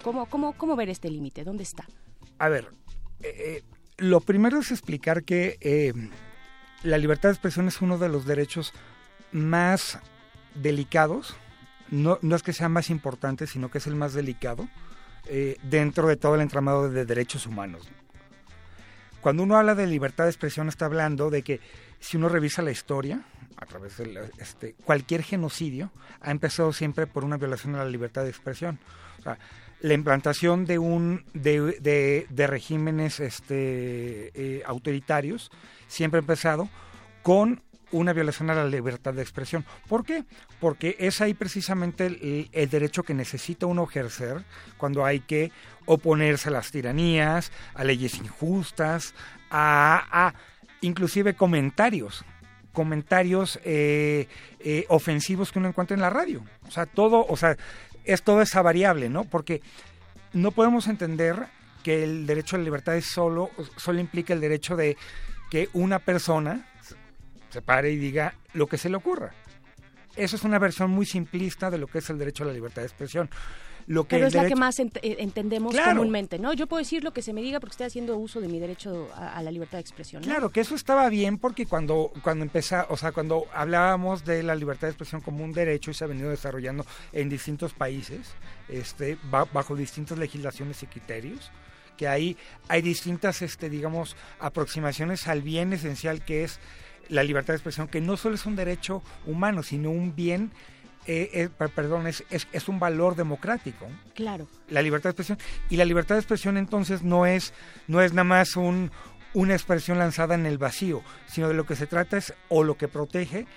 ¿Cómo, 0.03 0.26
cómo, 0.27 0.53
cómo 0.53 0.76
ver 0.76 0.89
este 0.89 1.09
límite? 1.09 1.43
¿Dónde 1.43 1.63
está? 1.63 1.85
A 2.38 2.49
ver, 2.49 2.69
eh, 3.21 3.34
eh, 3.38 3.63
lo 3.97 4.21
primero 4.21 4.59
es 4.59 4.71
explicar 4.71 5.23
que 5.23 5.57
eh, 5.61 5.93
la 6.84 6.97
libertad 6.97 7.30
de 7.30 7.34
expresión 7.34 7.67
es 7.67 7.81
uno 7.81 7.97
de 7.97 8.09
los 8.09 8.26
derechos 8.26 8.73
más 9.31 9.99
delicados. 10.55 11.35
No, 11.91 12.19
no 12.21 12.35
es 12.35 12.43
que 12.43 12.53
sea 12.53 12.69
más 12.69 12.89
importante, 12.89 13.47
sino 13.47 13.69
que 13.69 13.80
es 13.80 13.88
el 13.88 13.95
más 13.95 14.13
delicado 14.13 14.67
dentro 15.61 16.07
de 16.07 16.17
todo 16.17 16.34
el 16.34 16.41
entramado 16.41 16.89
de 16.89 17.05
derechos 17.05 17.45
humanos. 17.45 17.88
Cuando 19.21 19.43
uno 19.43 19.57
habla 19.57 19.76
de 19.76 19.85
libertad 19.85 20.23
de 20.23 20.31
expresión 20.31 20.69
está 20.69 20.85
hablando 20.85 21.30
de 21.30 21.43
que 21.43 21.59
si 21.99 22.17
uno 22.17 22.30
revisa 22.30 22.63
la 22.63 22.71
historia, 22.71 23.21
a 23.60 23.65
través 23.65 23.98
de 23.98 24.30
este, 24.38 24.73
cualquier 24.86 25.23
genocidio 25.23 25.91
ha 26.22 26.31
empezado 26.31 26.73
siempre 26.73 27.07
por 27.07 27.23
una 27.23 27.38
violación 27.38 27.76
a 27.76 27.84
la 27.84 27.90
libertad 27.90 28.23
de 28.23 28.30
expresión. 28.30 28.80
La 29.81 29.94
implantación 29.94 30.65
de 30.65 30.80
un 30.80 31.26
de, 31.34 32.26
de, 32.30 32.48
regímenes 32.48 33.19
este, 33.19 34.31
eh, 34.34 34.64
autoritarios 34.65 35.52
siempre 35.88 36.19
ha 36.19 36.22
empezado 36.22 36.69
con 37.23 37.61
una 37.91 38.14
violación 38.14 38.49
a 38.49 38.56
la 38.56 38.65
libertad 38.65 39.14
de 39.14 39.22
expresión. 39.22 39.65
¿Por 39.88 40.06
qué? 40.06 40.26
Porque 40.60 40.95
es 40.99 41.22
ahí 41.22 41.34
precisamente 41.34 42.06
el, 42.52 42.69
derecho 42.69 43.03
que 43.03 43.14
necesita 43.14 43.65
uno 43.65 43.84
ejercer 43.84 44.44
cuando 44.77 45.06
hay 45.06 45.22
que 45.22 45.52
oponerse 45.86 46.49
a 46.49 46.53
las 46.53 46.72
tiranías, 46.72 47.52
a 47.73 47.84
leyes 47.84 48.18
injustas, 48.18 49.15
a, 49.49 50.34
inclusive 50.81 51.36
comentarios 51.36 52.23
comentarios 52.73 53.59
eh, 53.63 54.27
eh, 54.59 54.85
ofensivos 54.89 55.51
que 55.51 55.59
uno 55.59 55.69
encuentra 55.69 55.95
en 55.95 56.01
la 56.01 56.09
radio. 56.09 56.43
O 56.67 56.71
sea, 56.71 56.85
todo, 56.85 57.25
o 57.27 57.37
sea, 57.37 57.57
es 58.05 58.23
toda 58.23 58.43
esa 58.43 58.61
variable, 58.61 59.09
¿no? 59.09 59.23
Porque 59.23 59.61
no 60.33 60.51
podemos 60.51 60.87
entender 60.87 61.47
que 61.83 62.03
el 62.03 62.25
derecho 62.25 62.55
a 62.55 62.59
la 62.59 62.65
libertad 62.65 62.95
es 62.95 63.05
solo, 63.05 63.49
solo 63.77 63.99
implica 63.99 64.33
el 64.33 64.41
derecho 64.41 64.75
de 64.75 64.97
que 65.49 65.69
una 65.73 65.99
persona 65.99 66.67
se 67.49 67.61
pare 67.61 67.91
y 67.91 67.97
diga 67.97 68.35
lo 68.53 68.67
que 68.67 68.77
se 68.77 68.89
le 68.89 68.97
ocurra. 68.97 69.31
Eso 70.15 70.35
es 70.35 70.43
una 70.43 70.59
versión 70.59 70.91
muy 70.91 71.05
simplista 71.05 71.69
de 71.69 71.77
lo 71.77 71.87
que 71.87 71.99
es 71.99 72.09
el 72.09 72.17
derecho 72.17 72.43
a 72.43 72.47
la 72.47 72.53
libertad 72.53 72.81
de 72.81 72.87
expresión. 72.87 73.29
Pero 74.07 74.28
es 74.28 74.36
la 74.36 74.48
que 74.48 74.56
más 74.56 74.80
eh, 74.80 74.90
entendemos 75.02 75.76
comúnmente, 75.76 76.38
¿no? 76.38 76.53
Yo 76.53 76.68
puedo 76.68 76.80
decir 76.80 77.03
lo 77.03 77.11
que 77.11 77.24
se 77.24 77.34
me 77.34 77.41
diga 77.41 77.60
porque 77.60 77.72
estoy 77.72 77.88
haciendo 77.88 78.18
uso 78.18 78.40
de 78.40 78.48
mi 78.48 78.60
derecho 78.60 79.10
a, 79.16 79.41
la 79.41 79.52
libertad 79.52 79.80
de 79.80 79.82
expresión. 79.82 80.22
Claro, 80.22 80.49
que 80.49 80.61
eso 80.61 80.76
estaba 80.76 81.10
bien 81.10 81.40
porque 81.40 81.66
cuando 81.66 82.11
cuando 82.22 82.45
o 82.90 82.98
sea, 82.98 83.11
cuando 83.11 83.45
hablábamos 83.53 84.26
de 84.26 84.44
la 84.44 84.53
libertad 84.53 84.88
de 84.88 84.91
expresión 84.91 85.22
como 85.22 85.44
un 85.44 85.53
derecho 85.53 85.90
y 85.90 85.95
se 85.95 86.03
ha 86.03 86.07
venido 86.07 86.30
desarrollando 86.30 86.86
en 87.14 87.30
distintos 87.30 87.74
países, 87.74 88.36
este, 88.68 89.18
bajo 89.32 89.76
distintas 89.76 90.20
legislaciones 90.20 90.84
y 90.84 90.86
criterios, 90.86 91.52
que 91.98 92.07
ahí 92.07 92.38
hay 92.68 92.82
distintas, 92.82 93.41
este, 93.41 93.70
digamos, 93.70 94.16
aproximaciones 94.40 95.28
al 95.28 95.41
bien 95.41 95.74
esencial 95.74 96.24
que 96.24 96.44
es 96.44 96.60
la 97.10 97.24
libertad 97.24 97.53
de 97.53 97.57
expresión, 97.57 97.88
que 97.88 98.02
no 98.02 98.18
solo 98.18 98.36
es 98.36 98.45
un 98.45 98.56
derecho 98.56 99.02
humano, 99.26 99.64
sino 99.64 99.90
un 99.90 100.16
bien 100.16 100.52
eh, 101.11 101.31
eh, 101.34 101.49
perdón, 101.73 102.06
es, 102.06 102.23
es, 102.30 102.69
un 102.69 102.77
valor 102.77 103.15
democrático. 103.15 103.88
Claro. 104.14 104.48
La 104.68 104.84
libertad 104.84 105.10
de 105.10 105.10
expresión. 105.14 105.40
Y 105.68 105.77
la 105.77 105.86
libertad 105.86 106.14
de 106.14 106.19
expresión 106.19 106.56
entonces 106.56 107.02
no 107.02 107.26
es, 107.26 107.52
no 107.88 107.99
es 107.99 108.14
nada 108.14 108.26
más 108.26 108.56
un, 108.56 108.91
una 109.34 109.56
expresión 109.56 109.98
lanzada 109.98 110.36
en 110.36 110.45
el 110.45 110.60
vacío, 110.60 111.02
sino 111.26 111.48
de 111.48 111.56
lo 111.56 111.65
que 111.65 111.76
se 111.76 111.88
trata 111.88 112.18
es, 112.18 112.36
o 112.48 112.64
lo 112.64 112.77
que 112.77 112.88
protege, 112.88 113.48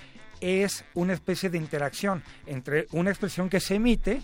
es 0.41 0.87
una 0.95 1.13
especie 1.13 1.51
de 1.51 1.59
interacción 1.59 2.23
entre 2.47 2.87
una 2.93 3.11
expresión 3.11 3.51
que 3.51 3.61
se 3.61 3.75
emite 3.75 4.23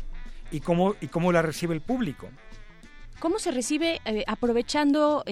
y 0.51 0.61
cómo, 0.61 0.97
y 0.99 1.09
cómo 1.09 1.31
la 1.31 1.43
recibe 1.43 1.75
el 1.75 1.83
público. 1.83 2.31
¿Cómo 3.19 3.39
se 3.39 3.51
recibe, 3.51 4.01
eh, 4.07 4.25
aprovechando 4.27 5.23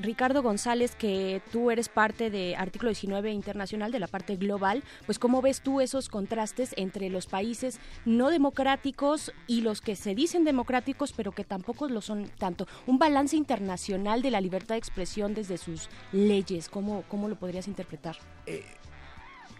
Ricardo 0.00 0.42
González, 0.42 0.94
que 0.94 1.42
tú 1.52 1.70
eres 1.70 1.88
parte 1.88 2.30
de 2.30 2.56
Artículo 2.56 2.90
19 2.90 3.30
Internacional, 3.30 3.92
de 3.92 4.00
la 4.00 4.06
parte 4.06 4.36
global, 4.36 4.82
pues 5.06 5.18
cómo 5.18 5.42
ves 5.42 5.60
tú 5.60 5.80
esos 5.80 6.08
contrastes 6.08 6.74
entre 6.76 7.10
los 7.10 7.26
países 7.26 7.78
no 8.04 8.30
democráticos 8.30 9.32
y 9.46 9.60
los 9.60 9.80
que 9.80 9.96
se 9.96 10.14
dicen 10.14 10.44
democráticos, 10.44 11.12
pero 11.12 11.32
que 11.32 11.44
tampoco 11.44 11.88
lo 11.88 12.00
son 12.00 12.30
tanto. 12.38 12.66
Un 12.86 12.98
balance 12.98 13.36
internacional 13.36 14.22
de 14.22 14.30
la 14.30 14.40
libertad 14.40 14.74
de 14.74 14.78
expresión 14.78 15.34
desde 15.34 15.58
sus 15.58 15.88
leyes, 16.12 16.68
¿cómo, 16.68 17.04
cómo 17.08 17.28
lo 17.28 17.36
podrías 17.36 17.68
interpretar? 17.68 18.16
Eh, 18.46 18.64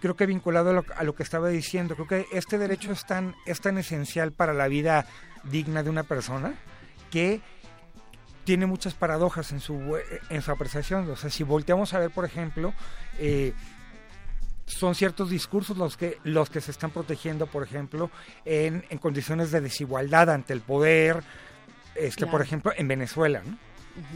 creo 0.00 0.16
que 0.16 0.26
vinculado 0.26 0.70
a 0.70 0.72
lo, 0.72 0.84
a 0.96 1.02
lo, 1.04 1.14
que 1.14 1.22
estaba 1.22 1.48
diciendo, 1.48 1.94
creo 1.94 2.08
que 2.08 2.26
este 2.32 2.58
derecho 2.58 2.92
es 2.92 3.06
tan, 3.06 3.34
es 3.46 3.60
tan 3.60 3.78
esencial 3.78 4.32
para 4.32 4.52
la 4.52 4.68
vida 4.68 5.06
digna 5.44 5.82
de 5.82 5.90
una 5.90 6.04
persona 6.04 6.54
que 7.10 7.40
tiene 8.44 8.66
muchas 8.66 8.94
paradojas 8.94 9.52
en 9.52 9.60
su, 9.60 9.98
en 10.28 10.42
su 10.42 10.50
apreciación. 10.50 11.10
O 11.10 11.16
sea, 11.16 11.30
si 11.30 11.44
volteamos 11.44 11.94
a 11.94 11.98
ver, 11.98 12.10
por 12.10 12.24
ejemplo, 12.24 12.74
eh, 13.18 13.52
son 14.66 14.94
ciertos 14.94 15.30
discursos 15.30 15.76
los 15.76 15.96
que, 15.96 16.18
los 16.24 16.50
que 16.50 16.60
se 16.60 16.70
están 16.70 16.90
protegiendo, 16.90 17.46
por 17.46 17.62
ejemplo, 17.62 18.10
en, 18.44 18.84
en, 18.88 18.98
condiciones 18.98 19.50
de 19.50 19.60
desigualdad 19.60 20.30
ante 20.30 20.52
el 20.52 20.60
poder, 20.60 21.22
este, 21.94 22.22
por 22.26 22.30
Claro. 22.40 22.44
ejemplo, 22.44 22.72
en 22.76 22.88
Venezuela 22.88 23.42
¿no? 23.44 23.58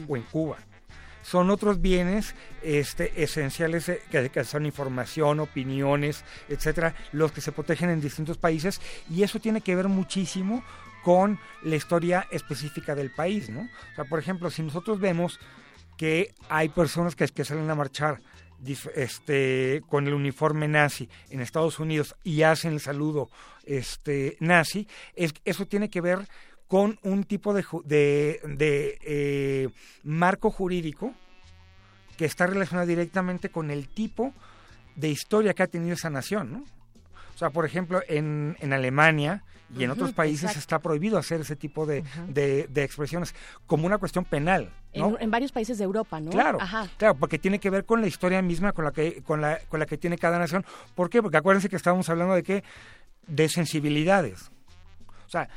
o 0.08 0.16
en 0.16 0.22
Cuba. 0.22 0.56
Son 1.22 1.50
otros 1.50 1.80
bienes 1.80 2.36
este, 2.62 3.20
esenciales 3.22 3.88
eh, 3.88 4.00
que, 4.10 4.30
que 4.30 4.44
son 4.44 4.64
información, 4.64 5.40
opiniones, 5.40 6.24
etcétera, 6.48 6.94
los 7.12 7.32
que 7.32 7.40
se 7.40 7.50
protegen 7.50 7.90
en 7.90 8.00
distintos 8.00 8.38
países 8.38 8.80
y 9.10 9.24
eso 9.24 9.40
tiene 9.40 9.60
que 9.60 9.74
ver 9.74 9.88
muchísimo 9.88 10.62
con 11.06 11.38
la 11.62 11.76
historia 11.76 12.26
específica 12.32 12.96
del 12.96 13.12
país, 13.12 13.48
¿no? 13.48 13.60
O 13.60 13.94
sea, 13.94 14.06
por 14.06 14.18
ejemplo, 14.18 14.50
si 14.50 14.64
nosotros 14.64 14.98
vemos 14.98 15.38
que 15.96 16.34
hay 16.48 16.68
personas 16.68 17.14
que, 17.14 17.28
que 17.28 17.44
salen 17.44 17.70
a 17.70 17.76
marchar 17.76 18.20
este, 18.96 19.84
con 19.88 20.08
el 20.08 20.14
uniforme 20.14 20.66
nazi 20.66 21.08
en 21.30 21.42
Estados 21.42 21.78
Unidos 21.78 22.16
y 22.24 22.42
hacen 22.42 22.72
el 22.72 22.80
saludo 22.80 23.30
este, 23.66 24.36
nazi, 24.40 24.88
es, 25.14 25.32
eso 25.44 25.64
tiene 25.66 25.90
que 25.90 26.00
ver 26.00 26.26
con 26.66 26.98
un 27.04 27.22
tipo 27.22 27.54
de, 27.54 27.64
de, 27.84 28.40
de, 28.42 28.98
eh, 29.02 29.68
marco 30.02 30.50
jurídico 30.50 31.14
que 32.16 32.24
está 32.24 32.48
relacionado 32.48 32.88
directamente 32.88 33.50
con 33.50 33.70
el 33.70 33.86
tipo 33.86 34.34
de 34.96 35.10
historia 35.10 35.54
que 35.54 35.62
ha 35.62 35.68
tenido 35.68 35.94
esa 35.94 36.10
nación, 36.10 36.50
¿no? 36.50 36.64
O 37.32 37.38
sea, 37.38 37.50
por 37.50 37.64
ejemplo, 37.64 38.02
en, 38.08 38.56
en 38.58 38.72
Alemania 38.72 39.44
y 39.74 39.82
en 39.84 39.90
otros 39.90 40.12
países 40.12 40.42
exacto. 40.44 40.58
está 40.60 40.78
prohibido 40.78 41.18
hacer 41.18 41.40
ese 41.40 41.56
tipo 41.56 41.86
de, 41.86 42.04
de- 42.28 42.66
de 42.68 42.84
expresiones 42.84 43.34
como 43.66 43.86
una 43.86 43.98
cuestión 43.98 44.24
penal, 44.24 44.70
¿no? 44.94 45.16
En, 45.16 45.22
en 45.24 45.30
varios 45.30 45.50
países 45.52 45.78
de 45.78 45.84
Europa, 45.84 46.20
¿no? 46.20 46.30
Claro, 46.30 46.60
Ajá. 46.60 46.88
claro, 46.98 47.16
porque 47.16 47.38
tiene 47.38 47.58
que 47.58 47.70
ver 47.70 47.84
con 47.84 48.00
la 48.00 48.06
historia 48.06 48.40
misma, 48.42 48.72
con 48.72 48.84
la 48.84 48.92
que, 48.92 49.22
con 49.22 49.40
la, 49.40 49.58
con 49.68 49.80
la 49.80 49.86
que 49.86 49.98
tiene 49.98 50.18
cada 50.18 50.38
nación. 50.38 50.64
¿Por 50.94 51.10
qué? 51.10 51.20
Porque 51.22 51.36
acuérdense 51.38 51.68
que 51.68 51.76
estábamos 51.76 52.08
hablando 52.08 52.34
de 52.34 52.42
que 52.42 52.62
de 53.26 53.48
sensibilidades. 53.48 54.50
O 55.26 55.28
sea, 55.30 55.48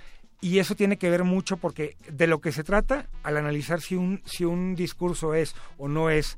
y 0.42 0.58
eso 0.60 0.74
tiene 0.74 0.98
que 0.98 1.10
ver 1.10 1.24
mucho 1.24 1.58
porque 1.58 1.96
de 2.10 2.26
lo 2.26 2.40
que 2.42 2.52
se 2.52 2.64
trata 2.64 3.08
al 3.24 3.38
analizar 3.38 3.82
si 3.82 3.96
un, 3.96 4.22
si 4.26 4.46
un 4.46 4.74
discurso 4.74 5.34
es 5.36 5.54
o 5.78 5.88
no 5.88 6.10
es 6.10 6.38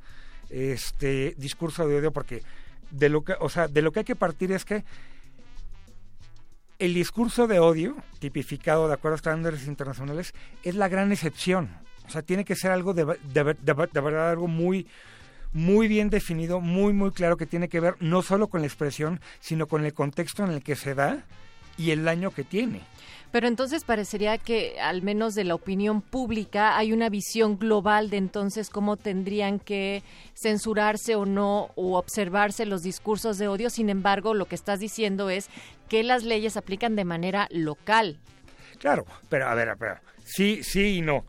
este 0.49 1.35
discurso 1.37 1.87
de 1.87 1.97
odio, 1.99 2.11
porque 2.11 2.41
de 2.89 3.09
lo 3.09 3.23
que, 3.23 3.33
o 3.39 3.47
sea, 3.47 3.67
de 3.67 3.81
lo 3.81 3.91
que 3.91 3.99
hay 3.99 4.05
que 4.05 4.15
partir 4.17 4.51
es 4.51 4.65
que 4.65 4.83
el 6.81 6.93
discurso 6.95 7.47
de 7.47 7.59
odio, 7.59 7.95
tipificado 8.19 8.87
de 8.87 8.95
acuerdo 8.95 9.13
a 9.13 9.17
estándares 9.17 9.67
internacionales, 9.67 10.33
es 10.63 10.75
la 10.75 10.87
gran 10.87 11.11
excepción. 11.11 11.69
O 12.07 12.09
sea, 12.09 12.23
tiene 12.23 12.43
que 12.43 12.55
ser 12.55 12.71
algo 12.71 12.93
de, 12.93 13.05
de, 13.05 13.43
de- 13.53 13.73
verdad, 14.01 14.31
algo 14.31 14.47
muy, 14.47 14.87
muy 15.53 15.87
bien 15.87 16.09
definido, 16.09 16.59
muy, 16.59 16.91
muy 16.91 17.11
claro, 17.11 17.37
que 17.37 17.45
tiene 17.45 17.69
que 17.69 17.79
ver 17.79 17.95
no 17.99 18.23
solo 18.23 18.47
con 18.47 18.61
la 18.61 18.67
expresión, 18.67 19.21
sino 19.39 19.67
con 19.67 19.85
el 19.85 19.93
contexto 19.93 20.43
en 20.43 20.51
el 20.51 20.63
que 20.63 20.75
se 20.75 20.95
da 20.95 21.23
y 21.77 21.91
el 21.91 22.03
daño 22.03 22.31
que 22.31 22.43
tiene. 22.43 22.81
Pero 23.31 23.47
entonces 23.47 23.85
parecería 23.85 24.37
que, 24.37 24.77
al 24.81 25.03
menos 25.03 25.35
de 25.35 25.45
la 25.45 25.55
opinión 25.55 26.01
pública, 26.01 26.77
hay 26.77 26.91
una 26.91 27.07
visión 27.07 27.57
global 27.57 28.09
de 28.09 28.17
entonces 28.17 28.69
cómo 28.69 28.97
tendrían 28.97 29.57
que 29.57 30.03
censurarse 30.35 31.15
o 31.15 31.25
no, 31.25 31.69
o 31.75 31.97
observarse 31.97 32.65
los 32.65 32.83
discursos 32.83 33.37
de 33.37 33.47
odio. 33.47 33.69
Sin 33.69 33.89
embargo, 33.89 34.33
lo 34.33 34.47
que 34.47 34.55
estás 34.55 34.81
diciendo 34.81 35.29
es 35.29 35.47
que 35.91 36.03
las 36.03 36.23
leyes 36.23 36.55
aplican 36.55 36.95
de 36.95 37.03
manera 37.03 37.49
local. 37.51 38.17
Claro, 38.79 39.05
pero 39.27 39.49
a 39.49 39.55
ver, 39.55 39.67
a 39.67 39.75
ver, 39.75 39.97
sí, 40.23 40.63
sí 40.63 40.99
y 40.99 41.01
no. 41.01 41.25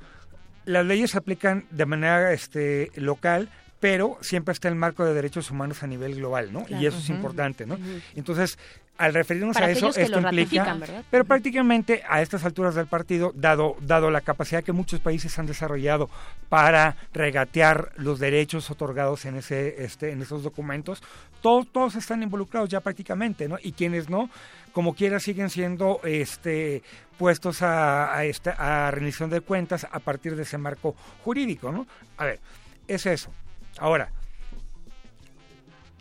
Las 0.66 0.86
leyes 0.86 1.10
se 1.10 1.18
aplican 1.18 1.66
de 1.72 1.84
manera 1.84 2.32
este, 2.32 2.92
local, 2.94 3.48
pero 3.80 4.18
siempre 4.20 4.52
está 4.52 4.68
el 4.68 4.76
marco 4.76 5.04
de 5.04 5.14
derechos 5.14 5.50
humanos 5.50 5.82
a 5.82 5.88
nivel 5.88 6.14
global, 6.14 6.52
¿no? 6.52 6.62
Claro. 6.62 6.80
Y 6.80 6.86
eso 6.86 6.98
es 6.98 7.08
importante, 7.08 7.66
¿no? 7.66 7.76
Entonces, 8.14 8.56
al 8.98 9.14
referirnos 9.14 9.54
Para 9.54 9.66
a 9.66 9.70
eso, 9.70 9.88
esto 9.88 10.20
implica, 10.20 10.76
pero 11.10 11.24
prácticamente 11.24 12.02
a 12.08 12.22
estas 12.22 12.44
alturas 12.44 12.74
del 12.74 12.86
partido, 12.86 13.32
dado, 13.34 13.76
dado 13.80 14.10
la 14.10 14.20
capacidad 14.20 14.62
que 14.62 14.72
muchos 14.72 15.00
países 15.00 15.36
han 15.38 15.46
desarrollado 15.46 16.08
para 16.48 16.96
regatear 17.12 17.92
los 17.96 18.20
derechos 18.20 18.70
otorgados 18.70 19.24
en 19.24 19.36
ese, 19.36 19.82
este, 19.82 20.12
en 20.12 20.22
esos 20.22 20.42
documentos, 20.44 21.02
todos, 21.40 21.66
todos 21.72 21.96
están 21.96 22.22
involucrados 22.22 22.68
ya 22.68 22.80
prácticamente, 22.80 23.48
¿no? 23.48 23.56
Y 23.60 23.72
quienes 23.72 24.08
no, 24.08 24.30
como 24.72 24.94
quiera, 24.94 25.18
siguen 25.18 25.50
siendo 25.50 26.00
este, 26.04 26.82
puestos 27.18 27.62
a, 27.62 28.14
a, 28.14 28.24
esta- 28.24 28.86
a 28.86 28.90
rendición 28.92 29.30
de 29.30 29.40
cuentas 29.40 29.84
a 29.90 29.98
partir 29.98 30.36
de 30.36 30.42
ese 30.42 30.58
marco 30.58 30.94
jurídico, 31.24 31.72
¿no? 31.72 31.86
A 32.18 32.26
ver, 32.26 32.40
es 32.86 33.06
eso. 33.06 33.32
Ahora, 33.78 34.10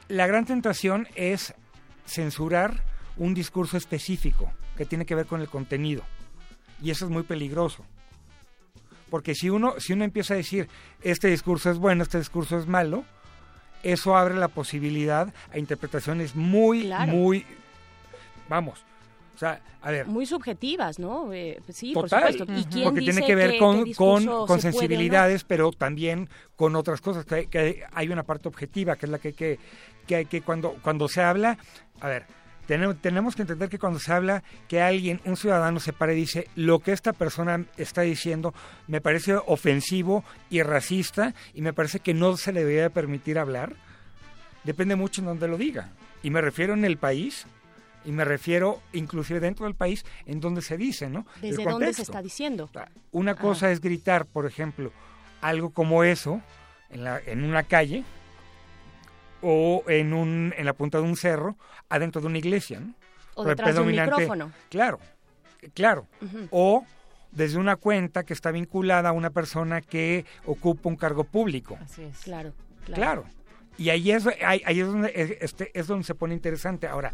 la 0.08 0.28
gran 0.28 0.46
tentación 0.46 1.08
es 1.16 1.54
censurar 2.12 2.84
un 3.18 3.34
discurso 3.34 3.78
específico 3.78 4.52
que 4.78 4.86
tiene 4.86 5.06
que 5.06 5.16
ver 5.16 5.26
con 5.26 5.42
el 5.42 5.48
contenido. 5.48 6.04
Y 6.82 6.92
eso 6.92 7.06
es 7.06 7.12
muy 7.12 7.24
peligroso. 7.24 7.86
Porque 9.10 9.36
si 9.36 9.50
uno, 9.50 9.76
si 9.80 9.94
uno 9.94 10.04
empieza 10.06 10.34
a 10.34 10.38
decir, 10.38 10.70
este 11.02 11.28
discurso 11.28 11.70
es 11.70 11.78
bueno, 11.78 12.04
este 12.04 12.18
discurso 12.18 12.58
es 12.58 12.68
malo, 12.68 13.04
eso 13.84 14.16
abre 14.16 14.36
la 14.36 14.48
posibilidad 14.48 15.34
a 15.52 15.58
interpretaciones 15.58 16.36
muy, 16.36 16.84
Claro. 16.84 17.12
muy, 17.12 17.46
vamos, 18.48 18.86
o 19.36 19.38
sea, 19.38 19.60
a 19.82 19.90
ver, 19.90 20.06
Muy 20.06 20.28
subjetivas, 20.28 21.00
¿no? 21.00 21.34
Eh, 21.34 21.60
pues 21.66 21.76
sí, 21.76 21.94
Total, 21.94 22.22
por 22.22 22.32
supuesto. 22.32 22.60
¿Y 22.60 22.72
quién 22.72 22.84
porque 22.86 23.00
tiene 23.00 23.26
que 23.26 23.34
ver 23.34 23.58
con, 23.58 23.92
con, 23.94 24.26
no? 24.26 24.48
sensibilidades, 24.60 25.44
pero 25.44 25.72
también 25.72 26.30
con 26.56 26.76
otras 26.76 27.02
cosas, 27.02 27.26
que, 27.26 27.48
que 27.48 27.84
hay 27.92 28.10
una 28.10 28.22
parte 28.22 28.48
objetiva, 28.48 28.96
que 28.96 29.08
es 29.08 29.12
la 29.12 29.18
que, 29.18 29.34
que, 29.34 29.58
que, 30.06 30.26
que 30.26 30.42
cuando, 30.42 30.76
cuando 30.84 31.08
se 31.08 31.22
habla, 31.24 31.58
a 32.02 32.08
ver, 32.08 32.26
tenemos, 32.68 33.02
tenemos 33.02 33.36
que 33.36 33.44
entender 33.44 33.70
que 33.70 33.80
cuando 33.80 34.00
se 34.00 34.12
habla 34.12 34.44
que 34.68 34.82
alguien, 34.82 35.22
un 35.26 35.38
ciudadano 35.38 35.80
se 35.80 35.94
para 35.94 36.14
y 36.14 36.18
dice, 36.18 36.48
lo 36.56 36.80
que 36.80 36.92
esta 36.92 37.14
persona 37.14 37.66
está 37.78 38.02
diciendo 38.02 38.54
me 38.88 39.02
parece 39.02 39.36
ofensivo 39.36 40.24
y 40.50 40.62
racista 40.62 41.34
y 41.54 41.62
me 41.62 41.74
parece 41.74 42.00
que 42.00 42.14
no 42.14 42.38
se 42.38 42.52
le 42.52 42.62
debería 42.62 42.90
permitir 42.90 43.40
hablar, 43.40 43.74
depende 44.64 44.96
mucho 44.96 45.22
en 45.22 45.28
donde 45.28 45.48
lo 45.48 45.58
diga. 45.58 45.90
Y 46.24 46.30
me 46.30 46.42
refiero 46.42 46.74
en 46.74 46.86
el 46.86 46.98
país, 46.98 47.48
y 48.06 48.12
me 48.12 48.26
refiero 48.26 48.82
inclusive 48.94 49.40
dentro 49.40 49.66
del 49.66 49.76
país 49.76 50.06
en 50.26 50.40
donde 50.40 50.62
se 50.62 50.78
dice, 50.78 51.10
¿no? 51.10 51.26
¿Desde 51.42 51.64
dónde 51.64 51.94
se 51.94 52.04
está 52.04 52.22
diciendo? 52.22 52.70
Una 53.12 53.36
cosa 53.36 53.72
es 53.72 53.82
gritar, 53.82 54.26
por 54.26 54.46
ejemplo, 54.46 54.92
algo 55.42 55.72
como 55.72 56.04
eso 56.04 56.42
en, 56.90 57.04
la, 57.04 57.20
en 57.26 57.44
una 57.44 57.64
calle 57.64 58.04
o 59.42 59.84
en, 59.88 60.14
un, 60.14 60.54
en 60.58 60.66
la 60.66 60.74
punta 60.74 60.98
de 61.00 61.04
un 61.04 61.16
cerro 61.16 61.58
adentro 61.90 62.22
de 62.22 62.28
una 62.28 62.38
iglesia. 62.38 62.80
¿no? 62.80 62.94
O 63.36 63.44
detrás 63.46 63.76
de 63.76 63.82
un 63.82 63.88
micrófono. 64.18 64.52
Claro, 64.70 65.00
claro. 65.74 66.08
O 66.52 66.86
desde 67.32 67.58
una 67.58 67.76
cuenta 67.78 68.24
que 68.24 68.34
está 68.34 68.52
vinculada 68.52 69.10
a 69.10 69.12
una 69.14 69.30
persona 69.30 69.82
que 69.82 70.26
ocupa 70.46 70.90
un 70.90 70.96
cargo 70.98 71.24
público. 71.24 71.78
Así 71.82 72.04
es. 72.04 72.20
Claro, 72.20 72.54
Claro. 72.86 73.26
Y 73.78 73.90
ahí 73.90 74.12
es, 74.12 74.28
ahí, 74.46 74.62
ahí 74.66 74.80
es, 74.82 74.88
donde, 74.88 75.12
es- 75.16 75.38
este, 75.40 75.72
es 75.74 75.88
donde 75.88 76.04
se 76.04 76.14
pone 76.14 76.34
interesante. 76.34 76.88
Ahora, 76.88 77.14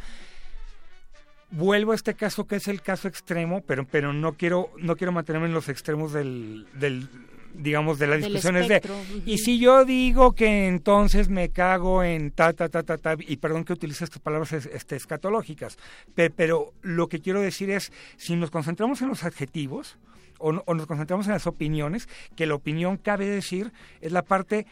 vuelvo 1.52 1.92
a 1.92 1.96
este 1.96 2.14
caso 2.16 2.46
que 2.48 2.58
es 2.58 2.68
el 2.68 2.82
caso 2.82 3.08
extremo, 3.08 3.62
pero, 3.62 3.86
pero 3.86 4.12
no 4.12 4.34
quiero, 4.34 4.72
no 4.78 4.96
quiero 4.96 5.12
mantenerme 5.14 5.48
en 5.48 5.54
los 5.54 5.70
extremos 5.70 6.12
del, 6.14 6.68
del 6.74 7.08
digamos, 7.58 8.00
de 8.00 8.08
las 8.08 8.22
Del 8.22 8.34
discusiones 8.34 8.68
de, 8.68 8.82
y 9.26 9.38
si 9.40 9.60
yo 9.60 9.84
digo 9.84 10.34
que 10.34 10.68
entonces 10.68 11.28
me 11.30 11.50
cago 11.50 12.04
en 12.04 12.32
ta, 12.32 12.54
ta, 12.54 12.70
ta, 12.70 12.84
ta, 12.84 12.98
ta, 12.98 13.16
y 13.20 13.38
perdón 13.38 13.64
que 13.66 13.74
utilice 13.74 14.04
estas 14.04 14.22
palabras 14.22 14.54
es- 14.54 14.68
este, 14.68 14.96
escatológicas, 14.96 15.78
pe- 16.16 16.30
pero 16.30 16.74
lo 16.82 17.08
que 17.08 17.20
quiero 17.20 17.42
decir 17.42 17.70
es, 17.70 17.92
si 18.18 18.36
nos 18.36 18.52
concentramos 18.52 19.02
en 19.02 19.10
los 19.10 19.24
adjetivos, 19.24 19.98
o, 20.40 20.52
no- 20.54 20.64
o 20.68 20.74
nos 20.76 20.86
concentramos 20.86 21.26
en 21.28 21.34
las 21.34 21.48
opiniones, 21.48 22.08
que 22.36 22.46
la 22.46 22.56
opinión, 22.56 22.98
cabe 22.98 23.26
decir, 23.26 23.72
es 24.02 24.12
la 24.12 24.22
parte 24.22 24.68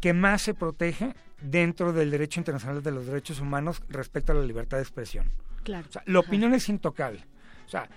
que 0.00 0.12
más 0.12 0.42
se 0.42 0.54
protege 0.54 1.14
dentro 1.40 1.92
del 1.92 2.10
derecho 2.10 2.40
internacional 2.40 2.82
de 2.82 2.90
los 2.90 3.06
derechos 3.06 3.38
humanos 3.40 3.80
respecto 3.88 4.32
a 4.32 4.34
la 4.34 4.42
libertad 4.44 4.76
de 4.78 4.82
expresión. 4.82 5.30
Claro. 5.62 5.86
O 5.88 5.92
sea, 5.92 6.02
la 6.06 6.18
opinión 6.18 6.52
es 6.54 6.68
intocable. 6.68 7.24
O 7.66 7.68
sea, 7.68 7.88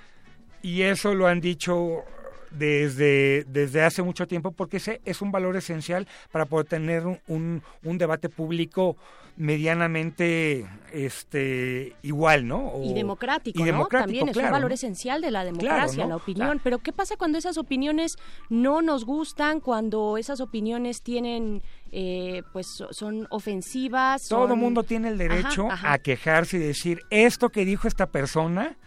y 0.61 0.81
eso 0.83 1.15
lo 1.15 1.25
han 1.27 1.41
dicho 1.41 2.03
desde, 2.51 3.45
desde 3.47 3.83
hace 3.83 4.01
mucho 4.03 4.27
tiempo 4.27 4.51
porque 4.51 4.77
ese 4.77 5.01
es 5.05 5.21
un 5.21 5.31
valor 5.31 5.55
esencial 5.55 6.07
para 6.31 6.45
poder 6.45 6.67
tener 6.67 7.05
un, 7.07 7.19
un, 7.27 7.63
un 7.83 7.97
debate 7.97 8.29
público 8.29 8.97
medianamente 9.37 10.67
este 10.91 11.95
igual, 12.01 12.47
¿no? 12.47 12.67
O- 12.67 12.83
y 12.83 12.93
democrático, 12.93 13.57
y 13.57 13.61
¿no? 13.61 13.65
democrático, 13.65 14.05
También 14.07 14.27
es 14.29 14.33
claro, 14.33 14.47
un 14.49 14.51
valor 14.51 14.69
¿no? 14.71 14.75
esencial 14.75 15.21
de 15.21 15.31
la 15.31 15.43
democracia, 15.45 16.03
¿no? 16.03 16.09
la 16.09 16.15
opinión. 16.17 16.59
Pero 16.63 16.79
¿qué 16.79 16.91
pasa 16.91 17.15
cuando 17.17 17.37
esas 17.37 17.57
opiniones 17.57 18.17
no 18.49 18.81
nos 18.81 19.05
gustan, 19.05 19.59
cuando 19.61 20.17
esas 20.17 20.41
opiniones 20.41 21.01
tienen, 21.01 21.61
eh, 21.91 22.43
pues, 22.51 22.67
so- 22.67 22.91
son 22.91 23.25
ofensivas? 23.29 24.27
Todo 24.27 24.55
mundo 24.55 24.83
tiene 24.83 25.07
el 25.09 25.17
derecho 25.17 25.65
Ajá, 25.67 25.73
ajá. 25.73 25.93
a 25.93 25.97
quejarse 25.99 26.57
y 26.57 26.59
decir, 26.59 27.01
esto 27.09 27.49
que 27.49 27.63
dijo 27.65 27.87
esta 27.87 28.07
persona 28.07 28.77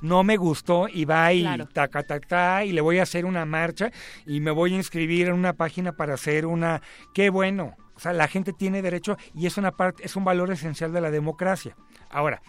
no 0.00 0.22
me 0.24 0.36
gustó 0.36 0.88
y 0.88 1.04
va 1.04 1.32
y 1.32 1.42
Claro. 1.42 1.66
taca, 1.66 2.02
taca, 2.02 2.26
ta, 2.26 2.64
y 2.64 2.72
le 2.72 2.80
voy 2.80 2.98
a 2.98 3.02
hacer 3.04 3.24
una 3.24 3.44
marcha 3.44 3.90
y 4.26 4.40
me 4.40 4.50
voy 4.50 4.72
a 4.74 4.76
inscribir 4.76 5.28
en 5.28 5.34
una 5.34 5.52
página 5.52 5.92
para 5.92 6.14
hacer 6.14 6.46
una... 6.46 6.80
¡Qué 7.14 7.30
bueno! 7.30 7.76
O 7.94 8.00
sea, 8.00 8.12
la 8.14 8.28
gente 8.28 8.52
tiene 8.54 8.80
derecho 8.80 9.16
y 9.34 9.46
es 9.46 9.58
una 9.58 9.72
parte, 9.72 10.04
es 10.06 10.16
un 10.16 10.24
valor 10.24 10.50
esencial 10.50 10.92
de 10.92 11.00
la 11.02 11.10
democracia. 11.10 11.76
Ahora, 12.10 12.40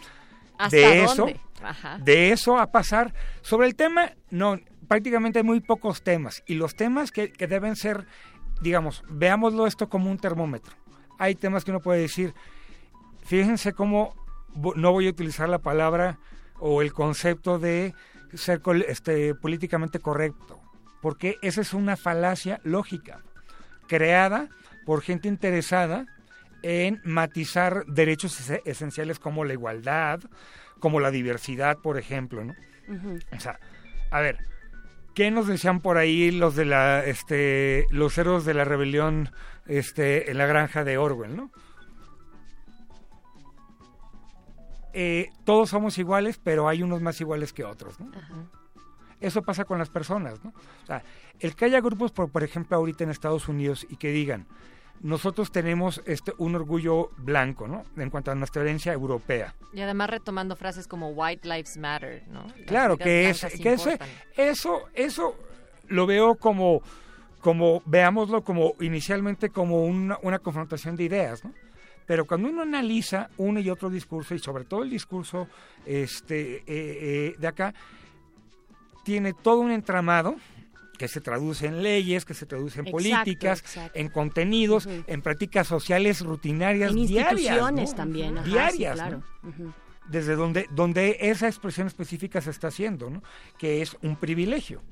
¿Hasta 0.58 0.78
de 0.78 0.84
dónde? 0.84 1.04
eso, 1.04 1.28
Ajá. 1.62 1.98
de 2.00 2.32
eso 2.32 2.58
a 2.58 2.72
pasar 2.72 3.14
sobre 3.42 3.68
el 3.68 3.76
tema, 3.76 4.12
no, 4.30 4.58
prácticamente 4.88 5.40
hay 5.40 5.44
muy 5.44 5.60
pocos 5.60 6.04
temas 6.04 6.42
y 6.48 6.54
los 6.54 6.76
temas 6.76 7.12
que, 7.12 7.32
que 7.34 7.48
deben 7.48 7.76
ser, 7.76 8.06
digamos, 8.62 9.04
veámoslo 9.10 9.68
esto 9.68 9.90
como 9.90 10.10
un 10.10 10.18
termómetro. 10.20 10.74
Hay 11.20 11.36
temas 11.36 11.66
que 11.66 11.72
uno 11.72 11.82
puede 11.82 12.00
decir, 12.00 12.34
fíjense 13.26 13.74
cómo 13.74 14.16
no 14.76 14.92
voy 14.92 15.08
a 15.08 15.10
utilizar 15.10 15.50
la 15.50 15.60
palabra 15.60 16.18
o 16.62 16.82
el 16.82 16.94
concepto 16.94 17.60
de 17.60 17.94
ser 18.34 18.62
este, 18.88 19.36
políticamente 19.36 20.00
correcto, 20.00 20.62
porque 21.02 21.38
esa 21.42 21.60
es 21.60 21.74
una 21.74 21.98
falacia 21.98 22.62
lógica, 22.64 23.20
creada 23.88 24.48
por 24.86 25.02
gente 25.02 25.28
interesada 25.28 26.06
en 26.64 27.02
matizar 27.04 27.86
derechos 27.88 28.40
ese- 28.40 28.62
esenciales 28.66 29.20
como 29.20 29.44
la 29.44 29.54
igualdad, 29.54 30.22
como 30.80 31.00
la 31.00 31.12
diversidad, 31.12 31.78
por 31.78 31.98
ejemplo, 31.98 32.44
¿no? 32.46 32.54
O 33.36 33.40
sea, 33.40 33.60
a 34.12 34.22
ver, 34.22 34.38
¿qué 35.16 35.30
nos 35.32 35.48
decían 35.48 35.82
por 35.82 35.98
ahí 35.98 36.32
los 36.32 36.56
de 36.56 36.66
la, 36.66 37.04
este, 37.06 37.86
los 37.90 38.18
héroes 38.18 38.46
de 38.46 38.54
la 38.54 38.64
rebelión, 38.64 39.32
este, 39.66 40.32
en 40.32 40.38
la 40.38 40.46
granja 40.46 40.84
de 40.84 40.98
Orwell, 40.98 41.36
¿no? 41.36 41.52
Eh, 44.94 45.30
todos 45.46 45.70
somos 45.70 45.98
iguales, 45.98 46.40
pero 46.44 46.68
hay 46.68 46.84
unos 46.84 47.02
más 47.02 47.20
iguales 47.22 47.54
que 47.54 47.64
otros, 47.64 48.00
¿no? 48.00 48.12
Eso 49.20 49.44
pasa 49.44 49.66
con 49.66 49.78
las 49.78 49.90
personas, 49.90 50.44
¿no? 50.44 50.52
O 50.84 50.86
sea, 50.86 51.04
el 51.40 51.56
que 51.56 51.66
haya 51.66 51.80
grupos, 51.80 52.12
por, 52.12 52.30
por 52.32 52.44
ejemplo, 52.44 52.76
ahorita 52.78 53.04
en 53.04 53.12
Estados 53.12 53.48
Unidos 53.48 53.86
y 53.88 53.98
que 53.98 54.12
digan, 54.12 54.48
nosotros 55.02 55.52
tenemos 55.52 56.02
este 56.06 56.34
un 56.38 56.56
orgullo 56.56 57.10
blanco, 57.18 57.68
¿no? 57.68 57.84
En 57.98 58.10
cuanto 58.10 58.32
a 58.32 58.36
nuestra 58.36 58.62
herencia 58.62 58.94
europea. 58.94 59.56
Y 59.74 59.82
además 59.82 60.10
retomando 60.10 60.56
frases 60.56 60.88
como 60.88 61.10
White 61.10 61.48
Lives 61.48 61.78
Matter, 61.78 62.24
¿no? 62.28 62.44
Las 62.44 62.68
Claro, 62.68 62.98
que 62.98 63.30
es 63.30 63.46
que 63.62 63.74
importan. 63.74 64.10
eso 64.38 64.84
eso 64.94 65.36
lo 65.88 66.06
veo 66.06 66.36
como 66.36 66.82
como 67.42 67.82
veámoslo 67.86 68.44
como 68.44 68.76
inicialmente 68.80 69.50
como 69.50 69.86
una, 69.86 70.20
una 70.22 70.40
confrontación 70.40 70.96
de 70.96 71.04
ideas, 71.04 71.44
¿no? 71.44 71.54
Pero 72.06 72.26
cuando 72.26 72.50
uno 72.50 72.62
analiza 72.64 73.30
uno 73.38 73.60
y 73.60 73.70
otro 73.70 73.90
discurso 73.90 74.36
y 74.36 74.40
sobre 74.40 74.66
todo 74.66 74.84
el 74.84 74.90
discurso 74.90 75.48
este 75.86 76.58
eh, 76.58 76.64
eh, 76.68 77.36
de 77.38 77.48
acá 77.48 77.74
tiene 79.04 79.34
todo 79.34 79.60
un 79.60 79.72
entramado 79.72 80.36
que 80.98 81.08
se 81.08 81.20
traduce 81.20 81.66
en 81.66 81.82
leyes, 81.82 82.26
que 82.26 82.36
se 82.36 82.46
traduce 82.46 82.80
en 82.80 82.86
Exacto, 82.86 82.92
políticas, 82.92 83.60
exacto. 83.62 83.98
en 83.98 84.10
contenidos, 84.10 84.88
en 85.08 85.22
prácticas 85.24 85.66
sociales 85.66 86.22
rutinarias 86.22 86.92
En 86.92 87.08
diarias, 87.08 87.32
instituciones 87.32 87.90
¿no? 87.90 87.96
también, 87.96 88.38
ajá, 88.38 88.46
sí, 88.46 88.52
diarias, 88.52 88.94
claro. 88.94 89.24
¿no? 89.42 89.50
Ujú. 89.50 89.74
desde 90.10 90.36
donde, 90.36 90.68
donde 90.70 91.18
esa 91.22 91.48
expresión 91.48 91.88
específica 91.88 92.40
se 92.40 92.52
está 92.52 92.68
haciendo, 92.68 93.10
¿no? 93.10 93.24
que 93.58 93.82
es 93.82 93.98
un 94.04 94.16
privilegio. 94.16 94.84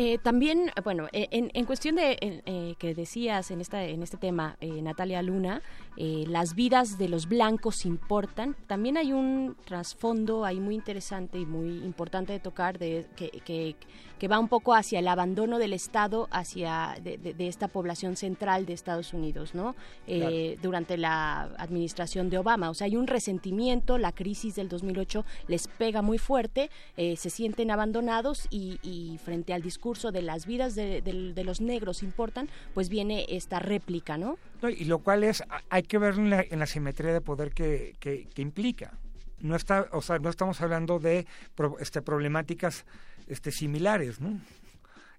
Eh, 0.00 0.18
también, 0.18 0.70
bueno, 0.84 1.08
eh, 1.10 1.26
en, 1.32 1.50
en 1.54 1.64
cuestión 1.64 1.96
de 1.96 2.16
eh, 2.20 2.76
que 2.78 2.94
decías 2.94 3.50
en 3.50 3.60
esta 3.60 3.82
en 3.82 4.04
este 4.04 4.16
tema, 4.16 4.56
eh, 4.60 4.80
Natalia 4.80 5.20
Luna, 5.22 5.60
eh, 5.96 6.22
las 6.28 6.54
vidas 6.54 6.98
de 6.98 7.08
los 7.08 7.28
blancos 7.28 7.84
importan. 7.84 8.54
También 8.68 8.96
hay 8.96 9.12
un 9.12 9.56
trasfondo 9.64 10.44
ahí 10.44 10.60
muy 10.60 10.76
interesante 10.76 11.40
y 11.40 11.46
muy 11.46 11.84
importante 11.84 12.32
de 12.32 12.38
tocar 12.38 12.78
de 12.78 13.08
que, 13.16 13.30
que, 13.44 13.74
que 14.18 14.28
va 14.28 14.38
un 14.38 14.48
poco 14.48 14.74
hacia 14.74 14.98
el 14.98 15.08
abandono 15.08 15.58
del 15.58 15.72
Estado 15.72 16.28
hacia 16.30 16.96
de, 17.02 17.18
de- 17.18 17.34
de 17.34 17.48
esta 17.48 17.68
población 17.68 18.16
central 18.16 18.66
de 18.66 18.72
Estados 18.72 19.12
Unidos, 19.14 19.54
¿no? 19.54 19.74
Eh, 20.06 20.58
Durante 20.62 20.96
la 20.96 21.42
administración 21.58 22.30
de 22.30 22.38
Obama, 22.38 22.70
o 22.70 22.74
sea, 22.74 22.86
hay 22.86 22.96
un 22.96 23.06
resentimiento. 23.06 23.98
La 23.98 24.12
crisis 24.12 24.54
del 24.56 24.68
2008 24.68 25.24
les 25.46 25.68
pega 25.68 26.02
muy 26.02 26.18
fuerte, 26.18 26.70
eh, 26.96 27.16
se 27.16 27.30
sienten 27.30 27.70
abandonados 27.70 28.46
y, 28.50 28.78
y 28.82 29.18
frente 29.18 29.52
al 29.54 29.62
discurso 29.62 30.10
de 30.12 30.22
las 30.22 30.46
vidas 30.46 30.74
de, 30.74 31.02
los 31.44 31.60
negros 31.60 32.02
importan, 32.02 32.48
pues 32.74 32.88
viene 32.88 33.26
esta 33.28 33.58
réplica, 33.58 34.18
¿no? 34.18 34.38
No, 34.62 34.68
y 34.68 34.84
lo 34.84 34.98
cual 34.98 35.22
es, 35.24 35.42
hay 35.70 35.82
que 35.84 35.98
ver 35.98 36.14
en 36.14 36.30
la, 36.30 36.40
en 36.42 36.58
la 36.58 36.66
simetría 36.66 37.12
de 37.12 37.20
poder 37.20 37.52
que, 37.52 37.94
que- 38.00 38.26
que 38.34 38.42
implica. 38.42 38.98
No 39.40 39.54
está, 39.54 39.86
o 39.92 40.02
sea, 40.02 40.18
no 40.18 40.30
estamos 40.30 40.60
hablando 40.60 40.98
de 40.98 41.24
pro- 41.54 41.76
este, 41.78 42.02
problemáticas 42.02 42.84
este, 43.28 43.50
similares, 43.52 44.20
¿no? 44.20 44.40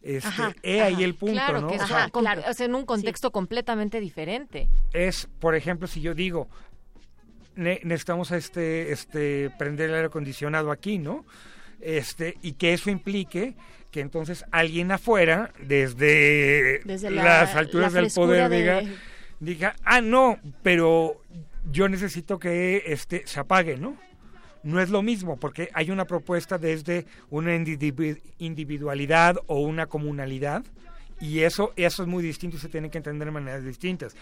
Este, 0.01 0.27
Ajá, 0.29 0.55
he 0.63 0.81
ahí 0.81 0.93
ajá. 0.95 1.03
el 1.03 1.15
punto, 1.15 1.33
Claro, 1.33 1.61
¿no? 1.61 1.67
que 1.67 1.77
O 1.77 1.81
es 1.81 1.87
sea, 1.87 2.09
com- 2.09 2.25
o 2.25 2.53
sea, 2.53 2.65
en 2.65 2.75
un 2.75 2.85
contexto 2.85 3.31
completamente 3.31 3.99
diferente. 3.99 4.69
es, 4.93 5.27
por 5.39 5.55
ejemplo, 5.55 5.87
si 5.87 5.99
yo 6.01 6.13
digo, 6.13 6.47
ne- 7.55 7.81
necesitamos 7.83 8.31
este, 8.31 8.91
este, 8.93 9.49
prender 9.57 9.89
el 9.89 9.95
aire 9.95 10.07
acondicionado 10.07 10.71
aquí, 10.71 10.97
¿no? 10.99 11.25
Este, 11.81 12.37
y 12.41 12.53
que 12.53 12.73
eso 12.73 12.89
implique 12.89 13.55
que 13.91 13.99
entonces 14.01 14.45
alguien 14.51 14.91
afuera, 14.91 15.51
desde, 15.59 16.79
Desde 16.85 17.09
la- 17.11 17.23
las 17.23 17.55
alturas 17.55 17.91
la 17.93 18.01
del 18.01 18.11
poder, 18.11 18.49
diga, 18.49 18.81
diga, 19.39 19.75
ah, 19.83 19.99
no, 20.01 20.39
pero 20.63 21.21
yo 21.71 21.89
necesito 21.89 22.39
que 22.39 22.83
este 22.85 23.23
se 23.25 23.39
apague, 23.39 23.77
¿no? 23.77 23.97
No 24.63 24.79
es 24.81 24.89
lo 24.89 25.01
mismo, 25.01 25.37
porque 25.37 25.69
hay 25.73 25.89
una 25.89 26.05
propuesta 26.05 26.57
desde 26.57 27.05
una 27.29 27.55
individu- 27.55 28.21
individualidad 28.39 29.37
o 29.47 29.59
una 29.61 29.85
comunalidad, 29.85 30.63
y 31.21 31.39
eso, 31.39 31.73
eso 31.75 32.03
es 32.03 32.07
muy 32.07 32.23
distinto 32.23 32.57
y 32.57 32.59
se 32.59 32.69
tiene 32.69 32.89
que 32.89 32.97
entender 32.97 33.25
de 33.27 33.31
maneras 33.31 33.63
distintas. 33.63 34.15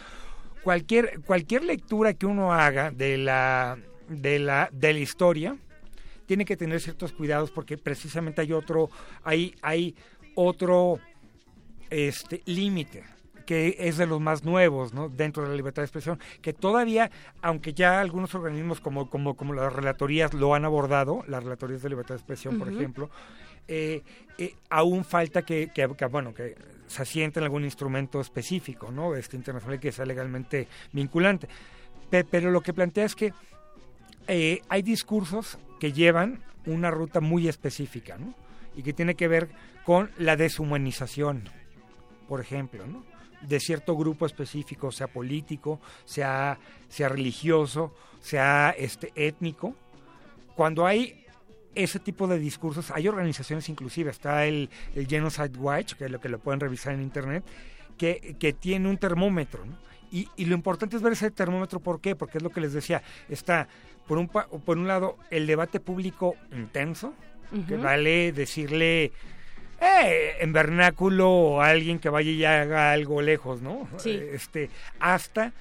Cualquier, 0.63 1.21
cualquier 1.21 1.63
lectura 1.63 2.13
que 2.13 2.25
uno 2.25 2.53
haga 2.53 2.91
de 2.91 3.17
la, 3.17 3.77
de 4.09 4.39
la, 4.39 4.69
de 4.71 4.93
la 4.93 4.99
historia 4.99 5.55
tiene 6.25 6.43
que 6.43 6.57
tener 6.57 6.81
ciertos 6.81 7.13
cuidados 7.13 7.51
porque 7.51 7.77
precisamente 7.77 8.41
hay 8.41 8.51
otro, 8.51 8.89
hay, 9.23 9.55
hay 9.61 9.95
otro 10.35 10.99
este 11.89 12.41
límite 12.45 13.03
que 13.47 13.75
es 13.79 13.97
de 13.97 14.05
los 14.05 14.21
más 14.21 14.43
nuevos 14.43 14.93
¿no? 14.93 15.09
dentro 15.09 15.41
de 15.41 15.49
la 15.49 15.55
libertad 15.55 15.81
de 15.81 15.85
expresión, 15.85 16.19
que 16.41 16.53
todavía, 16.53 17.09
aunque 17.41 17.73
ya 17.73 17.99
algunos 17.99 18.35
organismos 18.35 18.79
como, 18.81 19.09
como, 19.09 19.35
como 19.35 19.53
las 19.55 19.73
relatorías 19.73 20.33
lo 20.35 20.53
han 20.53 20.65
abordado, 20.65 21.23
las 21.27 21.43
relatorías 21.43 21.81
de 21.81 21.89
libertad 21.89 22.15
de 22.15 22.19
expresión, 22.19 22.59
por 22.59 22.67
ejemplo, 22.69 23.09
eh, 23.69 24.03
eh, 24.37 24.53
aún 24.69 25.03
falta 25.05 25.41
que, 25.43 25.71
que, 25.73 25.87
que, 25.97 26.05
bueno, 26.05 26.33
que 26.33 26.55
se 26.87 27.01
asiente 27.01 27.39
en 27.39 27.45
algún 27.45 27.63
instrumento 27.63 28.21
específico, 28.21 28.91
¿no? 28.91 29.15
Este 29.15 29.35
internacional 29.35 29.79
que 29.79 29.91
sea 29.91 30.05
legalmente 30.05 30.67
vinculante. 30.93 31.47
Pe- 32.09 32.23
pero 32.23 32.51
lo 32.51 32.61
que 32.61 32.73
plantea 32.73 33.05
es 33.05 33.15
que 33.15 33.33
eh, 34.27 34.61
hay 34.69 34.81
discursos 34.81 35.57
que 35.79 35.91
llevan 35.93 36.39
una 36.65 36.91
ruta 36.91 37.19
muy 37.21 37.47
específica, 37.47 38.17
¿no? 38.17 38.33
Y 38.75 38.83
que 38.83 38.93
tiene 38.93 39.15
que 39.15 39.27
ver 39.27 39.49
con 39.85 40.11
la 40.17 40.35
deshumanización, 40.35 41.43
por 42.27 42.39
ejemplo, 42.41 42.85
¿no? 42.85 43.03
De 43.41 43.59
cierto 43.59 43.95
grupo 43.95 44.25
específico, 44.25 44.91
sea 44.91 45.07
político, 45.07 45.79
sea, 46.05 46.59
sea 46.89 47.09
religioso, 47.09 47.93
sea 48.19 48.73
este, 48.77 49.11
étnico. 49.15 49.75
Cuando 50.55 50.85
hay 50.85 51.25
ese 51.75 51.99
tipo 51.99 52.27
de 52.27 52.39
discursos, 52.39 52.89
hay 52.91 53.07
organizaciones 53.07 53.69
inclusive, 53.69 54.09
está 54.09 54.45
el, 54.45 54.69
el 54.95 55.07
Genocide 55.07 55.57
Watch, 55.59 55.93
que 55.93 56.05
es 56.05 56.11
lo 56.11 56.19
que 56.19 56.29
lo 56.29 56.39
pueden 56.39 56.59
revisar 56.59 56.93
en 56.93 57.01
internet, 57.01 57.43
que, 57.97 58.35
que 58.39 58.53
tiene 58.53 58.89
un 58.89 58.97
termómetro, 58.97 59.65
¿no? 59.65 59.77
Y, 60.11 60.29
y 60.37 60.45
lo 60.45 60.55
importante 60.55 60.95
es 60.95 61.01
ver 61.01 61.13
ese 61.13 61.29
termómetro, 61.31 61.79
¿por 61.81 61.99
qué? 61.99 62.15
Porque 62.15 62.37
es 62.37 62.43
lo 62.43 62.49
que 62.49 62.61
les 62.61 62.73
decía, 62.73 63.03
está 63.29 63.67
por 64.07 64.17
un, 64.17 64.27
por 64.29 64.77
un 64.77 64.87
lado 64.87 65.17
el 65.29 65.45
debate 65.47 65.79
público 65.79 66.35
intenso, 66.51 67.13
que 67.67 67.77
vale 67.77 68.33
decirle 68.33 69.11
eh, 69.81 70.37
en 70.39 70.53
vernáculo 70.53 71.61
a 71.61 71.69
alguien 71.69 71.99
que 71.99 72.09
vaya 72.09 72.31
y 72.31 72.45
haga 72.45 72.91
algo 72.91 73.21
lejos, 73.21 73.61
¿no? 73.61 73.87
Sí. 73.97 74.19
Este, 74.31 74.69
hasta 74.99 75.53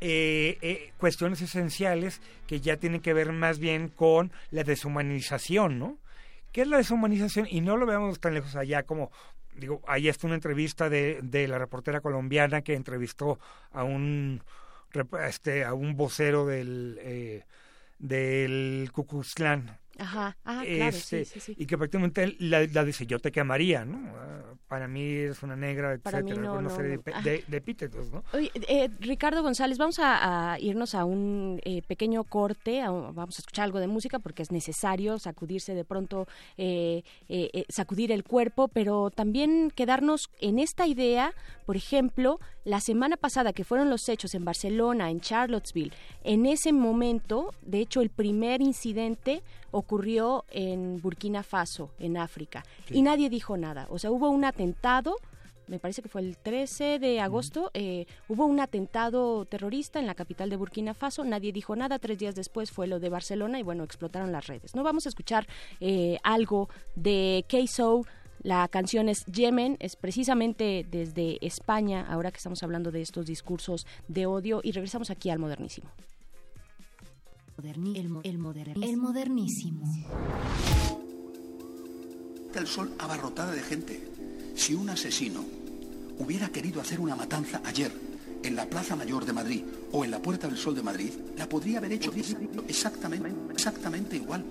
eh, 0.00 0.56
eh, 0.62 0.92
cuestiones 0.96 1.42
esenciales 1.42 2.22
que 2.46 2.60
ya 2.60 2.78
tienen 2.78 3.02
que 3.02 3.12
ver 3.12 3.32
más 3.32 3.58
bien 3.58 3.88
con 3.88 4.32
la 4.50 4.64
deshumanización, 4.64 5.78
¿no? 5.78 5.98
¿Qué 6.52 6.62
es 6.62 6.68
la 6.68 6.78
deshumanización? 6.78 7.46
Y 7.50 7.60
no 7.60 7.76
lo 7.76 7.84
veamos 7.84 8.18
tan 8.18 8.32
lejos 8.32 8.56
allá 8.56 8.84
como, 8.84 9.10
digo, 9.56 9.82
ahí 9.86 10.08
está 10.08 10.26
una 10.26 10.36
entrevista 10.36 10.88
de, 10.88 11.20
de 11.22 11.46
la 11.48 11.58
reportera 11.58 12.00
colombiana 12.00 12.62
que 12.62 12.74
entrevistó 12.74 13.38
a 13.72 13.84
un, 13.84 14.42
este, 15.26 15.64
a 15.64 15.74
un 15.74 15.96
vocero 15.96 16.46
del, 16.46 16.98
eh, 17.02 17.44
del 17.98 18.90
Klan, 19.34 19.78
Ajá, 20.00 20.36
ah, 20.44 20.62
claro, 20.64 20.96
este, 20.96 21.24
sí, 21.24 21.32
sí, 21.34 21.40
sí. 21.40 21.54
y 21.58 21.66
que 21.66 21.76
prácticamente 21.76 22.34
la, 22.38 22.66
la 22.66 22.84
dice 22.84 23.06
yo 23.06 23.18
te 23.18 23.30
quemaría 23.30 23.84
no 23.84 23.98
Ah, 24.16 24.54
para 24.66 24.88
mí 24.88 25.02
es 25.02 25.42
una 25.42 25.56
negra 25.56 25.98
Para 26.02 26.18
etcétera 26.20 26.40
no, 26.42 26.52
una 26.54 26.62
no, 26.62 26.70
serie 26.70 26.96
no. 26.96 27.02
de, 27.02 27.12
Ajá. 27.12 27.22
de- 27.22 27.44
epítetos 27.56 28.10
no 28.10 28.22
Oye, 28.32 28.50
eh, 28.68 28.88
Ricardo 29.00 29.42
González, 29.42 29.76
vamos 29.78 29.98
a, 29.98 30.52
a 30.54 30.58
irnos 30.60 30.94
a 30.94 31.04
un 31.04 31.60
eh, 31.64 31.82
pequeño 31.86 32.24
corte, 32.24 32.80
a 32.80 32.90
vamos 32.90 33.38
a 33.38 33.42
escuchar 33.42 33.64
algo 33.64 33.78
de 33.80 33.88
música 33.88 34.18
porque 34.20 34.42
es 34.42 34.50
necesario 34.52 35.18
sacudirse 35.18 35.74
de 35.74 35.84
pronto, 35.84 36.26
eh, 36.56 37.02
eh, 37.28 37.50
eh, 37.52 37.64
sacudir 37.68 38.10
el 38.12 38.24
cuerpo, 38.24 38.68
pero 38.68 39.10
también 39.10 39.70
quedarnos 39.74 40.30
en 40.40 40.58
esta 40.58 40.86
idea, 40.86 41.34
por 41.66 41.76
ejemplo, 41.76 42.38
la 42.64 42.80
semana 42.80 43.16
pasada 43.16 43.52
que 43.52 43.64
fueron 43.64 43.90
los 43.90 44.08
hechos 44.08 44.34
en 44.34 44.44
Barcelona, 44.44 45.10
en 45.10 45.20
Charlottesville, 45.20 45.92
en 46.24 46.46
ese 46.46 46.72
momento, 46.72 47.52
de 47.62 47.80
hecho, 47.80 48.00
el 48.00 48.10
primer 48.10 48.60
incidente 48.62 49.42
ocurrió 49.70 50.44
en 50.50 51.00
Burkina 51.00 51.42
Faso, 51.42 51.90
en 51.98 52.16
África, 52.16 52.64
y 52.88 53.02
nadie 53.02 53.30
dijo 53.30 53.56
nada. 53.56 53.86
O 53.90 53.98
sea, 53.98 54.10
hubo 54.10 54.30
un 54.30 54.44
atentado 54.44 55.16
me 55.70 55.78
parece 55.78 56.02
que 56.02 56.08
fue 56.08 56.20
el 56.20 56.36
13 56.36 56.98
de 56.98 57.20
agosto, 57.20 57.70
eh, 57.74 58.06
hubo 58.28 58.44
un 58.44 58.58
atentado 58.58 59.44
terrorista 59.44 60.00
en 60.00 60.06
la 60.06 60.16
capital 60.16 60.50
de 60.50 60.56
Burkina 60.56 60.94
Faso, 60.94 61.24
nadie 61.24 61.52
dijo 61.52 61.76
nada, 61.76 62.00
tres 62.00 62.18
días 62.18 62.34
después 62.34 62.72
fue 62.72 62.88
lo 62.88 62.98
de 62.98 63.08
Barcelona 63.08 63.60
y 63.60 63.62
bueno, 63.62 63.84
explotaron 63.84 64.32
las 64.32 64.48
redes. 64.48 64.74
No 64.74 64.82
vamos 64.82 65.06
a 65.06 65.08
escuchar 65.08 65.46
eh, 65.80 66.18
algo 66.24 66.68
de 66.96 67.44
K-Soul. 67.48 68.04
La 68.42 68.66
canción 68.68 69.08
es 69.08 69.24
Yemen, 69.26 69.76
es 69.80 69.96
precisamente 69.96 70.86
desde 70.90 71.38
España, 71.46 72.06
ahora 72.08 72.30
que 72.30 72.38
estamos 72.38 72.62
hablando 72.62 72.90
de 72.90 73.02
estos 73.02 73.26
discursos 73.26 73.86
de 74.08 74.26
odio, 74.26 74.60
y 74.64 74.72
regresamos 74.72 75.10
aquí 75.10 75.30
al 75.30 75.38
modernísimo. 75.38 75.90
El, 77.64 78.20
el 78.24 78.96
modernísimo. 78.96 79.84
El 82.54 82.66
sol 82.66 82.92
abarrotada 82.98 83.52
de 83.52 83.62
gente. 83.62 84.08
Si 84.54 84.74
un 84.74 84.90
asesino 84.90 85.44
hubiera 86.18 86.48
querido 86.48 86.80
hacer 86.80 87.00
una 87.00 87.16
matanza 87.16 87.62
ayer 87.64 87.92
en 88.42 88.56
la 88.56 88.66
Plaza 88.66 88.96
Mayor 88.96 89.24
de 89.24 89.32
Madrid 89.32 89.62
o 89.92 90.04
en 90.04 90.10
la 90.10 90.20
Puerta 90.20 90.48
del 90.48 90.56
Sol 90.56 90.74
de 90.74 90.82
Madrid, 90.82 91.10
la 91.36 91.48
podría 91.48 91.78
haber 91.78 91.92
hecho 91.92 92.12
exactamente, 92.68 93.30
exactamente 93.52 94.16
igual. 94.16 94.44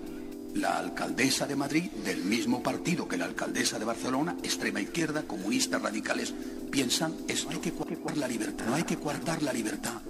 La 0.54 0.78
alcaldesa 0.78 1.46
de 1.46 1.54
Madrid, 1.54 1.90
del 2.04 2.24
mismo 2.24 2.62
partido 2.62 3.06
que 3.06 3.16
la 3.16 3.26
alcaldesa 3.26 3.78
de 3.78 3.84
Barcelona, 3.84 4.36
extrema 4.42 4.80
izquierda, 4.80 5.22
comunistas 5.22 5.80
radicales, 5.80 6.34
piensan 6.70 7.14
esto. 7.28 7.50
No 7.50 7.56
hay 7.56 7.60
que 7.60 7.72
coartar 7.72 8.16
la 8.16 8.28
libertad, 8.28 8.66
no 8.66 8.74
hay 8.74 8.82
que 8.82 8.96
coartar 8.96 9.42
la 9.42 9.52
libertad. 9.52 10.00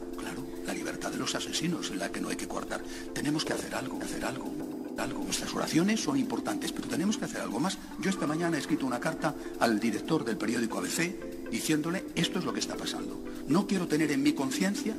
La 0.67 0.75
libertad 0.75 1.11
de 1.11 1.19
los 1.19 1.35
asesinos 1.35 1.91
es 1.91 1.97
la 1.97 2.11
que 2.11 2.21
no 2.21 2.29
hay 2.29 2.37
que 2.37 2.49
coartar. 2.49 2.83
Tenemos 3.13 3.45
que 3.45 3.53
hacer 3.53 3.75
algo, 3.75 4.01
hacer 4.03 4.25
algo 4.25 4.81
algo. 5.01 5.25
Nuestras 5.25 5.53
oraciones 5.55 6.01
son 6.01 6.19
importantes, 6.19 6.73
pero 6.73 6.89
tenemos 6.89 7.19
que 7.19 7.25
hacer 7.25 7.41
algo 7.41 7.59
más. 7.59 7.79
Yo 8.01 8.11
esta 8.11 8.27
mañana 8.27 8.57
he 8.57 8.61
escrito 8.61 8.87
una 8.87 9.01
carta 9.01 9.35
al 9.59 9.81
director 9.81 10.25
del 10.25 10.37
periódico 10.37 10.79
ABC 10.79 11.51
diciéndole 11.51 12.05
esto 12.15 12.39
es 12.39 12.45
lo 12.45 12.53
que 12.53 12.61
está 12.61 12.77
pasando. 12.77 13.25
No 13.49 13.67
quiero 13.67 13.89
tener 13.89 14.13
en 14.13 14.23
mi 14.23 14.33
conciencia 14.33 14.95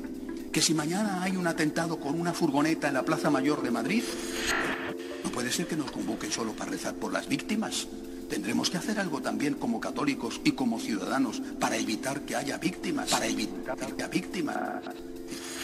que 0.52 0.62
si 0.62 0.74
mañana 0.74 1.24
hay 1.24 1.38
un 1.38 1.48
atentado 1.48 2.00
con 2.00 2.20
una 2.20 2.34
furgoneta 2.34 2.90
en 2.90 2.96
la 2.96 3.06
Plaza 3.06 3.30
Mayor 3.30 3.62
de 3.62 3.72
Madrid, 3.72 4.04
no 5.24 5.32
puede 5.32 5.52
ser 5.52 5.68
que 5.68 5.78
nos 5.78 5.92
convoquen 5.92 6.32
solo 6.32 6.54
para 6.54 6.72
rezar 6.72 6.96
por 6.96 7.14
las 7.14 7.28
víctimas. 7.30 7.88
Tendremos 8.30 8.70
que 8.70 8.78
hacer 8.78 9.00
algo 9.00 9.22
también 9.22 9.56
como 9.56 9.80
católicos 9.80 10.42
y 10.44 10.54
como 10.54 10.80
ciudadanos 10.80 11.42
para 11.60 11.78
evitar 11.78 12.22
que 12.22 12.36
haya 12.36 12.58
víctimas, 12.58 13.10
para 13.10 13.28
evitar 13.28 13.78
que 13.78 13.86
haya 13.86 14.08
víctimas. 14.08 14.84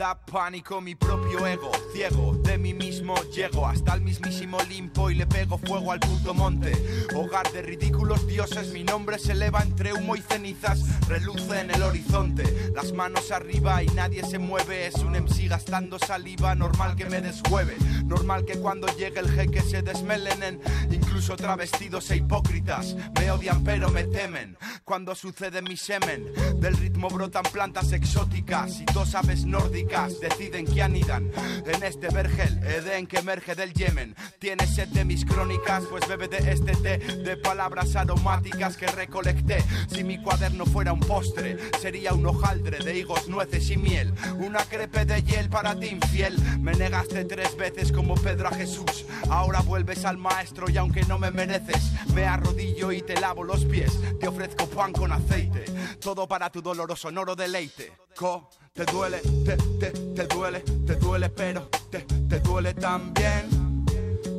da 0.00 0.14
pánico 0.14 0.80
mi 0.80 0.94
propio 0.94 1.46
ego, 1.46 1.70
ciego, 1.92 2.32
de 2.42 2.56
mí 2.56 2.72
mismo 2.72 3.14
llego 3.24 3.66
hasta 3.66 3.92
el 3.92 4.00
mismísimo 4.00 4.56
limpo 4.62 5.10
y 5.10 5.14
le 5.14 5.26
pego 5.26 5.58
fuego 5.58 5.92
al 5.92 6.00
puto 6.00 6.32
monte. 6.32 6.72
Hogar 7.14 7.52
de 7.52 7.60
ridículos 7.60 8.26
dioses, 8.26 8.72
mi 8.72 8.82
nombre 8.82 9.18
se 9.18 9.32
eleva 9.32 9.60
entre 9.60 9.92
humo 9.92 10.16
y 10.16 10.22
cenizas, 10.22 11.06
reluce 11.06 11.60
en 11.60 11.70
el 11.70 11.82
horizonte. 11.82 12.72
Las 12.74 12.94
manos 12.94 13.30
arriba 13.30 13.82
y 13.82 13.88
nadie 13.88 14.24
se 14.24 14.38
mueve, 14.38 14.86
es 14.86 14.94
un 14.94 15.12
MC 15.12 15.48
gastando 15.48 15.98
saliva, 15.98 16.54
normal 16.54 16.96
que 16.96 17.04
me 17.04 17.20
deshueve. 17.20 17.76
Normal 18.06 18.46
que 18.46 18.58
cuando 18.58 18.86
llegue 18.96 19.20
el 19.20 19.30
jeque 19.30 19.60
se 19.60 19.82
desmelenen, 19.82 20.62
incluso 20.90 21.36
travestidos 21.36 22.10
e 22.10 22.16
hipócritas. 22.16 22.96
Me 23.18 23.30
odian 23.30 23.62
pero 23.64 23.90
me 23.90 24.04
temen. 24.04 24.56
Cuando 24.82 25.14
sucede 25.14 25.60
mi 25.60 25.76
semen, 25.76 26.32
del 26.58 26.78
ritmo 26.78 27.08
brotan 27.08 27.44
plantas 27.52 27.92
exóticas 27.92 28.80
y 28.80 28.86
dos 28.86 29.14
aves 29.14 29.44
nórdicas 29.44 29.89
deciden 30.20 30.66
que 30.66 30.82
anidan 30.82 31.32
en 31.66 31.82
este 31.82 32.08
vergel, 32.10 32.60
Edén 32.64 33.08
que 33.08 33.18
emerge 33.18 33.56
del 33.56 33.72
Yemen. 33.72 34.14
Tienes 34.38 34.74
sed 34.74 34.88
de 34.88 35.04
mis 35.04 35.24
crónicas, 35.24 35.82
pues 35.90 36.06
bebe 36.06 36.28
de 36.28 36.52
este 36.52 36.76
té 36.76 36.98
de 36.98 37.36
palabras 37.36 37.96
aromáticas 37.96 38.76
que 38.76 38.86
recolecté. 38.86 39.64
Si 39.92 40.04
mi 40.04 40.22
cuaderno 40.22 40.64
fuera 40.64 40.92
un 40.92 41.00
postre, 41.00 41.58
sería 41.80 42.12
un 42.12 42.24
hojaldre 42.24 42.78
de 42.78 42.98
higos, 42.98 43.28
nueces 43.28 43.68
y 43.70 43.76
miel. 43.76 44.14
Una 44.38 44.64
crepe 44.64 45.04
de 45.04 45.22
hiel 45.24 45.50
para 45.50 45.78
ti 45.78 45.88
infiel. 45.88 46.38
Me 46.60 46.72
negaste 46.72 47.24
tres 47.24 47.56
veces 47.56 47.90
como 47.90 48.14
Pedro 48.14 48.48
a 48.48 48.54
Jesús. 48.54 49.06
Ahora 49.28 49.60
vuelves 49.60 50.04
al 50.04 50.18
maestro 50.18 50.70
y 50.70 50.76
aunque 50.76 51.02
no 51.02 51.18
me 51.18 51.32
mereces, 51.32 51.90
me 52.14 52.26
arrodillo 52.26 52.92
y 52.92 53.02
te 53.02 53.20
lavo 53.20 53.42
los 53.42 53.64
pies. 53.64 53.98
Te 54.20 54.28
ofrezco 54.28 54.66
pan 54.68 54.92
con 54.92 55.10
aceite, 55.10 55.64
todo 56.00 56.28
para 56.28 56.48
tu 56.50 56.62
doloroso 56.62 57.00
sonoro 57.00 57.34
deleite. 57.34 57.92
Co 58.14 58.48
te 58.72 58.84
duele, 58.86 59.18
te, 59.44 59.56
te, 59.78 59.90
te 59.90 60.26
duele, 60.26 60.60
te 60.86 60.94
duele, 60.96 61.28
pero 61.28 61.68
te, 61.90 62.00
te 62.28 62.40
duele 62.40 62.74
también. 62.74 63.84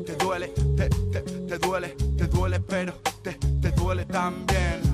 Te 0.06 0.16
duele, 0.16 0.48
te, 0.78 0.90
te, 0.90 1.22
te 1.22 1.58
duele, 1.58 1.90
te 2.18 2.28
duele, 2.28 2.60
pero 2.60 2.94
te, 3.24 3.34
te 3.34 3.72
duele 3.72 4.06
también. 4.06 4.91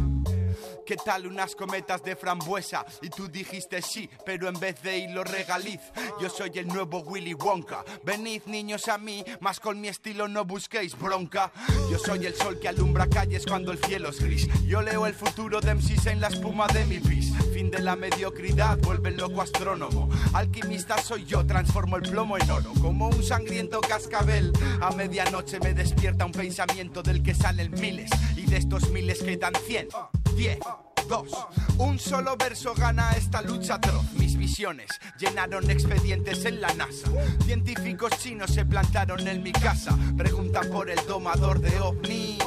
¿Qué 0.88 0.96
tal 0.96 1.28
unas 1.28 1.54
cometas 1.54 2.02
de 2.02 2.16
frambuesa? 2.16 2.86
Y 3.02 3.10
tú 3.10 3.28
dijiste 3.28 3.82
sí, 3.82 4.10
pero 4.26 4.48
en 4.48 4.58
vez 4.58 4.82
de 4.82 5.00
hilo 5.00 5.22
regaliz. 5.26 5.82
Yo 6.22 6.30
soy 6.30 6.52
el 6.56 6.68
nuevo 6.68 7.00
Willy 7.00 7.34
Wonka. 7.34 7.84
Venid 8.06 8.44
niños 8.46 8.88
a 8.88 8.98
mí, 8.98 9.22
más 9.42 9.60
con 9.60 9.82
mi 9.82 9.90
estilo 9.90 10.30
no 10.30 10.46
busquéis 10.46 10.98
bronca. 10.98 11.52
Yo 11.92 12.00
soy 12.00 12.26
el 12.26 12.36
sol 12.36 12.58
que 12.62 12.70
alumbra 12.70 13.06
calles 13.08 13.46
cuando 13.46 13.74
el 13.74 13.80
cielo 13.80 14.12
es 14.12 14.22
gris. 14.22 14.48
Yo 14.66 14.82
leo 14.82 15.06
el 15.06 15.14
futuro 15.14 15.60
de 15.60 15.76
MCs 15.76 16.06
en 16.06 16.22
la 16.22 16.30
espuma 16.30 16.68
de 16.68 16.86
mi 16.86 17.00
pis. 17.00 17.34
Fin 17.54 17.70
de 17.70 17.80
la 17.80 17.98
mediocridad, 17.98 18.78
vuelve 18.78 19.10
el 19.10 19.18
loco 19.18 19.42
astrónomo. 19.42 20.08
Alquimista 20.32 20.98
soy 21.00 21.26
yo, 21.26 21.46
transformo 21.46 21.98
el 21.98 22.10
plomo 22.10 22.38
en 22.38 22.50
oro. 22.50 22.72
Como 22.82 23.10
un 23.10 23.24
sangriento 23.24 23.82
cascabel. 23.82 24.54
A 24.80 24.92
medianoche 24.92 25.60
me 25.60 25.74
despierta 25.74 26.26
un 26.26 26.32
pensamiento 26.32 27.04
del 27.04 27.22
que 27.22 27.36
salen 27.36 27.72
miles. 27.72 28.10
Y 28.38 28.46
de 28.46 28.56
estos 28.56 28.90
miles 28.90 29.22
quedan 29.22 29.54
cien. 29.68 29.90
Diez. 30.38 30.87
Dos. 31.08 31.30
Un 31.78 32.00
solo 32.00 32.36
verso 32.36 32.74
gana 32.74 33.12
esta 33.12 33.42
lucha 33.42 33.76
atroz. 33.76 34.12
Mis 34.14 34.36
visiones 34.36 34.90
llenaron 35.18 35.70
expedientes 35.70 36.44
en 36.46 36.60
la 36.60 36.74
NASA. 36.74 37.08
Científicos 37.46 38.12
chinos 38.20 38.52
se 38.52 38.66
plantaron 38.66 39.26
en 39.28 39.42
mi 39.42 39.52
casa. 39.52 39.98
Preguntan 40.18 40.70
por 40.70 40.90
el 40.90 41.00
domador 41.08 41.60
de 41.60 41.80
ovnis. 41.80 42.40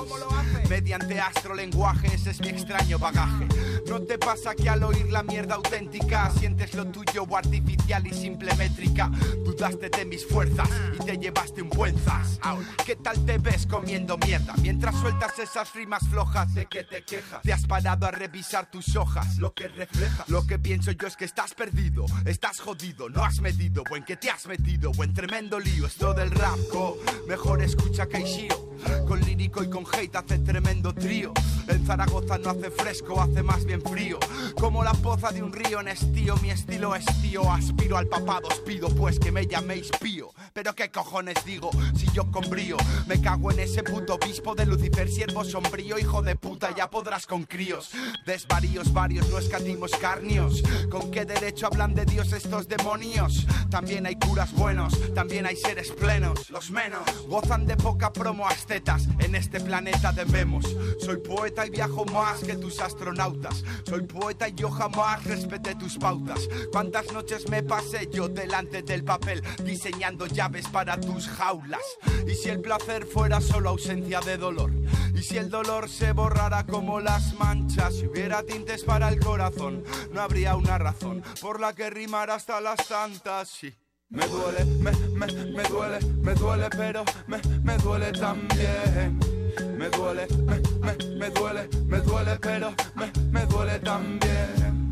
Mediante 0.68 1.20
astrolenguaje, 1.20 2.14
ese 2.14 2.30
es 2.30 2.40
mi 2.40 2.48
extraño 2.48 2.98
bagaje. 2.98 3.48
¿No 3.88 4.02
te 4.02 4.18
pasa 4.18 4.54
que 4.54 4.68
al 4.68 4.84
oír 4.84 5.10
la 5.10 5.22
mierda 5.22 5.56
auténtica 5.56 6.30
sientes 6.38 6.74
lo 6.74 6.86
tuyo 6.86 7.24
o 7.28 7.36
artificial 7.36 8.06
y 8.06 8.12
simple 8.12 8.54
métrica? 8.54 9.10
Dudaste 9.44 9.88
de 9.88 10.04
mis 10.04 10.24
fuerzas 10.26 10.68
y 10.94 11.04
te 11.04 11.18
llevaste 11.18 11.62
un 11.62 11.70
buen 11.70 11.98
zas. 11.98 12.38
¿Qué 12.84 12.96
tal 12.96 13.24
te 13.24 13.38
ves 13.38 13.66
comiendo 13.66 14.16
mierda? 14.18 14.54
Mientras 14.62 14.94
sueltas 14.96 15.38
esas 15.38 15.72
rimas 15.74 16.06
flojas 16.08 16.54
de 16.54 16.66
que 16.66 16.84
te 16.84 17.02
quejas. 17.02 17.42
Te 17.42 17.52
has 17.52 17.66
parado 17.66 18.06
a 18.06 18.10
revisar 18.10 18.49
tus 18.50 18.96
hojas, 18.96 19.38
lo 19.38 19.54
que 19.54 19.68
refleja. 19.68 20.24
Lo 20.26 20.44
que 20.44 20.58
pienso 20.58 20.90
yo 20.90 21.06
es 21.06 21.16
que 21.16 21.24
estás 21.24 21.54
perdido, 21.54 22.04
estás 22.24 22.58
jodido, 22.58 23.08
no 23.08 23.24
has 23.24 23.40
medido, 23.40 23.84
buen 23.88 24.04
que 24.04 24.16
te 24.16 24.28
has 24.28 24.46
metido, 24.46 24.90
buen 24.92 25.14
tremendo 25.14 25.60
lío. 25.60 25.86
Esto 25.86 26.12
del 26.14 26.32
rap, 26.32 26.58
mejor 27.28 27.62
escucha 27.62 28.06
que 28.06 28.20
Ishio. 28.20 28.70
Con 29.06 29.20
lírico 29.20 29.62
y 29.62 29.68
con 29.68 29.84
hate 29.92 30.16
hace 30.16 30.38
tremendo 30.38 30.94
trío. 30.94 31.32
En 31.68 31.86
Zaragoza 31.86 32.38
no 32.38 32.50
hace 32.50 32.70
fresco, 32.70 33.20
hace 33.20 33.42
más 33.42 33.64
bien 33.64 33.82
frío. 33.82 34.18
Como 34.58 34.82
la 34.82 34.92
poza 34.94 35.30
de 35.30 35.42
un 35.42 35.52
río 35.52 35.80
en 35.80 35.88
estío, 35.88 36.36
mi 36.38 36.50
estilo 36.50 36.94
es 36.94 37.04
tío. 37.20 37.50
Aspiro 37.52 37.98
al 37.98 38.06
papado, 38.06 38.48
os 38.48 38.60
pido 38.60 38.88
pues 38.88 39.20
que 39.20 39.30
me 39.30 39.46
llaméis 39.46 39.90
pío. 40.00 40.30
Pero 40.52 40.74
qué 40.74 40.90
cojones 40.90 41.44
digo, 41.44 41.70
si 41.94 42.10
yo 42.12 42.30
con 42.30 42.48
brío 42.48 42.76
me 43.06 43.20
cago 43.20 43.52
en 43.52 43.60
ese 43.60 43.82
puto 43.82 44.14
obispo 44.14 44.54
de 44.54 44.66
Lucifer, 44.66 45.08
siervo 45.08 45.44
sombrío, 45.44 45.98
hijo 45.98 46.22
de 46.22 46.36
puta, 46.36 46.74
ya 46.74 46.90
podrás 46.90 47.26
con 47.26 47.44
críos. 47.44 47.90
Desvaríos 48.40 48.90
varios, 48.94 49.28
no 49.28 49.36
escatimos 49.36 49.90
carnios. 49.96 50.62
¿Con 50.90 51.10
qué 51.10 51.26
derecho 51.26 51.66
hablan 51.66 51.94
de 51.94 52.06
Dios 52.06 52.32
estos 52.32 52.66
demonios? 52.66 53.46
También 53.68 54.06
hay 54.06 54.16
curas 54.16 54.50
buenos, 54.54 54.94
también 55.14 55.44
hay 55.44 55.56
seres 55.56 55.92
plenos, 55.92 56.48
los 56.48 56.70
menos. 56.70 57.02
Gozan 57.28 57.66
de 57.66 57.76
poca 57.76 58.10
promo 58.10 58.46
astetas, 58.46 59.08
en 59.18 59.34
este 59.34 59.60
planeta 59.60 60.12
debemos. 60.12 60.64
Soy 61.00 61.18
poeta 61.18 61.66
y 61.66 61.70
viajo 61.70 62.06
más 62.06 62.40
que 62.40 62.56
tus 62.56 62.80
astronautas. 62.80 63.62
Soy 63.84 64.06
poeta 64.06 64.48
y 64.48 64.54
yo 64.54 64.70
jamás 64.70 65.22
respeté 65.24 65.74
tus 65.74 65.98
pautas. 65.98 66.40
¿Cuántas 66.72 67.12
noches 67.12 67.46
me 67.50 67.62
pasé 67.62 68.08
yo 68.10 68.30
delante 68.30 68.80
del 68.80 69.04
papel 69.04 69.42
diseñando 69.62 70.26
llaves 70.26 70.66
para 70.66 70.98
tus 70.98 71.28
jaulas? 71.28 71.84
Y 72.26 72.34
si 72.34 72.48
el 72.48 72.62
placer 72.62 73.04
fuera 73.04 73.42
solo 73.42 73.68
ausencia 73.68 74.20
de 74.20 74.38
dolor, 74.38 74.72
y 75.14 75.22
si 75.22 75.38
el 75.38 75.50
dolor 75.50 75.88
se 75.88 76.12
borrara 76.12 76.64
como 76.66 77.00
las 77.00 77.34
manchas, 77.34 77.94
si 77.94 78.06
hubiera 78.06 78.42
tintes 78.42 78.84
para 78.84 79.08
el 79.08 79.20
corazón, 79.20 79.84
no 80.12 80.20
habría 80.20 80.56
una 80.56 80.78
razón 80.78 81.22
por 81.40 81.60
la 81.60 81.74
que 81.74 81.90
rimar 81.90 82.30
hasta 82.30 82.60
las 82.60 82.86
tantas. 82.88 83.48
Sí. 83.48 83.74
Me 84.10 84.26
duele, 84.26 84.64
me, 84.64 84.90
me, 84.90 85.26
me 85.52 85.62
duele, 85.62 85.98
me 86.20 86.34
duele, 86.34 86.68
pero 86.70 87.04
me, 87.28 87.40
me 87.62 87.76
duele 87.78 88.10
también. 88.10 89.20
Me 89.78 89.88
duele, 89.88 90.26
me, 90.46 90.60
me, 90.80 91.16
me 91.16 91.30
duele, 91.30 91.68
me 91.86 91.98
duele, 92.00 92.36
pero 92.40 92.74
me, 92.96 93.12
me 93.30 93.46
duele 93.46 93.78
también. 93.78 94.90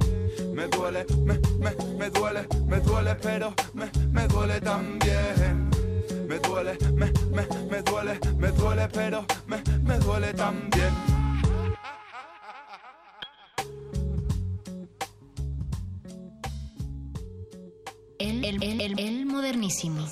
Me 0.55 0.69
duele, 0.69 1.05
me, 1.25 1.39
me, 1.59 1.75
me 1.99 2.11
duele, 2.11 2.47
me 2.67 2.81
duele, 2.81 3.15
pero 3.17 3.55
me, 3.75 3.91
me 4.13 4.29
duele 4.29 4.61
también. 4.61 5.68
Me 6.29 6.39
duele, 6.41 6.77
me, 6.93 7.11
me, 7.31 7.47
me 7.71 7.83
duele, 7.83 8.21
me 8.37 8.49
duele, 8.49 8.87
pero 8.93 9.25
me, 9.47 9.63
me 9.83 9.99
duele 9.99 10.35
también. 10.35 10.93
El, 18.19 18.45
el, 18.45 18.63
el, 18.63 18.99
el, 18.99 19.25
modernísimo. 19.25 20.07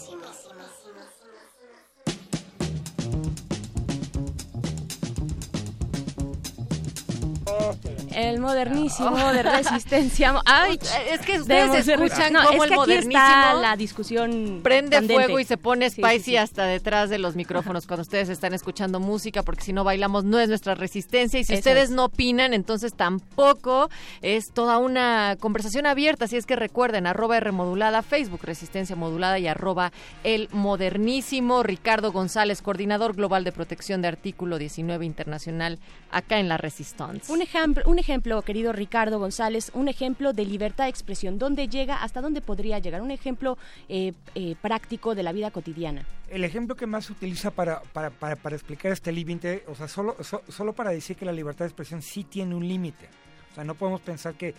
El 8.17 8.41
modernísimo 8.41 9.17
de 9.33 9.43
resistencia. 9.43 10.35
Ay, 10.45 10.79
es 11.11 11.21
que 11.21 11.35
de 11.35 11.41
ustedes 11.41 11.89
escuchan 11.89 12.33
No, 12.33 12.43
es 12.43 12.55
el 12.55 12.59
que 12.59 12.65
aquí 12.65 12.75
modernísimo 12.75 13.19
está 13.19 13.55
la 13.55 13.77
discusión 13.77 14.61
prende 14.63 14.97
candente. 14.97 15.25
fuego 15.25 15.39
y 15.41 15.45
se 15.45 15.57
pone 15.57 15.91
spicy 15.91 16.19
sí, 16.19 16.25
sí. 16.25 16.37
hasta 16.37 16.65
detrás 16.65 17.11
de 17.11 17.19
los 17.19 17.37
micrófonos 17.37 17.87
cuando 17.87 18.03
ustedes 18.03 18.29
están 18.29 18.55
escuchando 18.55 19.01
música, 19.01 19.43
porque 19.43 19.63
si 19.65 19.73
no 19.73 19.85
bailamos 19.85 20.25
no 20.25 20.39
es 20.39 20.49
nuestra 20.49 20.75
resistencia 20.75 21.39
y 21.39 21.45
si 21.45 21.53
Eso 21.53 21.61
ustedes 21.61 21.85
es. 21.85 21.91
no 21.91 22.07
opinan, 22.07 22.55
entonces 22.55 22.95
tampoco 22.95 23.91
es 24.23 24.51
toda 24.53 24.79
una 24.79 25.37
conversación 25.39 25.87
abierta, 25.87 26.25
así 26.25 26.37
es 26.37 26.47
que 26.47 26.57
recuerden, 26.57 27.07
arroba 27.07 27.37
R 27.37 27.53
modulada, 27.53 28.03
Facebook 28.03 28.41
Resistencia 28.43 28.97
Modulada 28.97 29.39
y 29.39 29.47
arroba 29.47 29.93
El 30.25 30.49
Modernísimo, 30.53 31.63
Ricardo 31.63 32.13
González, 32.13 32.63
coordinador 32.63 33.15
global 33.15 33.45
de 33.45 33.53
protección 33.53 34.03
de 34.03 34.09
artículo 34.09 34.59
19 34.59 35.05
internacional 35.05 35.79
acá 36.11 36.39
en 36.39 36.49
la 36.49 36.57
Resistance. 36.57 37.33
Un 37.33 37.43
ejemplo, 37.43 37.83
un 37.87 37.99
ejemplo, 37.99 38.06
querido 38.45 38.73
Ricardo 38.73 39.19
González, 39.19 39.73
un 39.75 39.89
ejemplo 39.89 40.33
de 40.33 40.45
libertad 40.45 40.85
de 40.85 40.91
expresión. 40.91 41.39
¿Dónde 41.39 41.67
llega? 41.67 42.03
¿Hasta 42.03 42.21
dónde 42.21 42.41
podría 42.41 42.79
llegar? 42.79 43.03
Un 43.03 43.11
ejemplo 43.11 43.59
eh, 43.89 44.13
eh, 44.35 44.55
práctico 44.63 45.15
de 45.17 45.25
la 45.25 45.33
vida 45.33 45.51
cotidiana. 45.51 46.07
El 46.29 46.45
ejemplo 46.45 46.77
que 46.77 46.87
más 46.87 47.07
se 47.07 47.13
utiliza 47.13 47.51
para, 47.51 47.81
para, 47.93 48.11
para, 48.11 48.37
explicar 48.55 48.93
este 48.93 49.11
límite, 49.11 49.65
o 49.67 49.75
sea, 49.75 49.89
solo, 49.89 50.17
so- 50.23 50.43
solo 50.49 50.73
para 50.73 50.91
decir 50.91 51.17
que 51.17 51.25
la 51.25 51.33
libertad 51.33 51.65
de 51.65 51.71
expresión 51.71 52.01
sí 52.01 52.23
tiene 52.25 52.55
un 52.55 52.67
límite. 52.67 53.09
O 53.51 53.55
sea, 53.57 53.65
no 53.65 53.75
podemos 53.75 54.01
pensar 54.01 54.35
que, 54.35 54.55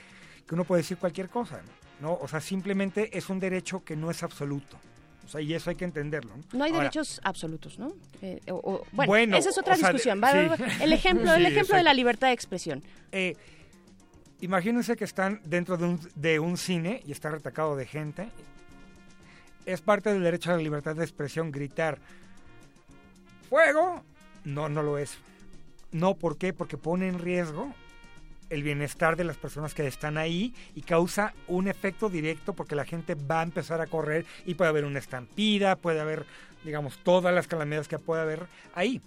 que 0.45 0.53
uno 0.55 0.65
puede 0.65 0.81
decir 0.81 0.97
cualquier 0.97 1.29
cosa, 1.29 1.61
¿no? 2.01 2.13
O 2.21 2.27
sea, 2.27 2.41
simplemente 2.41 3.17
es 3.17 3.29
un 3.29 3.39
derecho 3.39 3.83
que 3.83 3.95
no 3.95 4.11
es 4.11 4.23
absoluto. 4.23 4.77
Sea, 5.27 5.41
y 5.41 5.53
eso 5.53 5.69
hay 5.69 5.75
que 5.75 5.85
entenderlo. 5.85 6.31
No 6.53 6.63
hay 6.63 6.71
Ahora, 6.71 6.83
derechos 6.83 7.19
absolutos, 7.23 7.77
¿no? 7.79 7.91
Eh, 8.21 8.39
o- 8.49 8.55
o- 8.55 8.85
bueno, 8.93 9.09
Bueno, 9.09 9.37
esa 9.37 9.49
es 9.49 9.57
otra 9.57 9.73
o 9.73 9.77
sea, 9.77 9.87
de- 9.89 9.93
discusión. 9.93 10.21
Sí. 10.77 10.83
El 10.83 10.93
ejemplo, 10.93 11.33
el 11.33 11.45
Sí, 11.45 11.51
ejemplo 11.51 11.75
de 11.77 11.83
la 11.83 11.93
libertad 11.93 12.27
de 12.27 12.33
expresión. 12.33 12.83
Eh, 13.11 13.35
imagínense 14.41 14.95
que 14.95 15.03
están 15.03 15.41
dentro 15.45 15.77
de 15.77 15.85
un, 15.85 15.99
de 16.15 16.39
un 16.39 16.57
cine 16.57 17.01
y 17.05 17.11
está 17.11 17.29
retacado 17.29 17.75
de 17.75 17.85
gente. 17.85 18.29
Es 19.65 19.81
parte 19.81 20.13
del 20.13 20.23
derecho 20.23 20.51
a 20.51 20.55
la 20.55 20.61
libertad 20.63 20.95
de 20.95 21.03
expresión 21.03 21.51
gritar 21.51 21.99
¡Fuego! 23.49 24.03
No, 24.43 24.69
no 24.69 24.83
lo 24.83 24.97
es. 24.97 25.17
No, 25.91 26.15
¿por 26.15 26.37
qué? 26.37 26.53
Porque 26.53 26.77
pone 26.77 27.07
en 27.07 27.19
riesgo 27.19 27.73
el 28.49 28.63
bienestar 28.63 29.15
de 29.15 29.23
las 29.23 29.37
personas 29.37 29.73
que 29.73 29.85
están 29.87 30.17
ahí 30.17 30.53
y 30.75 30.81
causa 30.81 31.33
un 31.47 31.67
efecto 31.67 32.09
directo 32.09 32.53
porque 32.53 32.75
la 32.75 32.85
gente 32.85 33.15
va 33.15 33.41
a 33.41 33.43
empezar 33.43 33.81
a 33.81 33.87
correr 33.87 34.25
y 34.45 34.55
puede 34.55 34.69
haber 34.69 34.85
una 34.85 34.99
estampida, 34.99 35.75
puede 35.75 35.99
haber, 35.99 36.25
digamos, 36.63 36.97
todas 37.03 37.33
las 37.33 37.47
calamidades 37.47 37.87
que 37.87 37.99
puede 37.99 38.21
haber 38.21 38.47
ahí. 38.73 39.01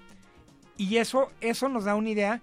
Y 0.76 0.96
eso, 0.96 1.30
eso 1.40 1.68
nos 1.68 1.84
da 1.84 1.94
una 1.94 2.10
idea, 2.10 2.40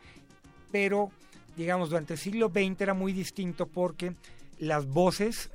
pero, 0.72 1.12
digamos, 1.56 1.90
durante 1.90 2.14
el 2.14 2.20
siglo 2.20 2.50
XX 2.50 2.82
era 2.82 2.94
muy 2.94 3.14
distinto 3.14 3.68
porque 3.68 4.16
las 4.60 4.86
voces 4.86 5.52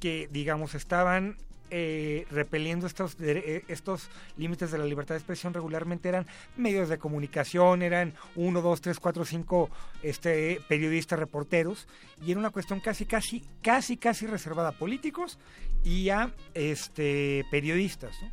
que, 0.00 0.28
digamos, 0.30 0.74
estaban 0.74 1.36
eh, 1.70 2.26
repeliendo 2.30 2.86
estos, 2.86 3.18
dere- 3.18 3.42
eh, 3.46 3.64
estos 3.68 4.08
límites 4.36 4.70
de 4.70 4.78
la 4.78 4.84
libertad 4.84 5.14
de 5.14 5.18
expresión 5.18 5.54
regularmente 5.54 6.08
eran 6.08 6.26
medios 6.56 6.88
de 6.88 6.98
comunicación, 6.98 7.82
eran 7.82 8.14
uno, 8.36 8.60
dos, 8.62 8.80
tres, 8.80 8.98
cuatro, 9.00 9.24
cinco 9.24 9.70
este, 10.02 10.60
periodistas, 10.68 11.18
reporteros, 11.18 11.86
y 12.24 12.30
era 12.32 12.40
una 12.40 12.50
cuestión 12.50 12.80
casi, 12.80 13.04
casi, 13.06 13.42
casi, 13.62 13.96
casi 13.96 14.26
reservada 14.26 14.70
a 14.70 14.72
políticos 14.72 15.38
y 15.84 16.08
a 16.10 16.30
este, 16.54 17.44
periodistas. 17.50 18.14
¿no? 18.22 18.28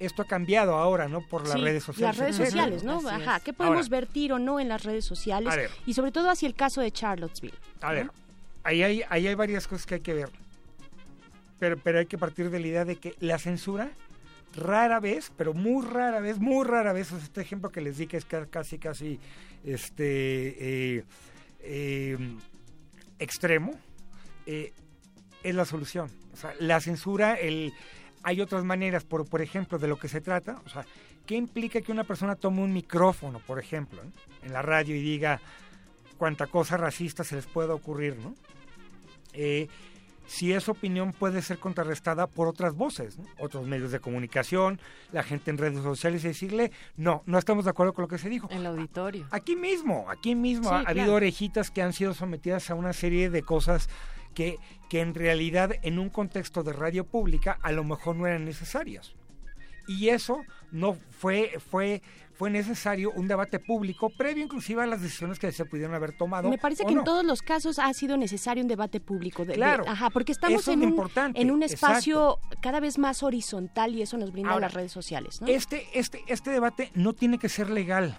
Esto 0.00 0.22
ha 0.22 0.26
cambiado 0.26 0.74
ahora, 0.74 1.08
¿no? 1.08 1.20
Por 1.26 1.42
las 1.46 1.52
Sí, 1.56 1.60
redes 1.62 1.84
sociales. 1.84 2.18
Las 2.18 2.26
redes 2.26 2.36
sociales, 2.50 2.82
¿no? 2.82 3.08
Ajá. 3.08 3.40
¿Qué 3.40 3.52
podemos 3.52 3.88
vertir 3.88 4.32
o 4.32 4.38
no 4.38 4.58
en 4.58 4.68
las 4.68 4.82
redes 4.82 5.04
sociales? 5.04 5.50
A 5.52 5.56
ver. 5.56 5.70
Y 5.86 5.94
sobre 5.94 6.10
todo 6.10 6.28
hacia 6.28 6.46
el 6.48 6.54
caso 6.54 6.80
de 6.80 6.90
Charlottesville. 6.90 7.54
A 7.80 7.92
ver, 7.92 8.10
ahí 8.64 8.82
hay, 8.82 9.02
ahí 9.08 9.28
hay 9.28 9.34
varias 9.34 9.68
cosas 9.68 9.86
que 9.86 9.94
hay 9.94 10.00
que 10.00 10.12
ver. 10.14 10.28
Pero, 11.58 11.76
pero 11.78 11.98
hay 12.00 12.06
que 12.06 12.18
partir 12.18 12.50
de 12.50 12.60
la 12.60 12.66
idea 12.66 12.84
de 12.84 12.96
que 12.96 13.14
la 13.20 13.38
censura 13.38 13.90
rara 14.56 15.00
vez, 15.00 15.32
pero 15.36 15.54
muy 15.54 15.84
rara 15.84 16.20
vez, 16.20 16.38
muy 16.38 16.64
rara 16.64 16.92
vez, 16.92 17.08
sea, 17.08 17.18
este 17.18 17.40
ejemplo 17.40 17.70
que 17.70 17.80
les 17.80 17.96
di 17.98 18.06
que 18.06 18.16
es 18.16 18.24
ca- 18.24 18.46
casi, 18.46 18.78
casi, 18.78 19.18
este, 19.64 20.96
eh, 20.98 21.04
eh, 21.60 22.18
extremo, 23.18 23.72
eh, 24.46 24.72
es 25.42 25.54
la 25.54 25.64
solución. 25.64 26.10
O 26.32 26.36
sea, 26.36 26.52
la 26.60 26.80
censura, 26.80 27.34
el, 27.34 27.72
hay 28.22 28.40
otras 28.40 28.64
maneras, 28.64 29.04
por, 29.04 29.28
por 29.28 29.42
ejemplo, 29.42 29.78
de 29.78 29.88
lo 29.88 29.98
que 29.98 30.08
se 30.08 30.20
trata, 30.20 30.60
o 30.64 30.68
sea, 30.68 30.84
¿qué 31.26 31.34
implica 31.36 31.80
que 31.80 31.92
una 31.92 32.04
persona 32.04 32.36
tome 32.36 32.62
un 32.62 32.72
micrófono, 32.72 33.40
por 33.40 33.58
ejemplo, 33.58 34.02
en 34.42 34.52
la 34.52 34.62
radio 34.62 34.94
y 34.94 35.00
diga 35.02 35.40
cuánta 36.16 36.46
cosa 36.46 36.76
racista 36.76 37.24
se 37.24 37.36
les 37.36 37.46
pueda 37.46 37.74
ocurrir, 37.74 38.16
¿no? 38.16 38.34
Si 40.26 40.52
esa 40.52 40.72
opinión 40.72 41.12
puede 41.12 41.42
ser 41.42 41.58
contrarrestada 41.58 42.26
por 42.26 42.48
otras 42.48 42.74
voces, 42.74 43.18
¿no? 43.18 43.24
otros 43.38 43.66
medios 43.66 43.92
de 43.92 44.00
comunicación, 44.00 44.80
la 45.12 45.22
gente 45.22 45.50
en 45.50 45.58
redes 45.58 45.82
sociales 45.82 46.24
y 46.24 46.28
decirle, 46.28 46.72
no, 46.96 47.22
no 47.26 47.38
estamos 47.38 47.64
de 47.64 47.70
acuerdo 47.72 47.92
con 47.92 48.02
lo 48.02 48.08
que 48.08 48.18
se 48.18 48.28
dijo. 48.30 48.48
El 48.50 48.64
auditorio. 48.66 49.26
Aquí 49.30 49.54
mismo, 49.54 50.06
aquí 50.10 50.34
mismo 50.34 50.68
Sí, 50.70 50.74
ha, 50.74 50.78
ha 50.78 50.84
claro. 50.84 51.00
habido 51.00 51.14
orejitas 51.14 51.70
que 51.70 51.82
han 51.82 51.92
sido 51.92 52.14
sometidas 52.14 52.70
a 52.70 52.74
una 52.74 52.92
serie 52.92 53.28
de 53.28 53.42
cosas 53.42 53.88
que, 54.34 54.58
que 54.88 55.00
en 55.00 55.14
realidad 55.14 55.72
en 55.82 55.98
un 55.98 56.08
contexto 56.10 56.62
de 56.62 56.72
radio 56.72 57.04
pública 57.04 57.58
a 57.62 57.72
lo 57.72 57.84
mejor 57.84 58.16
no 58.16 58.26
eran 58.26 58.44
necesarias. 58.44 59.14
Y 59.86 60.08
eso 60.08 60.42
no 60.72 60.94
fue, 61.10 61.52
fue, 61.70 62.00
fue 62.36 62.50
necesario 62.50 63.10
un 63.12 63.28
debate 63.28 63.58
público 63.60 64.10
previo 64.10 64.42
inclusive 64.44 64.82
a 64.82 64.86
las 64.86 65.00
decisiones 65.00 65.38
que 65.38 65.52
se 65.52 65.64
pudieron 65.64 65.94
haber 65.94 66.16
tomado. 66.16 66.48
Me 66.50 66.58
parece 66.58 66.84
que 66.84 66.92
no. 66.92 67.00
en 67.00 67.04
todos 67.04 67.24
los 67.24 67.42
casos 67.42 67.78
ha 67.78 67.92
sido 67.94 68.16
necesario 68.16 68.62
un 68.62 68.68
debate 68.68 69.00
público. 69.00 69.42
de- 69.44 69.48
de- 69.48 69.54
Claro. 69.54 69.84
ajá, 69.86 70.10
porque 70.10 70.32
estamos 70.32 70.62
es 70.62 70.68
en 70.68 70.80
un, 70.82 70.88
importante, 70.90 71.40
en 71.40 71.50
un 71.50 71.62
exacto. 71.62 71.86
espacio 71.86 72.38
cada 72.60 72.80
vez 72.80 72.98
más 72.98 73.22
horizontal 73.22 73.94
y 73.94 74.02
eso 74.02 74.16
nos 74.18 74.32
brinda 74.32 74.50
Ahora, 74.52 74.66
las 74.66 74.74
redes 74.74 74.92
sociales, 74.92 75.40
¿no? 75.40 75.46
Este, 75.46 75.86
este, 75.94 76.22
este 76.26 76.50
debate 76.50 76.90
no 76.94 77.12
tiene 77.12 77.38
que 77.38 77.48
ser 77.48 77.70
legal. 77.70 78.18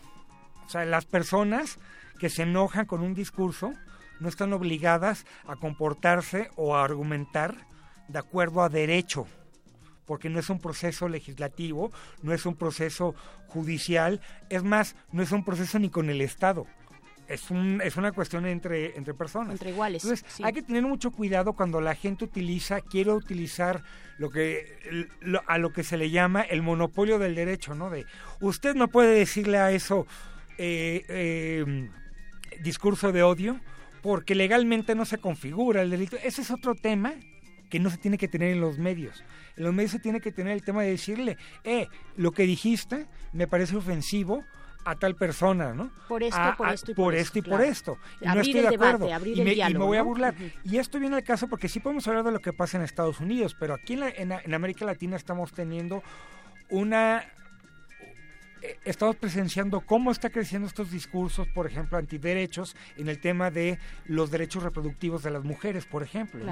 O 0.65 0.69
sea, 0.69 0.85
las 0.85 1.05
personas 1.05 1.77
que 2.19 2.29
se 2.29 2.43
enojan 2.43 2.85
con 2.85 3.01
un 3.01 3.13
discurso 3.13 3.73
no 4.21 4.29
están 4.29 4.53
obligadas 4.53 5.25
a 5.45 5.57
comportarse 5.57 6.49
o 6.55 6.75
a 6.75 6.83
argumentar 6.85 7.67
de 8.07 8.19
acuerdo 8.19 8.63
a 8.63 8.69
derecho, 8.69 9.27
porque 10.05 10.29
no 10.29 10.39
es 10.39 10.49
un 10.49 10.59
proceso 10.59 11.07
legislativo, 11.09 11.91
no 12.21 12.33
es 12.33 12.45
un 12.45 12.55
proceso 12.55 13.15
judicial, 13.47 14.21
es 14.49 14.63
más, 14.63 14.95
no 15.11 15.23
es 15.23 15.31
un 15.31 15.43
proceso 15.43 15.79
ni 15.79 15.89
con 15.89 16.09
el 16.09 16.21
Estado. 16.21 16.65
Es, 17.27 17.49
un, 17.49 17.81
es 17.83 17.97
una 17.97 18.11
cuestión 18.11 18.45
entre, 18.45 18.95
entre 18.97 19.15
personas. 19.15 19.53
Entre 19.53 19.71
iguales, 19.71 20.03
Entonces, 20.03 20.23
sí. 20.31 20.43
hay 20.45 20.53
que 20.53 20.61
tener 20.61 20.83
mucho 20.83 21.09
cuidado 21.09 21.53
cuando 21.53 21.81
la 21.81 21.95
gente 21.95 22.23
utiliza, 22.23 22.81
quiere 22.81 23.11
utilizar 23.13 23.81
lo 24.19 24.29
que 24.29 25.07
lo- 25.21 25.41
a 25.47 25.57
lo 25.57 25.73
que 25.73 25.83
se 25.83 25.97
le 25.97 26.11
llama 26.11 26.41
el 26.41 26.61
monopolio 26.61 27.17
del 27.17 27.33
derecho, 27.33 27.73
¿no? 27.73 27.89
De 27.89 28.05
usted 28.41 28.75
no 28.75 28.89
puede 28.89 29.17
decirle 29.17 29.57
a 29.57 29.71
eso 29.71 30.05
eh, 30.59 31.03
eh, 31.09 31.89
discurso 32.61 33.11
de 33.11 33.23
odio 33.23 33.59
porque 34.03 34.35
legalmente 34.35 34.93
no 34.93 35.03
se 35.05 35.17
configura 35.17 35.81
el 35.81 35.89
delito. 35.89 36.17
Ese 36.23 36.43
es 36.43 36.51
otro 36.51 36.75
tema 36.75 37.13
que 37.75 37.79
no 37.81 37.89
se 37.89 37.97
tiene 37.97 38.17
que 38.17 38.29
tener 38.29 38.51
en 38.53 38.61
los 38.61 38.77
medios. 38.77 39.21
En 39.57 39.65
los 39.65 39.73
medios 39.73 39.91
se 39.91 39.99
tiene 39.99 40.21
que 40.21 40.31
tener 40.31 40.53
el 40.53 40.63
tema 40.63 40.81
de 40.81 40.91
decirle, 40.91 41.35
eh, 41.65 41.87
lo 42.15 42.31
que 42.31 42.43
dijiste 42.43 43.05
me 43.33 43.47
parece 43.47 43.75
ofensivo 43.75 44.45
a 44.85 44.95
tal 44.95 45.15
persona, 45.17 45.73
¿no? 45.73 45.91
Por 46.07 46.23
esto, 46.23 46.39
A- 46.39 46.55
por 46.55 46.69
esto 46.69 46.91
y 46.91 46.93
por 46.93 47.15
esto, 47.15 47.39
y 47.39 47.41
por 47.41 47.61
esto. 47.61 47.97
Y 48.21 48.27
no 48.27 48.35
estoy 48.39 48.59
el 48.59 48.63
de 48.65 48.69
debate, 48.71 48.93
acuerdo. 48.95 49.13
abrir 49.13 49.35
y, 49.35 49.39
el 49.41 49.45
me, 49.45 49.51
y 49.51 49.51
me 49.51 49.55
diálogo, 49.55 49.85
voy 49.87 49.97
a 49.97 50.03
burlar. 50.03 50.35
Y 50.63 50.77
esto 50.77 50.99
viene 51.01 51.17
al 51.17 51.23
caso 51.23 51.49
porque 51.49 51.67
sí 51.67 51.81
podemos 51.81 52.07
hablar 52.07 52.23
de 52.23 52.31
lo 52.31 52.39
que 52.39 52.53
pasa 52.53 52.77
en 52.77 52.83
Estados 52.83 53.19
Unidos, 53.19 53.57
pero 53.59 53.73
aquí 53.73 53.95
en, 53.95 53.99
la- 53.99 54.09
en- 54.09 54.31
en 54.31 54.53
América 54.53 54.85
Latina 54.85 55.17
estamos 55.17 55.51
teniendo 55.51 56.01
una 56.69 57.25
estamos 58.85 59.15
presenciando 59.15 59.81
cómo 59.81 60.11
está 60.11 60.29
creciendo 60.29 60.67
estos 60.67 60.91
discursos, 60.91 61.47
por 61.47 61.67
ejemplo, 61.67 61.97
antiderechos 61.97 62.75
en 62.97 63.09
el 63.09 63.19
tema 63.19 63.51
de 63.51 63.79
los 64.05 64.31
derechos 64.31 64.63
reproductivos 64.63 65.23
de 65.23 65.31
las 65.31 65.43
mujeres, 65.43 65.85
por 65.85 66.03
ejemplo, 66.03 66.45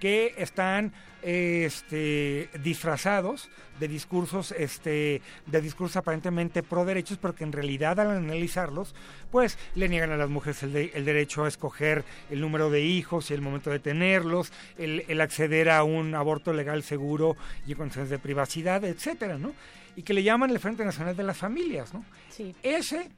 que 0.00 0.34
están 0.38 0.92
este, 1.22 2.50
disfrazados 2.62 3.50
de 3.78 3.88
discursos, 3.88 4.52
este, 4.52 5.22
de 5.46 5.60
discursos 5.60 5.96
aparentemente 5.96 6.62
pro 6.62 6.84
derechos, 6.84 7.18
pero 7.20 7.34
que 7.34 7.44
en 7.44 7.52
realidad 7.52 7.98
al 8.00 8.10
analizarlos, 8.10 8.94
pues 9.30 9.58
le 9.74 9.88
niegan 9.88 10.10
a 10.12 10.16
las 10.16 10.30
mujeres 10.30 10.62
el, 10.62 10.76
el 10.76 11.04
derecho 11.04 11.44
a 11.44 11.48
escoger 11.48 12.04
el 12.30 12.40
número 12.40 12.70
de 12.70 12.82
hijos 12.82 13.30
y 13.30 13.34
el 13.34 13.40
momento 13.40 13.70
de 13.70 13.78
tenerlos, 13.78 14.52
el, 14.78 15.04
el 15.08 15.20
acceder 15.20 15.70
a 15.70 15.84
un 15.84 16.14
aborto 16.14 16.52
legal 16.52 16.82
seguro 16.82 17.36
y 17.66 17.72
en 17.72 17.78
condiciones 17.78 18.10
de 18.10 18.18
privacidad, 18.18 18.84
etcétera, 18.84 19.38
¿no? 19.38 19.54
Y 19.96 20.02
que 20.02 20.14
le 20.14 20.22
llaman 20.22 20.50
el 20.50 20.58
Frente 20.58 20.84
Nacional 20.84 21.16
de 21.16 21.22
las 21.22 21.36
Familias, 21.36 21.92
¿no? 21.92 22.04
Sí. 22.30 22.54
Ese, 22.62 23.10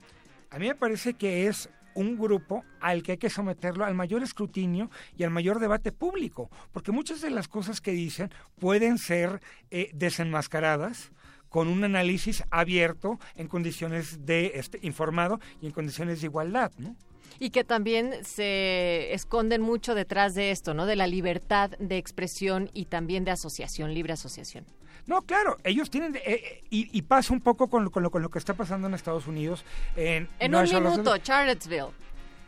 a 0.51 0.59
mí 0.59 0.69
me 0.69 0.75
parece 0.75 1.15
que 1.15 1.47
es 1.47 1.69
un 1.95 2.19
grupo 2.19 2.65
al 2.81 3.03
que 3.03 3.13
hay 3.13 3.19
que 3.19 3.31
someterlo 3.31 3.85
al 3.85 3.95
mayor 3.95 4.23
escrutinio 4.23 4.91
y 5.17 5.25
al 5.25 5.31
mayor 5.31 5.61
debate 5.61 5.93
público, 5.93 6.51
porque 6.73 6.93
muchas 6.93 7.21
de 7.21 7.31
las 7.31 7.49
cosas 7.49 7.81
que 7.81 7.93
dicen 7.93 8.31
pueden 8.59 8.99
ser 8.99 9.41
eh, 9.71 9.91
desenmascaradas 9.95 11.13
con 11.49 11.69
un 11.69 11.85
análisis 11.85 12.43
abierto 12.51 13.21
en 13.37 13.47
condiciones 13.47 14.27
de 14.27 14.53
este, 14.55 14.81
informado 14.83 15.39
y 15.63 15.67
en 15.67 15.73
condiciones 15.73 16.21
de 16.21 16.27
igualdad, 16.27 16.73
¿no? 16.79 16.97
Y 17.39 17.51
que 17.51 17.65
también 17.65 18.25
se 18.25 19.13
esconden 19.13 19.61
mucho 19.61 19.95
detrás 19.95 20.35
de 20.35 20.51
esto, 20.51 20.75
¿no? 20.75 20.87
De 20.87 20.97
la 20.97 21.07
libertad 21.07 21.71
de 21.79 21.97
expresión 21.97 22.71
y 22.73 22.87
también 22.87 23.25
de 23.25 23.33
asociación, 23.33 23.95
libre 23.95 24.13
asociación. 24.13 24.67
No, 25.07 25.23
claro, 25.23 25.59
ellos 25.65 25.91
tienen, 25.91 26.17
eh, 26.17 26.23
eh, 26.25 26.63
y, 26.71 27.03
pasa 27.03 27.33
un 27.33 27.41
poco 27.41 27.69
con, 27.69 27.91
con, 27.91 28.03
lo, 28.03 28.11
con 28.11 28.23
lo 28.23 28.31
que 28.31 28.39
está 28.39 28.55
pasando 28.55 28.89
en 28.89 28.95
Estados 28.95 29.27
Unidos. 29.27 29.65
En, 29.97 30.29
en 30.39 30.55
un 30.55 30.65
minuto, 30.65 31.19
Charlottesville. 31.19 31.93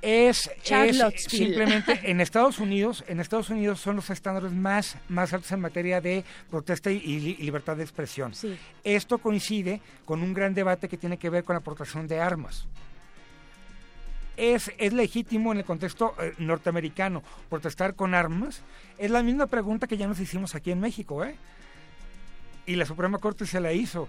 Es, 0.03 0.51
es, 0.65 1.25
simplemente 1.25 2.01
en 2.05 2.21
Estados 2.21 2.59
Unidos, 2.59 3.05
en 3.09 3.19
Estados 3.19 3.51
Unidos 3.51 3.81
son 3.81 3.97
los 3.97 4.09
estándares 4.11 4.53
más, 4.53 4.97
más 5.09 5.33
altos 5.33 5.51
en 5.53 5.61
materia 5.61 6.01
de 6.01 6.23
protesta 6.51 6.91
y, 6.91 7.37
libertad 7.39 7.77
de 7.77 7.83
expresión. 7.83 8.33
Esto 8.85 9.19
coincide 9.19 9.81
con 10.05 10.23
un 10.23 10.33
gran 10.33 10.55
debate 10.55 10.89
que 10.89 10.97
tiene 10.97 11.19
que 11.19 11.31
ver 11.31 11.45
con 11.45 11.55
la 11.55 11.59
aportación 11.59 12.07
de 12.07 12.21
armas. 12.21 12.67
Es, 14.37 14.71
es, 14.77 14.93
legítimo 14.93 15.53
en 15.53 15.59
el 15.59 15.65
contexto 15.65 16.15
eh, 16.21 16.35
norteamericano 16.39 17.23
protestar 17.49 17.95
con 17.95 18.15
armas? 18.15 18.61
Es 18.99 19.11
la 19.11 19.23
misma 19.23 19.47
pregunta 19.47 19.87
que 19.87 19.97
ya 19.97 20.07
nos 20.07 20.21
hicimos 20.21 20.55
aquí 20.55 20.71
en 20.71 20.79
México, 20.79 21.25
¿eh? 21.25 21.37
Y 22.67 22.77
la 22.77 22.87
Suprema 22.87 23.19
Corte 23.19 23.47
se 23.47 23.61
la 23.61 23.73
hizo. 23.73 24.09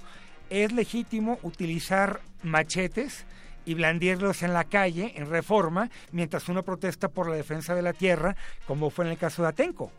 ¿Es 0.50 0.72
legítimo 0.72 1.40
utilizar 1.44 2.22
machetes 2.44 3.26
y 3.66 3.74
blandirlos 3.74 4.44
en 4.44 4.54
la 4.54 4.64
calle, 4.64 5.14
en 5.16 5.30
reforma, 5.30 5.90
mientras 6.12 6.48
uno 6.50 6.64
protesta 6.64 7.10
por 7.10 7.30
la 7.30 7.36
defensa 7.36 7.76
de 7.76 7.82
la 7.82 7.94
tierra, 7.94 8.36
como 8.66 8.90
fue 8.90 9.06
en 9.06 9.12
el 9.12 9.18
caso 9.18 9.42
de 9.42 9.50
Atenco? 9.50 9.92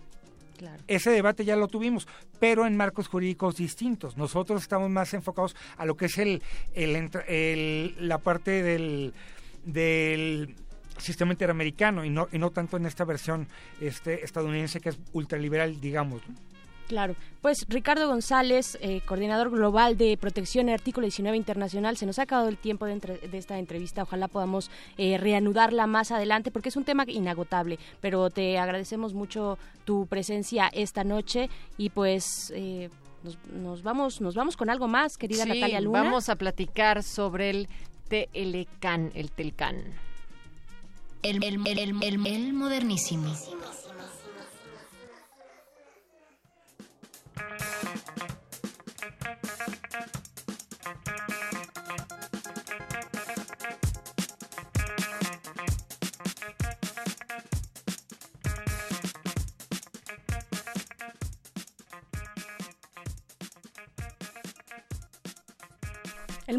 Ese 0.88 1.10
debate 1.10 1.44
ya 1.44 1.54
lo 1.54 1.68
tuvimos, 1.68 2.08
pero 2.40 2.66
en 2.66 2.76
marcos 2.76 3.06
jurídicos 3.06 3.56
distintos. 3.56 4.16
Nosotros 4.16 4.62
estamos 4.62 4.90
más 4.90 5.14
enfocados 5.14 5.54
a 5.76 5.84
lo 5.84 5.96
que 5.96 6.06
es 6.06 6.18
el, 6.18 6.42
el, 6.74 7.94
la 8.00 8.18
parte 8.18 8.62
del, 8.62 9.12
del 9.64 10.56
sistema 10.96 11.32
interamericano 11.32 12.04
y 12.04 12.10
no, 12.10 12.26
y 12.32 12.38
no 12.38 12.50
tanto 12.50 12.76
en 12.76 12.86
esta 12.86 13.04
versión 13.04 13.46
este, 13.80 14.24
estadounidense 14.24 14.80
que 14.80 14.88
es 14.88 14.98
ultraliberal, 15.12 15.80
digamos. 15.80 16.22
Claro, 16.88 17.16
pues 17.42 17.66
Ricardo 17.68 18.08
González, 18.08 18.78
eh, 18.80 19.02
coordinador 19.04 19.50
global 19.50 19.98
de 19.98 20.16
protección 20.16 20.68
y 20.70 20.72
artículo 20.72 21.04
19 21.04 21.36
internacional, 21.36 21.98
se 21.98 22.06
nos 22.06 22.18
ha 22.18 22.22
acabado 22.22 22.48
el 22.48 22.56
tiempo 22.56 22.86
de, 22.86 22.98
esta 23.32 23.58
entrevista, 23.58 24.04
ojalá 24.04 24.26
podamos 24.26 24.70
eh, 24.96 25.18
reanudarla 25.18 25.86
más 25.86 26.10
adelante 26.12 26.50
porque 26.50 26.70
es 26.70 26.76
un 26.76 26.84
tema 26.84 27.04
inagotable, 27.06 27.78
pero 28.00 28.30
te 28.30 28.58
agradecemos 28.58 29.12
mucho 29.12 29.58
tu 29.84 30.06
presencia 30.06 30.68
esta 30.72 31.04
noche 31.04 31.50
y 31.76 31.90
pues... 31.90 32.52
Eh, 32.56 32.88
nos, 33.52 33.82
vamos 33.82 34.20
nos 34.20 34.36
vamos 34.36 34.56
con 34.56 34.70
algo 34.70 34.86
más, 34.86 35.18
querida 35.18 35.44
Natalia 35.44 35.80
Luna. 35.80 36.04
Vamos 36.04 36.28
a 36.28 36.36
platicar 36.36 37.02
sobre 37.02 37.50
el 37.50 37.68
TLCAN, 38.08 39.10
el 39.12 39.32
TELCAN. 39.32 39.76
El, 41.24 41.42
el, 41.42 41.66
el, 41.66 42.26
el 42.26 42.52
modernísimo. 42.52 43.34
Thank 47.58 48.06
you. 48.06 48.07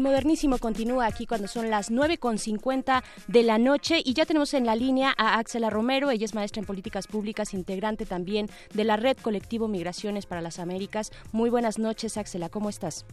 El 0.00 0.04
modernísimo 0.04 0.56
continúa 0.56 1.04
aquí 1.04 1.26
cuando 1.26 1.46
son 1.46 1.68
las 1.68 1.90
9.50 1.90 3.02
de 3.28 3.42
la 3.42 3.58
noche 3.58 4.00
y 4.02 4.14
ya 4.14 4.24
tenemos 4.24 4.54
en 4.54 4.64
la 4.64 4.74
línea 4.74 5.14
a 5.18 5.38
Axela 5.38 5.68
Romero, 5.68 6.10
ella 6.10 6.24
es 6.24 6.34
maestra 6.34 6.60
en 6.60 6.66
políticas 6.66 7.06
públicas, 7.06 7.52
integrante 7.52 8.06
también 8.06 8.48
de 8.72 8.84
la 8.84 8.96
red 8.96 9.18
colectivo 9.18 9.68
Migraciones 9.68 10.24
para 10.24 10.40
las 10.40 10.58
Américas. 10.58 11.12
Muy 11.32 11.50
buenas 11.50 11.78
noches, 11.78 12.16
Axela, 12.16 12.48
¿cómo 12.48 12.70
estás? 12.70 13.04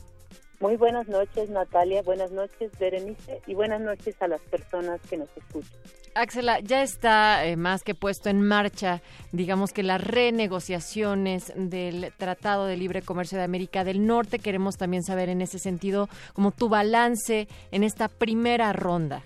Muy 0.60 0.76
buenas 0.76 1.08
noches, 1.08 1.52
Natalia, 1.52 2.02
buenas 2.02 2.32
noches, 2.32 2.72
Berenice, 2.80 3.42
y 3.46 3.54
buenas 3.54 3.80
noches 3.80 4.20
a 4.22 4.28
las 4.28 4.42
personas 4.42 5.00
que 5.08 5.18
nos 5.18 5.30
escuchan. 5.38 5.78
Axela, 6.16 6.60
ya 6.62 6.82
está 6.82 7.46
eh, 7.46 7.56
más 7.56 7.84
que 7.84 7.94
puesto 7.94 8.30
en 8.30 8.42
marcha, 8.42 9.04
digamos 9.32 9.72
que 9.72 9.84
las 9.84 10.04
renegociaciones 10.04 11.54
del 11.56 12.12
Tratado 12.18 12.66
de 12.66 12.76
Libre 12.76 13.04
Comercio 13.04 13.38
de 13.38 13.44
América 13.44 13.84
del 13.84 14.04
Norte. 14.08 14.40
Queremos 14.40 14.78
también 14.78 15.04
saber 15.04 15.30
en 15.30 15.42
ese 15.42 15.60
sentido 15.60 16.10
como 16.34 16.52
tu 16.52 16.70
balance 16.70 17.48
en 17.70 17.84
esta 17.84 18.08
primera 18.08 18.74
ronda. 18.74 19.22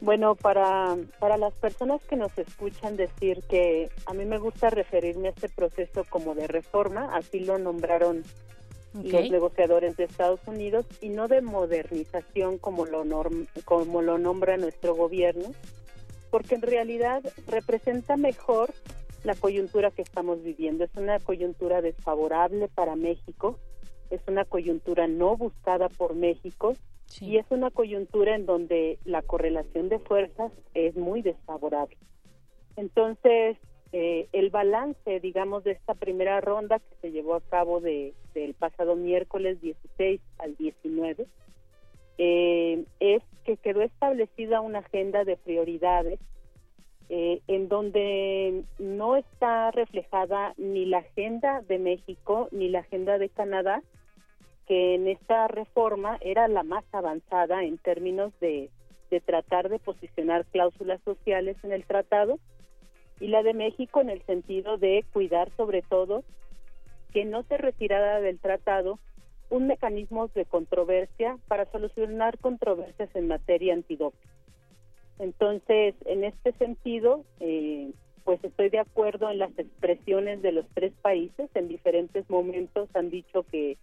Bueno, 0.00 0.34
para, 0.34 0.96
para 1.20 1.36
las 1.36 1.54
personas 1.54 2.00
que 2.02 2.16
nos 2.16 2.36
escuchan 2.36 2.96
decir 2.96 3.42
que 3.48 3.90
a 4.06 4.14
mí 4.14 4.24
me 4.24 4.38
gusta 4.38 4.70
referirme 4.70 5.28
a 5.28 5.30
este 5.30 5.48
proceso 5.48 6.04
como 6.10 6.34
de 6.34 6.48
reforma, 6.48 7.16
así 7.16 7.40
lo 7.40 7.58
nombraron 7.58 8.24
los 8.94 9.30
negociadores 9.30 9.96
de 9.96 10.04
Estados 10.04 10.40
Unidos 10.46 10.86
y 11.00 11.08
no 11.08 11.28
de 11.28 11.40
modernización 11.40 12.58
como 12.58 12.86
lo, 12.86 13.04
como 13.64 14.02
lo 14.02 14.18
nombra 14.18 14.56
nuestro 14.56 14.94
gobierno, 14.94 15.52
porque 16.30 16.54
en 16.54 16.62
realidad 16.62 17.22
representa 17.46 18.16
mejor 18.16 18.72
la 19.24 19.34
coyuntura 19.34 19.90
que 19.90 20.02
estamos 20.02 20.42
viviendo. 20.42 20.84
Es 20.84 20.94
una 20.96 21.18
coyuntura 21.18 21.82
desfavorable 21.82 22.68
para 22.68 22.96
México, 22.96 23.58
es 24.10 24.20
una 24.26 24.44
coyuntura 24.44 25.06
no 25.06 25.36
buscada 25.36 25.88
por 25.88 26.14
México 26.14 26.74
y 27.20 27.38
es 27.38 27.46
una 27.50 27.70
coyuntura 27.70 28.34
en 28.34 28.46
donde 28.46 28.98
la 29.04 29.22
correlación 29.22 29.88
de 29.88 29.98
fuerzas 29.98 30.52
es 30.74 30.96
muy 30.96 31.22
desfavorable. 31.22 31.96
Entonces, 32.76 33.56
eh, 33.92 34.28
el 34.32 34.50
balance, 34.50 35.18
digamos, 35.20 35.64
de 35.64 35.72
esta 35.72 35.94
primera 35.94 36.40
ronda 36.42 36.78
que 36.78 36.94
se 37.00 37.10
llevó 37.10 37.34
a 37.34 37.40
cabo 37.40 37.80
de, 37.80 38.12
del 38.34 38.52
pasado 38.52 38.96
miércoles 38.96 39.60
16 39.62 40.20
al 40.38 40.56
19, 40.56 41.26
eh, 42.18 42.84
es 43.00 43.22
que 43.44 43.56
quedó 43.56 43.80
establecida 43.80 44.60
una 44.60 44.80
agenda 44.80 45.24
de 45.24 45.36
prioridades 45.36 46.20
eh, 47.08 47.40
en 47.48 47.68
donde 47.68 48.64
no 48.78 49.16
está 49.16 49.70
reflejada 49.70 50.52
ni 50.58 50.84
la 50.84 50.98
agenda 50.98 51.62
de 51.62 51.78
México 51.78 52.48
ni 52.50 52.68
la 52.68 52.80
agenda 52.80 53.16
de 53.16 53.30
Canadá, 53.30 53.82
que 54.66 54.96
en 54.96 55.08
esta 55.08 55.48
reforma 55.48 56.18
era 56.20 56.46
la 56.46 56.62
más 56.62 56.84
avanzada 56.92 57.64
en 57.64 57.78
términos 57.78 58.38
de 58.40 58.68
tratar 59.24 59.70
de 59.70 59.78
posicionar 59.78 60.44
cláusulas 60.44 61.00
sociales 61.04 61.56
en 61.62 61.72
el 61.72 61.86
tratado 61.86 62.38
y 63.20 63.28
la 63.28 63.42
de 63.42 63.54
México 63.54 64.00
en 64.00 64.10
el 64.10 64.22
sentido 64.22 64.78
de 64.78 65.04
cuidar 65.12 65.50
sobre 65.56 65.82
todo 65.82 66.24
que 67.12 67.24
no 67.24 67.42
se 67.44 67.56
retirara 67.56 68.20
del 68.20 68.38
tratado 68.38 68.98
un 69.50 69.66
mecanismo 69.66 70.28
de 70.28 70.44
controversia 70.44 71.38
para 71.48 71.70
solucionar 71.70 72.38
controversias 72.38 73.08
en 73.14 73.28
materia 73.28 73.74
antidoping. 73.74 74.30
Entonces, 75.18 75.94
en 76.04 76.24
este 76.24 76.52
sentido, 76.52 77.24
eh, 77.40 77.90
pues 78.24 78.44
estoy 78.44 78.68
de 78.68 78.78
acuerdo 78.78 79.30
en 79.30 79.38
las 79.38 79.58
expresiones 79.58 80.42
de 80.42 80.52
los 80.52 80.66
tres 80.74 80.92
países. 81.00 81.50
En 81.54 81.68
diferentes 81.68 82.28
momentos 82.28 82.88
han 82.94 83.10
dicho 83.10 83.44
que 83.44 83.78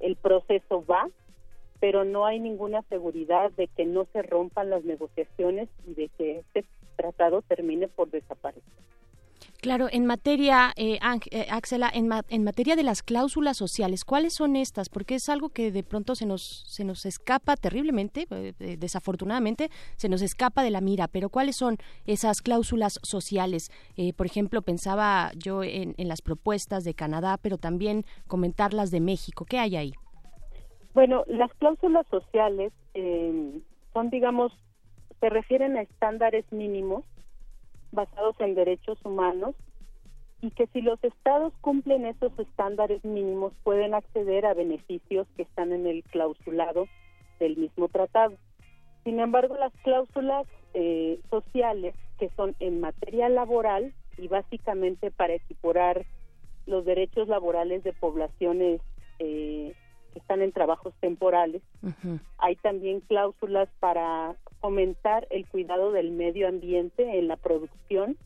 el 0.00 0.16
proceso 0.16 0.84
va, 0.84 1.08
pero 1.80 2.04
no 2.04 2.26
hay 2.26 2.40
ninguna 2.40 2.82
seguridad 2.88 3.52
de 3.52 3.68
que 3.68 3.84
no 3.84 4.06
se 4.12 4.22
rompan 4.22 4.70
las 4.70 4.84
negociaciones 4.84 5.68
y 5.86 5.94
de 5.94 6.08
que 6.18 6.38
este 6.38 6.64
tratado 6.98 7.42
termine 7.42 7.88
por 7.88 8.10
desaparecer. 8.10 8.64
Claro, 9.60 9.88
en 9.90 10.06
materia, 10.06 10.72
eh, 10.76 11.00
eh 11.32 11.46
Axela, 11.50 11.90
en, 11.92 12.08
en, 12.28 12.44
materia 12.44 12.76
de 12.76 12.84
las 12.84 13.02
cláusulas 13.02 13.56
sociales, 13.56 14.04
¿cuáles 14.04 14.34
son 14.34 14.54
estas? 14.54 14.88
Porque 14.88 15.16
es 15.16 15.28
algo 15.28 15.48
que 15.48 15.72
de 15.72 15.82
pronto 15.82 16.14
se 16.14 16.26
nos, 16.26 16.62
se 16.68 16.84
nos 16.84 17.04
escapa 17.04 17.56
terriblemente, 17.56 18.28
eh, 18.30 18.76
desafortunadamente, 18.78 19.68
se 19.96 20.08
nos 20.08 20.22
escapa 20.22 20.62
de 20.62 20.70
la 20.70 20.80
mira, 20.80 21.08
pero 21.08 21.28
¿cuáles 21.28 21.56
son 21.56 21.76
esas 22.06 22.40
cláusulas 22.40 23.00
sociales? 23.02 23.72
Eh, 23.96 24.12
por 24.12 24.26
ejemplo, 24.26 24.62
pensaba 24.62 25.32
yo 25.36 25.64
en, 25.64 25.94
en, 25.98 26.06
las 26.06 26.22
propuestas 26.22 26.84
de 26.84 26.94
Canadá, 26.94 27.36
pero 27.42 27.58
también 27.58 28.04
comentar 28.28 28.72
las 28.72 28.92
de 28.92 29.00
México. 29.00 29.44
¿Qué 29.44 29.58
hay 29.58 29.74
ahí? 29.74 29.92
Bueno, 30.94 31.24
las 31.26 31.52
cláusulas 31.54 32.06
sociales 32.08 32.72
son, 33.92 34.10
digamos, 34.10 34.52
se 35.20 35.28
refieren 35.28 35.76
a 35.76 35.82
estándares 35.82 36.44
mínimos 36.52 37.04
basados 37.92 38.36
en 38.40 38.54
derechos 38.54 38.98
humanos 39.04 39.54
y 40.40 40.50
que 40.50 40.66
si 40.68 40.80
los 40.82 41.02
estados 41.02 41.52
cumplen 41.60 42.06
esos 42.06 42.36
estándares 42.38 43.04
mínimos 43.04 43.52
pueden 43.64 43.94
acceder 43.94 44.46
a 44.46 44.54
beneficios 44.54 45.26
que 45.36 45.42
están 45.42 45.72
en 45.72 45.86
el 45.86 46.04
clausulado 46.04 46.86
del 47.40 47.56
mismo 47.56 47.88
tratado. 47.88 48.36
Sin 49.04 49.20
embargo, 49.20 49.56
las 49.56 49.72
cláusulas 49.82 50.46
eh, 50.74 51.20
sociales 51.30 51.94
que 52.18 52.30
son 52.36 52.54
en 52.60 52.80
materia 52.80 53.28
laboral 53.28 53.94
y 54.16 54.28
básicamente 54.28 55.10
para 55.10 55.34
equiparar 55.34 56.04
los 56.66 56.84
derechos 56.84 57.28
laborales 57.28 57.82
de 57.82 57.92
poblaciones 57.92 58.80
eh, 59.18 59.74
que 60.12 60.18
están 60.18 60.42
en 60.42 60.52
trabajos 60.52 60.94
temporales. 61.00 61.62
Hay 62.38 62.56
también 62.56 63.00
cláusulas 63.00 63.68
para 63.80 64.36
fomentar 64.60 65.26
el 65.30 65.46
cuidado 65.46 65.92
del 65.92 66.10
medio 66.10 66.48
ambiente 66.48 67.18
en 67.18 67.28
la 67.28 67.36
producción 67.36 68.16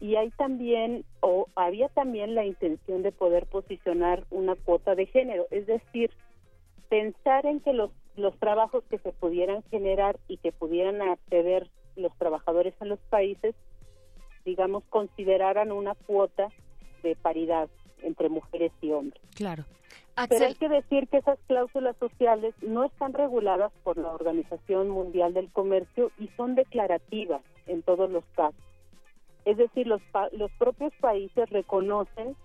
y 0.00 0.16
hay 0.16 0.30
también 0.30 1.04
o 1.20 1.46
había 1.54 1.88
también 1.88 2.34
la 2.34 2.44
intención 2.44 3.02
de 3.02 3.12
poder 3.12 3.46
posicionar 3.46 4.24
una 4.30 4.56
cuota 4.56 4.94
de 4.94 5.06
género, 5.06 5.46
es 5.50 5.66
decir, 5.66 6.10
pensar 6.88 7.46
en 7.46 7.60
que 7.60 7.72
los 7.72 7.90
los 8.16 8.38
trabajos 8.38 8.84
que 8.90 8.98
se 8.98 9.12
pudieran 9.12 9.62
generar 9.70 10.18
y 10.28 10.36
que 10.38 10.52
pudieran 10.52 11.00
acceder 11.02 11.70
los 11.96 12.16
trabajadores 12.18 12.74
en 12.80 12.88
los 12.90 12.98
países, 13.10 13.54
digamos, 14.44 14.84
consideraran 14.90 15.72
una 15.72 15.94
cuota 15.94 16.48
de 17.02 17.16
paridad 17.16 17.68
entre 18.02 18.28
mujeres 18.28 18.72
y 18.80 18.90
hombres. 18.92 19.22
Claro. 19.34 19.64
Pero 20.28 20.44
hay 20.44 20.54
que 20.54 20.68
decir 20.68 21.08
que 21.08 21.18
esas 21.18 21.38
cláusulas 21.46 21.96
sociales 21.96 22.54
no 22.60 22.84
están 22.84 23.14
reguladas 23.14 23.72
por 23.82 23.96
la 23.96 24.10
Organización 24.10 24.90
Mundial 24.90 25.32
del 25.32 25.50
Comercio 25.50 26.10
y 26.18 26.28
son 26.36 26.54
declarativas 26.54 27.42
en 27.66 27.82
todos 27.82 28.10
los 28.10 28.24
casos. 28.36 28.60
Es 29.44 29.56
decir, 29.56 29.86
los, 29.86 30.02
los 30.32 30.50
propios 30.52 30.92
países 31.00 31.48
reconocen 31.50 32.36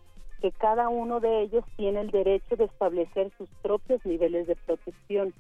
que 0.42 0.52
cada 0.52 0.88
uno 0.90 1.20
de 1.20 1.42
ellos 1.42 1.64
tiene 1.76 2.02
el 2.02 2.12
derecho 2.12 2.56
de 2.56 2.66
establecer 2.66 3.32
sus 3.38 3.50
propios 3.62 4.04
niveles 4.06 4.48
de 4.48 4.56
protección. 4.56 5.34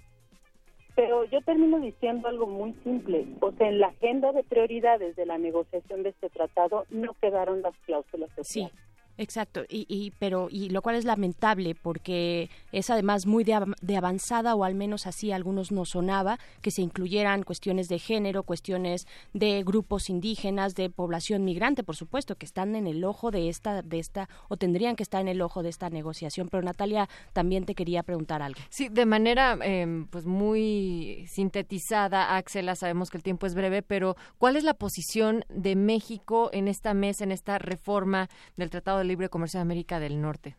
Pero 0.95 1.25
yo 1.25 1.41
termino 1.41 1.79
diciendo 1.79 2.27
algo 2.27 2.47
muy 2.47 2.73
simple, 2.83 3.27
o 3.39 3.51
sea, 3.51 3.69
en 3.69 3.79
la 3.79 3.87
agenda 3.87 4.31
de 4.31 4.43
prioridades 4.43 5.15
de 5.15 5.27
la 5.27 5.37
negociación 5.37 6.01
de 6.03 6.09
este 6.09 6.29
tratado 6.29 6.85
no 6.89 7.13
quedaron 7.21 7.61
las 7.61 7.75
cláusulas 7.85 8.31
sociales. 8.35 8.73
Sí. 8.73 8.96
Exacto, 9.17 9.63
y, 9.67 9.85
y, 9.89 10.11
pero 10.19 10.47
y 10.51 10.69
lo 10.69 10.81
cual 10.81 10.95
es 10.95 11.05
lamentable 11.05 11.73
porque 11.75 12.49
es 12.71 12.89
además 12.89 13.25
muy 13.25 13.43
de, 13.43 13.65
de, 13.81 13.97
avanzada 13.97 14.53
o 14.53 14.63
al 14.63 14.75
menos 14.75 15.07
así 15.07 15.31
algunos 15.31 15.71
nos 15.71 15.89
sonaba 15.89 16.37
que 16.61 16.69
se 16.69 16.83
incluyeran 16.83 17.41
cuestiones 17.43 17.87
de 17.87 17.97
género, 17.97 18.43
cuestiones 18.43 19.07
de 19.33 19.63
grupos 19.63 20.09
indígenas, 20.09 20.75
de 20.75 20.89
población 20.91 21.43
migrante, 21.43 21.83
por 21.83 21.95
supuesto, 21.95 22.35
que 22.35 22.45
están 22.45 22.75
en 22.75 22.85
el 22.85 23.03
ojo 23.03 23.31
de 23.31 23.49
esta 23.49 23.81
de 23.81 23.99
esta 23.99 24.29
o 24.49 24.57
tendrían 24.57 24.95
que 24.95 25.03
estar 25.03 25.19
en 25.19 25.27
el 25.27 25.41
ojo 25.41 25.63
de 25.63 25.69
esta 25.69 25.89
negociación. 25.89 26.49
Pero 26.49 26.61
Natalia 26.61 27.09
también 27.33 27.65
te 27.65 27.73
quería 27.73 28.03
preguntar 28.03 28.43
algo. 28.43 28.59
Sí, 28.69 28.87
de 28.89 29.05
manera 29.07 29.57
eh, 29.63 30.05
pues 30.11 30.25
muy 30.25 31.25
sintetizada, 31.27 32.35
Axela, 32.35 32.75
sabemos 32.75 33.09
que 33.09 33.17
el 33.17 33.23
tiempo 33.23 33.47
es 33.47 33.55
breve, 33.55 33.81
pero 33.81 34.15
¿cuál 34.37 34.57
es 34.57 34.63
la 34.63 34.75
posición 34.75 35.43
de 35.49 35.75
México 35.75 36.51
en 36.53 36.67
esta 36.67 36.93
mesa, 36.93 37.23
en 37.23 37.31
esta 37.31 37.57
reforma 37.57 38.29
del 38.55 38.69
Tratado 38.69 38.99
de 38.99 39.06
Libre 39.07 39.29
Comercio 39.29 39.59
de 39.59 39.63
América 39.63 39.99
del 39.99 40.21
Norte? 40.21 40.55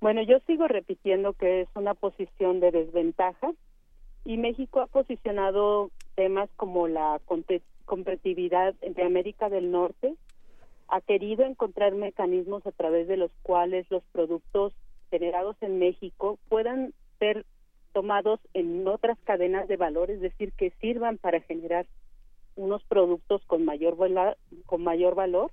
Bueno, 0.00 0.22
yo 0.22 0.38
sigo 0.46 0.68
repitiendo 0.68 1.32
que 1.32 1.62
es 1.62 1.68
una 1.74 1.94
posición 1.94 2.60
de 2.60 2.70
desventaja 2.70 3.52
y 4.24 4.36
México 4.36 4.80
ha 4.80 4.86
posicionado 4.86 5.90
temas 6.14 6.50
como 6.56 6.88
la 6.88 7.20
competitividad 7.86 8.74
de 8.74 9.02
América 9.02 9.48
del 9.48 9.70
Norte, 9.70 10.14
ha 10.88 11.00
querido 11.00 11.44
encontrar 11.44 11.94
mecanismos 11.94 12.66
a 12.66 12.72
través 12.72 13.08
de 13.08 13.16
los 13.16 13.30
cuales 13.42 13.90
los 13.90 14.02
productos 14.12 14.74
generados 15.10 15.56
en 15.60 15.78
México 15.78 16.38
puedan 16.48 16.92
ser 17.18 17.46
tomados 17.92 18.40
en 18.52 18.86
otras 18.86 19.18
cadenas 19.24 19.68
de 19.68 19.76
valor, 19.76 20.10
es 20.10 20.20
decir, 20.20 20.52
que 20.52 20.70
sirvan 20.80 21.16
para 21.16 21.40
generar 21.40 21.86
unos 22.56 22.82
productos 22.84 23.42
con 23.46 23.64
mayor, 23.64 23.96
con 24.66 24.82
mayor 24.82 25.14
valor 25.14 25.50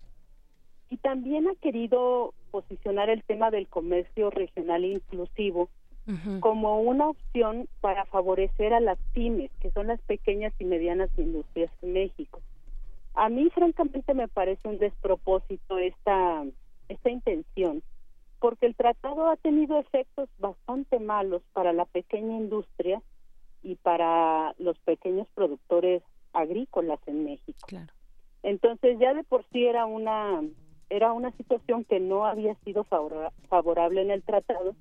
y 0.92 0.98
también 0.98 1.48
ha 1.48 1.56
querido 1.56 2.34
posicionar 2.52 3.10
el 3.10 3.24
tema 3.24 3.50
del 3.50 3.68
comercio 3.68 4.30
regional 4.30 4.84
inclusivo 4.84 5.70
como 6.42 6.82
una 6.82 7.08
opción 7.08 7.70
para 7.80 8.04
favorecer 8.06 8.74
a 8.74 8.82
las 8.82 9.00
pymes, 9.14 9.50
que 9.62 9.72
son 9.72 9.88
las 9.88 10.02
pequeñas 10.02 10.54
y 10.60 10.66
medianas 10.66 11.10
industrias 11.18 11.72
en 11.82 11.94
México. 11.94 12.42
A 13.14 13.30
mí, 13.30 13.50
francamente, 13.52 14.14
me 14.14 14.28
parece 14.28 14.68
un 14.68 14.78
despropósito 14.78 15.78
esta, 15.78 16.44
esta 16.90 17.10
intención, 17.10 17.82
porque 18.40 18.66
el 18.66 18.76
tratado 18.76 19.30
ha 19.30 19.38
tenido 19.38 19.80
efectos 19.80 20.28
bastante 20.38 21.00
malos 21.00 21.44
para 21.54 21.72
la 21.72 21.86
pequeña 21.86 22.36
industria 22.36 23.02
y 23.64 23.76
para 23.76 24.54
los 24.58 24.78
pequeños 24.80 25.28
productores 25.34 26.04
agrícolas 26.34 27.00
en 27.06 27.24
México. 27.24 27.68
Entonces, 28.44 28.98
ya 29.00 29.14
de 29.14 29.24
por 29.24 29.46
sí 29.54 29.66
era 29.66 29.86
una 29.86 30.42
era 30.92 31.14
una 31.14 31.32
situación 31.32 31.86
que 31.86 32.00
no 32.00 32.26
había 32.26 32.54
sido 32.66 32.86
favorable 33.50 34.02
en 34.02 34.12
el 34.12 34.22
tratado 34.24 34.76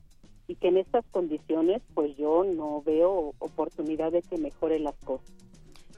y 0.49 0.57
que 0.57 0.69
en 0.69 0.79
estas 0.79 1.05
condiciones 1.13 1.81
pues 1.95 2.17
yo 2.17 2.45
no 2.45 2.83
veo 2.83 3.35
oportunidad 3.39 4.11
de 4.11 4.23
que 4.23 4.37
mejore 4.37 4.81
las 4.81 4.97
cosas. 5.05 5.31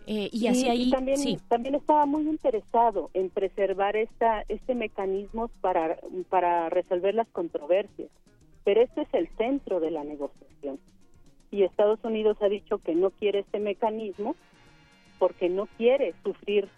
Eh, 0.07 0.29
y 0.31 0.49
así 0.49 0.69
ahí 0.69 0.91
también, 0.91 1.19
también 1.49 1.77
estaba 1.77 2.07
muy 2.07 2.29
interesado 2.29 3.11
en 3.15 3.31
preservar 3.31 3.97
esta 3.97 4.43
este 4.49 4.75
mecanismo 4.75 5.49
para 5.61 5.97
para 6.29 6.69
resolver 6.71 7.15
las 7.15 7.29
controversias 7.29 8.11
pero 8.65 8.83
este 8.83 9.03
es 9.03 9.09
el 9.13 9.29
centro 9.37 9.79
de 9.79 9.93
la 9.93 10.03
negociación 10.03 10.81
y 11.53 11.63
Estados 11.63 12.01
Unidos 12.03 12.37
ha 12.41 12.49
dicho 12.49 12.79
que 12.79 12.97
no 12.97 13.11
quiere 13.11 13.39
este 13.39 13.61
mecanismo 13.61 14.35
porque 15.21 15.49
no 15.49 15.67
quiere 15.79 16.15
sufrir 16.25 16.69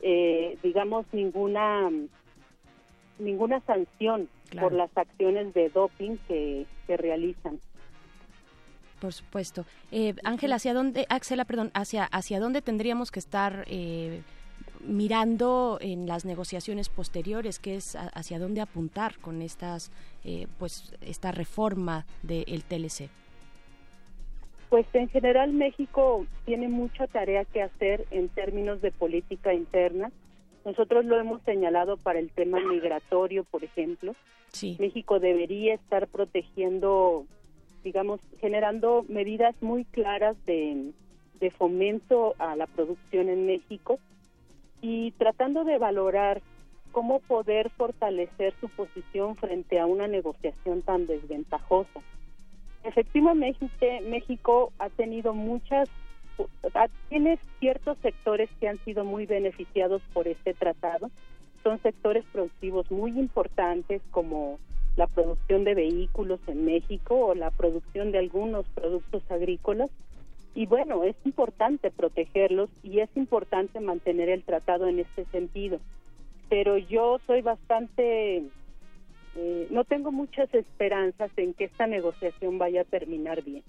eh, 0.00 0.58
digamos 0.64 1.06
ninguna 1.12 1.88
ninguna 3.18 3.60
sanción 3.60 4.28
por 4.60 4.72
las 4.72 4.96
acciones 4.96 5.52
de 5.54 5.68
doping 5.68 6.16
que, 6.28 6.66
se 6.86 6.96
realizan. 6.98 7.58
Por 9.00 9.12
supuesto. 9.12 9.64
Eh, 9.90 10.14
Ángela, 10.22 10.56
¿hacia 10.56 10.74
dónde, 10.74 11.06
Axela, 11.08 11.46
perdón, 11.46 11.70
hacia, 11.72 12.04
hacia 12.04 12.40
dónde 12.40 12.60
tendríamos 12.60 13.10
que 13.10 13.20
estar 13.20 13.64
eh, 13.68 14.20
mirando 14.86 15.78
en 15.80 16.06
las 16.06 16.24
negociaciones 16.26 16.90
posteriores? 16.90 17.58
¿Qué 17.58 17.76
es 17.76 17.96
hacia 17.96 18.38
dónde 18.38 18.60
apuntar 18.60 19.18
con 19.18 19.40
estas, 19.40 19.90
eh, 20.24 20.46
pues, 20.58 20.94
esta 21.00 21.32
reforma 21.32 22.04
del 22.22 22.64
TLC? 22.64 23.08
Pues 24.68 24.86
en 24.92 25.08
general 25.08 25.52
México 25.52 26.26
tiene 26.44 26.68
mucha 26.68 27.06
tarea 27.06 27.44
que 27.44 27.62
hacer 27.62 28.06
en 28.10 28.28
términos 28.28 28.82
de 28.82 28.90
política 28.90 29.54
interna 29.54 30.10
nosotros 30.64 31.04
lo 31.04 31.18
hemos 31.18 31.42
señalado 31.42 31.96
para 31.96 32.18
el 32.18 32.30
tema 32.30 32.58
migratorio, 32.60 33.44
por 33.44 33.64
ejemplo. 33.64 34.14
México 34.78 35.18
debería 35.18 35.74
estar 35.74 36.06
protegiendo, 36.06 37.26
digamos, 37.82 38.20
generando 38.40 39.04
medidas 39.08 39.60
muy 39.60 39.84
claras 39.84 40.36
de, 40.46 40.92
de 41.40 41.50
fomento 41.50 42.34
a 42.38 42.54
la 42.54 42.66
producción 42.66 43.28
en 43.28 43.46
México 43.46 43.98
y 44.80 45.10
tratando 45.12 45.64
de 45.64 45.78
valorar 45.78 46.40
cómo 46.92 47.18
poder 47.18 47.70
fortalecer 47.70 48.54
su 48.60 48.68
posición 48.68 49.34
frente 49.34 49.80
a 49.80 49.86
una 49.86 50.06
negociación 50.06 50.82
tan 50.82 51.06
desventajosa. 51.06 52.00
Efectivamente, 52.84 54.00
México 54.02 54.72
ha 54.78 54.88
tenido 54.90 55.34
muchas 55.34 55.88
tiene 57.08 57.38
ciertos 57.60 57.98
sectores 57.98 58.50
que 58.60 58.68
han 58.68 58.78
sido 58.84 59.04
muy 59.04 59.26
beneficiados 59.26 60.02
por 60.12 60.28
este 60.28 60.54
tratado. 60.54 61.10
Son 61.62 61.80
sectores 61.80 62.24
productivos 62.32 62.90
muy 62.90 63.18
importantes 63.18 64.02
como 64.10 64.58
la 64.96 65.06
producción 65.06 65.64
de 65.64 65.74
vehículos 65.74 66.40
en 66.46 66.64
México 66.64 67.16
o 67.16 67.34
la 67.34 67.50
producción 67.50 68.12
de 68.12 68.18
algunos 68.18 68.66
productos 68.74 69.22
agrícolas. 69.30 69.90
Y 70.54 70.66
bueno, 70.66 71.02
es 71.02 71.16
importante 71.24 71.90
protegerlos 71.90 72.70
y 72.82 73.00
es 73.00 73.10
importante 73.16 73.80
mantener 73.80 74.28
el 74.28 74.44
tratado 74.44 74.86
en 74.86 75.00
este 75.00 75.24
sentido. 75.26 75.80
pero 76.50 76.76
yo 76.76 77.18
soy 77.26 77.40
bastante, 77.40 78.44
eh, 79.34 79.66
no 79.70 79.82
tengo 79.84 80.12
muchas 80.12 80.52
esperanzas 80.54 81.30
en 81.36 81.54
que 81.54 81.64
esta 81.64 81.86
negociación 81.86 82.58
vaya 82.58 82.82
a 82.82 82.84
terminar 82.84 83.42
bien. 83.42 83.64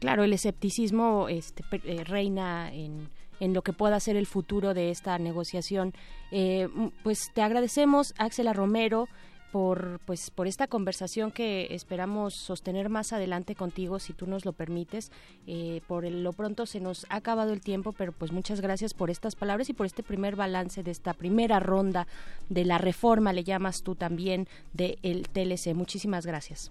Claro, 0.00 0.24
el 0.24 0.32
escepticismo 0.32 1.28
este, 1.28 1.62
eh, 1.84 2.04
reina 2.04 2.72
en, 2.72 3.10
en 3.38 3.54
lo 3.54 3.62
que 3.62 3.72
pueda 3.72 4.00
ser 4.00 4.16
el 4.16 4.26
futuro 4.26 4.74
de 4.74 4.90
esta 4.90 5.18
negociación. 5.18 5.92
Eh, 6.30 6.68
pues 7.02 7.30
te 7.34 7.42
agradecemos, 7.42 8.14
Axela 8.18 8.52
Romero, 8.52 9.08
por 9.52 10.00
pues 10.06 10.30
por 10.30 10.46
esta 10.46 10.68
conversación 10.68 11.32
que 11.32 11.74
esperamos 11.74 12.34
sostener 12.34 12.88
más 12.88 13.12
adelante 13.12 13.54
contigo 13.54 13.98
si 13.98 14.12
tú 14.12 14.26
nos 14.26 14.44
lo 14.44 14.52
permites. 14.52 15.10
Eh, 15.46 15.80
por 15.86 16.08
lo 16.08 16.32
pronto 16.32 16.66
se 16.66 16.80
nos 16.80 17.04
ha 17.08 17.16
acabado 17.16 17.52
el 17.52 17.60
tiempo 17.60 17.92
pero 17.92 18.12
pues 18.12 18.32
muchas 18.32 18.60
gracias 18.60 18.94
por 18.94 19.10
estas 19.10 19.34
palabras 19.34 19.68
y 19.68 19.72
por 19.72 19.86
este 19.86 20.02
primer 20.02 20.36
balance 20.36 20.82
de 20.82 20.90
esta 20.90 21.14
primera 21.14 21.60
ronda 21.60 22.06
de 22.48 22.64
la 22.64 22.78
reforma 22.78 23.32
le 23.32 23.44
llamas 23.44 23.82
tú 23.82 23.96
también 23.96 24.46
del 24.72 24.98
el 25.02 25.28
TLC 25.28 25.74
muchísimas 25.74 26.26
gracias 26.26 26.70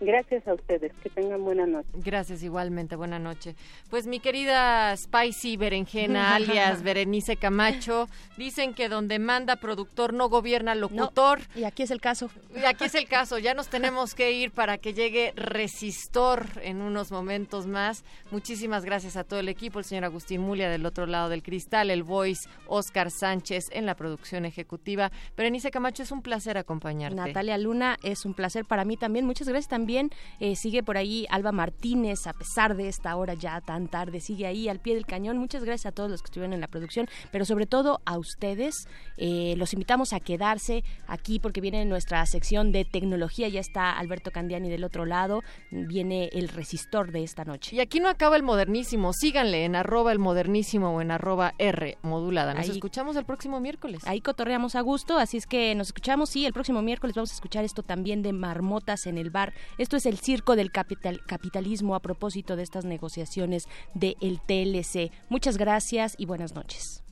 Gracias 0.00 0.46
a 0.46 0.54
ustedes, 0.54 0.92
que 1.02 1.08
tengan 1.08 1.42
buena 1.42 1.66
noche. 1.66 1.88
Gracias 1.94 2.42
igualmente, 2.42 2.96
buena 2.96 3.18
noche. 3.18 3.56
Pues 3.88 4.06
mi 4.06 4.20
querida 4.20 4.94
Spicy 4.94 5.56
Berenjena, 5.56 6.34
alias 6.36 6.82
Berenice 6.82 7.36
Camacho, 7.36 8.08
dicen 8.36 8.74
que 8.74 8.88
donde 8.90 9.18
manda 9.18 9.56
productor 9.56 10.12
no 10.12 10.28
gobierna 10.28 10.74
locutor. 10.74 11.40
y 11.54 11.64
aquí 11.64 11.82
es 11.82 11.90
el 11.90 12.00
caso. 12.00 12.30
Y 12.54 12.64
aquí 12.64 12.84
es 12.84 12.94
el 12.94 13.08
caso, 13.08 13.38
ya 13.38 13.54
nos 13.54 13.68
tenemos 13.68 14.14
que 14.14 14.32
ir 14.32 14.50
para 14.50 14.76
que 14.76 14.92
llegue 14.92 15.32
Resistor 15.34 16.46
en 16.62 16.82
unos 16.82 17.10
momentos 17.10 17.66
más. 17.66 18.04
Muchísimas 18.30 18.84
gracias 18.84 19.16
a 19.16 19.24
todo 19.24 19.40
el 19.40 19.48
equipo, 19.48 19.78
el 19.78 19.86
señor 19.86 20.04
Agustín 20.04 20.42
Mulia 20.42 20.68
del 20.68 20.84
otro 20.84 21.06
lado 21.06 21.30
del 21.30 21.42
cristal, 21.42 21.90
el 21.90 22.02
voice 22.02 22.48
Oscar 22.66 23.10
Sánchez 23.10 23.70
en 23.72 23.86
la 23.86 23.94
producción 23.94 24.44
ejecutiva. 24.44 25.10
Berenice 25.36 25.70
Camacho, 25.70 26.02
es 26.02 26.12
un 26.12 26.20
placer 26.20 26.58
acompañarte. 26.58 27.16
Natalia 27.16 27.56
Luna, 27.56 27.96
es 28.02 28.26
un 28.26 28.34
placer 28.34 28.66
para 28.66 28.84
mí 28.84 28.96
también. 28.96 29.24
Muchas 29.24 29.48
gracias 29.48 29.68
también 29.76 30.10
eh, 30.40 30.56
sigue 30.56 30.82
por 30.82 30.96
ahí 30.96 31.26
Alba 31.28 31.52
Martínez, 31.52 32.26
a 32.26 32.32
pesar 32.32 32.76
de 32.76 32.88
esta 32.88 33.14
hora 33.14 33.34
ya 33.34 33.60
tan 33.60 33.88
tarde, 33.88 34.20
sigue 34.20 34.46
ahí 34.46 34.70
al 34.70 34.80
pie 34.80 34.94
del 34.94 35.04
cañón. 35.04 35.36
Muchas 35.36 35.64
gracias 35.64 35.92
a 35.92 35.94
todos 35.94 36.10
los 36.10 36.22
que 36.22 36.28
estuvieron 36.28 36.54
en 36.54 36.62
la 36.62 36.66
producción, 36.66 37.08
pero 37.30 37.44
sobre 37.44 37.66
todo 37.66 38.00
a 38.06 38.16
ustedes. 38.16 38.88
Eh, 39.18 39.54
los 39.58 39.74
invitamos 39.74 40.14
a 40.14 40.20
quedarse 40.20 40.82
aquí 41.06 41.38
porque 41.38 41.60
viene 41.60 41.84
nuestra 41.84 42.24
sección 42.24 42.72
de 42.72 42.86
tecnología. 42.86 43.48
Ya 43.48 43.60
está 43.60 43.92
Alberto 43.92 44.30
Candiani 44.30 44.70
del 44.70 44.82
otro 44.82 45.04
lado, 45.04 45.42
viene 45.70 46.30
el 46.32 46.48
resistor 46.48 47.12
de 47.12 47.22
esta 47.22 47.44
noche. 47.44 47.76
Y 47.76 47.80
aquí 47.80 48.00
no 48.00 48.08
acaba 48.08 48.36
el 48.36 48.42
modernísimo, 48.42 49.12
síganle 49.12 49.66
en 49.66 49.76
arroba 49.76 50.10
el 50.10 50.18
modernísimo 50.18 50.88
o 50.88 51.02
en 51.02 51.10
arroba 51.10 51.52
R 51.58 51.98
modulada. 52.00 52.54
Nos 52.54 52.70
escuchamos 52.70 53.14
el 53.16 53.26
próximo 53.26 53.60
miércoles. 53.60 54.00
Ahí 54.06 54.22
cotorreamos 54.22 54.74
a 54.74 54.80
gusto, 54.80 55.18
así 55.18 55.36
es 55.36 55.46
que 55.46 55.74
nos 55.74 55.88
escuchamos, 55.88 56.30
sí, 56.30 56.46
el 56.46 56.54
próximo 56.54 56.80
miércoles 56.80 57.14
vamos 57.14 57.30
a 57.32 57.34
escuchar 57.34 57.62
esto 57.66 57.82
también 57.82 58.22
de 58.22 58.32
marmotas 58.32 59.06
en 59.06 59.18
el 59.18 59.28
bar 59.28 59.52
esto 59.78 59.96
es 59.96 60.06
el 60.06 60.18
circo 60.18 60.56
del 60.56 60.70
capital, 60.70 61.20
capitalismo 61.26 61.94
a 61.94 62.00
propósito 62.00 62.56
de 62.56 62.62
estas 62.62 62.84
negociaciones 62.84 63.64
del 63.94 64.16
el 64.20 64.40
TLC. 64.40 65.12
Muchas 65.28 65.56
gracias 65.56 66.14
y 66.18 66.26
buenas 66.26 66.54
noches. 66.54 67.02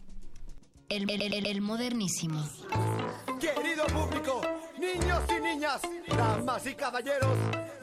El, 0.88 1.08
el, 1.10 1.60
modernísimo. 1.60 2.44
Querido 3.40 3.86
público, 3.86 4.40
niños 4.78 5.20
y 5.28 5.42
niñas, 5.42 5.80
damas 6.08 6.66
y 6.66 6.74
caballeros, 6.74 7.36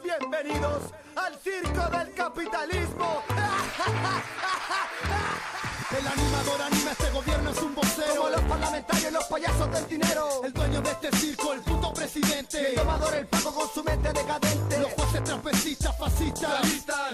bienvenidos 0.03 0.93
al 1.15 1.35
circo 1.39 1.89
del 1.89 2.13
capitalismo. 2.13 3.23
El 5.89 6.07
animador 6.07 6.61
anima 6.61 6.91
este 6.91 7.09
gobierno 7.09 7.49
es 7.49 7.57
un 7.61 7.75
vocero. 7.75 8.15
Como 8.15 8.29
los 8.29 8.41
parlamentarios, 8.41 9.11
los 9.11 9.23
payasos 9.25 9.71
del 9.71 9.87
dinero. 9.87 10.41
El 10.43 10.53
dueño 10.53 10.81
de 10.81 10.91
este 10.91 11.11
circo, 11.17 11.53
el 11.53 11.61
puto 11.61 11.93
presidente. 11.93 12.69
El 12.69 12.75
tomador, 12.75 13.15
el 13.15 13.27
pago 13.27 13.53
con 13.53 13.69
su 13.73 13.83
mente 13.83 14.13
decadente. 14.13 14.79
Los 14.79 14.91
jueces 14.93 15.23
travestistas, 15.23 15.97
fascistas. 15.97 16.63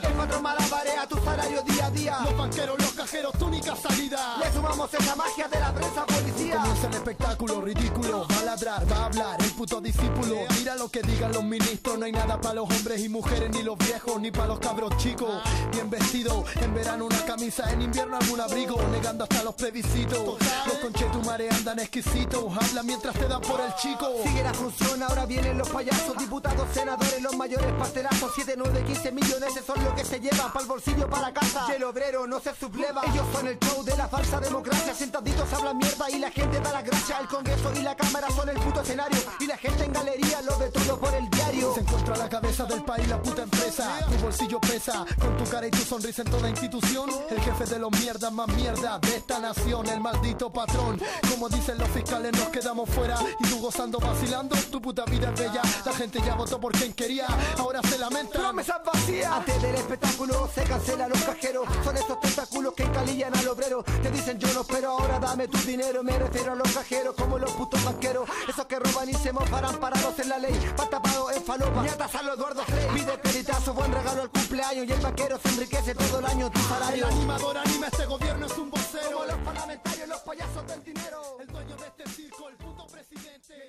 El 0.03 0.13
patrón 0.13 0.43
malabarea 0.43 1.07
tu 1.07 1.17
salario 1.23 1.61
día 1.63 1.85
a 1.85 1.91
día. 1.91 2.19
Los 2.23 2.37
banqueros, 2.37 2.77
los 2.77 2.91
cajeros, 2.91 3.33
tu 3.39 3.45
única 3.45 3.75
salida. 3.75 4.37
Le 4.43 4.51
sumamos 4.51 4.93
esa 4.93 5.15
magia 5.15 5.47
de 5.47 5.59
la 5.59 5.73
prensa 5.73 6.05
policía. 6.05 6.55
Comienza 6.57 6.87
el 6.87 6.93
espectáculo 6.93 7.61
ridículo. 7.61 8.27
Va 8.29 8.39
a 8.39 8.43
ladrar, 8.43 8.91
va 8.91 8.97
a 8.97 9.05
hablar 9.05 9.41
el 9.41 9.51
puto 9.51 9.81
discípulo. 9.81 10.37
Mira 10.57 10.75
lo 10.75 10.89
que 10.89 11.01
digan 11.01 11.31
los 11.31 11.43
ministros. 11.43 11.97
No 11.97 12.05
hay 12.05 12.11
nada 12.11 12.39
para 12.39 12.55
los 12.55 12.69
hombres 12.69 13.03
y 13.03 13.09
mujeres, 13.09 13.49
ni 13.49 13.63
los 13.63 13.77
viejos, 13.77 14.19
ni 14.21 14.29
para 14.31 14.47
los 14.47 14.59
cabros 14.59 14.95
chicos. 14.97 15.41
Bien 15.71 15.89
vestido, 15.89 16.43
en 16.61 16.73
verano 16.73 17.05
una 17.05 17.25
camisa, 17.25 17.71
en 17.71 17.81
invierno 17.81 18.17
algún 18.17 18.41
abrigo 18.57 18.81
negando 18.91 19.23
hasta 19.23 19.43
los 19.43 19.53
plebiscitos. 19.53 20.19
Los 20.19 20.77
conchetumares 20.81 21.53
andan 21.53 21.79
exquisitos, 21.79 22.43
habla 22.57 22.81
mientras 22.83 23.13
te 23.15 23.27
dan 23.27 23.41
por 23.41 23.59
el 23.61 23.73
chico. 23.75 24.07
Sigue 24.23 24.43
la 24.43 24.53
función, 24.53 25.03
ahora 25.03 25.25
vienen 25.25 25.57
los 25.57 25.69
payasos, 25.69 26.17
diputados, 26.17 26.67
senadores, 26.73 27.21
los 27.21 27.35
mayores 27.35 27.71
pastelazos. 27.73 28.31
7, 28.33 28.55
9, 28.57 28.83
15 28.85 29.11
millones, 29.11 29.55
eso 29.55 29.75
es 29.75 29.83
lo 29.83 29.95
que 29.95 30.03
se 30.03 30.19
llevan 30.19 30.51
para 30.51 30.61
el 30.61 30.67
bolsillo, 30.67 31.07
para 31.09 31.31
casa. 31.31 31.67
Y 31.69 31.73
el 31.73 31.83
obrero 31.83 32.25
no 32.25 32.39
se 32.39 32.55
subleva, 32.55 33.03
ellos 33.05 33.25
son 33.31 33.47
el 33.47 33.59
show 33.59 33.83
de 33.83 33.95
la 33.95 34.07
falsa 34.07 34.39
democracia. 34.39 34.93
Sentaditos 34.95 35.53
hablan 35.53 35.77
mierda 35.77 36.09
y 36.09 36.19
la 36.19 36.31
gente 36.31 36.59
da 36.59 36.71
la 36.71 36.81
gracia. 36.81 37.19
El 37.19 37.27
Congreso 37.27 37.71
y 37.75 37.83
la 37.83 37.95
Cámara 37.95 38.27
son 38.31 38.49
el 38.49 38.57
puto 38.57 38.81
escenario. 38.81 39.19
Y 39.39 39.45
la 39.45 39.57
gente 39.57 39.83
en 39.83 39.93
galería 39.93 40.41
lo 40.41 40.57
ve 40.57 40.69
todo 40.71 40.99
por 40.99 41.13
el 41.13 41.29
diario. 41.29 41.73
Se 41.75 41.81
encuentra 41.81 42.17
la 42.17 42.29
cabeza 42.29 42.65
del 42.65 42.83
país, 42.83 43.07
la 43.07 43.21
puta 43.21 43.43
empresa. 43.43 43.99
Tu 44.09 44.23
bolsillo 44.23 44.59
pesa, 44.61 45.05
con 45.19 45.37
tu 45.37 45.43
cara 45.43 45.67
y 45.67 45.71
tu 45.71 45.77
sonrisa 45.77 46.23
en 46.23 46.31
toda 46.31 46.49
institución. 46.49 47.09
El 47.29 47.39
jefe 47.39 47.65
de 47.65 47.79
los 47.79 47.91
mierdas 47.91 48.31
más 48.31 48.46
mierda 48.47 48.99
de 48.99 49.15
esta 49.15 49.39
nación, 49.39 49.87
el 49.87 49.99
maldito 49.99 50.51
patrón. 50.51 50.99
Como 51.29 51.49
dicen 51.49 51.77
los 51.77 51.89
fiscales, 51.89 52.31
nos 52.33 52.49
quedamos 52.49 52.89
fuera 52.89 53.17
y 53.39 53.47
tú 53.47 53.59
gozando, 53.59 53.99
vacilando. 53.99 54.55
Tu 54.71 54.81
puta 54.81 55.05
vida 55.05 55.31
es 55.33 55.39
bella. 55.39 55.61
La 55.85 55.93
gente 55.93 56.19
ya 56.25 56.35
votó 56.35 56.59
por 56.59 56.71
quien 56.73 56.93
quería, 56.93 57.27
ahora 57.57 57.81
se 57.83 57.97
lamenta. 57.97 58.39
Promesas 58.39 58.81
vacías. 58.85 59.31
Antes 59.31 59.61
del 59.61 59.75
espectáculo 59.75 60.49
se 60.53 60.63
cancelan 60.63 61.09
los 61.09 61.21
cajeros. 61.21 61.67
Son 61.83 61.97
estos 61.97 62.19
tentáculos 62.19 62.73
que 62.73 62.83
encalillan 62.83 63.35
al 63.35 63.47
obrero. 63.47 63.83
Te 63.83 64.11
dicen 64.11 64.39
yo 64.39 64.51
no, 64.53 64.63
pero 64.63 64.91
ahora 64.91 65.19
dame 65.19 65.47
tu 65.47 65.57
dinero. 65.59 66.03
Me 66.03 66.17
refiero 66.17 66.53
a 66.53 66.55
los 66.55 66.71
cajeros 66.71 67.15
como 67.15 67.37
los 67.37 67.51
putos 67.51 67.83
banqueros. 67.83 68.29
Esos 68.47 68.65
que 68.65 68.79
roban 68.79 69.09
y 69.09 69.13
se 69.13 69.31
mofarán 69.31 69.77
parados 69.77 70.17
en 70.19 70.29
la 70.29 70.37
ley. 70.37 70.57
Van 70.77 70.89
tapados 70.89 71.35
en 71.35 71.43
falopa. 71.43 71.83
Ñatas 71.83 72.15
a 72.15 72.23
los 72.23 72.37
Eduardo 72.37 72.63
Frey. 72.63 72.87
Pide 72.93 73.17
peritazo, 73.17 73.73
buen 73.73 73.91
regalo 73.91 74.21
al 74.23 74.29
cumpleaños. 74.29 74.85
Y 74.87 74.91
el 74.91 74.99
banquero 74.99 75.39
se 75.41 75.49
enriquece 75.49 75.95
todo 75.95 76.19
el 76.19 76.25
año 76.25 76.51
tu 76.51 76.59
salario. 76.61 77.07
El 77.07 77.13
animador 77.13 77.57
anima 77.57 77.87
este 77.87 78.05
gobierno 78.05 78.26
es 78.45 78.57
un 78.57 78.69
vocero. 78.69 79.11
Como 79.11 79.25
los 79.25 79.37
parlamentarios, 79.37 80.07
los 80.07 80.21
payasos 80.21 80.67
del 80.67 80.83
dinero. 80.83 81.37
El 81.39 81.47
dueño 81.47 81.75
de 81.75 81.87
este 81.87 82.09
circo, 82.09 82.49
el 82.49 82.55
puto 82.55 82.87
presidente. 82.87 83.67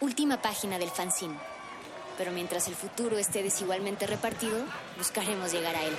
Última 0.00 0.40
página 0.40 0.78
del 0.78 0.90
fanzine. 0.90 1.38
Pero 2.16 2.32
mientras 2.32 2.66
el 2.68 2.74
futuro 2.74 3.16
esté 3.18 3.42
desigualmente 3.42 4.06
repartido, 4.06 4.58
buscaremos 4.96 5.52
llegar 5.52 5.76
a 5.76 5.82
él. 5.84 5.96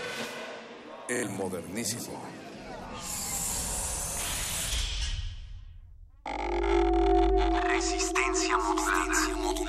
El 1.07 1.29
modernísimo. 1.29 2.21
Resistencia 7.63 8.57
modulada. 8.57 9.68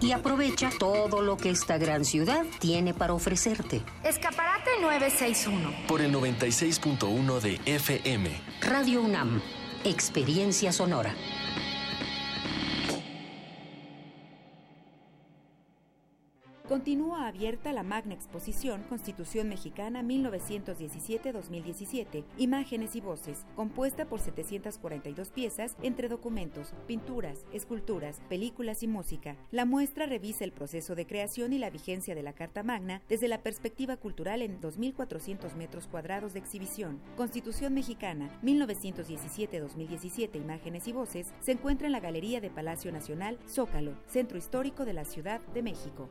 Y 0.00 0.12
aprovecha 0.12 0.70
todo 0.78 1.22
lo 1.22 1.36
que 1.36 1.50
esta 1.50 1.78
gran 1.78 2.04
ciudad 2.04 2.44
tiene 2.58 2.94
para 2.94 3.12
ofrecerte. 3.12 3.82
Escaparate 4.04 4.70
961. 4.80 5.86
Por 5.86 6.00
el 6.00 6.12
96.1 6.12 7.40
de 7.40 7.60
FM. 7.66 8.30
Radio 8.62 9.02
UNAM. 9.02 9.40
Experiencia 9.84 10.72
sonora. 10.72 11.14
Continúa 16.68 17.26
abierta 17.26 17.72
la 17.72 17.82
magna 17.82 18.12
exposición 18.12 18.82
Constitución 18.90 19.48
Mexicana 19.48 20.02
1917-2017, 20.02 22.24
Imágenes 22.36 22.94
y 22.94 23.00
Voces, 23.00 23.46
compuesta 23.56 24.04
por 24.04 24.20
742 24.20 25.30
piezas 25.30 25.76
entre 25.80 26.10
documentos, 26.10 26.74
pinturas, 26.86 27.46
esculturas, 27.54 28.20
películas 28.28 28.82
y 28.82 28.86
música. 28.86 29.38
La 29.50 29.64
muestra 29.64 30.04
revisa 30.04 30.44
el 30.44 30.52
proceso 30.52 30.94
de 30.94 31.06
creación 31.06 31.54
y 31.54 31.58
la 31.58 31.70
vigencia 31.70 32.14
de 32.14 32.22
la 32.22 32.34
Carta 32.34 32.62
Magna 32.62 33.00
desde 33.08 33.28
la 33.28 33.42
perspectiva 33.42 33.96
cultural 33.96 34.42
en 34.42 34.60
2.400 34.60 35.54
metros 35.54 35.86
cuadrados 35.86 36.34
de 36.34 36.40
exhibición. 36.40 37.00
Constitución 37.16 37.72
Mexicana 37.72 38.28
1917-2017, 38.42 40.36
Imágenes 40.36 40.86
y 40.86 40.92
Voces, 40.92 41.32
se 41.40 41.52
encuentra 41.52 41.86
en 41.86 41.92
la 41.92 42.00
Galería 42.00 42.42
de 42.42 42.50
Palacio 42.50 42.92
Nacional, 42.92 43.38
Zócalo, 43.48 43.94
Centro 44.06 44.36
Histórico 44.36 44.84
de 44.84 44.92
la 44.92 45.06
Ciudad 45.06 45.40
de 45.54 45.62
México. 45.62 46.10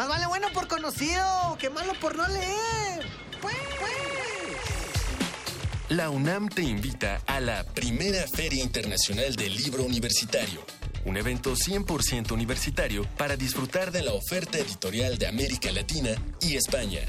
Más 0.00 0.08
vale 0.08 0.26
bueno 0.28 0.48
por 0.54 0.66
conocido 0.66 1.58
que 1.58 1.68
malo 1.68 1.92
por 2.00 2.16
no 2.16 2.26
leer. 2.26 3.04
La 5.90 6.08
UNAM 6.08 6.48
te 6.48 6.62
invita 6.62 7.20
a 7.26 7.38
la 7.38 7.64
primera 7.64 8.26
Feria 8.26 8.64
Internacional 8.64 9.36
del 9.36 9.54
Libro 9.54 9.84
Universitario, 9.84 10.64
un 11.04 11.18
evento 11.18 11.52
100% 11.52 12.32
universitario 12.32 13.06
para 13.18 13.36
disfrutar 13.36 13.92
de 13.92 14.00
la 14.00 14.14
oferta 14.14 14.56
editorial 14.56 15.18
de 15.18 15.26
América 15.26 15.70
Latina 15.70 16.12
y 16.40 16.56
España. 16.56 17.00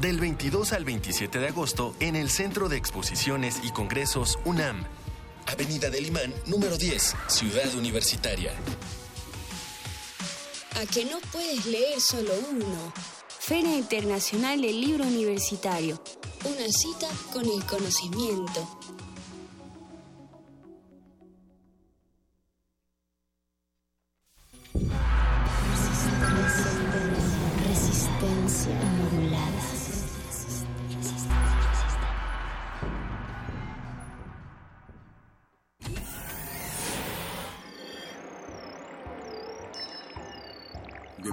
Del 0.00 0.18
22 0.18 0.72
al 0.72 0.86
27 0.86 1.40
de 1.40 1.48
agosto 1.48 1.94
en 2.00 2.16
el 2.16 2.30
Centro 2.30 2.70
de 2.70 2.78
Exposiciones 2.78 3.60
y 3.62 3.70
Congresos 3.70 4.38
UNAM, 4.46 4.86
Avenida 5.44 5.90
del 5.90 6.06
Imán, 6.06 6.32
número 6.46 6.78
10, 6.78 7.16
Ciudad 7.26 7.74
Universitaria. 7.74 8.52
¿A 10.76 10.86
que 10.86 11.04
no 11.04 11.18
puedes 11.32 11.66
leer 11.66 12.00
solo 12.00 12.32
uno? 12.50 12.92
Feria 13.28 13.76
Internacional 13.76 14.60
del 14.60 14.80
Libro 14.80 15.04
Universitario. 15.04 16.00
Una 16.44 16.68
cita 16.70 17.08
con 17.32 17.44
el 17.44 17.64
conocimiento. 17.66 18.78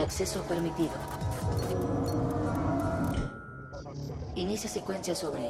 Acceso 0.00 0.42
permitido. 0.44 0.94
Inicia 4.34 4.70
secuencia 4.70 5.14
sobre 5.14 5.42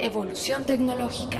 Evolución 0.00 0.64
tecnológica. 0.64 1.38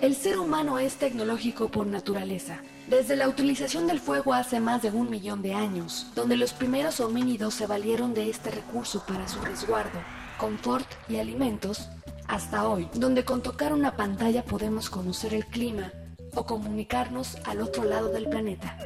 El 0.00 0.16
ser 0.16 0.38
humano 0.38 0.78
es 0.78 0.96
tecnológico 0.96 1.68
por 1.68 1.86
naturaleza. 1.86 2.62
Desde 2.88 3.16
la 3.16 3.28
utilización 3.28 3.86
del 3.86 4.00
fuego 4.00 4.32
hace 4.32 4.60
más 4.60 4.80
de 4.80 4.90
un 4.90 5.10
millón 5.10 5.42
de 5.42 5.52
años, 5.52 6.06
donde 6.14 6.38
los 6.38 6.54
primeros 6.54 7.00
homínidos 7.00 7.52
se 7.52 7.66
valieron 7.66 8.14
de 8.14 8.30
este 8.30 8.50
recurso 8.50 9.04
para 9.06 9.28
su 9.28 9.38
resguardo, 9.42 10.00
confort 10.38 10.86
y 11.06 11.18
alimentos, 11.18 11.90
hasta 12.26 12.66
hoy, 12.66 12.88
donde 12.94 13.26
con 13.26 13.42
tocar 13.42 13.74
una 13.74 13.94
pantalla 13.94 14.42
podemos 14.42 14.88
conocer 14.88 15.34
el 15.34 15.44
clima 15.44 15.92
o 16.34 16.46
comunicarnos 16.46 17.36
al 17.44 17.60
otro 17.60 17.84
lado 17.84 18.08
del 18.08 18.26
planeta. 18.26 18.78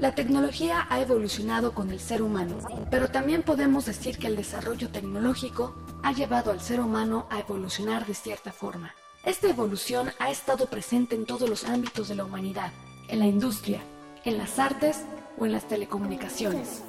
La 0.00 0.14
tecnología 0.14 0.86
ha 0.88 0.98
evolucionado 1.02 1.74
con 1.74 1.90
el 1.90 2.00
ser 2.00 2.22
humano, 2.22 2.56
pero 2.90 3.10
también 3.10 3.42
podemos 3.42 3.84
decir 3.84 4.16
que 4.16 4.28
el 4.28 4.36
desarrollo 4.36 4.88
tecnológico 4.88 5.74
ha 6.02 6.12
llevado 6.12 6.50
al 6.50 6.62
ser 6.62 6.80
humano 6.80 7.26
a 7.28 7.40
evolucionar 7.40 8.06
de 8.06 8.14
cierta 8.14 8.52
forma. 8.52 8.94
Esta 9.22 9.50
evolución 9.50 10.12
ha 10.18 10.30
estado 10.30 10.64
presente 10.64 11.14
en 11.14 11.26
todos 11.26 11.50
los 11.50 11.64
ámbitos 11.64 12.08
de 12.08 12.14
la 12.14 12.24
humanidad, 12.24 12.72
en 13.08 13.18
la 13.18 13.26
industria, 13.26 13.80
en 14.24 14.38
las 14.38 14.58
artes 14.58 15.04
o 15.38 15.46
en 15.46 15.52
las 15.52 15.66
telecomunicaciones. 15.66 16.82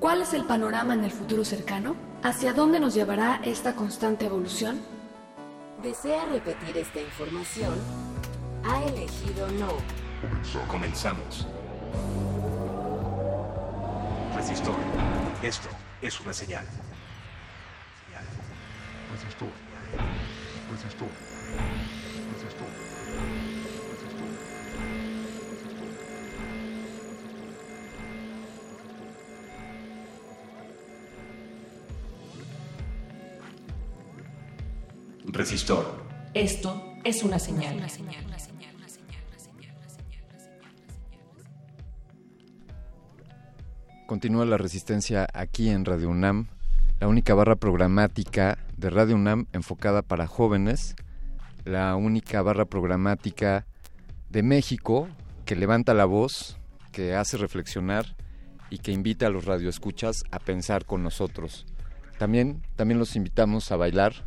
¿Cuál 0.00 0.22
es 0.22 0.34
el 0.34 0.44
panorama 0.44 0.94
en 0.94 1.04
el 1.04 1.10
futuro 1.10 1.44
cercano? 1.44 1.96
¿Hacia 2.22 2.52
dónde 2.52 2.80
nos 2.80 2.94
llevará 2.94 3.40
esta 3.44 3.74
constante 3.74 4.26
evolución? 4.26 4.80
¿Desea 5.82 6.24
repetir 6.26 6.76
esta 6.76 7.00
información? 7.00 7.74
Ha 8.64 8.82
elegido 8.84 9.46
no. 9.52 9.68
Comenzamos. 10.68 11.46
Resistor. 14.34 14.74
Esto 15.42 15.68
es 16.02 16.20
una 16.20 16.32
señal. 16.32 16.66
Resistor. 19.12 19.48
Resistor. 20.72 21.08
Resistor. 35.36 35.84
Esto 36.32 36.82
es 37.04 37.22
una 37.22 37.38
señal. 37.38 37.78
Continúa 44.06 44.46
la 44.46 44.56
resistencia 44.56 45.26
aquí 45.34 45.68
en 45.68 45.84
Radio 45.84 46.08
UNAM, 46.08 46.46
la 47.00 47.08
única 47.08 47.34
barra 47.34 47.56
programática 47.56 48.56
de 48.78 48.88
Radio 48.88 49.16
UNAM 49.16 49.46
enfocada 49.52 50.00
para 50.00 50.26
jóvenes, 50.26 50.96
la 51.66 51.94
única 51.96 52.40
barra 52.40 52.64
programática 52.64 53.66
de 54.30 54.42
México 54.42 55.06
que 55.44 55.54
levanta 55.54 55.92
la 55.92 56.06
voz, 56.06 56.56
que 56.92 57.14
hace 57.14 57.36
reflexionar 57.36 58.16
y 58.70 58.78
que 58.78 58.92
invita 58.92 59.26
a 59.26 59.30
los 59.30 59.44
radioescuchas 59.44 60.24
a 60.30 60.38
pensar 60.38 60.86
con 60.86 61.02
nosotros. 61.02 61.66
También, 62.16 62.62
también 62.74 62.98
los 62.98 63.16
invitamos 63.16 63.70
a 63.70 63.76
bailar, 63.76 64.24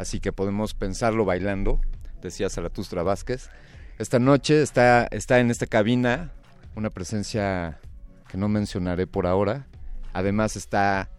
así 0.00 0.18
que 0.18 0.32
podemos 0.32 0.72
pensarlo 0.72 1.26
bailando, 1.26 1.80
decía 2.22 2.48
Zaratustra 2.48 3.02
Vázquez. 3.02 3.50
esta 3.98 4.18
noche 4.18 4.62
está, 4.62 5.06
está 5.10 5.40
en 5.40 5.50
esta 5.50 5.66
cabina 5.66 6.32
una 6.74 6.88
presencia 6.88 7.78
que 8.30 8.38
no 8.38 8.48
mencionaré 8.48 9.06
por 9.06 9.26
ahora. 9.26 9.66
Además 10.14 10.56
está, 10.56 11.10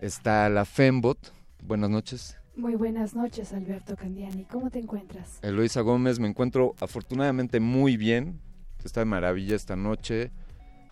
está 0.00 0.48
la 0.48 0.64
Fembot. 0.64 1.32
Buenas 1.62 1.88
noches. 1.88 2.36
Muy 2.56 2.74
buenas 2.74 3.14
noches, 3.14 3.52
Alberto 3.52 3.94
Candiani. 3.94 4.44
¿Cómo 4.44 4.70
te 4.70 4.80
encuentras? 4.80 5.38
Eloisa 5.42 5.82
Gómez, 5.82 6.18
me 6.18 6.26
encuentro 6.26 6.74
afortunadamente 6.80 7.60
muy 7.60 7.96
bien. 7.96 8.40
Está 8.82 9.00
de 9.00 9.06
maravilla 9.06 9.54
esta 9.54 9.76
noche. 9.76 10.32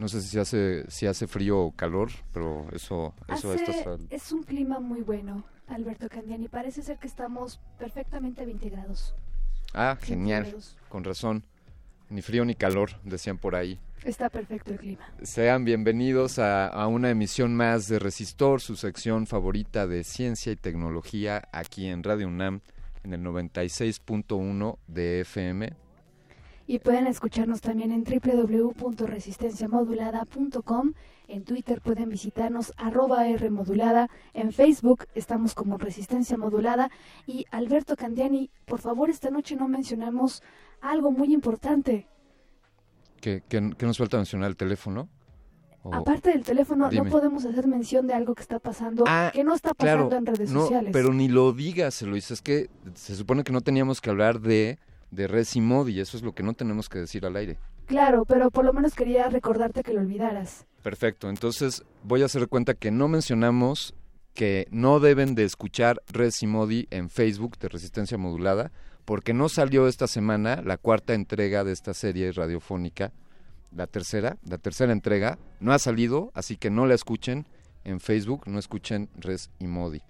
No 0.05 0.09
sé 0.09 0.21
si 0.21 0.39
hace, 0.39 0.85
si 0.89 1.07
hace 1.07 1.27
frío 1.27 1.61
o 1.61 1.73
calor, 1.73 2.11
pero 2.31 2.67
eso, 2.75 3.15
eso 3.27 3.53
hace, 3.53 3.87
Es 4.11 4.33
un 4.33 4.43
clima 4.43 4.79
muy 4.79 5.01
bueno, 5.01 5.45
Alberto 5.67 6.11
Candiani. 6.11 6.47
Parece 6.47 6.83
ser 6.83 6.99
que 6.99 7.07
estamos 7.07 7.59
perfectamente 7.79 8.43
a 8.43 8.45
20 8.45 8.69
grados. 8.69 9.15
Ah, 9.73 9.97
genial. 9.99 10.55
Con 10.91 11.05
razón. 11.05 11.47
Ni 12.11 12.21
frío 12.21 12.45
ni 12.45 12.55
calor, 12.55 12.91
decían 13.03 13.39
por 13.39 13.55
ahí. 13.57 13.81
Está 14.05 14.29
perfecto 14.29 14.73
el 14.73 14.79
clima. 14.79 15.11
Sean 15.23 15.65
bienvenidos 15.65 16.39
a, 16.39 16.67
a, 16.67 16.87
una 16.87 17.09
emisión 17.09 17.57
más 17.57 17.89
de 17.89 17.99
Resistor, 17.99 18.61
su 18.61 18.77
sección 18.77 19.27
favorita 19.27 19.87
de 19.87 20.05
ciencia 20.05 20.53
y 20.53 20.57
tecnología 20.57 21.49
aquí 21.51 21.87
en 21.87 22.03
Radio 22.03 22.29
UNAM 22.29 22.61
en 23.05 23.15
el 23.15 23.23
96.1 23.23 24.77
de 24.87 25.21
FM. 25.21 25.84
Y 26.66 26.78
pueden 26.78 27.07
escucharnos 27.07 27.61
también 27.61 27.93
en 27.93 28.05
www.resistenciamodulada.com. 28.05 30.93
En 31.28 31.45
Twitter 31.45 31.81
pueden 31.81 32.09
visitarnos 32.09 32.73
arroba 32.77 33.24
Rmodulada. 33.24 34.09
En 34.32 34.53
Facebook 34.53 35.05
estamos 35.15 35.55
como 35.55 35.78
Resistencia 35.78 36.36
Modulada. 36.36 36.91
Y 37.27 37.47
Alberto 37.51 37.97
Candiani, 37.97 38.51
por 38.65 38.81
favor, 38.81 39.11
esta 39.11 39.31
noche 39.31 39.57
no 39.57 39.69
mencionamos 39.69 40.43
algo 40.81 41.11
muy 41.11 41.32
importante 41.32 42.07
¿Qué, 43.24 43.74
nos 43.81 43.97
falta 43.97 44.19
mencionar? 44.19 44.51
¿El 44.51 44.57
teléfono? 44.57 45.09
Aparte 45.91 46.31
del 46.31 46.43
teléfono, 46.43 46.91
no 46.91 47.05
podemos 47.07 47.45
hacer 47.45 47.66
mención 47.66 48.07
de 48.07 48.15
algo 48.15 48.35
que 48.35 48.43
está 48.43 48.59
pasando, 48.59 49.05
ah, 49.07 49.31
que 49.35 49.45
no 49.45 49.55
está 49.55 49.74
pasando 49.74 50.16
en 50.16 50.24
redes 50.24 50.51
no, 50.51 50.62
sociales. 50.62 50.91
Pero 50.93 51.12
ni 51.12 51.28
lo 51.28 51.53
digas, 51.53 52.01
lo 52.03 52.16
Es 52.16 52.41
que 52.41 52.70
se 52.95 53.15
supone 53.15 53.45
que 53.45 53.53
no 53.53 53.61
teníamos 53.61 54.01
que 54.01 54.09
hablar 54.09 54.41
de, 54.41 54.78
de 55.15 55.27
Res 55.27 55.57
y 55.57 55.61
Modi, 55.61 56.01
eso 56.01 56.16
es 56.16 56.23
lo 56.23 56.35
que 56.35 56.43
no 56.43 56.55
tenemos 56.55 56.89
que 56.89 56.99
decir 56.99 57.24
al 57.27 57.36
aire. 57.36 57.59
Claro, 57.86 58.24
pero 58.27 58.51
por 58.51 58.65
lo 58.65 58.73
menos 58.73 58.95
quería 58.95 59.28
recordarte 59.28 59.82
que 59.82 59.93
lo 59.93 60.01
olvidaras. 60.01 60.66
Perfecto, 60.82 61.28
entonces 61.28 61.85
voy 62.03 62.23
a 62.23 62.27
hacer 62.27 62.49
cuenta 62.49 62.74
que 62.74 62.91
no 62.91 63.09
mencionamos 63.09 63.95
que 64.35 64.66
no 64.70 65.01
deben 65.01 65.35
de 65.35 65.45
escuchar 65.45 66.03
Res 66.12 66.43
y 66.43 66.47
Modi 66.47 66.89
en 66.91 67.09
Facebook 67.09 67.57
de 67.59 67.69
Resistencia 67.69 68.19
Modulada, 68.19 68.73
porque 69.05 69.32
no 69.32 69.49
salió 69.49 69.86
esta 69.86 70.07
semana 70.07 70.61
la 70.62 70.77
cuarta 70.77 71.15
entrega 71.15 71.62
de 71.62 71.73
esta 71.73 71.95
serie 71.95 72.32
radiofónica, 72.32 73.12
la 73.70 73.86
tercera, 73.86 74.39
la 74.49 74.59
tercera 74.59 74.93
entrega, 74.93 75.39
no 75.61 75.73
ha 75.73 75.78
salido, 75.78 76.31
así 76.35 76.57
que 76.57 76.70
no 76.70 76.86
la 76.86 76.95
escuchen 76.95 77.47
en 77.85 78.01
Facebook, 78.01 78.45
no 78.47 78.59
escuchen 78.59 79.09
Res 79.16 79.51
y 79.59 79.66
Modi. 79.66 80.03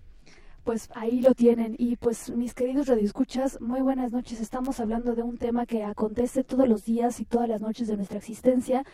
Pues 0.64 0.88
ahí 0.94 1.20
lo 1.20 1.34
tienen. 1.34 1.76
Y 1.78 1.96
pues 1.96 2.30
mis 2.30 2.54
queridos 2.54 2.86
radioescuchas, 2.88 3.60
muy 3.60 3.82
buenas 3.82 4.12
noches. 4.12 4.40
Estamos 4.40 4.80
hablando 4.80 5.14
de 5.14 5.22
un 5.22 5.36
tema 5.36 5.66
que 5.66 5.84
acontece 5.84 6.42
todos 6.42 6.66
los 6.66 6.84
días 6.86 7.20
y 7.20 7.26
todas 7.26 7.48
las 7.48 7.60
noches 7.60 7.86
de 7.86 7.96
nuestra 7.96 8.18
existencia. 8.18 8.84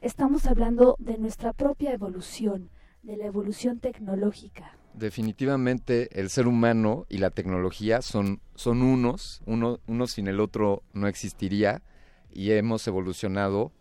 Estamos 0.00 0.46
hablando 0.46 0.96
de 0.98 1.18
nuestra 1.18 1.52
propia 1.52 1.92
evolución, 1.92 2.70
de 3.02 3.16
la 3.16 3.26
evolución 3.26 3.78
tecnológica 3.78 4.76
definitivamente 4.92 6.20
el 6.20 6.30
ser 6.30 6.48
humano 6.48 7.06
y 7.08 7.18
la 7.18 7.30
tecnología 7.30 8.02
son, 8.02 8.40
son 8.56 8.82
unos, 8.82 9.40
uno, 9.46 9.78
uno 9.86 10.06
sin 10.08 10.26
el 10.26 10.40
otro 10.40 10.82
no 10.92 11.06
existiría 11.06 11.80
y 12.32 12.50
hemos 12.50 12.86
evolucionado 12.88 13.72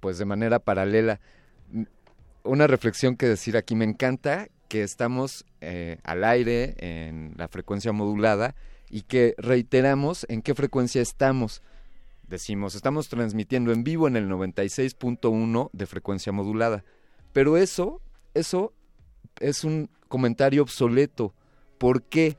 pues 0.00 0.18
de 0.18 0.24
manera 0.24 0.58
paralela. 0.58 1.20
Una 2.44 2.66
reflexión 2.66 3.16
que 3.16 3.26
decir 3.26 3.56
aquí, 3.56 3.74
me 3.74 3.84
encanta 3.84 4.48
que 4.74 4.82
estamos 4.82 5.46
eh, 5.60 5.98
al 6.02 6.24
aire 6.24 6.74
en 6.78 7.34
la 7.36 7.46
frecuencia 7.46 7.92
modulada 7.92 8.56
y 8.90 9.02
que 9.02 9.36
reiteramos 9.38 10.26
en 10.28 10.42
qué 10.42 10.52
frecuencia 10.52 11.00
estamos. 11.00 11.62
Decimos, 12.26 12.74
estamos 12.74 13.08
transmitiendo 13.08 13.70
en 13.70 13.84
vivo 13.84 14.08
en 14.08 14.16
el 14.16 14.28
96.1 14.28 15.70
de 15.72 15.86
frecuencia 15.86 16.32
modulada. 16.32 16.82
Pero 17.32 17.56
eso, 17.56 18.00
eso 18.34 18.72
es 19.38 19.62
un 19.62 19.90
comentario 20.08 20.62
obsoleto. 20.62 21.36
¿Por 21.78 22.02
qué? 22.02 22.36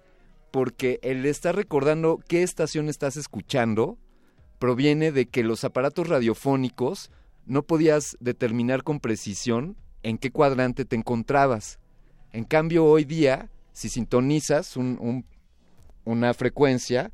Porque 0.52 1.00
el 1.04 1.26
estar 1.26 1.56
recordando 1.56 2.20
qué 2.28 2.44
estación 2.44 2.90
estás 2.90 3.16
escuchando 3.16 3.98
proviene 4.60 5.14
de 5.14 5.28
que 5.28 5.42
los 5.42 5.64
aparatos 5.64 6.10
radiofónicos 6.10 7.12
no 7.46 7.64
podías 7.64 8.18
determinar 8.20 8.84
con 8.84 9.00
precisión 9.00 9.78
en 10.04 10.18
qué 10.18 10.32
cuadrante 10.32 10.84
te 10.84 10.98
encontrabas. 10.98 11.80
En 12.36 12.44
cambio, 12.44 12.84
hoy 12.84 13.06
día, 13.06 13.48
si 13.72 13.88
sintonizas 13.88 14.76
una 14.76 16.34
frecuencia, 16.34 17.14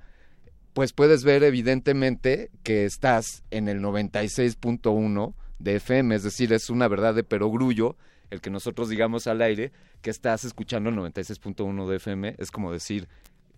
pues 0.73 0.93
puedes 0.93 1.23
ver 1.23 1.43
evidentemente 1.43 2.49
que 2.63 2.85
estás 2.85 3.43
en 3.51 3.67
el 3.67 3.81
96.1 3.81 5.35
de 5.59 5.75
FM, 5.75 6.15
es 6.15 6.23
decir, 6.23 6.51
es 6.53 6.71
una 6.71 6.87
verdad 6.87 7.13
de 7.13 7.23
perogrullo 7.23 7.97
el 8.31 8.41
que 8.41 8.49
nosotros 8.49 8.89
digamos 8.89 9.27
al 9.27 9.43
aire 9.43 9.71
que 10.01 10.09
estás 10.09 10.43
escuchando 10.43 10.89
el 10.89 10.95
96.1 10.95 11.87
de 11.87 11.95
FM, 11.97 12.35
es 12.39 12.49
como 12.49 12.73
decir 12.73 13.07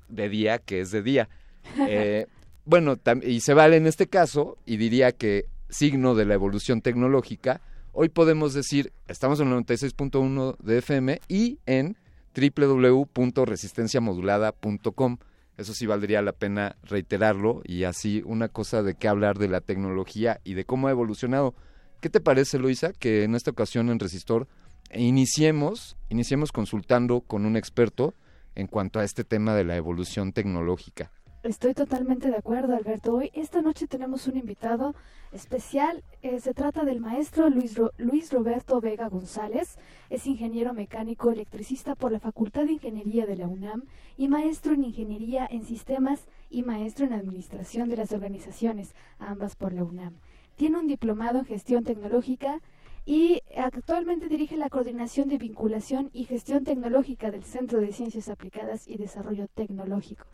de 0.09 0.27
día 0.27 0.59
que 0.59 0.81
es 0.81 0.91
de 0.91 1.01
día. 1.01 1.29
Eh, 1.87 2.27
bueno, 2.65 2.97
y 3.21 3.39
se 3.39 3.53
vale 3.53 3.77
en 3.77 3.87
este 3.87 4.07
caso, 4.07 4.57
y 4.65 4.75
diría 4.75 5.13
que 5.13 5.45
signo 5.69 6.13
de 6.13 6.25
la 6.25 6.33
evolución 6.33 6.81
tecnológica, 6.81 7.61
hoy 7.93 8.09
podemos 8.09 8.53
decir, 8.53 8.91
estamos 9.07 9.39
en 9.39 9.47
el 9.47 9.53
96.1 9.65 10.57
de 10.57 10.79
FM 10.79 11.21
y 11.29 11.59
en 11.65 11.95
www.resistenciamodulada.com. 12.35 15.17
Eso 15.55 15.73
sí 15.73 15.85
valdría 15.85 16.21
la 16.23 16.33
pena 16.33 16.75
reiterarlo 16.83 17.61
y 17.63 17.83
así 17.83 18.23
una 18.25 18.49
cosa 18.49 18.83
de 18.83 18.95
qué 18.95 19.07
hablar 19.07 19.37
de 19.37 19.47
la 19.47 19.61
tecnología 19.61 20.41
y 20.43 20.55
de 20.55 20.65
cómo 20.65 20.87
ha 20.87 20.91
evolucionado. 20.91 21.53
¿Qué 22.01 22.09
te 22.09 22.19
parece, 22.19 22.57
Luisa, 22.57 22.91
que 22.91 23.23
en 23.23 23.35
esta 23.35 23.51
ocasión 23.51 23.89
en 23.89 23.99
Resistor 23.99 24.47
iniciemos, 24.93 25.95
iniciemos 26.09 26.51
consultando 26.51 27.21
con 27.21 27.45
un 27.45 27.55
experto 27.55 28.13
en 28.55 28.67
cuanto 28.67 28.99
a 28.99 29.03
este 29.03 29.23
tema 29.23 29.55
de 29.55 29.63
la 29.63 29.75
evolución 29.75 30.33
tecnológica. 30.33 31.11
Estoy 31.43 31.73
totalmente 31.73 32.29
de 32.29 32.37
acuerdo, 32.37 32.73
Alberto. 32.73 33.15
Hoy, 33.15 33.29
esta 33.33 33.61
noche 33.61 33.85
tenemos 33.85 34.27
un 34.27 34.37
invitado 34.37 34.95
especial. 35.33 36.01
Eh, 36.21 36.39
se 36.39 36.53
trata 36.53 36.85
del 36.85 37.01
maestro 37.01 37.49
Luis, 37.49 37.77
Luis 37.97 38.31
Roberto 38.31 38.79
Vega 38.79 39.09
González. 39.09 39.77
Es 40.09 40.25
ingeniero 40.25 40.73
mecánico 40.73 41.31
electricista 41.31 41.95
por 41.95 42.13
la 42.13 42.21
Facultad 42.21 42.63
de 42.63 42.71
Ingeniería 42.71 43.25
de 43.25 43.35
la 43.35 43.47
UNAM 43.47 43.83
y 44.15 44.29
maestro 44.29 44.71
en 44.71 44.85
Ingeniería 44.85 45.45
en 45.45 45.65
Sistemas 45.65 46.29
y 46.49 46.63
maestro 46.63 47.07
en 47.07 47.11
Administración 47.11 47.89
de 47.89 47.97
las 47.97 48.13
Organizaciones, 48.13 48.95
ambas 49.19 49.57
por 49.57 49.73
la 49.73 49.83
UNAM. 49.83 50.13
Tiene 50.55 50.79
un 50.79 50.87
diplomado 50.87 51.39
en 51.39 51.45
Gestión 51.45 51.83
Tecnológica 51.83 52.61
y 53.05 53.41
actualmente 53.57 54.29
dirige 54.29 54.55
la 54.55 54.69
Coordinación 54.69 55.27
de 55.27 55.39
Vinculación 55.39 56.09
y 56.13 56.23
Gestión 56.23 56.63
Tecnológica 56.63 57.31
del 57.31 57.43
Centro 57.43 57.81
de 57.81 57.91
Ciencias 57.91 58.29
Aplicadas 58.29 58.87
y 58.87 58.95
Desarrollo 58.95 59.49
Tecnológico. 59.53 60.25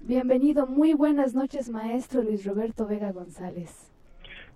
Bienvenido, 0.00 0.66
muy 0.66 0.94
buenas 0.94 1.34
noches, 1.34 1.68
maestro 1.68 2.22
Luis 2.22 2.46
Roberto 2.46 2.86
Vega 2.86 3.10
González. 3.10 3.90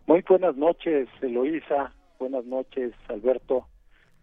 Muy 0.07 0.25
buenas 0.27 0.57
noches, 0.57 1.09
Eloísa, 1.21 1.93
buenas 2.19 2.45
noches, 2.45 2.93
Alberto. 3.09 3.67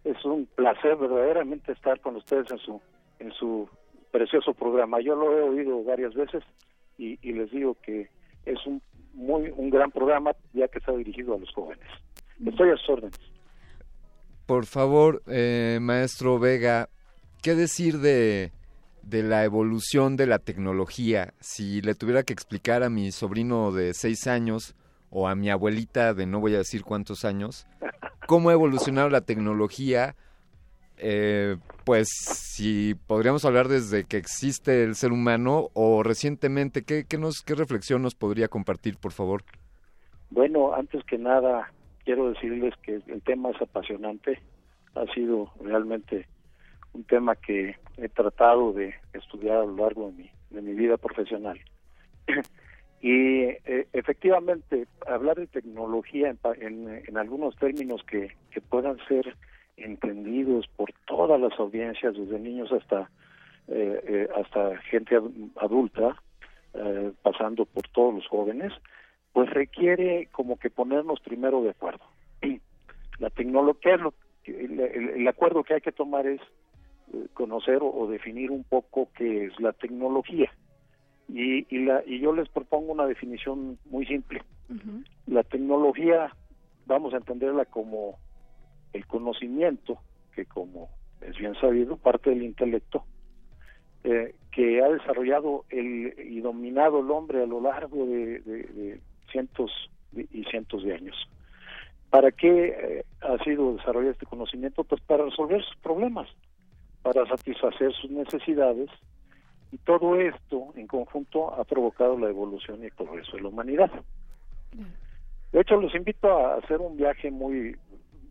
Es 0.06 0.24
un 0.24 0.46
placer 0.56 0.96
verdaderamente 0.96 1.74
estar 1.74 2.00
con 2.00 2.16
ustedes 2.16 2.50
en 2.52 2.58
su, 2.60 2.82
en 3.20 3.32
su 3.34 3.70
precioso 4.12 4.54
programa. 4.54 5.02
Yo 5.02 5.16
lo 5.16 5.38
he 5.38 5.42
oído 5.42 5.84
varias 5.84 6.14
veces 6.14 6.42
y, 6.98 7.20
y 7.22 7.34
les 7.34 7.52
digo 7.52 7.76
que 7.84 8.10
es 8.46 8.66
un, 8.66 8.82
muy, 9.14 9.52
un 9.56 9.70
gran 9.70 9.92
programa 9.92 10.32
ya 10.54 10.70
que 10.70 10.80
está 10.80 10.94
dirigido 10.94 11.36
a 11.36 11.38
los 11.38 11.52
jóvenes. 11.54 11.88
Estoy 12.44 12.70
a 12.70 12.78
sus 12.78 12.90
órdenes. 12.90 13.20
Por 14.46 14.66
favor, 14.66 15.22
eh, 15.28 15.80
maestro 15.82 16.40
Vega, 16.40 16.90
¿qué 17.44 17.56
decir 17.56 18.00
de, 18.00 18.52
de 19.04 19.24
la 19.24 19.44
evolución 19.44 20.16
de 20.16 20.28
la 20.28 20.40
tecnología? 20.40 21.34
Si 21.40 21.82
le 21.82 21.96
tuviera 21.96 22.24
que 22.24 22.34
explicar 22.34 22.84
a 22.84 22.90
mi 22.90 23.12
sobrino 23.12 23.72
de 23.72 23.94
seis 23.94 24.28
años 24.28 24.76
o 25.10 25.28
a 25.28 25.36
mi 25.36 25.50
abuelita 25.50 26.14
de 26.14 26.26
no 26.26 26.40
voy 26.40 26.56
a 26.56 26.60
decir 26.60 26.84
cuántos 26.84 27.26
años, 27.26 27.68
cómo 28.28 28.50
ha 28.50 28.54
evolucionado 28.54 29.10
la 29.10 29.22
tecnología, 29.22 30.16
eh, 30.98 31.58
pues 31.86 32.10
si 32.12 32.96
podríamos 33.08 33.46
hablar 33.46 33.68
desde 33.68 34.04
que 34.04 34.18
existe 34.18 34.84
el 34.84 34.96
ser 34.96 35.12
humano 35.12 35.70
o 35.74 36.04
recientemente, 36.04 36.84
¿qué, 36.84 37.06
qué, 37.08 37.18
nos, 37.18 37.42
qué 37.42 37.56
reflexión 37.56 38.02
nos 38.02 38.16
podría 38.16 38.50
compartir, 38.50 38.98
por 38.98 39.14
favor? 39.14 39.44
Bueno, 40.30 40.74
antes 40.74 41.04
que 41.06 41.18
nada, 41.18 41.72
quiero 42.04 42.30
decirles 42.30 42.76
que 42.84 43.02
el 43.08 43.22
tema 43.24 43.50
es 43.52 43.62
apasionante, 43.62 44.40
ha 44.96 45.06
sido 45.14 45.52
realmente 45.64 46.28
un 46.94 47.04
tema 47.04 47.36
que 47.36 47.78
he 48.02 48.10
tratado 48.10 48.74
de 48.74 48.96
estudiar 49.14 49.58
a 49.58 49.66
lo 49.66 49.76
largo 49.76 50.08
de 50.08 50.14
mi, 50.14 50.32
de 50.50 50.62
mi 50.62 50.74
vida 50.74 50.98
profesional. 50.98 51.60
Y 53.02 53.44
eh, 53.44 53.88
efectivamente, 53.94 54.88
hablar 55.08 55.38
de 55.38 55.48
tecnología 55.48 56.36
en, 56.60 57.18
algunos 57.18 57.56
términos 57.56 58.04
que, 58.04 58.36
que, 58.52 58.60
puedan 58.60 58.98
ser 59.08 59.38
entendidos 59.78 60.68
por 60.76 60.90
todas 61.08 61.40
las 61.40 61.58
audiencias, 61.58 62.14
desde 62.18 62.38
niños 62.40 62.72
hasta, 62.74 63.10
eh, 63.70 64.02
eh, 64.06 64.30
hasta 64.36 64.78
gente 64.90 65.18
adulta, 65.56 66.22
pasando 67.24 67.66
por 67.66 67.88
todos 67.88 68.14
los 68.14 68.28
jóvenes, 68.28 68.74
pues 69.34 69.50
requiere 69.50 70.28
como 70.32 70.60
que 70.60 70.70
ponernos 70.70 71.20
primero 71.22 71.64
de 71.64 71.70
acuerdo. 71.70 72.04
La 73.20 73.30
tecnología, 73.30 73.98
el, 74.46 74.80
el, 74.80 75.28
acuerdo 75.28 75.64
que 75.64 75.74
hay 75.76 75.82
que 75.82 75.92
tomar 75.92 76.28
es 76.28 76.42
conocer 77.34 77.80
o 77.82 78.08
definir 78.08 78.52
un 78.52 78.64
poco 78.64 79.10
qué 79.16 79.46
es 79.46 79.60
la 79.60 79.74
tecnología 79.74 80.52
y, 81.32 81.66
y, 81.70 81.86
la, 81.86 82.04
y 82.06 82.20
yo 82.20 82.34
les 82.34 82.50
propongo 82.50 82.92
una 82.92 83.06
definición 83.06 83.78
muy 83.86 84.06
simple. 84.06 84.42
La 85.28 85.44
tecnología, 85.44 86.36
vamos 86.86 87.14
a 87.14 87.18
entenderla 87.18 87.66
como 87.66 88.18
el 88.94 89.06
conocimiento, 89.06 90.00
que 90.36 90.46
como 90.46 90.90
es 91.22 91.38
bien 91.38 91.56
sabido, 91.56 91.98
parte 91.98 92.30
del 92.32 92.44
intelecto, 92.44 93.04
eh, 94.04 94.36
que 94.52 94.82
ha 94.82 94.90
desarrollado 94.90 95.66
el, 95.70 96.14
y 96.20 96.40
dominado 96.42 97.00
el 97.00 97.12
hombre 97.12 97.44
a 97.44 97.48
lo 97.48 97.62
largo 97.62 98.06
de, 98.06 99.00
cientos 99.32 99.72
y 100.14 100.44
cientos 100.46 100.84
de 100.84 100.96
años. 100.96 101.16
¿Para 102.10 102.32
qué 102.32 102.76
eh, 102.76 103.06
ha 103.22 103.44
sido 103.44 103.76
desarrollado 103.76 104.14
este 104.14 104.26
conocimiento? 104.26 104.84
Pues 104.84 105.02
para 105.02 105.26
resolver 105.26 105.64
sus 105.64 105.78
problemas, 105.78 106.28
para 107.02 107.26
satisfacer 107.28 107.94
sus 107.94 108.12
necesidades 108.12 108.90
y 109.72 109.78
todo 109.78 110.16
esto 110.20 110.74
en 110.76 110.88
conjunto 110.88 111.54
ha 111.54 111.64
provocado 111.64 112.18
la 112.18 112.30
evolución 112.30 112.82
y 112.82 112.86
el 112.86 112.92
progreso 112.92 113.38
de 113.38 113.44
la 113.44 113.50
humanidad. 113.50 113.92
De 115.52 115.62
hecho, 115.62 115.80
los 115.80 115.94
invito 115.96 116.30
a 116.32 116.56
hacer 116.56 116.80
un 116.80 116.98
viaje 116.98 117.32
muy 117.32 117.76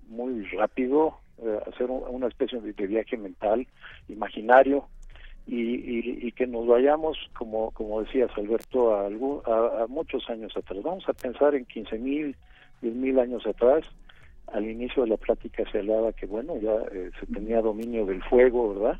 muy 0.09 0.45
rápido, 0.47 1.19
eh, 1.43 1.61
hacer 1.67 1.91
una 1.91 2.29
especie 2.29 2.61
de, 2.61 2.87
viaje 2.87 3.17
mental, 3.17 3.67
imaginario, 4.09 4.89
y, 5.47 6.27
y, 6.27 6.33
que 6.33 6.47
nos 6.47 6.67
vayamos, 6.67 7.17
como, 7.35 7.71
como 7.71 8.03
decías, 8.03 8.31
Alberto, 8.37 8.95
a, 8.95 9.07
a, 9.07 9.87
muchos 9.87 10.29
años 10.29 10.55
atrás. 10.55 10.83
Vamos 10.83 11.09
a 11.09 11.15
pensar 11.15 11.55
en 11.55 11.65
15.000, 11.67 11.99
mil, 12.01 12.37
mil 12.83 13.19
años 13.19 13.47
atrás. 13.47 13.83
Al 14.53 14.69
inicio 14.69 15.03
de 15.03 15.11
la 15.11 15.17
plática 15.17 15.65
se 15.71 15.79
hablaba 15.79 16.13
que, 16.13 16.27
bueno, 16.27 16.57
ya 16.59 16.75
eh, 16.93 17.11
se 17.21 17.27
tenía 17.27 17.61
dominio 17.61 18.07
del 18.07 18.23
fuego, 18.25 18.75
¿verdad? 18.75 18.99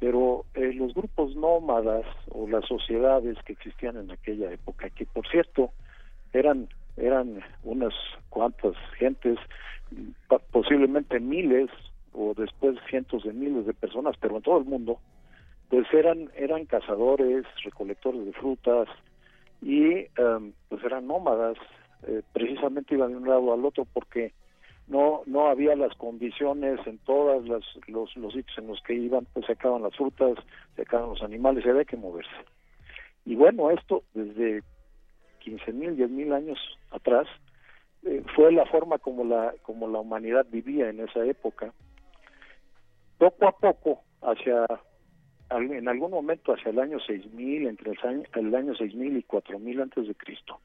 pero 0.00 0.44
eh, 0.54 0.72
los 0.74 0.94
grupos 0.94 1.34
nómadas 1.36 2.04
o 2.30 2.48
las 2.48 2.64
sociedades 2.66 3.36
que 3.44 3.54
existían 3.54 3.96
en 3.96 4.10
aquella 4.10 4.52
época, 4.52 4.90
que 4.90 5.06
por 5.06 5.26
cierto 5.28 5.70
eran 6.32 6.68
eran 6.96 7.42
unas 7.62 7.92
cuantas 8.30 8.74
gentes, 8.98 9.38
posiblemente 10.50 11.20
miles 11.20 11.68
o 12.14 12.32
después 12.34 12.78
cientos 12.88 13.22
de 13.24 13.34
miles 13.34 13.66
de 13.66 13.74
personas, 13.74 14.16
pero 14.18 14.36
en 14.36 14.42
todo 14.42 14.58
el 14.58 14.64
mundo, 14.64 14.98
pues 15.68 15.86
eran 15.92 16.30
eran 16.36 16.64
cazadores, 16.64 17.44
recolectores 17.64 18.24
de 18.24 18.32
frutas 18.32 18.88
y 19.60 20.06
em, 20.16 20.52
pues 20.68 20.82
eran 20.84 21.06
nómadas, 21.06 21.56
eh, 22.06 22.22
precisamente 22.32 22.94
iban 22.94 23.10
de 23.10 23.16
un 23.16 23.28
lado 23.28 23.52
al 23.52 23.64
otro 23.64 23.86
porque 23.92 24.32
no 24.88 25.22
no 25.26 25.48
había 25.48 25.74
las 25.74 25.94
condiciones 25.96 26.78
en 26.86 26.98
todos 26.98 27.46
los, 27.46 27.64
los 27.88 28.32
sitios 28.32 28.58
en 28.58 28.68
los 28.68 28.80
que 28.82 28.94
iban, 28.94 29.26
pues 29.32 29.46
se 29.46 29.52
acaban 29.52 29.82
las 29.82 29.96
frutas, 29.96 30.38
se 30.74 30.82
acaban 30.82 31.10
los 31.10 31.22
animales, 31.22 31.66
había 31.66 31.84
que 31.84 31.96
moverse. 31.96 32.30
Y 33.24 33.34
bueno, 33.34 33.70
esto 33.70 34.04
desde 34.14 34.62
15.000, 35.44 35.72
mil, 35.72 36.08
mil 36.08 36.32
años 36.32 36.58
atrás 36.90 37.26
eh, 38.04 38.22
fue 38.34 38.52
la 38.52 38.66
forma 38.66 38.98
como 38.98 39.24
la 39.24 39.54
como 39.62 39.88
la 39.88 39.98
humanidad 39.98 40.46
vivía 40.50 40.88
en 40.88 41.00
esa 41.00 41.24
época. 41.24 41.72
Poco 43.18 43.48
a 43.48 43.52
poco, 43.52 44.02
hacia 44.22 44.66
en 45.50 45.88
algún 45.88 46.10
momento 46.10 46.52
hacia 46.52 46.70
el 46.70 46.78
año 46.78 46.98
6000, 47.00 47.66
entre 47.66 47.92
el 47.92 47.98
año, 48.02 48.22
el 48.34 48.54
año 48.54 48.74
6000 48.74 49.16
y 49.16 49.22
4000 49.22 49.80
antes 49.80 50.08
de 50.08 50.14
Cristo 50.14 50.60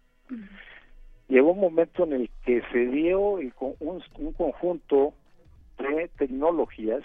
llegó 1.32 1.54
un 1.54 1.62
momento 1.62 2.04
en 2.04 2.14
el 2.14 2.30
que 2.44 2.62
se 2.74 2.88
dio 2.88 3.20
un, 3.22 3.54
un 3.80 4.34
conjunto 4.34 5.14
de 5.80 6.10
tecnologías 6.18 7.04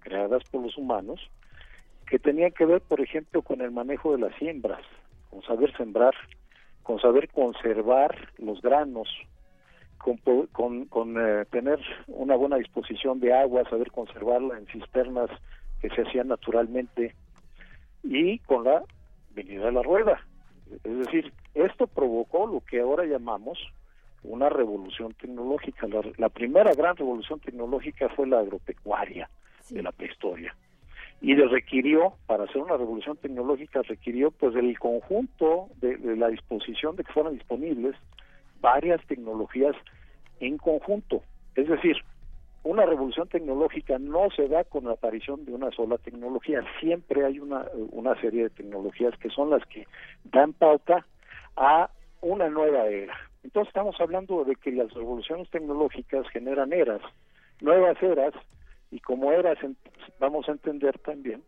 creadas 0.00 0.44
por 0.50 0.62
los 0.62 0.76
humanos 0.76 1.18
que 2.06 2.18
tenían 2.18 2.52
que 2.52 2.66
ver, 2.66 2.82
por 2.82 3.00
ejemplo, 3.00 3.42
con 3.42 3.62
el 3.62 3.70
manejo 3.70 4.12
de 4.12 4.18
las 4.18 4.34
siembras, 4.36 4.82
con 5.30 5.42
saber 5.42 5.74
sembrar, 5.76 6.14
con 6.82 7.00
saber 7.00 7.28
conservar 7.30 8.28
los 8.38 8.60
granos, 8.60 9.08
con, 9.96 10.18
con, 10.86 11.16
eh, 11.18 11.44
tener 11.50 11.80
una 12.06 12.36
buena 12.36 12.56
disposición 12.56 13.20
de 13.20 13.32
agua, 13.32 13.68
saber 13.68 13.90
conservarla 13.90 14.58
en 14.58 14.66
cisternas 14.66 15.30
que 15.80 15.88
se 15.90 16.02
hacían 16.02 16.28
naturalmente 16.28 17.14
y 18.02 18.38
con 18.40 18.64
la 18.64 18.82
venida 19.30 19.66
de 19.66 19.72
la 19.72 19.82
rueda. 19.82 20.27
Es 20.84 20.98
decir, 20.98 21.32
esto 21.54 21.86
provocó 21.86 22.46
lo 22.46 22.60
que 22.60 22.80
ahora 22.80 23.04
llamamos 23.04 23.58
una 24.22 24.48
revolución 24.48 25.14
tecnológica. 25.14 25.86
La, 26.16 26.28
primera 26.28 26.74
gran 26.74 26.96
revolución 26.96 27.40
tecnológica 27.40 28.08
fue 28.10 28.26
la 28.26 28.40
agropecuaria 28.40 29.28
de 29.70 29.82
la 29.82 29.92
prehistoria. 29.92 30.54
Y 31.20 31.34
le 31.34 31.48
requirió, 31.48 32.14
para 32.26 32.44
hacer 32.44 32.58
una 32.58 32.76
revolución 32.76 33.16
tecnológica, 33.16 33.82
requirió 33.82 34.30
pues 34.30 34.54
el 34.54 34.78
conjunto 34.78 35.68
de, 35.80 35.96
de 35.96 36.16
la 36.16 36.28
disposición 36.28 36.96
de 36.96 37.04
que 37.04 37.12
fueran 37.12 37.34
disponibles 37.34 37.96
varias 38.60 39.04
tecnologías 39.06 39.74
en 40.40 40.58
conjunto. 40.58 41.22
Es 41.54 41.68
decir, 41.68 41.96
una 42.68 42.84
revolución 42.84 43.26
tecnológica 43.28 43.98
no 43.98 44.28
se 44.36 44.46
da 44.46 44.62
con 44.62 44.84
la 44.84 44.92
aparición 44.92 45.46
de 45.46 45.54
una 45.54 45.70
sola 45.70 45.96
tecnología, 45.96 46.62
siempre 46.80 47.24
hay 47.24 47.38
una, 47.38 47.64
una 47.92 48.14
serie 48.20 48.42
de 48.42 48.50
tecnologías 48.50 49.16
que 49.18 49.30
son 49.30 49.48
las 49.48 49.64
que 49.68 49.86
dan 50.24 50.52
pauta 50.52 51.06
a 51.56 51.90
una 52.20 52.50
nueva 52.50 52.86
era. 52.88 53.14
Entonces 53.42 53.68
estamos 53.68 53.98
hablando 53.98 54.44
de 54.44 54.54
que 54.54 54.70
las 54.70 54.92
revoluciones 54.92 55.48
tecnológicas 55.48 56.28
generan 56.28 56.74
eras, 56.74 57.00
nuevas 57.62 57.96
eras, 58.02 58.34
y 58.90 59.00
como 59.00 59.32
eras 59.32 59.56
vamos 60.20 60.46
a 60.50 60.52
entender 60.52 60.98
también 60.98 61.42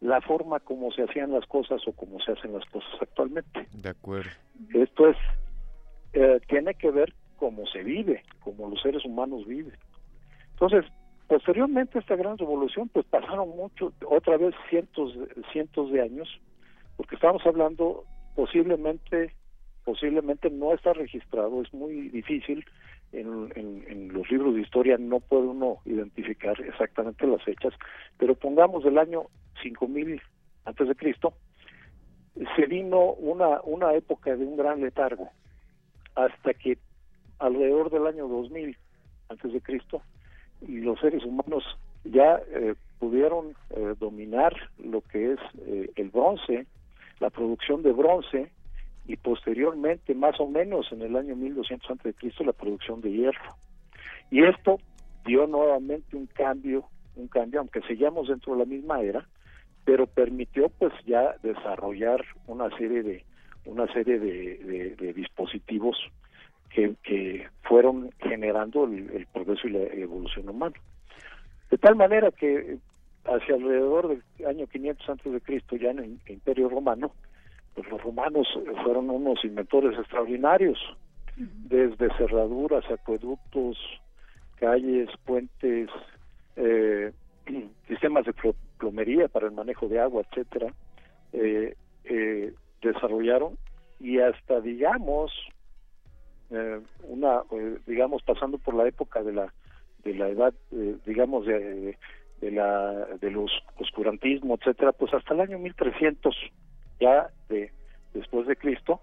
la 0.00 0.20
forma 0.20 0.60
como 0.60 0.92
se 0.92 1.02
hacían 1.02 1.32
las 1.32 1.46
cosas 1.46 1.80
o 1.88 1.92
cómo 1.92 2.20
se 2.20 2.32
hacen 2.32 2.52
las 2.52 2.64
cosas 2.66 2.92
actualmente. 3.00 3.66
De 3.72 3.88
acuerdo. 3.88 4.30
Esto 4.74 5.08
es, 5.08 5.16
eh, 6.12 6.40
tiene 6.46 6.74
que 6.74 6.92
ver 6.92 7.12
cómo 7.36 7.66
se 7.66 7.82
vive, 7.82 8.22
cómo 8.44 8.68
los 8.68 8.80
seres 8.80 9.04
humanos 9.04 9.44
viven. 9.44 9.74
Entonces, 10.52 10.84
posteriormente 11.26 11.98
a 11.98 12.00
esta 12.00 12.16
gran 12.16 12.38
revolución, 12.38 12.88
pues 12.88 13.06
pasaron 13.06 13.50
mucho, 13.50 13.92
otra 14.08 14.36
vez 14.36 14.54
cientos, 14.68 15.16
cientos 15.52 15.90
de 15.90 16.02
años, 16.02 16.28
porque 16.96 17.14
estamos 17.14 17.44
hablando 17.46 18.04
posiblemente, 18.34 19.34
posiblemente 19.84 20.50
no 20.50 20.72
está 20.72 20.92
registrado, 20.92 21.62
es 21.62 21.72
muy 21.72 22.08
difícil 22.08 22.64
en, 23.12 23.52
en, 23.54 24.12
los 24.12 24.30
libros 24.30 24.54
de 24.54 24.62
historia 24.62 24.96
no 24.98 25.20
puede 25.20 25.44
uno 25.44 25.78
identificar 25.84 26.58
exactamente 26.60 27.26
las 27.26 27.42
fechas, 27.42 27.74
pero 28.18 28.34
pongamos 28.34 28.84
el 28.84 28.98
año 28.98 29.24
5000 29.62 30.20
antes 30.64 30.88
de 30.88 30.94
Cristo, 30.94 31.34
se 32.56 32.66
vino 32.66 33.12
una, 33.12 33.60
una 33.62 33.94
época 33.94 34.34
de 34.34 34.44
un 34.44 34.56
gran 34.56 34.80
letargo, 34.80 35.28
hasta 36.14 36.54
que 36.54 36.78
alrededor 37.38 37.90
del 37.90 38.06
año 38.06 38.28
2000 38.28 38.76
antes 39.28 39.52
de 39.52 39.60
Cristo 39.60 40.02
y 40.66 40.78
los 40.78 40.98
seres 41.00 41.24
humanos 41.24 41.64
ya 42.04 42.40
eh, 42.50 42.74
pudieron 42.98 43.54
eh, 43.70 43.94
dominar 43.98 44.54
lo 44.78 45.00
que 45.02 45.32
es 45.32 45.38
eh, 45.66 45.90
el 45.96 46.10
bronce, 46.10 46.66
la 47.20 47.30
producción 47.30 47.82
de 47.82 47.92
bronce 47.92 48.50
y 49.06 49.16
posteriormente, 49.16 50.14
más 50.14 50.38
o 50.40 50.46
menos 50.46 50.90
en 50.92 51.02
el 51.02 51.16
año 51.16 51.34
1200 51.36 51.90
antes 51.90 52.04
de 52.04 52.14
Cristo, 52.14 52.44
la 52.44 52.52
producción 52.52 53.00
de 53.00 53.10
hierro. 53.10 53.56
Y 54.30 54.44
esto 54.44 54.78
dio 55.24 55.46
nuevamente 55.46 56.16
un 56.16 56.26
cambio, 56.26 56.84
un 57.16 57.28
cambio, 57.28 57.60
aunque 57.60 57.82
seguíamos 57.82 58.28
dentro 58.28 58.52
de 58.54 58.60
la 58.60 58.64
misma 58.64 59.00
era, 59.00 59.26
pero 59.84 60.06
permitió 60.06 60.68
pues 60.68 60.92
ya 61.04 61.34
desarrollar 61.42 62.24
una 62.46 62.70
serie 62.76 63.02
de 63.02 63.24
una 63.64 63.86
serie 63.92 64.18
de 64.18 65.12
dispositivos 65.14 65.96
que, 66.74 67.46
fueron 67.62 68.10
generando 68.18 68.84
el, 68.84 69.26
progreso 69.32 69.68
y 69.68 69.70
la 69.70 69.84
evolución 69.94 70.48
humana. 70.48 70.74
De 71.70 71.78
tal 71.78 71.96
manera 71.96 72.30
que 72.30 72.78
hacia 73.24 73.54
alrededor 73.54 74.08
del 74.08 74.46
año 74.46 74.66
500 74.66 75.08
antes 75.08 75.32
de 75.32 75.40
Cristo, 75.40 75.76
ya 75.76 75.90
en 75.90 75.98
el 76.00 76.20
Imperio 76.26 76.68
Romano, 76.68 77.12
pues 77.74 77.88
los 77.88 78.02
romanos 78.02 78.46
fueron 78.82 79.08
unos 79.10 79.42
inventores 79.44 79.98
extraordinarios, 79.98 80.78
desde 81.36 82.14
cerraduras, 82.18 82.84
acueductos, 82.90 83.78
calles, 84.56 85.08
puentes, 85.24 85.88
eh, 86.56 87.12
sistemas 87.88 88.26
de 88.26 88.34
plomería 88.78 89.28
para 89.28 89.46
el 89.46 89.52
manejo 89.52 89.88
de 89.88 90.00
agua, 90.00 90.22
etcétera, 90.30 90.72
eh, 91.32 91.74
eh, 92.04 92.52
desarrollaron 92.82 93.56
y 93.98 94.18
hasta 94.18 94.60
digamos 94.60 95.32
eh, 96.52 96.80
una 97.08 97.42
eh, 97.50 97.78
digamos 97.86 98.22
pasando 98.22 98.58
por 98.58 98.74
la 98.74 98.86
época 98.86 99.22
de 99.22 99.32
la 99.32 99.52
de 100.04 100.14
la 100.14 100.28
edad 100.28 100.54
eh, 100.72 100.96
digamos 101.06 101.46
de, 101.46 101.96
de 102.40 102.50
la 102.50 103.06
de 103.20 103.30
los 103.30 103.50
oscurantismo 103.78 104.56
etcétera 104.56 104.92
pues 104.92 105.14
hasta 105.14 105.34
el 105.34 105.40
año 105.40 105.58
1300 105.58 106.36
ya 107.00 107.30
de 107.48 107.72
después 108.12 108.46
de 108.46 108.56
Cristo 108.56 109.00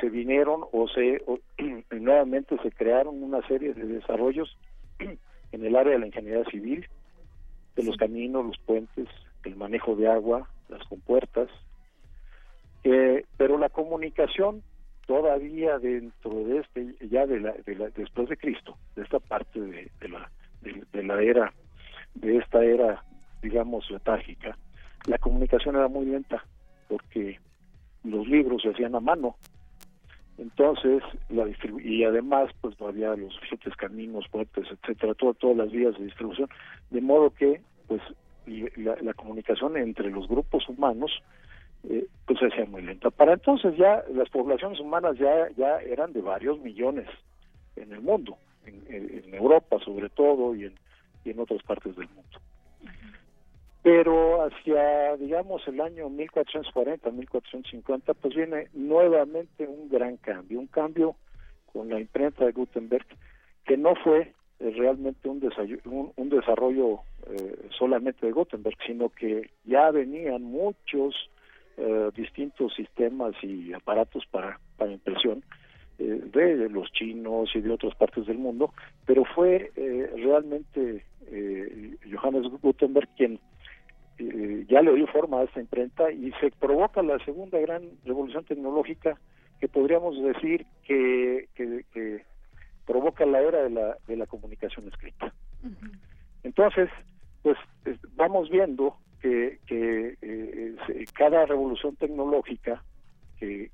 se 0.00 0.10
vinieron 0.10 0.64
o 0.72 0.88
se 0.88 1.22
nuevamente 1.90 2.56
se 2.62 2.70
crearon 2.70 3.22
una 3.22 3.46
serie 3.48 3.72
de 3.72 3.84
desarrollos 3.84 4.56
en 4.98 5.64
el 5.64 5.74
área 5.74 5.94
de 5.94 6.00
la 6.00 6.06
ingeniería 6.06 6.44
civil 6.50 6.86
de 7.76 7.82
los 7.84 7.96
caminos 7.96 8.44
los 8.44 8.58
puentes 8.58 9.08
el 9.44 9.56
manejo 9.56 9.96
de 9.96 10.08
agua 10.08 10.48
las 10.68 10.86
compuertas 10.86 11.48
eh, 12.84 13.24
pero 13.36 13.58
la 13.58 13.68
comunicación 13.68 14.62
todavía 15.10 15.76
dentro 15.80 16.44
de 16.44 16.58
este 16.58 16.94
ya 17.10 17.26
de 17.26 17.40
la, 17.40 17.52
de 17.66 17.74
la 17.74 17.88
después 17.88 18.28
de 18.28 18.36
Cristo 18.36 18.76
de 18.94 19.02
esta 19.02 19.18
parte 19.18 19.60
de, 19.60 19.90
la 20.08 20.30
de, 20.60 21.02
la 21.02 21.20
era 21.20 21.52
de 22.14 22.36
esta 22.36 22.62
era 22.62 23.04
digamos 23.42 23.90
letárgica 23.90 24.56
la 25.08 25.18
comunicación 25.18 25.74
era 25.74 25.88
muy 25.88 26.06
lenta 26.06 26.44
porque 26.86 27.40
los 28.04 28.28
libros 28.28 28.62
se 28.62 28.68
hacían 28.70 28.94
a 28.94 29.00
mano. 29.00 29.34
Entonces 30.38 31.02
la 31.28 31.44
y 31.82 32.04
además 32.04 32.52
pues 32.60 32.78
no 32.78 32.86
había 32.86 33.16
los 33.16 33.34
suficientes 33.34 33.74
caminos 33.74 34.28
puentes 34.30 34.64
etcétera 34.70 35.14
todas 35.14 35.56
las 35.56 35.72
vías 35.72 35.98
de 35.98 36.04
distribución 36.04 36.48
de 36.90 37.00
modo 37.00 37.30
que 37.30 37.60
pues 37.88 38.00
la, 38.46 38.94
la 39.02 39.14
comunicación 39.14 39.76
entre 39.76 40.08
los 40.08 40.28
grupos 40.28 40.68
humanos 40.68 41.10
eh, 41.88 42.06
pues 42.26 42.38
se 42.38 42.46
hacía 42.46 42.66
muy 42.66 42.82
lenta. 42.82 43.10
Para 43.10 43.34
entonces 43.34 43.76
ya 43.76 44.04
las 44.12 44.28
poblaciones 44.28 44.78
humanas 44.80 45.16
ya, 45.18 45.48
ya 45.56 45.80
eran 45.80 46.12
de 46.12 46.20
varios 46.20 46.60
millones 46.60 47.08
en 47.76 47.92
el 47.92 48.00
mundo, 48.00 48.36
en, 48.66 49.34
Europa 49.34 49.78
sobre 49.84 50.10
todo 50.10 50.54
y 50.54 50.64
en, 50.64 50.74
y 51.24 51.30
en 51.30 51.40
otras 51.40 51.62
partes 51.62 51.96
del 51.96 52.08
mundo. 52.08 52.38
Pero 53.82 54.44
hacia, 54.44 55.16
digamos, 55.16 55.66
el 55.66 55.80
año 55.80 56.10
1440, 56.10 57.10
1450, 57.10 58.12
pues 58.14 58.34
viene 58.34 58.68
nuevamente 58.74 59.66
un 59.66 59.88
gran 59.88 60.18
cambio, 60.18 60.60
un 60.60 60.66
cambio 60.66 61.16
con 61.72 61.88
la 61.88 61.98
imprenta 61.98 62.44
de 62.44 62.52
Gutenberg, 62.52 63.06
que 63.64 63.78
no 63.78 63.94
fue 63.94 64.34
eh, 64.58 64.70
realmente 64.76 65.28
un, 65.28 65.42
un, 65.86 66.12
un 66.14 66.28
desarrollo 66.28 67.00
eh, 67.26 67.68
solamente 67.70 68.26
de 68.26 68.32
Gutenberg, 68.32 68.76
sino 68.86 69.08
que 69.08 69.48
ya 69.64 69.90
venían 69.90 70.42
muchos 70.42 71.30
eh, 71.80 72.10
distintos 72.14 72.74
sistemas 72.74 73.32
y 73.42 73.72
aparatos 73.72 74.26
para, 74.30 74.60
para 74.76 74.92
impresión 74.92 75.42
eh, 75.98 76.20
de 76.30 76.68
los 76.68 76.92
chinos 76.92 77.50
y 77.54 77.60
de 77.62 77.70
otras 77.70 77.94
partes 77.94 78.26
del 78.26 78.36
mundo, 78.36 78.74
pero 79.06 79.24
fue 79.24 79.72
eh, 79.76 80.12
realmente 80.16 81.04
Johannes 82.12 82.50
Gutenberg 82.60 83.08
quien 83.16 83.38
ya 84.68 84.82
le 84.82 84.94
dio 84.94 85.06
forma 85.06 85.40
a 85.40 85.44
esta 85.44 85.60
imprenta 85.60 86.12
y 86.12 86.32
se 86.40 86.50
provoca 86.50 87.02
la 87.02 87.18
segunda 87.24 87.58
gran 87.58 87.82
revolución 88.04 88.44
tecnológica 88.44 89.18
que 89.58 89.68
podríamos 89.68 90.20
decir 90.22 90.66
que, 90.84 91.48
que, 91.54 92.24
provoca 92.86 93.24
la 93.24 93.40
era 93.40 93.62
de 93.62 93.70
la, 93.70 93.96
de 94.06 94.16
la 94.16 94.26
comunicación 94.26 94.88
escrita. 94.88 95.32
Entonces, 96.42 96.90
pues 97.42 97.56
vamos 98.16 98.50
viendo 98.50 98.96
que, 99.20 99.58
que 99.66 100.16
eh, 100.22 100.76
cada 101.14 101.46
revolución 101.46 101.96
tecnológica 101.96 102.82
que, 103.38 103.70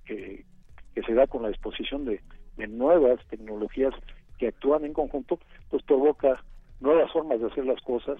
se 0.94 1.14
da 1.14 1.26
con 1.26 1.42
la 1.42 1.50
exposición 1.50 2.04
de, 2.04 2.20
nuevas 2.68 3.20
tecnologías 3.28 3.94
que 4.38 4.48
actúan 4.48 4.84
en 4.84 4.94
conjunto, 4.94 5.38
pues 5.68 5.82
provoca 5.82 6.42
nuevas 6.80 7.12
formas 7.12 7.40
de 7.40 7.46
hacer 7.46 7.66
las 7.66 7.80
cosas 7.82 8.18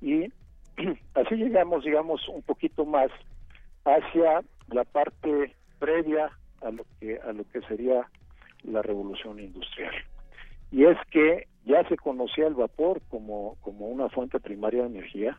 y 0.00 0.26
así 1.14 1.36
llegamos, 1.36 1.84
digamos, 1.84 2.28
un 2.28 2.42
poquito 2.42 2.84
más 2.84 3.10
hacia 3.84 4.42
la 4.68 4.84
parte 4.84 5.54
previa 5.78 6.30
a 6.60 6.70
lo 6.70 6.84
que 6.98 7.18
a 7.18 7.32
lo 7.32 7.44
que 7.44 7.60
sería 7.62 8.08
la 8.64 8.82
revolución 8.82 9.38
industrial. 9.38 9.94
Y 10.70 10.84
es 10.84 10.98
que 11.10 11.46
ya 11.64 11.86
se 11.88 11.96
conocía 11.96 12.46
el 12.46 12.54
vapor 12.54 13.00
como, 13.08 13.56
como 13.60 13.88
una 13.88 14.08
fuente 14.08 14.40
primaria 14.40 14.82
de 14.82 14.88
energía, 14.88 15.38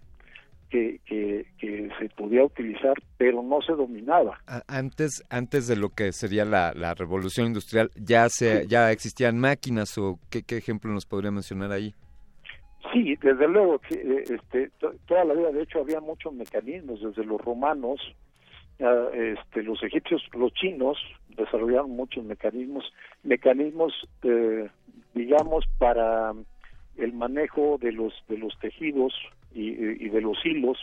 que, 0.69 0.99
que, 1.06 1.89
se 1.99 2.09
podía 2.09 2.43
utilizar, 2.43 2.93
pero 3.17 3.41
no 3.41 3.61
se 3.61 3.73
dominaba. 3.73 4.39
Antes, 4.67 5.23
antes 5.30 5.67
de 5.67 5.75
lo 5.75 5.89
que 5.89 6.11
sería 6.11 6.45
la, 6.45 6.73
la 6.73 6.93
revolución 6.93 7.48
industrial, 7.48 7.91
¿ya, 7.95 8.30
se, 8.30 8.67
¿ya 8.67 8.91
existían 8.91 9.38
máquinas 9.39 9.98
o 9.98 10.19
qué, 10.30 10.43
qué 10.43 10.57
ejemplo 10.57 10.91
nos 10.91 11.06
podría 11.06 11.31
mencionar 11.31 11.72
ahí? 11.72 11.93
Sí, 12.93 13.15
desde 13.22 13.48
luego, 13.48 13.81
eh, 13.89 14.23
este, 14.23 14.72
toda 15.06 15.25
la 15.25 15.33
vida, 15.33 15.51
de 15.51 15.64
hecho, 15.64 15.80
había 15.80 15.99
muchos 15.99 16.33
mecanismos, 16.33 17.01
desde 17.01 17.25
los 17.25 17.41
romanos, 17.41 17.99
este, 18.80 19.61
los 19.64 19.83
egipcios, 19.83 20.23
los 20.33 20.53
chinos 20.53 20.98
desarrollaron 21.35 21.91
muchos 21.91 22.23
mecanismos, 22.23 22.85
mecanismos, 23.23 23.93
eh, 24.23 24.69
digamos, 25.14 25.65
para 25.77 26.33
el 26.95 27.14
manejo 27.14 27.77
de 27.80 27.91
los 27.91 28.14
de 28.27 28.38
los 28.38 28.57
tejidos 28.59 29.14
y, 29.53 30.09
de 30.09 30.21
los 30.21 30.37
hilos, 30.45 30.77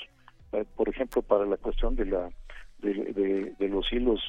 eh, 0.52 0.64
por 0.76 0.88
ejemplo, 0.88 1.22
para 1.22 1.44
la 1.44 1.56
cuestión 1.56 1.96
de 1.96 2.06
la 2.06 2.28
de, 2.78 3.54
de, 3.58 3.68
los 3.68 3.90
hilos 3.92 4.20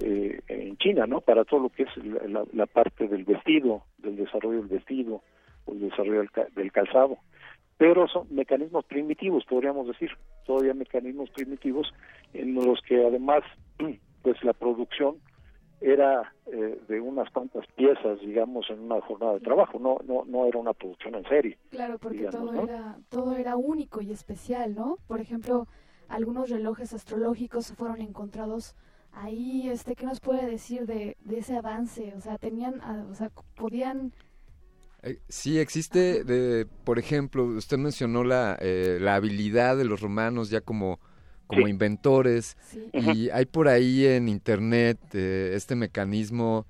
eh, 0.00 0.40
en 0.48 0.76
China, 0.78 1.06
¿no? 1.06 1.20
Para 1.20 1.44
todo 1.44 1.60
lo 1.60 1.68
que 1.68 1.84
es 1.84 1.90
la, 2.52 2.66
parte 2.66 3.06
del 3.06 3.24
vestido, 3.24 3.82
del 3.98 4.16
desarrollo 4.16 4.58
del 4.58 4.68
vestido 4.68 5.22
o 5.66 5.72
el 5.72 5.80
desarrollo 5.88 6.24
del, 6.54 6.72
calzado. 6.72 7.18
Pero 7.78 8.08
son 8.08 8.26
mecanismos 8.30 8.84
primitivos, 8.84 9.44
podríamos 9.44 9.86
decir, 9.86 10.10
todavía 10.46 10.74
mecanismos 10.74 11.30
primitivos 11.30 11.92
en 12.32 12.54
los 12.54 12.80
que 12.82 13.06
además, 13.06 13.42
pues 14.22 14.42
la 14.42 14.52
producción 14.52 15.16
era 15.80 16.32
eh, 16.46 16.78
de 16.88 17.00
unas 17.00 17.30
cuantas 17.30 17.66
piezas, 17.74 18.20
digamos, 18.20 18.68
en 18.70 18.80
una 18.80 19.00
jornada 19.00 19.34
de 19.34 19.40
trabajo, 19.40 19.78
no 19.78 19.98
no 20.06 20.24
no 20.24 20.46
era 20.46 20.58
una 20.58 20.72
producción 20.72 21.14
en 21.14 21.24
serie. 21.24 21.58
Claro, 21.70 21.98
porque 21.98 22.24
todo 22.26 22.62
era 22.62 22.96
todo 23.08 23.36
era 23.36 23.56
único 23.56 24.00
y 24.00 24.12
especial, 24.12 24.74
¿no? 24.74 24.98
Por 25.06 25.20
ejemplo, 25.20 25.66
algunos 26.08 26.50
relojes 26.50 26.92
astrológicos 26.92 27.72
fueron 27.72 28.00
encontrados 28.00 28.74
ahí, 29.12 29.68
este, 29.68 29.94
¿qué 29.94 30.06
nos 30.06 30.20
puede 30.20 30.46
decir 30.46 30.86
de, 30.86 31.16
de 31.20 31.38
ese 31.38 31.56
avance? 31.56 32.14
O 32.16 32.20
sea, 32.20 32.38
tenían, 32.38 32.80
ah, 32.82 33.04
o 33.10 33.14
sea, 33.14 33.30
podían 33.54 34.12
eh, 35.02 35.18
Sí, 35.28 35.58
existe, 35.58 36.24
de, 36.24 36.66
por 36.84 36.98
ejemplo, 36.98 37.44
usted 37.44 37.76
mencionó 37.76 38.24
la, 38.24 38.56
eh, 38.60 38.98
la 39.00 39.14
habilidad 39.16 39.76
de 39.76 39.84
los 39.84 40.00
romanos 40.00 40.50
ya 40.50 40.60
como 40.62 40.98
como 41.46 41.68
inventores 41.68 42.56
y 42.92 43.30
hay 43.30 43.46
por 43.46 43.68
ahí 43.68 44.06
en 44.06 44.28
internet 44.28 44.98
eh, 45.12 45.52
este 45.54 45.76
mecanismo 45.76 46.66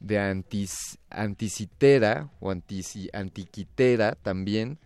de 0.00 0.18
antis, 0.18 0.98
anticitera 1.10 2.28
o 2.40 2.50
antiquitera 2.50 4.14
también 4.14 4.78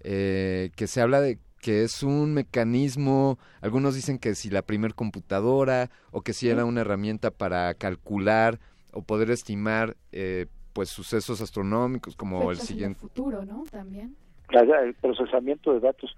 eh, 0.00 0.70
que 0.76 0.86
se 0.86 1.00
habla 1.00 1.20
de 1.20 1.38
que 1.60 1.82
es 1.82 2.02
un 2.02 2.34
mecanismo, 2.34 3.38
algunos 3.62 3.94
dicen 3.94 4.18
que 4.18 4.34
si 4.34 4.50
la 4.50 4.60
primer 4.60 4.94
computadora 4.94 5.88
o 6.10 6.20
que 6.20 6.34
si 6.34 6.50
era 6.50 6.66
una 6.66 6.82
herramienta 6.82 7.30
para 7.30 7.72
calcular 7.72 8.60
o 8.92 9.00
poder 9.00 9.30
estimar 9.30 9.96
eh, 10.12 10.44
pues 10.74 10.90
sucesos 10.90 11.40
astronómicos 11.40 12.16
como 12.16 12.50
el 12.50 12.58
siguiente 12.58 13.00
futuro, 13.00 13.46
¿no? 13.46 13.64
También. 13.70 14.14
El 14.50 14.92
procesamiento 14.94 15.72
de 15.72 15.80
datos 15.80 16.14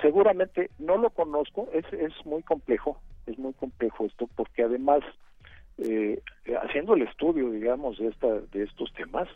seguramente 0.00 0.70
no 0.78 0.96
lo 0.96 1.10
conozco, 1.10 1.68
es, 1.72 1.84
es 1.92 2.12
muy 2.24 2.42
complejo, 2.42 3.00
es 3.26 3.38
muy 3.38 3.52
complejo 3.54 4.06
esto, 4.06 4.28
porque 4.34 4.62
además, 4.62 5.02
eh, 5.78 6.20
haciendo 6.62 6.94
el 6.94 7.02
estudio, 7.02 7.50
digamos, 7.50 7.98
de, 7.98 8.08
esta, 8.08 8.40
de 8.52 8.64
estos 8.64 8.92
temas, 8.94 9.28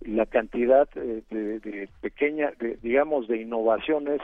la 0.00 0.26
cantidad 0.26 0.88
eh, 0.96 1.22
de, 1.30 1.60
de 1.60 1.88
pequeña, 2.00 2.52
de, 2.58 2.76
digamos, 2.82 3.28
de 3.28 3.42
innovaciones, 3.42 4.20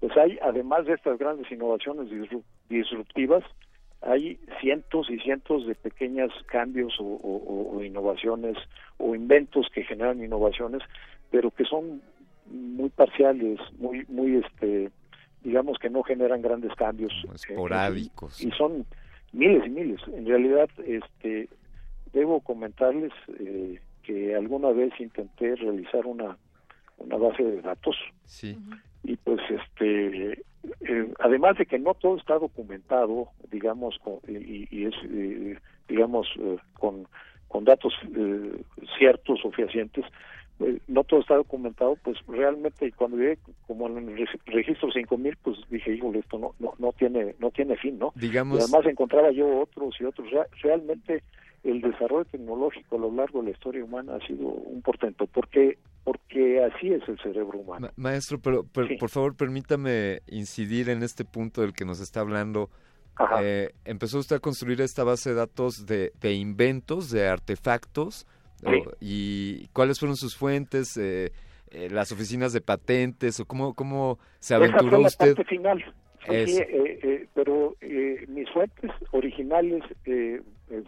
pues 0.00 0.16
hay, 0.16 0.38
además 0.42 0.86
de 0.86 0.94
estas 0.94 1.18
grandes 1.18 1.50
innovaciones 1.52 2.08
disruptivas, 2.68 3.44
hay 4.02 4.36
cientos 4.60 5.08
y 5.08 5.18
cientos 5.20 5.66
de 5.66 5.76
pequeños 5.76 6.32
cambios 6.46 6.94
o, 6.98 7.80
innovaciones 7.82 8.56
o 8.98 9.14
inventos 9.14 9.68
que 9.72 9.84
generan 9.84 10.22
innovaciones, 10.22 10.82
pero 11.30 11.50
que 11.52 11.64
son 11.64 12.02
muy 12.46 12.90
parciales, 12.90 13.58
muy, 13.78 14.04
muy, 14.08 14.36
este, 14.36 14.90
digamos 15.42 15.78
que 15.78 15.90
no 15.90 16.02
generan 16.02 16.42
grandes 16.42 16.74
cambios. 16.74 17.12
Esporádicos. 17.34 18.42
y 18.42 18.50
son 18.52 18.86
miles 19.32 19.66
y 19.66 19.70
miles. 19.70 20.00
En 20.08 20.26
realidad, 20.26 20.68
este, 20.86 21.48
debo 22.12 22.40
comentarles 22.40 23.12
eh, 23.38 23.80
que 24.02 24.34
alguna 24.34 24.70
vez 24.70 24.92
intenté 25.00 25.56
realizar 25.56 26.06
una, 26.06 26.36
una 26.98 27.16
base 27.16 27.42
de 27.42 27.62
datos. 27.62 27.96
Sí. 28.24 28.58
Y 29.04 29.16
pues, 29.16 29.40
este, 29.50 30.42
eh, 30.80 31.12
además 31.18 31.58
de 31.58 31.66
que 31.66 31.78
no 31.78 31.94
todo 31.94 32.16
está 32.16 32.38
documentado, 32.38 33.28
digamos, 33.50 33.98
con, 33.98 34.18
y, 34.28 34.68
y, 34.70 34.86
es, 34.86 34.94
eh, 35.04 35.58
digamos, 35.88 36.28
eh, 36.38 36.56
con, 36.74 37.06
con 37.48 37.64
datos 37.64 37.92
eh, 38.16 38.62
ciertos 38.98 39.44
o 39.44 39.50
fehacientes, 39.50 40.04
eh, 40.60 40.78
no 40.88 41.04
todo 41.04 41.20
está 41.20 41.34
documentado, 41.36 41.96
pues 42.04 42.16
realmente 42.28 42.92
cuando 42.92 43.16
llegué 43.16 43.38
como 43.66 43.88
en 43.88 44.08
el 44.08 44.16
reg- 44.16 44.40
registro 44.46 44.90
5000, 44.92 45.36
pues 45.42 45.58
dije, 45.70 45.94
híjole, 45.94 46.20
esto 46.20 46.38
no, 46.38 46.54
no, 46.58 46.74
no 46.78 46.92
tiene 46.92 47.34
no 47.40 47.50
tiene 47.50 47.76
fin, 47.76 47.98
¿no? 47.98 48.12
Digamos- 48.14 48.58
Y 48.58 48.62
además 48.62 48.86
encontraba 48.86 49.30
yo 49.32 49.60
otros 49.60 49.94
y 50.00 50.04
otros. 50.04 50.30
Rea- 50.30 50.46
realmente 50.62 51.22
el 51.64 51.80
desarrollo 51.80 52.24
tecnológico 52.24 52.96
a 52.96 52.98
lo 53.00 53.12
largo 53.12 53.38
de 53.40 53.46
la 53.46 53.50
historia 53.52 53.84
humana 53.84 54.16
ha 54.16 54.26
sido 54.26 54.46
un 54.48 54.82
portento, 54.82 55.26
porque 55.26 55.78
porque 56.04 56.60
así 56.64 56.92
es 56.92 57.08
el 57.08 57.16
cerebro 57.20 57.60
humano. 57.60 57.86
Ma- 57.96 58.10
maestro, 58.10 58.40
pero, 58.40 58.64
pero 58.72 58.88
Sí. 58.88 58.96
por 58.96 59.08
favor 59.08 59.36
permítame 59.36 60.20
incidir 60.26 60.88
en 60.88 61.04
este 61.04 61.24
punto 61.24 61.60
del 61.60 61.72
que 61.74 61.84
nos 61.84 62.00
está 62.00 62.18
hablando. 62.20 62.70
Eh, 63.40 63.70
empezó 63.84 64.18
usted 64.18 64.36
a 64.36 64.40
construir 64.40 64.80
esta 64.80 65.04
base 65.04 65.30
de 65.30 65.36
datos 65.36 65.86
de, 65.86 66.12
de 66.20 66.32
inventos, 66.34 67.10
de 67.12 67.28
artefactos, 67.28 68.26
Sí. 68.64 68.82
y 69.00 69.66
cuáles 69.68 69.98
fueron 69.98 70.16
sus 70.16 70.36
fuentes, 70.36 70.96
eh, 70.96 71.32
eh, 71.70 71.88
las 71.90 72.12
oficinas 72.12 72.52
de 72.52 72.60
patentes, 72.60 73.40
o 73.40 73.46
cómo, 73.46 73.74
cómo 73.74 74.18
se 74.38 74.54
Esa 74.54 74.56
aventuró 74.64 74.90
fue 74.90 75.00
la 75.00 75.06
usted. 75.08 75.34
parte 75.36 75.44
final. 75.44 75.84
Sí, 76.24 76.32
eh, 76.60 77.00
eh, 77.02 77.26
pero 77.34 77.74
eh, 77.80 78.24
mis 78.28 78.48
fuentes 78.50 78.90
originales 79.10 79.82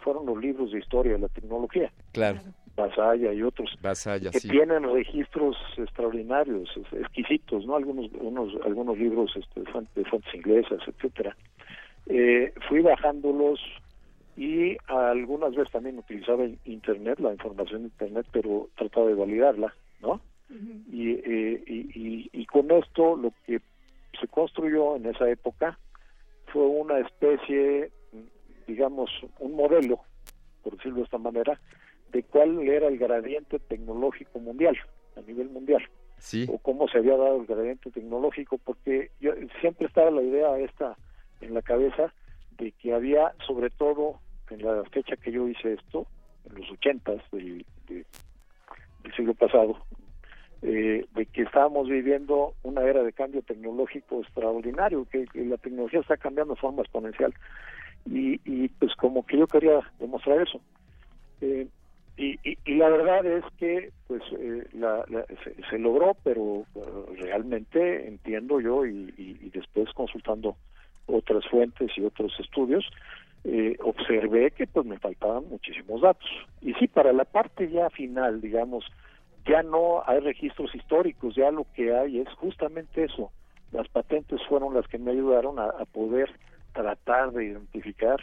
fueron 0.04 0.26
los 0.26 0.38
libros 0.40 0.70
de 0.70 0.78
historia 0.78 1.14
de 1.14 1.18
la 1.18 1.28
tecnología, 1.28 1.90
Claro, 2.12 2.38
Basaya 2.76 3.32
y 3.32 3.42
otros, 3.42 3.76
Vasalla, 3.82 4.30
que 4.30 4.38
sí. 4.38 4.48
tienen 4.48 4.84
registros 4.84 5.56
extraordinarios, 5.76 6.70
exquisitos, 6.92 7.66
¿no? 7.66 7.74
Algunos 7.76 8.10
unos, 8.20 8.52
algunos 8.64 8.96
libros 8.96 9.32
este, 9.36 9.60
de, 9.62 9.66
fuentes, 9.72 9.94
de 9.96 10.04
fuentes 10.04 10.34
inglesas, 10.34 10.78
etcétera. 10.86 11.36
Eh, 12.06 12.52
fui 12.68 12.80
bajándolos 12.82 13.58
y 14.36 14.76
algunas 14.86 15.54
veces 15.54 15.72
también 15.72 15.98
utilizaba 15.98 16.44
el 16.44 16.58
internet, 16.64 17.18
la 17.20 17.32
información 17.32 17.82
de 17.82 17.88
internet, 17.88 18.26
pero 18.32 18.68
trataba 18.76 19.06
de 19.06 19.14
validarla, 19.14 19.74
¿no? 20.00 20.20
y, 20.92 21.10
eh, 21.12 21.64
y, 21.66 21.78
y- 21.94 22.30
y 22.32 22.46
con 22.46 22.70
esto 22.70 23.16
lo 23.16 23.32
que 23.46 23.60
se 24.20 24.28
construyó 24.28 24.96
en 24.96 25.06
esa 25.06 25.28
época 25.28 25.78
fue 26.52 26.62
una 26.66 26.98
especie, 27.00 27.90
digamos, 28.66 29.10
un 29.38 29.56
modelo, 29.56 30.00
por 30.62 30.76
decirlo 30.76 30.98
de 30.98 31.04
esta 31.04 31.18
manera, 31.18 31.60
de 32.12 32.22
cuál 32.22 32.60
era 32.68 32.86
el 32.88 32.98
gradiente 32.98 33.58
tecnológico 33.58 34.38
mundial, 34.38 34.76
a 35.16 35.20
nivel 35.22 35.48
mundial, 35.50 35.82
Sí. 36.18 36.46
o 36.48 36.58
cómo 36.58 36.86
se 36.88 36.98
había 36.98 37.16
dado 37.16 37.40
el 37.40 37.46
gradiente 37.46 37.90
tecnológico, 37.90 38.58
porque 38.58 39.10
yo 39.20 39.32
siempre 39.60 39.86
estaba 39.86 40.10
la 40.10 40.22
idea 40.22 40.56
esta 40.58 40.96
en 41.40 41.54
la 41.54 41.62
cabeza 41.62 42.12
de 42.58 42.70
que 42.72 42.94
había, 42.94 43.34
sobre 43.46 43.70
todo 43.70 44.20
en 44.50 44.62
la 44.64 44.84
fecha 44.90 45.16
que 45.16 45.32
yo 45.32 45.48
hice 45.48 45.74
esto, 45.74 46.06
en 46.48 46.56
los 46.60 46.70
ochentas 46.70 47.22
del, 47.32 47.64
de- 47.88 48.04
del 49.02 49.14
siglo 49.14 49.34
pasado, 49.34 49.78
eh, 50.62 51.04
de 51.14 51.26
que 51.26 51.42
estábamos 51.42 51.88
viviendo 51.88 52.54
una 52.62 52.82
era 52.82 53.02
de 53.02 53.12
cambio 53.12 53.42
tecnológico 53.42 54.20
extraordinario, 54.22 55.06
que, 55.10 55.26
la 55.34 55.56
tecnología 55.58 56.00
está 56.00 56.16
cambiando 56.16 56.54
de 56.54 56.60
forma 56.60 56.82
exponencial. 56.82 57.34
Y, 58.06 58.40
y 58.44 58.68
pues 58.68 58.94
como 58.96 59.24
que 59.26 59.38
yo 59.38 59.46
quería 59.46 59.80
demostrar 59.98 60.40
eso. 60.40 60.60
Eh, 61.40 61.66
y, 62.16 62.38
la 62.76 62.88
verdad 62.90 63.26
es 63.26 63.44
que 63.58 63.90
pues 64.06 64.22
eh, 64.38 64.66
la, 64.72 65.04
se, 65.42 65.54
se 65.68 65.78
logró, 65.78 66.16
pero 66.22 66.64
eh, 66.76 67.16
realmente 67.16 68.06
entiendo 68.06 68.60
yo 68.60 68.86
y- 68.86 69.12
y 69.18 69.50
después 69.50 69.92
consultando 69.94 70.56
otras 71.06 71.44
fuentes 71.48 71.90
y 71.96 72.04
otros 72.04 72.32
estudios, 72.38 72.88
eh, 73.44 73.76
observé 73.82 74.50
que 74.50 74.66
pues 74.66 74.86
me 74.86 74.98
faltaban 74.98 75.48
muchísimos 75.48 76.00
datos. 76.00 76.28
Y 76.60 76.74
sí, 76.74 76.88
para 76.88 77.12
la 77.12 77.24
parte 77.24 77.70
ya 77.70 77.90
final, 77.90 78.40
digamos, 78.40 78.84
ya 79.46 79.62
no 79.62 80.02
hay 80.06 80.20
registros 80.20 80.74
históricos, 80.74 81.34
ya 81.36 81.50
lo 81.50 81.66
que 81.74 81.94
hay 81.94 82.20
es 82.20 82.28
justamente 82.34 83.04
eso. 83.04 83.30
Las 83.72 83.88
patentes 83.88 84.40
fueron 84.48 84.74
las 84.74 84.86
que 84.88 84.98
me 84.98 85.10
ayudaron 85.12 85.58
a, 85.58 85.64
a 85.66 85.84
poder 85.84 86.30
tratar 86.72 87.32
de 87.32 87.46
identificar 87.46 88.20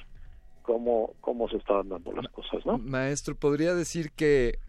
cómo, 0.62 1.14
cómo 1.22 1.50
se 1.50 1.58
estaban 1.58 1.90
dando 1.90 2.12
las 2.14 2.28
cosas, 2.32 2.66
¿no? 2.66 2.78
Maestro, 2.78 3.36
¿podría 3.36 3.74
decir 3.74 4.12
que, 4.12 4.60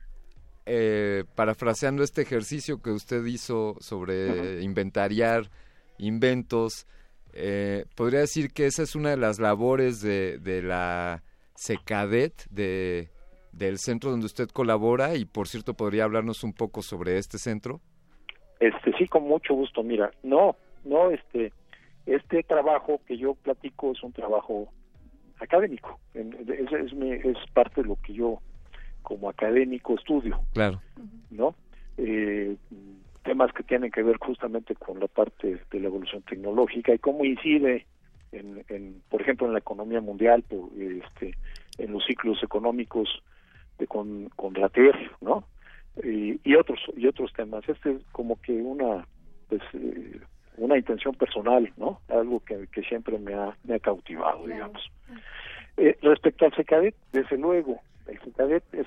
eh, 0.67 1.25
parafraseando 1.35 2.03
este 2.03 2.23
ejercicio 2.23 2.81
que 2.83 2.91
usted 2.91 3.25
hizo 3.25 3.77
sobre 3.81 4.63
inventariar 4.63 5.51
inventos, 5.99 6.87
eh, 7.33 7.85
podría 7.97 8.21
decir 8.21 8.53
que 8.53 8.67
esa 8.67 8.83
es 8.83 8.95
una 8.95 9.11
de 9.11 9.17
las 9.17 9.39
labores 9.39 10.01
de, 10.01 10.39
de 10.39 10.63
la 10.63 11.23
SECADET, 11.55 12.47
de, 12.51 13.09
del 13.53 13.79
centro 13.79 14.11
donde 14.11 14.27
usted 14.27 14.49
colabora, 14.49 15.15
y 15.17 15.25
por 15.25 15.49
cierto, 15.49 15.75
¿podría 15.75 16.05
hablarnos 16.05 16.45
un 16.45 16.53
poco 16.53 16.83
sobre 16.83 17.19
este 17.19 17.39
centro? 17.39 17.81
Este 18.61 18.93
sí, 18.99 19.07
con 19.09 19.25
mucho 19.25 19.55
gusto. 19.55 19.83
Mira, 19.83 20.11
no, 20.23 20.57
no, 20.85 21.11
este, 21.11 21.53
este 22.07 22.43
trabajo 22.45 23.01
que 23.07 23.17
yo 23.17 23.35
platico 23.35 23.93
es 23.93 24.03
un 24.03 24.13
trabajo 24.13 24.69
académico. 25.41 25.99
Es 26.15 27.51
parte 27.53 27.83
de 27.83 27.89
lo 27.89 27.97
que 27.97 28.13
yo 28.13 28.39
como 29.03 29.29
académico 29.29 29.95
estudio, 29.95 30.41
Claro. 30.53 30.81
¿no? 31.31 31.55
Eh, 31.97 32.57
temas 33.23 33.53
que 33.53 33.63
tienen 33.63 33.91
que 33.91 34.03
ver 34.03 34.17
justamente 34.19 34.75
con 34.75 35.01
la 35.01 35.09
parte 35.09 35.61
de 35.71 35.81
la 35.81 35.87
evolución 35.87 36.23
tecnológica 36.23 36.95
y 36.95 36.99
cómo 36.99 37.25
incide 37.25 37.87
en, 38.33 38.65
en 38.69 39.03
por 39.09 39.21
ejemplo, 39.23 39.47
en 39.47 39.53
la 39.53 39.59
economía 39.59 40.01
mundial, 40.01 40.43
por, 40.43 40.71
este, 40.79 41.37
en 41.79 41.93
los 41.93 42.05
ciclos 42.05 42.43
económicos 42.43 43.23
de 43.79 43.87
con, 43.87 44.29
con 44.37 44.55
la 44.55 44.69
Tierra, 44.69 45.11
¿no? 45.21 45.45
Y, 46.03 46.41
y 46.43 46.55
otros 46.55 46.81
y 46.97 47.07
otros 47.07 47.33
temas. 47.35 47.69
Este 47.69 47.93
es 47.93 48.03
como 48.13 48.41
que 48.41 48.53
una 48.53 49.07
pues 49.49 49.61
eh, 49.75 50.21
una 50.57 50.77
intención 50.77 51.15
personal, 51.15 51.71
¿no? 51.77 52.01
Algo 52.09 52.41
que, 52.41 52.67
que 52.69 52.83
siempre 52.83 53.19
me 53.19 53.35
ha, 53.35 53.57
me 53.65 53.75
ha 53.75 53.79
cautivado, 53.79 54.47
digamos. 54.47 54.83
Eh, 55.77 55.97
respecto 56.03 56.45
al 56.45 56.55
SECADET, 56.55 56.95
desde 57.13 57.39
luego, 57.39 57.81
el 58.07 58.19
SECADET 58.21 58.63
es 58.75 58.87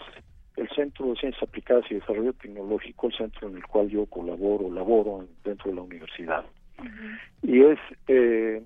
el 0.57 0.69
Centro 0.69 1.07
de 1.07 1.15
Ciencias 1.17 1.43
Aplicadas 1.43 1.85
y 1.89 1.95
Desarrollo 1.95 2.33
Tecnológico, 2.33 3.07
el 3.07 3.13
centro 3.17 3.49
en 3.49 3.57
el 3.57 3.65
cual 3.67 3.89
yo 3.89 4.05
colaboro, 4.05 4.69
laboro 4.73 5.21
en- 5.21 5.29
dentro 5.43 5.69
de 5.71 5.75
la 5.75 5.81
universidad. 5.83 6.45
Y 7.41 7.61
es, 7.61 7.79
eh, 8.07 8.61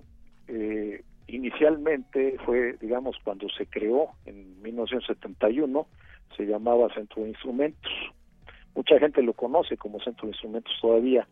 eh, 0.47 1.03
inicialmente 1.27 2.37
fue, 2.45 2.73
digamos, 2.81 3.17
cuando 3.23 3.47
se 3.49 3.65
creó 3.65 4.09
en 4.25 4.61
1971, 4.61 5.87
se 6.37 6.45
llamaba 6.45 6.93
Centro 6.93 7.23
de 7.23 7.29
Instrumentos. 7.29 7.91
Mucha 8.75 8.99
gente 8.99 9.21
lo 9.23 9.33
conoce 9.33 9.77
como 9.77 9.99
Centro 10.01 10.27
de 10.27 10.31
Instrumentos 10.31 10.73
todavía, 10.81 11.27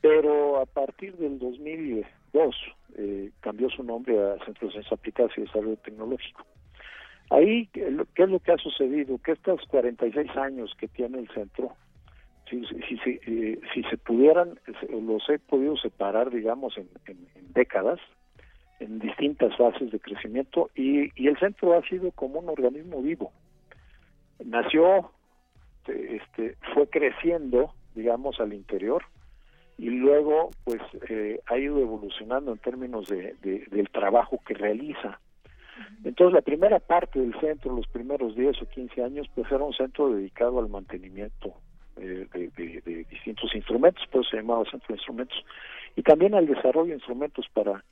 pero 0.00 0.58
a 0.60 0.66
partir 0.66 1.14
del 1.16 1.38
2002 1.38 2.56
eh, 2.96 3.30
cambió 3.40 3.70
su 3.70 3.82
nombre 3.84 4.18
a 4.18 4.36
Centro 4.44 4.66
de 4.68 4.72
Ciencias 4.72 4.92
Aplicadas 4.92 5.32
y 5.36 5.42
Desarrollo 5.42 5.76
Tecnológico. 5.76 6.44
Ahí, 7.32 7.66
¿qué 7.68 7.86
es 7.86 7.92
lo- 7.92 8.40
que 8.40 8.52
ha 8.52 8.58
sucedido? 8.58 9.16
Que 9.18 9.32
estos 9.32 9.62
46 9.68 10.30
años 10.36 10.74
que 10.78 10.86
tiene 10.88 11.18
el 11.18 11.28
centro, 11.28 11.74
si, 12.50 12.62
si, 12.66 12.98
si, 12.98 13.20
eh, 13.26 13.58
si 13.72 13.82
se 13.84 13.96
pudieran, 13.96 14.60
los 14.90 15.26
he 15.30 15.38
podido 15.38 15.76
separar, 15.78 16.30
digamos, 16.30 16.76
en, 16.76 16.88
en- 17.06 17.28
décadas, 17.54 18.00
en 18.80 18.98
distintas 18.98 19.56
fases 19.56 19.90
de 19.90 20.00
crecimiento, 20.00 20.70
y, 20.74 21.10
y 21.22 21.28
el 21.28 21.38
centro 21.38 21.74
ha 21.74 21.82
sido 21.88 22.10
como 22.12 22.40
un 22.40 22.48
organismo 22.50 23.00
vivo. 23.00 23.32
Nació, 24.44 25.12
eh, 25.88 26.20
este, 26.22 26.56
fue 26.74 26.88
creciendo, 26.88 27.74
digamos, 27.94 28.40
al 28.40 28.52
interior, 28.52 29.02
y 29.78 29.88
luego, 29.90 30.50
pues, 30.64 30.82
eh, 31.08 31.40
ha 31.46 31.56
ido 31.58 31.78
evolucionando 31.78 32.52
en 32.52 32.58
términos 32.58 33.06
de- 33.08 33.34
del 33.70 33.88
trabajo 33.90 34.38
que 34.46 34.54
realiza. 34.54 35.18
Entonces, 36.04 36.34
la 36.34 36.40
primera 36.42 36.78
parte 36.80 37.20
del 37.20 37.38
centro, 37.40 37.74
los 37.76 37.86
primeros 37.88 38.34
10 38.34 38.60
o 38.62 38.66
15 38.66 39.02
años, 39.02 39.28
pues 39.34 39.50
era 39.52 39.62
un 39.62 39.72
centro 39.72 40.10
dedicado 40.14 40.58
al 40.58 40.68
mantenimiento 40.68 41.54
eh, 41.96 42.26
de, 42.32 42.50
de- 42.56 42.80
de 42.84 43.04
distintos 43.04 43.54
instrumentos, 43.54 44.02
pues 44.10 44.26
se 44.28 44.36
llamaba 44.38 44.64
Centro 44.70 44.88
de 44.88 44.94
Instrumentos, 44.94 45.44
y 45.94 46.02
también 46.02 46.34
al 46.34 46.46
desarrollo 46.46 46.88
de 46.88 46.94
instrumentos 46.94 47.46
para, 47.52 47.84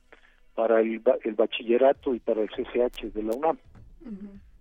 para 0.55 0.81
el, 0.81 1.01
el 1.23 1.33
bachillerato 1.35 2.13
y 2.15 2.19
para 2.19 2.41
el 2.41 2.49
CCH 2.49 3.13
de 3.13 3.23
la 3.23 3.33
UNAM. 3.35 3.57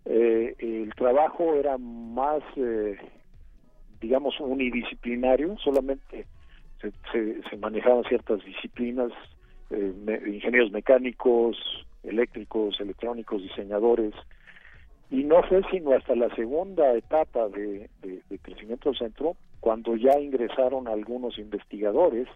Eh, 0.04 0.54
el 0.58 0.94
trabajo 0.94 1.54
era 1.54 1.76
más, 1.78 2.42
eh, 2.56 2.98
digamos, 4.00 4.38
unidisciplinario, 4.40 5.56
solamente 5.58 6.26
se, 6.80 6.92
se, 7.12 7.42
se 7.48 7.56
manejaban 7.56 8.04
ciertas 8.04 8.44
disciplinas, 8.44 9.12
eh, 9.70 9.92
me- 10.04 10.20
ingenieros 10.28 10.70
mecánicos, 10.72 11.56
eléctricos, 12.02 12.80
electrónicos, 12.80 13.42
diseñadores, 13.42 14.14
y 15.10 15.24
no 15.24 15.42
fue 15.42 15.62
sino 15.70 15.92
hasta 15.92 16.14
la 16.14 16.34
segunda 16.36 16.92
etapa 16.94 17.48
de, 17.48 17.90
de- 18.02 18.22
de 18.28 18.38
crecimiento 18.38 18.90
del 18.90 18.98
centro, 18.98 19.36
cuando 19.60 19.96
ya 19.96 20.18
ingresaron 20.20 20.88
algunos 20.88 21.38
investigadores 21.38 22.28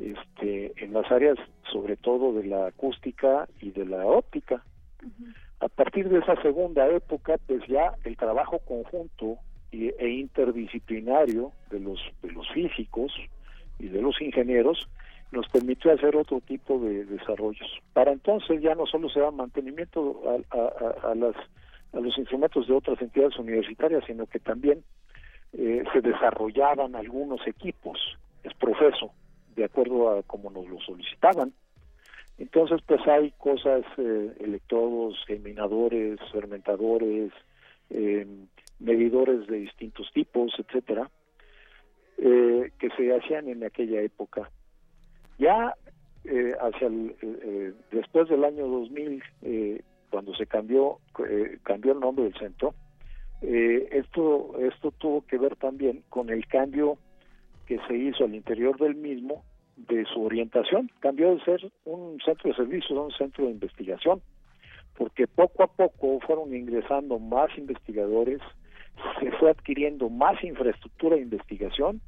este, 0.00 0.72
en 0.82 0.92
las 0.92 1.10
áreas 1.12 1.36
sobre 1.70 1.96
todo 1.96 2.32
de 2.32 2.44
la 2.44 2.66
acústica 2.66 3.48
y 3.60 3.70
de 3.70 3.84
la 3.86 4.04
óptica. 4.06 4.64
A 5.60 5.68
partir 5.68 6.08
de 6.08 6.18
esa 6.18 6.40
segunda 6.42 6.88
época, 6.88 7.36
pues 7.46 7.60
ya 7.68 7.92
el 8.04 8.16
trabajo 8.16 8.58
conjunto 8.60 9.36
e 9.70 10.08
interdisciplinario 10.08 11.52
de 11.70 11.80
los, 11.80 12.00
de 12.22 12.32
los 12.32 12.48
físicos 12.52 13.12
y 13.78 13.88
de 13.88 14.02
los 14.02 14.20
ingenieros 14.20 14.88
nos 15.32 15.48
permitió 15.48 15.92
hacer 15.92 16.14
otro 16.14 16.40
tipo 16.40 16.78
de 16.78 17.04
desarrollos. 17.06 17.68
Para 17.92 18.12
entonces 18.12 18.60
ya 18.60 18.74
no 18.74 18.86
solo 18.86 19.08
se 19.08 19.20
da 19.20 19.30
mantenimiento 19.30 20.22
a, 20.50 21.10
a, 21.10 21.14
las, 21.14 21.34
a 21.92 22.00
los 22.00 22.16
instrumentos 22.18 22.68
de 22.68 22.74
otras 22.74 23.00
entidades 23.00 23.38
universitarias, 23.38 24.04
sino 24.06 24.26
que 24.26 24.38
también 24.38 24.84
eh, 25.54 25.82
se 25.92 26.00
desarrollaban 26.02 26.94
algunos 26.94 27.46
equipos, 27.46 27.98
es 28.44 28.54
profeso, 28.54 29.12
de 29.56 29.64
acuerdo 29.64 30.10
a 30.10 30.22
como 30.22 30.50
nos 30.50 30.68
lo 30.68 30.78
solicitaban. 30.80 31.52
Entonces, 32.38 32.80
pues 32.86 33.06
hay 33.06 33.30
cosas, 33.32 33.84
eh, 33.98 34.32
electrodos, 34.40 35.16
geminadores, 35.26 36.18
fermentadores, 36.30 37.32
eh, 37.90 38.26
medidores 38.80 39.46
de 39.46 39.58
distintos 39.58 40.10
tipos, 40.12 40.52
etcétera, 40.58 41.10
eh, 42.18 42.70
que 42.78 42.90
se 42.90 43.14
hacían 43.14 43.48
en 43.48 43.64
aquella 43.64 44.00
época. 44.00 44.50
Ya 45.42 45.74
eh, 46.24 46.52
hacia 46.60 46.86
el, 46.86 47.16
eh, 47.20 47.72
después 47.90 48.28
del 48.28 48.44
año 48.44 48.64
2000, 48.68 49.24
cuando 50.08 50.34
se 50.36 50.46
cambió 50.46 50.98
cambió 51.64 51.92
el 51.92 52.00
nombre 52.00 52.24
del 52.26 52.34
centro, 52.34 52.74
esto 53.40 54.54
esto 54.60 54.92
tuvo 54.92 55.26
que 55.26 55.38
ver 55.38 55.56
también 55.56 56.04
con 56.10 56.30
el 56.30 56.46
cambio 56.46 56.96
que 57.66 57.80
se 57.88 57.96
hizo 57.96 58.24
al 58.24 58.36
interior 58.36 58.78
del 58.78 58.94
mismo 58.94 59.42
de 59.76 60.04
su 60.04 60.22
orientación, 60.22 60.92
cambió 61.00 61.34
de 61.34 61.42
ser 61.42 61.72
un 61.86 62.20
centro 62.24 62.50
de 62.50 62.56
servicios 62.56 62.96
a 62.96 63.02
un 63.02 63.10
centro 63.10 63.46
de 63.46 63.50
investigación, 63.50 64.22
porque 64.96 65.26
poco 65.26 65.64
a 65.64 65.66
poco 65.66 66.20
fueron 66.20 66.54
ingresando 66.54 67.18
más 67.18 67.50
investigadores, 67.58 68.40
se 69.18 69.32
fue 69.32 69.50
adquiriendo 69.50 70.08
más 70.08 70.40
infraestructura 70.44 71.16
de 71.16 71.22
investigación 71.22 72.00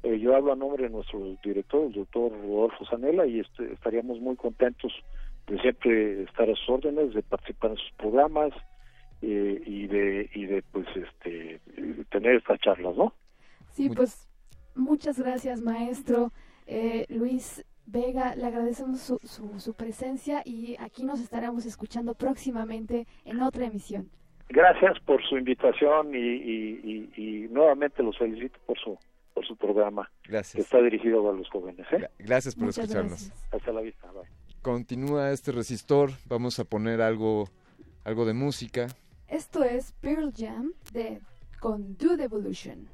Eh, 0.04 0.20
yo 0.20 0.36
hablo 0.36 0.52
a 0.52 0.56
nombre 0.56 0.84
de 0.84 0.90
nuestro 0.90 1.36
director, 1.42 1.84
el 1.84 1.92
doctor 1.94 2.30
Rodolfo 2.30 2.86
Zanella, 2.88 3.26
y 3.26 3.40
este, 3.40 3.72
estaríamos 3.72 4.20
muy 4.20 4.36
contentos 4.36 4.92
de 5.48 5.60
siempre 5.60 6.22
estar 6.22 6.48
a 6.48 6.54
sus 6.54 6.68
órdenes, 6.68 7.12
de 7.12 7.22
participar 7.22 7.72
en 7.72 7.76
sus 7.78 7.92
programas 7.96 8.52
eh, 9.22 9.62
y 9.64 9.86
de 9.86 10.30
y 10.34 10.46
de 10.46 10.62
pues 10.72 10.86
este 10.94 11.60
tener 12.10 12.36
estas 12.36 12.60
charlas, 12.60 12.96
¿no? 12.96 13.14
Sí, 13.70 13.90
pues 13.90 14.28
muchas 14.74 15.18
gracias, 15.18 15.60
maestro 15.60 16.32
eh, 16.66 17.06
Luis 17.08 17.64
Vega. 17.86 18.34
Le 18.36 18.46
agradecemos 18.46 19.00
su, 19.00 19.18
su, 19.58 19.74
presencia 19.74 20.42
y 20.44 20.76
aquí 20.78 21.04
nos 21.04 21.20
estaremos 21.20 21.66
escuchando 21.66 22.14
próximamente 22.14 23.06
en 23.24 23.40
otra 23.42 23.66
emisión. 23.66 24.10
Gracias 24.48 24.98
por 25.00 25.22
su 25.28 25.36
invitación 25.36 26.14
y, 26.14 26.18
y, 26.18 27.12
y 27.16 27.48
nuevamente 27.50 28.02
los 28.02 28.16
felicito 28.16 28.58
por 28.66 28.78
su 28.78 28.98
por 29.38 29.46
su 29.46 29.56
programa. 29.56 30.10
Gracias. 30.24 30.64
está 30.64 30.82
dirigido 30.82 31.30
a 31.30 31.32
los 31.32 31.48
jóvenes. 31.48 31.86
¿eh? 31.92 32.08
Gracias 32.18 32.56
por 32.56 32.70
escucharnos. 32.70 33.30
Hasta 33.52 33.72
la 33.72 33.82
vista. 33.82 34.08
Continúa 34.62 35.30
este 35.30 35.52
resistor. 35.52 36.10
Vamos 36.26 36.58
a 36.58 36.64
poner 36.64 37.00
algo, 37.00 37.48
algo 38.04 38.26
de 38.26 38.34
música. 38.34 38.88
Esto 39.28 39.62
es 39.62 39.92
Pearl 40.00 40.32
Jam 40.34 40.72
de 40.94 41.20
con 41.60 41.98
Do 41.98 42.14
Evolution. 42.14 42.88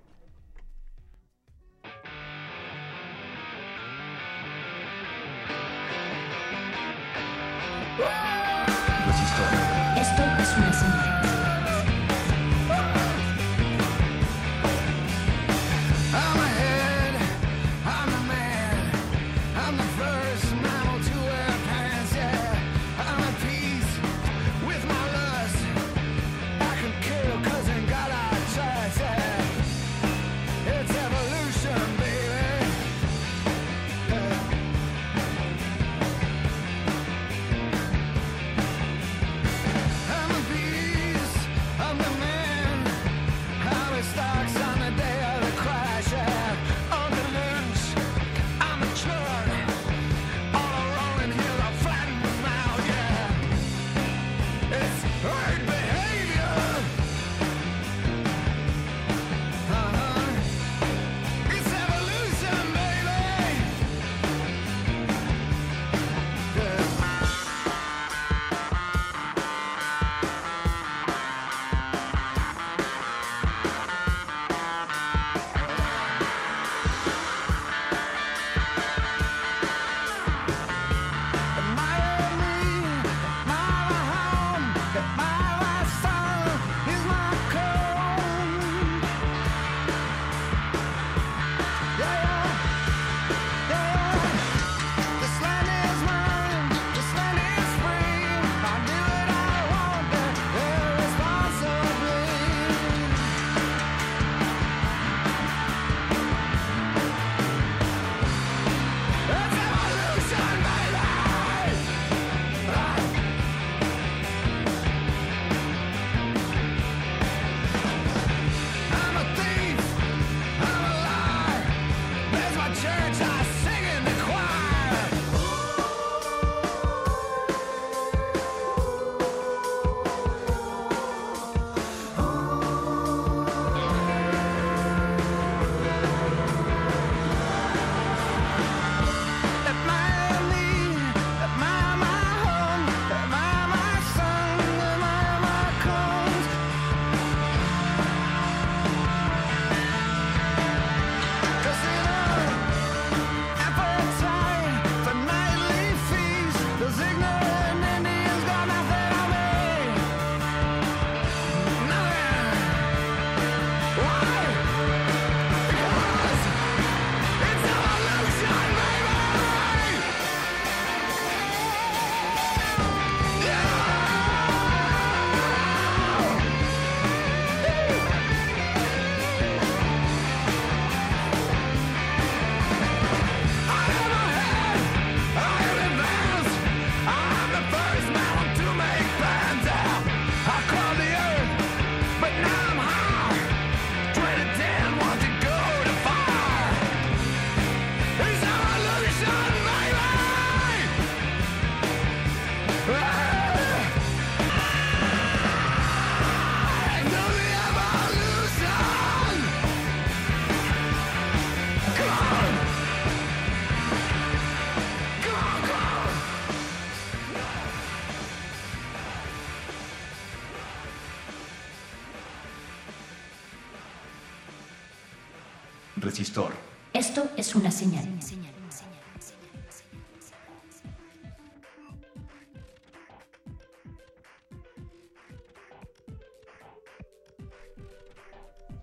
Una 227.55 227.71
señal. 227.71 228.09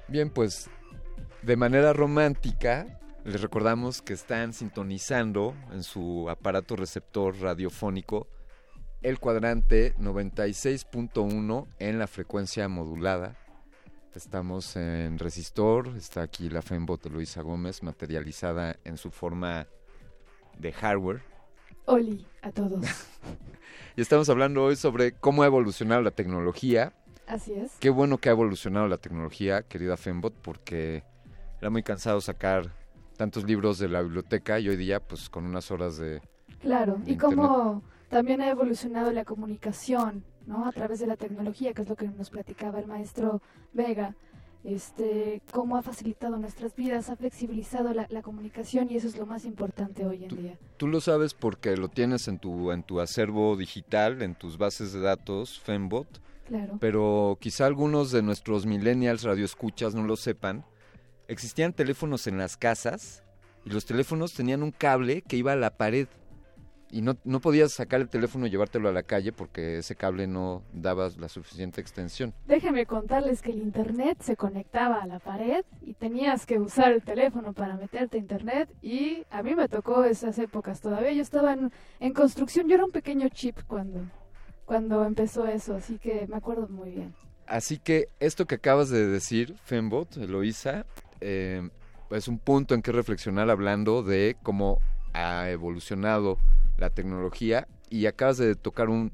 Bien, 0.08 0.30
pues 0.30 0.70
de 1.42 1.56
manera 1.56 1.94
romántica 1.94 3.00
les 3.24 3.42
recordamos 3.42 4.02
que 4.02 4.14
están 4.14 4.52
sintonizando 4.52 5.56
en 5.72 5.84
su 5.84 6.30
aparato 6.30 6.76
receptor 6.76 7.40
radiofónico 7.40 8.28
el 9.02 9.20
cuadrante 9.20 9.96
96.1 9.96 11.68
en 11.80 11.98
la 11.98 12.08
frecuencia 12.08 12.68
modulada. 12.68 13.38
Estamos 14.16 14.76
en 14.76 15.18
Resistor, 15.18 15.96
está 15.96 16.22
aquí 16.22 16.50
la 16.50 16.62
Fembot 16.62 17.02
de 17.02 17.10
Luisa 17.10 17.42
Gómez 17.42 17.82
materializada 17.82 18.76
en 18.84 18.98
su 18.98 19.10
forma 19.10 19.68
de 20.60 20.74
hardware. 20.74 21.22
Oli 21.86 22.26
a 22.42 22.52
todos. 22.52 22.86
y 23.96 24.02
estamos 24.02 24.28
hablando 24.28 24.66
hoy 24.66 24.76
sobre 24.76 25.14
cómo 25.14 25.44
ha 25.44 25.46
evolucionado 25.46 26.02
la 26.02 26.12
tecnología. 26.12 26.94
Así 27.26 27.54
es. 27.54 27.72
Qué 27.80 27.90
bueno 27.90 28.18
que 28.18 28.28
ha 28.28 28.34
evolucionado 28.34 28.90
la 28.90 28.98
tecnología, 28.98 29.62
querida 29.64 29.96
Fembot, 29.96 30.34
porque 30.34 31.06
era 31.62 31.70
muy 31.70 31.82
cansado 31.82 32.20
sacar 32.20 32.70
tantos 33.16 33.46
libros 33.46 33.80
de 33.80 33.88
la 33.88 34.02
biblioteca 34.02 34.60
y 34.60 34.68
hoy 34.68 34.76
día 34.76 35.00
pues 35.00 35.30
con 35.30 35.46
unas 35.46 35.72
horas 35.72 35.96
de... 35.98 36.22
Claro, 36.60 36.98
de 36.98 37.14
y 37.14 37.18
cómo 37.18 37.82
también 38.12 38.42
ha 38.42 38.50
evolucionado 38.50 39.12
la 39.12 39.26
comunicación, 39.26 40.24
¿no? 40.46 40.68
A 40.68 40.72
través 40.72 41.00
de 41.00 41.08
la 41.08 41.16
tecnología, 41.16 41.74
que 41.74 41.82
es 41.82 41.90
lo 41.90 41.96
que 41.96 42.08
nos 42.08 42.30
platicaba 42.30 42.80
el 42.80 42.88
maestro 42.88 43.42
Vega. 43.74 44.16
Este, 44.64 45.42
cómo 45.52 45.76
ha 45.76 45.82
facilitado 45.82 46.38
nuestras 46.38 46.76
vidas, 46.76 47.10
ha 47.10 47.16
flexibilizado 47.16 47.96
la, 47.96 48.06
la 48.12 48.22
comunicación 48.22 48.92
y 48.92 48.98
eso 48.98 49.08
es 49.08 49.18
lo 49.18 49.26
más 49.26 49.46
importante 49.46 50.06
hoy 50.06 50.26
en 50.26 50.38
día. 50.38 50.60
Tú 50.78 50.88
lo 50.88 51.02
sabes 51.02 51.34
porque 51.34 51.76
lo 51.76 51.88
tienes 51.88 52.28
en 52.28 52.38
tu, 52.38 52.72
en 52.72 52.84
tu 52.84 53.00
acervo 53.00 53.56
digital, 53.56 54.22
en 54.22 54.36
tus 54.36 54.60
bases 54.60 54.94
de 54.94 55.00
datos, 55.00 55.60
Fembot. 55.60 56.22
Claro. 56.48 56.78
Pero 56.80 57.38
quizá 57.40 57.66
algunos 57.66 58.12
de 58.12 58.22
nuestros 58.22 58.68
millennials 58.68 59.24
radioescuchas 59.24 59.96
no 59.96 60.04
lo 60.04 60.16
sepan. 60.16 60.64
Existían 61.28 61.74
teléfonos 61.74 62.28
en 62.28 62.38
las 62.38 62.58
casas 62.58 63.24
y 63.66 63.70
los 63.70 63.86
teléfonos 63.86 64.34
tenían 64.34 64.62
un 64.62 64.72
cable 64.72 65.22
que 65.22 65.38
iba 65.38 65.54
a 65.54 65.56
la 65.56 65.78
pared. 65.78 66.08
Y 66.92 67.02
no, 67.02 67.16
no 67.24 67.40
podías 67.40 67.72
sacar 67.72 68.02
el 68.02 68.10
teléfono 68.10 68.46
y 68.46 68.50
llevártelo 68.50 68.90
a 68.90 68.92
la 68.92 69.04
calle 69.04 69.32
porque 69.32 69.78
ese 69.78 69.96
cable 69.96 70.28
no 70.28 70.62
daba 70.74 71.10
la 71.18 71.30
suficiente 71.30 71.80
extensión. 71.80 72.34
Déjenme 72.48 72.86
contarles 72.86 73.42
que 73.42 73.52
el 73.52 73.60
internet 73.60 74.18
se 74.22 74.36
conectaba 74.36 75.02
a 75.02 75.08
la 75.08 75.20
pared 75.20 75.64
y 75.82 75.94
tenías 75.94 76.46
que 76.46 76.60
usar 76.60 76.92
el 76.92 77.02
teléfono 77.02 77.54
para 77.54 77.78
meterte 77.78 78.18
a 78.18 78.20
internet 78.20 78.70
y 78.82 79.24
a 79.30 79.42
mí 79.42 79.56
me 79.56 79.70
tocó 79.70 80.04
esas 80.04 80.38
épocas 80.38 80.82
todavía. 80.82 81.14
Yo 81.14 81.22
estaba 81.22 81.54
en, 81.54 81.72
en 82.00 82.14
construcción, 82.14 82.68
yo 82.68 82.76
era 82.76 82.86
un 82.86 82.92
pequeño 82.92 83.30
chip 83.30 83.58
cuando, 83.68 84.02
cuando 84.66 85.06
empezó 85.06 85.48
eso, 85.48 85.76
así 85.76 85.98
que 85.98 86.28
me 86.28 86.36
acuerdo 86.36 86.68
muy 86.68 86.92
bien. 86.92 87.14
Así 87.48 87.80
que 87.80 88.08
esto 88.20 88.46
que 88.46 88.56
acabas 88.56 88.90
de 88.90 89.08
decir, 89.08 89.56
Fembot, 89.64 90.18
Eloisa, 90.18 90.86
eh, 91.20 91.70
es 92.10 92.28
un 92.28 92.40
punto 92.40 92.76
en 92.76 92.82
que 92.82 92.92
reflexionar 92.92 93.50
hablando 93.50 94.04
de 94.04 94.38
cómo 94.44 94.80
ha 95.14 95.50
evolucionado 95.50 96.38
la 96.78 96.90
tecnología 96.90 97.68
y 97.90 98.06
acabas 98.06 98.38
de 98.38 98.56
tocar 98.56 98.90
un, 98.90 99.12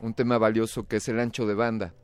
un 0.00 0.14
tema 0.14 0.38
valioso 0.38 0.84
que 0.86 0.96
es 0.96 1.08
el 1.08 1.18
ancho 1.20 1.46
de 1.46 1.54
banda. 1.54 1.94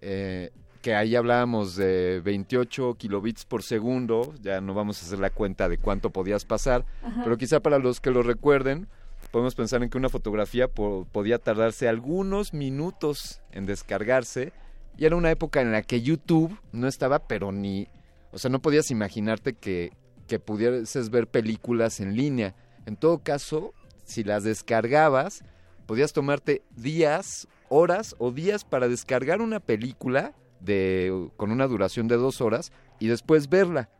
Eh, 0.00 0.50
que 0.82 0.94
ahí 0.94 1.16
hablábamos 1.16 1.74
de 1.74 2.20
28 2.24 2.94
kilobits 2.94 3.44
por 3.44 3.62
segundo, 3.64 4.32
ya 4.40 4.60
no 4.60 4.74
vamos 4.74 5.02
a 5.02 5.06
hacer 5.06 5.18
la 5.18 5.30
cuenta 5.30 5.68
de 5.68 5.76
cuánto 5.78 6.10
podías 6.10 6.44
pasar, 6.44 6.84
Ajá. 7.02 7.22
pero 7.24 7.36
quizá 7.36 7.58
para 7.60 7.78
los 7.80 8.00
que 8.00 8.10
lo 8.12 8.22
recuerden, 8.22 8.86
podemos 9.32 9.56
pensar 9.56 9.82
en 9.82 9.90
que 9.90 9.98
una 9.98 10.08
fotografía 10.08 10.68
po- 10.68 11.06
podía 11.10 11.38
tardarse 11.38 11.88
algunos 11.88 12.54
minutos 12.54 13.40
en 13.50 13.66
descargarse 13.66 14.52
y 14.96 15.04
era 15.04 15.16
una 15.16 15.32
época 15.32 15.60
en 15.60 15.72
la 15.72 15.82
que 15.82 16.00
YouTube 16.00 16.56
no 16.72 16.86
estaba, 16.86 17.26
pero 17.26 17.50
ni, 17.50 17.88
o 18.30 18.38
sea, 18.38 18.48
no 18.50 18.60
podías 18.62 18.90
imaginarte 18.92 19.54
que, 19.54 19.92
que 20.28 20.38
pudieses 20.38 21.10
ver 21.10 21.26
películas 21.26 21.98
en 21.98 22.16
línea. 22.16 22.54
En 22.86 22.96
todo 22.96 23.18
caso, 23.18 23.74
si 24.08 24.24
las 24.24 24.42
descargabas, 24.42 25.44
podías 25.86 26.12
tomarte 26.12 26.62
días, 26.74 27.46
horas 27.68 28.16
o 28.18 28.32
días 28.32 28.64
para 28.64 28.88
descargar 28.88 29.42
una 29.42 29.60
película 29.60 30.32
de, 30.60 31.30
con 31.36 31.52
una 31.52 31.66
duración 31.66 32.08
de 32.08 32.16
dos 32.16 32.40
horas 32.40 32.72
y 32.98 33.08
después 33.08 33.50
verla. 33.50 33.90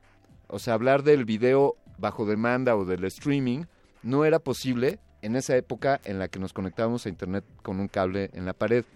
O 0.48 0.58
sea, 0.58 0.74
hablar 0.74 1.02
del 1.02 1.26
video 1.26 1.76
bajo 1.98 2.24
demanda 2.24 2.74
o 2.74 2.86
del 2.86 3.04
streaming 3.04 3.64
no 4.02 4.24
era 4.24 4.38
posible 4.38 4.98
en 5.20 5.36
esa 5.36 5.56
época 5.56 6.00
en 6.04 6.18
la 6.18 6.28
que 6.28 6.38
nos 6.38 6.54
conectábamos 6.54 7.04
a 7.04 7.10
internet 7.10 7.44
con 7.62 7.78
un 7.78 7.88
cable 7.88 8.30
en 8.32 8.46
la 8.46 8.54
pared. 8.54 8.86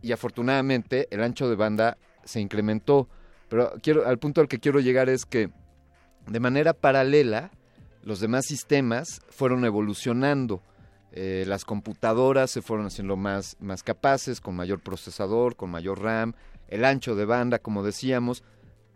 Y 0.00 0.12
afortunadamente 0.12 1.08
el 1.10 1.24
ancho 1.24 1.48
de 1.50 1.56
banda 1.56 1.98
se 2.24 2.40
incrementó. 2.40 3.08
Pero 3.48 3.72
quiero, 3.82 4.06
al 4.06 4.18
punto 4.18 4.40
al 4.40 4.48
que 4.48 4.60
quiero 4.60 4.78
llegar 4.78 5.08
es 5.08 5.26
que 5.26 5.50
de 6.28 6.40
manera 6.40 6.72
paralela 6.72 7.50
los 8.02 8.20
demás 8.20 8.46
sistemas 8.46 9.20
fueron 9.28 9.64
evolucionando. 9.64 10.62
Eh, 11.12 11.44
las 11.46 11.64
computadoras 11.64 12.50
se 12.50 12.62
fueron 12.62 12.86
haciendo 12.86 13.16
más, 13.16 13.56
más 13.60 13.82
capaces, 13.82 14.40
con 14.40 14.54
mayor 14.54 14.80
procesador, 14.80 15.56
con 15.56 15.70
mayor 15.70 16.00
RAM, 16.00 16.34
el 16.68 16.84
ancho 16.84 17.16
de 17.16 17.24
banda, 17.24 17.58
como 17.58 17.82
decíamos, 17.82 18.44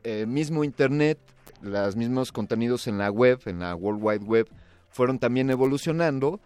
el 0.05 0.27
mismo 0.29 0.65
Internet, 0.65 1.19
los 1.61 1.97
mismos 1.97 2.31
contenidos 2.31 2.87
en 2.87 2.99
la 2.99 3.11
web, 3.11 3.41
en 3.47 3.59
la 3.59 3.75
World 3.75 4.01
Wide 4.03 4.25
Web, 4.25 4.49
fueron 4.91 5.19
también 5.19 5.51
evolucionando, 5.51 6.41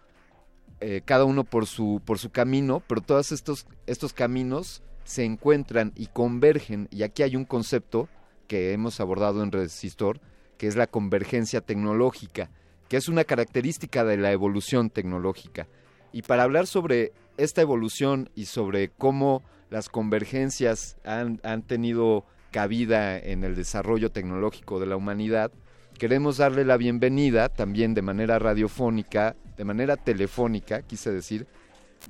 eh, 0.79 1.01
cada 1.05 1.25
uno 1.25 1.43
por 1.43 1.67
su, 1.67 2.01
por 2.03 2.17
su 2.17 2.31
camino, 2.31 2.81
pero 2.87 3.01
todos 3.01 3.31
estos, 3.31 3.67
estos 3.85 4.13
caminos 4.13 4.81
se 5.03 5.23
encuentran 5.23 5.91
y 5.95 6.07
convergen, 6.07 6.87
y 6.89 7.03
aquí 7.03 7.21
hay 7.21 7.35
un 7.35 7.45
concepto 7.45 8.09
que 8.47 8.73
hemos 8.73 8.99
abordado 8.99 9.43
en 9.43 9.51
Resistor, 9.51 10.19
que 10.59 10.67
es 10.67 10.75
la 10.75 10.87
convergencia 10.87 11.61
tecnológica, 11.61 12.51
que 12.89 12.97
es 12.97 13.07
una 13.07 13.23
característica 13.23 14.03
de 14.03 14.17
la 14.17 14.33
evolución 14.33 14.89
tecnológica. 14.89 15.67
Y 16.11 16.21
para 16.23 16.43
hablar 16.43 16.67
sobre 16.67 17.13
esta 17.37 17.61
evolución 17.61 18.29
y 18.35 18.45
sobre 18.45 18.89
cómo 18.89 19.41
las 19.69 19.87
convergencias 19.87 20.97
han, 21.05 21.39
han 21.43 21.63
tenido 21.63 22.25
cabida 22.51 23.17
en 23.17 23.45
el 23.45 23.55
desarrollo 23.55 24.11
tecnológico 24.11 24.81
de 24.81 24.87
la 24.87 24.97
humanidad, 24.97 25.51
queremos 25.97 26.37
darle 26.37 26.65
la 26.65 26.75
bienvenida 26.75 27.47
también 27.47 27.93
de 27.93 28.01
manera 28.01 28.37
radiofónica, 28.37 29.37
de 29.55 29.63
manera 29.63 29.95
telefónica, 29.95 30.81
quise 30.81 31.09
decir, 31.09 31.47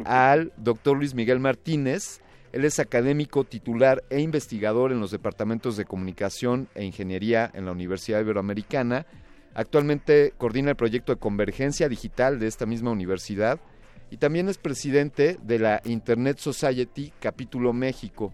al 0.06 0.54
doctor 0.58 0.98
Luis 0.98 1.14
Miguel 1.14 1.40
Martínez. 1.40 2.22
Él 2.52 2.66
es 2.66 2.80
académico 2.80 3.44
titular 3.44 4.04
e 4.10 4.22
investigador 4.22 4.92
en 4.92 5.00
los 5.00 5.12
departamentos 5.12 5.78
de 5.78 5.86
comunicación 5.86 6.68
e 6.74 6.84
ingeniería 6.84 7.50
en 7.54 7.66
la 7.66 7.72
Universidad 7.72 8.22
Iberoamericana. 8.22 9.06
Actualmente 9.54 10.34
coordina 10.38 10.72
el 10.72 10.76
proyecto 10.76 11.14
de 11.14 11.20
convergencia 11.20 11.88
digital 11.90 12.40
de 12.40 12.48
esta 12.48 12.66
misma 12.66 12.92
universidad 12.92 13.60
y 14.10 14.18
también 14.18 14.50
es 14.50 14.58
presidente 14.58 15.38
de 15.44 15.60
la 15.60 15.82
Internet 15.86 16.38
Society 16.40 17.14
Capítulo 17.20 17.72
México. 17.72 18.34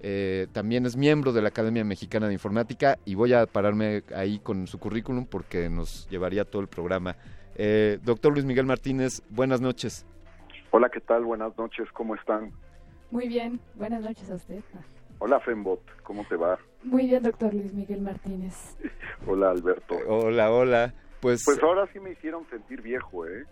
Eh, 0.00 0.48
también 0.52 0.84
es 0.84 0.96
miembro 0.96 1.32
de 1.32 1.42
la 1.42 1.48
Academia 1.48 1.84
Mexicana 1.84 2.26
de 2.26 2.32
Informática 2.32 2.98
y 3.04 3.14
voy 3.14 3.32
a 3.32 3.46
pararme 3.46 4.02
ahí 4.16 4.40
con 4.40 4.66
su 4.66 4.80
currículum 4.80 5.26
porque 5.26 5.70
nos 5.70 6.08
llevaría 6.10 6.44
todo 6.44 6.62
el 6.62 6.68
programa. 6.68 7.16
Eh, 7.54 8.00
doctor 8.02 8.32
Luis 8.32 8.44
Miguel 8.44 8.66
Martínez, 8.66 9.22
buenas 9.30 9.60
noches. 9.60 10.04
Hola, 10.72 10.88
¿qué 10.88 11.00
tal? 11.00 11.24
Buenas 11.24 11.56
noches, 11.56 11.86
¿cómo 11.92 12.16
están? 12.16 12.50
Muy 13.12 13.28
bien, 13.28 13.60
buenas 13.74 14.00
noches 14.00 14.30
a 14.30 14.36
usted. 14.36 14.60
Hola, 15.18 15.38
Fembot, 15.40 15.82
¿cómo 16.02 16.24
te 16.24 16.34
va? 16.34 16.58
Muy 16.82 17.06
bien, 17.08 17.22
doctor 17.22 17.52
Luis 17.52 17.74
Miguel 17.74 18.00
Martínez. 18.00 18.54
Hola, 19.26 19.50
Alberto. 19.50 19.96
Hola, 20.08 20.50
hola. 20.50 20.94
Pues, 21.20 21.44
Pues 21.44 21.62
ahora 21.62 21.86
sí 21.92 22.00
me 22.00 22.12
hicieron 22.12 22.48
sentir 22.48 22.80
viejo, 22.80 23.26
¿eh? 23.26 23.44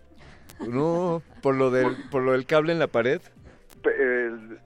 no, 0.67 1.21
por 1.43 1.55
lo 1.55 1.69
del, 1.69 1.95
por 2.09 2.23
lo 2.23 2.31
del 2.31 2.47
cable 2.47 2.73
en 2.73 2.79
la 2.79 2.87
pared. 2.87 3.21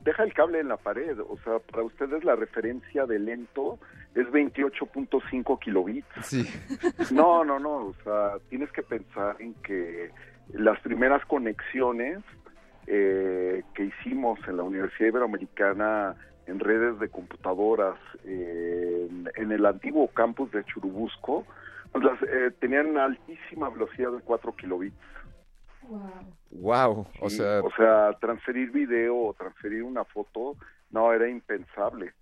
Deja 0.01 0.23
el 0.23 0.33
cable 0.33 0.61
en 0.61 0.69
la 0.69 0.77
pared, 0.77 1.19
o 1.19 1.37
sea, 1.43 1.59
para 1.59 1.83
ustedes 1.83 2.23
la 2.23 2.37
referencia 2.37 3.05
de 3.05 3.19
lento 3.19 3.77
es 4.15 4.25
28.5 4.27 5.59
kilobits. 5.59 6.07
Sí. 6.23 6.47
No, 7.11 7.43
no, 7.43 7.59
no, 7.59 7.87
o 7.87 7.95
sea, 8.05 8.39
tienes 8.49 8.71
que 8.71 8.81
pensar 8.81 9.35
en 9.39 9.55
que 9.55 10.09
las 10.53 10.79
primeras 10.79 11.23
conexiones 11.25 12.19
eh, 12.87 13.63
que 13.73 13.85
hicimos 13.85 14.39
en 14.47 14.57
la 14.57 14.63
Universidad 14.63 15.09
Iberoamericana 15.09 16.15
en 16.47 16.59
redes 16.59 16.99
de 16.99 17.09
computadoras 17.09 17.97
eh, 18.23 19.07
en, 19.09 19.29
en 19.35 19.51
el 19.51 19.65
antiguo 19.65 20.07
campus 20.09 20.51
de 20.51 20.63
Churubusco, 20.65 21.45
pues 21.91 22.03
las, 22.03 22.21
eh, 22.23 22.51
tenían 22.59 22.97
altísima 22.97 23.69
velocidad 23.69 24.11
de 24.11 24.19
4 24.21 24.55
kilobits. 24.55 24.95
Wow, 26.51 27.07
o 27.21 27.29
Sí, 27.29 27.37
sea, 27.37 27.61
o 27.61 27.71
sea, 27.71 28.13
transferir 28.19 28.71
video 28.71 29.17
o 29.17 29.33
transferir 29.33 29.83
una 29.83 30.03
foto, 30.03 30.55
no, 30.91 31.13
era 31.13 31.29
impensable. 31.29 32.13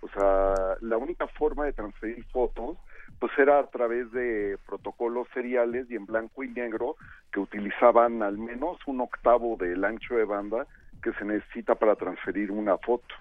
O 0.00 0.08
sea, 0.08 0.76
la 0.80 0.96
única 0.96 1.26
forma 1.26 1.64
de 1.64 1.72
transferir 1.72 2.24
fotos, 2.26 2.78
pues 3.18 3.32
era 3.38 3.58
a 3.58 3.66
través 3.66 4.10
de 4.12 4.58
protocolos 4.66 5.26
seriales 5.34 5.90
y 5.90 5.96
en 5.96 6.06
blanco 6.06 6.44
y 6.44 6.48
negro 6.48 6.96
que 7.32 7.40
utilizaban 7.40 8.22
al 8.22 8.38
menos 8.38 8.78
un 8.86 9.00
octavo 9.00 9.56
del 9.56 9.84
ancho 9.84 10.14
de 10.14 10.24
banda 10.24 10.66
que 11.02 11.12
se 11.14 11.24
necesita 11.24 11.74
para 11.74 11.96
transferir 11.96 12.50
una 12.50 12.76
foto. 12.78 13.14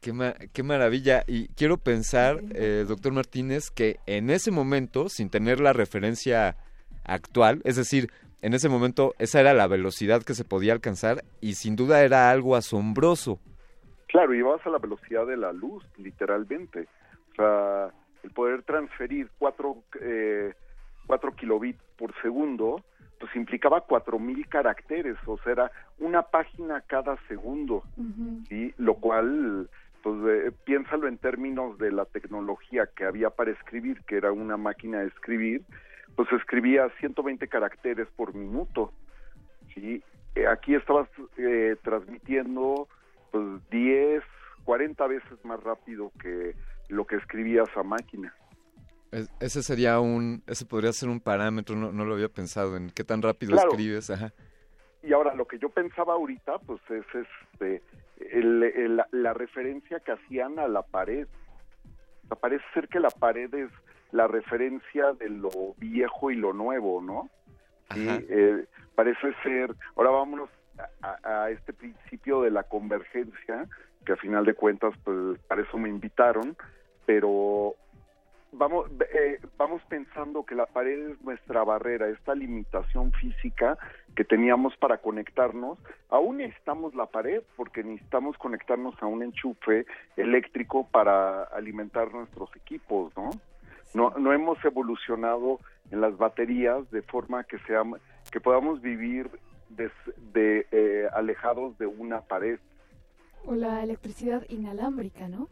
Qué, 0.00 0.12
qué 0.52 0.62
maravilla. 0.62 1.24
Y 1.26 1.48
quiero 1.48 1.76
pensar, 1.76 2.40
eh, 2.54 2.84
doctor 2.88 3.12
Martínez, 3.12 3.70
que 3.70 3.98
en 4.06 4.30
ese 4.30 4.50
momento, 4.50 5.08
sin 5.08 5.30
tener 5.30 5.60
la 5.60 5.72
referencia 5.72 6.56
actual, 7.04 7.60
es 7.64 7.76
decir, 7.76 8.10
en 8.42 8.54
ese 8.54 8.68
momento 8.68 9.14
esa 9.18 9.40
era 9.40 9.52
la 9.52 9.66
velocidad 9.66 10.22
que 10.22 10.34
se 10.34 10.44
podía 10.44 10.72
alcanzar 10.72 11.24
y 11.40 11.54
sin 11.54 11.76
duda 11.76 12.02
era 12.02 12.30
algo 12.30 12.56
asombroso. 12.56 13.38
Claro, 14.06 14.34
ibas 14.34 14.64
a 14.66 14.70
la 14.70 14.78
velocidad 14.78 15.26
de 15.26 15.36
la 15.36 15.52
luz, 15.52 15.84
literalmente. 15.98 16.88
O 17.32 17.34
sea, 17.36 17.92
el 18.22 18.30
poder 18.30 18.62
transferir 18.62 19.30
cuatro, 19.38 19.82
eh, 20.00 20.54
cuatro 21.06 21.34
kilobits 21.34 21.82
por 21.96 22.14
segundo, 22.22 22.82
pues 23.18 23.34
implicaba 23.36 23.82
cuatro 23.82 24.18
mil 24.18 24.48
caracteres, 24.48 25.16
o 25.26 25.38
sea, 25.38 25.52
era 25.52 25.72
una 25.98 26.22
página 26.22 26.80
cada 26.80 27.18
segundo, 27.28 27.82
y 28.48 28.72
lo 28.78 28.94
cual, 28.94 29.68
pues 30.02 30.16
eh, 30.26 30.52
piénsalo 30.64 31.06
en 31.06 31.18
términos 31.18 31.76
de 31.78 31.92
la 31.92 32.06
tecnología 32.06 32.88
que 32.96 33.04
había 33.04 33.28
para 33.28 33.50
escribir, 33.50 34.02
que 34.06 34.16
era 34.16 34.32
una 34.32 34.56
máquina 34.56 35.00
de 35.00 35.08
escribir, 35.08 35.62
pues 36.16 36.32
escribía 36.32 36.88
120 36.98 37.46
caracteres 37.48 38.08
por 38.16 38.34
minuto, 38.34 38.92
¿sí? 39.74 40.02
Eh, 40.34 40.46
aquí 40.46 40.74
estabas 40.74 41.08
eh, 41.36 41.76
transmitiendo 41.82 42.88
pues 43.30 43.44
10, 43.70 44.22
40 44.64 45.06
veces 45.06 45.44
más 45.44 45.62
rápido 45.62 46.12
que 46.20 46.54
lo 46.90 47.06
que 47.06 47.16
escribías 47.16 47.68
a 47.76 47.82
máquina. 47.82 48.34
ese 49.40 49.62
sería 49.62 50.00
un, 50.00 50.42
ese 50.46 50.66
podría 50.66 50.92
ser 50.92 51.08
un 51.08 51.20
parámetro, 51.20 51.76
no, 51.76 51.92
no 51.92 52.04
lo 52.04 52.14
había 52.14 52.28
pensado, 52.28 52.76
en 52.76 52.90
qué 52.90 53.04
tan 53.04 53.22
rápido 53.22 53.56
escribes, 53.56 54.10
ajá. 54.10 54.32
Y 55.02 55.12
ahora 55.12 55.34
lo 55.34 55.46
que 55.46 55.58
yo 55.58 55.70
pensaba 55.70 56.14
ahorita, 56.14 56.58
pues 56.58 56.80
es 56.90 57.04
este, 57.14 57.82
el, 58.18 59.02
la 59.10 59.34
referencia 59.34 60.00
que 60.00 60.12
hacían 60.12 60.58
a 60.58 60.68
la 60.68 60.82
pared. 60.82 61.26
O 62.28 62.36
parece 62.36 62.64
ser 62.74 62.88
que 62.88 63.00
la 63.00 63.10
pared 63.10 63.52
es 63.54 63.70
la 64.12 64.26
referencia 64.26 65.12
de 65.14 65.28
lo 65.28 65.74
viejo 65.78 66.30
y 66.30 66.36
lo 66.36 66.52
nuevo, 66.52 67.00
¿no? 67.00 67.30
Sí, 67.94 68.06
eh, 68.08 68.66
parece 68.94 69.34
ser, 69.42 69.74
ahora 69.96 70.10
vámonos 70.10 70.48
a, 71.02 71.42
a, 71.42 71.50
este 71.50 71.72
principio 71.72 72.42
de 72.42 72.50
la 72.50 72.62
convergencia, 72.62 73.66
que 74.04 74.12
a 74.12 74.16
final 74.16 74.44
de 74.44 74.54
cuentas, 74.54 74.94
pues 75.02 75.38
para 75.48 75.62
eso 75.62 75.76
me 75.76 75.88
invitaron, 75.88 76.56
pero 77.10 77.74
vamos, 78.52 78.88
eh, 79.12 79.40
vamos 79.58 79.82
pensando 79.88 80.44
que 80.44 80.54
la 80.54 80.66
pared 80.66 81.10
es 81.10 81.20
nuestra 81.22 81.64
barrera, 81.64 82.08
esta 82.08 82.36
limitación 82.36 83.10
física 83.10 83.76
que 84.14 84.22
teníamos 84.22 84.76
para 84.76 84.98
conectarnos. 84.98 85.80
Aún 86.08 86.36
necesitamos 86.36 86.94
la 86.94 87.06
pared 87.06 87.42
porque 87.56 87.82
necesitamos 87.82 88.38
conectarnos 88.38 88.94
a 89.02 89.06
un 89.06 89.24
enchufe 89.24 89.86
eléctrico 90.16 90.86
para 90.88 91.42
alimentar 91.42 92.14
nuestros 92.14 92.54
equipos, 92.54 93.12
¿no? 93.16 93.30
No, 93.92 94.10
no 94.16 94.32
hemos 94.32 94.64
evolucionado 94.64 95.58
en 95.90 96.02
las 96.02 96.16
baterías 96.16 96.88
de 96.92 97.02
forma 97.02 97.42
que 97.42 97.58
sea, 97.66 97.82
que 98.30 98.38
podamos 98.38 98.80
vivir 98.80 99.28
de, 99.68 99.90
eh, 100.70 101.08
alejados 101.12 101.76
de 101.78 101.86
una 101.86 102.20
pared. 102.20 102.60
O 103.44 103.56
la 103.56 103.82
electricidad 103.82 104.44
inalámbrica, 104.48 105.26
¿no? 105.26 105.48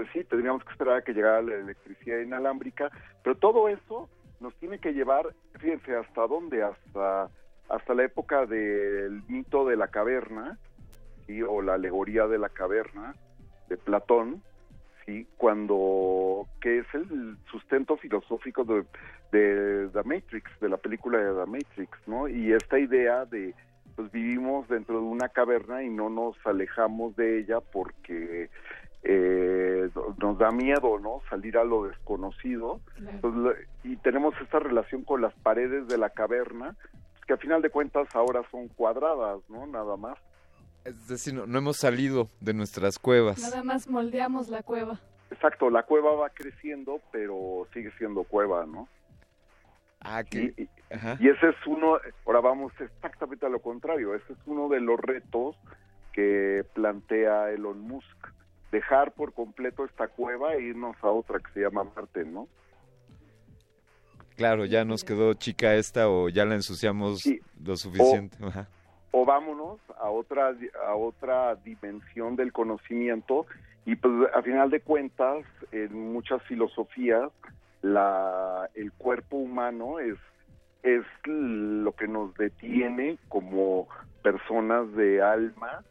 Pues 0.00 0.12
sí, 0.14 0.24
tendríamos 0.24 0.64
que 0.64 0.70
esperar 0.70 0.96
a 0.96 1.02
que 1.02 1.12
llegara 1.12 1.42
la 1.42 1.56
electricidad 1.56 2.20
inalámbrica, 2.20 2.90
pero 3.22 3.36
todo 3.36 3.68
eso 3.68 4.08
nos 4.40 4.54
tiene 4.54 4.78
que 4.78 4.94
llevar, 4.94 5.34
fíjense, 5.58 5.94
¿hasta 5.94 6.26
dónde? 6.26 6.62
Hasta, 6.62 7.28
hasta 7.68 7.94
la 7.94 8.04
época 8.04 8.46
del 8.46 9.22
mito 9.28 9.66
de 9.66 9.76
la 9.76 9.88
caverna, 9.88 10.56
¿sí? 11.26 11.42
o 11.42 11.60
la 11.60 11.74
alegoría 11.74 12.26
de 12.28 12.38
la 12.38 12.48
caverna 12.48 13.14
de 13.68 13.76
Platón, 13.76 14.42
¿sí? 15.04 15.26
cuando 15.36 16.46
que 16.62 16.78
es 16.78 16.86
el 16.94 17.36
sustento 17.50 17.98
filosófico 17.98 18.64
de, 18.64 18.86
de 19.32 19.90
The 19.92 20.02
Matrix, 20.02 20.50
de 20.60 20.70
la 20.70 20.78
película 20.78 21.18
de 21.18 21.44
The 21.44 21.50
Matrix, 21.50 21.90
¿no? 22.06 22.26
Y 22.26 22.54
esta 22.54 22.78
idea 22.78 23.26
de 23.26 23.54
pues 23.96 24.10
vivimos 24.12 24.66
dentro 24.68 24.94
de 24.94 25.04
una 25.04 25.28
caverna 25.28 25.82
y 25.82 25.90
no 25.90 26.08
nos 26.08 26.36
alejamos 26.46 27.14
de 27.16 27.40
ella 27.40 27.60
porque 27.60 28.48
eh, 29.02 29.88
nos 30.18 30.38
da 30.38 30.50
miedo, 30.50 30.98
¿no? 30.98 31.22
Salir 31.28 31.56
a 31.56 31.64
lo 31.64 31.84
desconocido. 31.84 32.80
y 33.84 33.96
tenemos 33.96 34.34
esta 34.42 34.58
relación 34.58 35.04
con 35.04 35.22
las 35.22 35.34
paredes 35.34 35.88
de 35.88 35.98
la 35.98 36.10
caverna, 36.10 36.76
que 37.26 37.34
a 37.34 37.38
final 37.38 37.62
de 37.62 37.70
cuentas 37.70 38.08
ahora 38.14 38.42
son 38.50 38.68
cuadradas, 38.68 39.40
¿no? 39.48 39.66
Nada 39.66 39.96
más. 39.96 40.18
Es 40.84 41.08
decir, 41.08 41.34
no, 41.34 41.58
hemos 41.58 41.76
salido 41.76 42.28
de 42.40 42.54
nuestras 42.54 42.98
cuevas. 42.98 43.38
Nada 43.38 43.62
más 43.62 43.88
moldeamos 43.88 44.48
la 44.48 44.62
cueva. 44.62 44.98
Exacto, 45.30 45.70
la 45.70 45.84
cueva 45.84 46.14
va 46.14 46.30
creciendo, 46.30 47.00
pero 47.12 47.66
sigue 47.72 47.92
siendo 47.98 48.24
cueva, 48.24 48.66
¿no? 48.66 48.88
Ah, 50.00 50.22
y, 50.32 50.62
y, 50.62 51.28
ese 51.28 51.50
es 51.50 51.66
uno, 51.66 51.98
ahora 52.24 52.40
vamos 52.40 52.72
exactamente 52.80 53.44
a 53.44 53.50
lo 53.50 53.60
contrario, 53.60 54.14
ese 54.14 54.32
es 54.32 54.38
uno 54.46 54.70
de 54.70 54.80
los 54.80 54.98
retos 54.98 55.56
que 56.12 56.64
plantea 56.72 57.50
Elon 57.50 57.80
Musk, 57.80 58.28
dejar 58.70 59.12
por 59.12 59.32
completo 59.32 59.84
esta 59.84 60.08
cueva 60.08 60.54
e 60.54 60.62
irnos 60.62 60.96
a 61.02 61.08
otra 61.08 61.38
que 61.38 61.52
se 61.52 61.60
llama 61.60 61.84
Marte, 61.84 62.24
¿no? 62.24 62.48
Claro, 64.36 64.64
ya 64.64 64.84
nos 64.84 65.04
quedó 65.04 65.34
chica 65.34 65.74
esta 65.74 66.08
o 66.08 66.28
ya 66.28 66.44
la 66.44 66.54
ensuciamos 66.54 67.22
lo 67.62 67.76
suficiente. 67.76 68.36
Ajá 68.42 68.68
o 69.12 69.24
vámonos 69.24 69.78
a 70.00 70.08
otra 70.10 70.54
a 70.86 70.94
otra 70.94 71.56
dimensión 71.56 72.36
del 72.36 72.52
conocimiento 72.52 73.46
y 73.84 73.96
pues 73.96 74.14
a 74.34 74.42
final 74.42 74.70
de 74.70 74.80
cuentas 74.80 75.44
en 75.72 76.12
muchas 76.12 76.42
filosofías 76.44 77.30
la 77.82 78.68
el 78.74 78.92
cuerpo 78.92 79.36
humano 79.36 79.98
es 79.98 80.16
es 80.82 81.04
lo 81.24 81.92
que 81.92 82.08
nos 82.08 82.34
detiene 82.34 83.18
como 83.28 83.88
personas 84.22 84.92
de 84.94 85.22
alma 85.22 85.82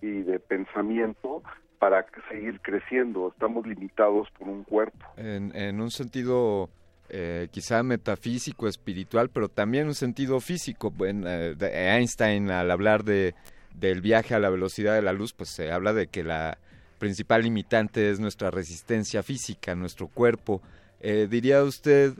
y 0.00 0.22
de 0.22 0.38
pensamiento 0.40 1.42
para 1.78 2.06
seguir 2.28 2.60
creciendo 2.60 3.28
estamos 3.28 3.66
limitados 3.66 4.28
por 4.38 4.48
un 4.48 4.64
cuerpo 4.64 5.06
en, 5.16 5.54
en 5.54 5.80
un 5.80 5.90
sentido 5.90 6.70
eh, 7.10 7.48
quizá 7.50 7.82
metafísico, 7.82 8.68
espiritual, 8.68 9.30
pero 9.30 9.48
también 9.48 9.86
un 9.86 9.94
sentido 9.94 10.40
físico. 10.40 10.90
Bueno, 10.90 11.26
eh, 11.26 11.56
Einstein 11.96 12.50
al 12.50 12.70
hablar 12.70 13.02
de, 13.02 13.34
del 13.74 14.02
viaje 14.02 14.34
a 14.34 14.38
la 14.38 14.50
velocidad 14.50 14.94
de 14.94 15.00
la 15.00 15.14
luz, 15.14 15.32
pues 15.32 15.48
se 15.48 15.72
habla 15.72 15.94
de 15.94 16.08
que 16.08 16.22
la 16.22 16.58
principal 16.98 17.44
limitante 17.44 18.10
es 18.10 18.20
nuestra 18.20 18.50
resistencia 18.50 19.22
física, 19.22 19.74
nuestro 19.74 20.08
cuerpo. 20.08 20.60
Eh, 21.00 21.28
¿Diría 21.30 21.62
usted, 21.62 22.12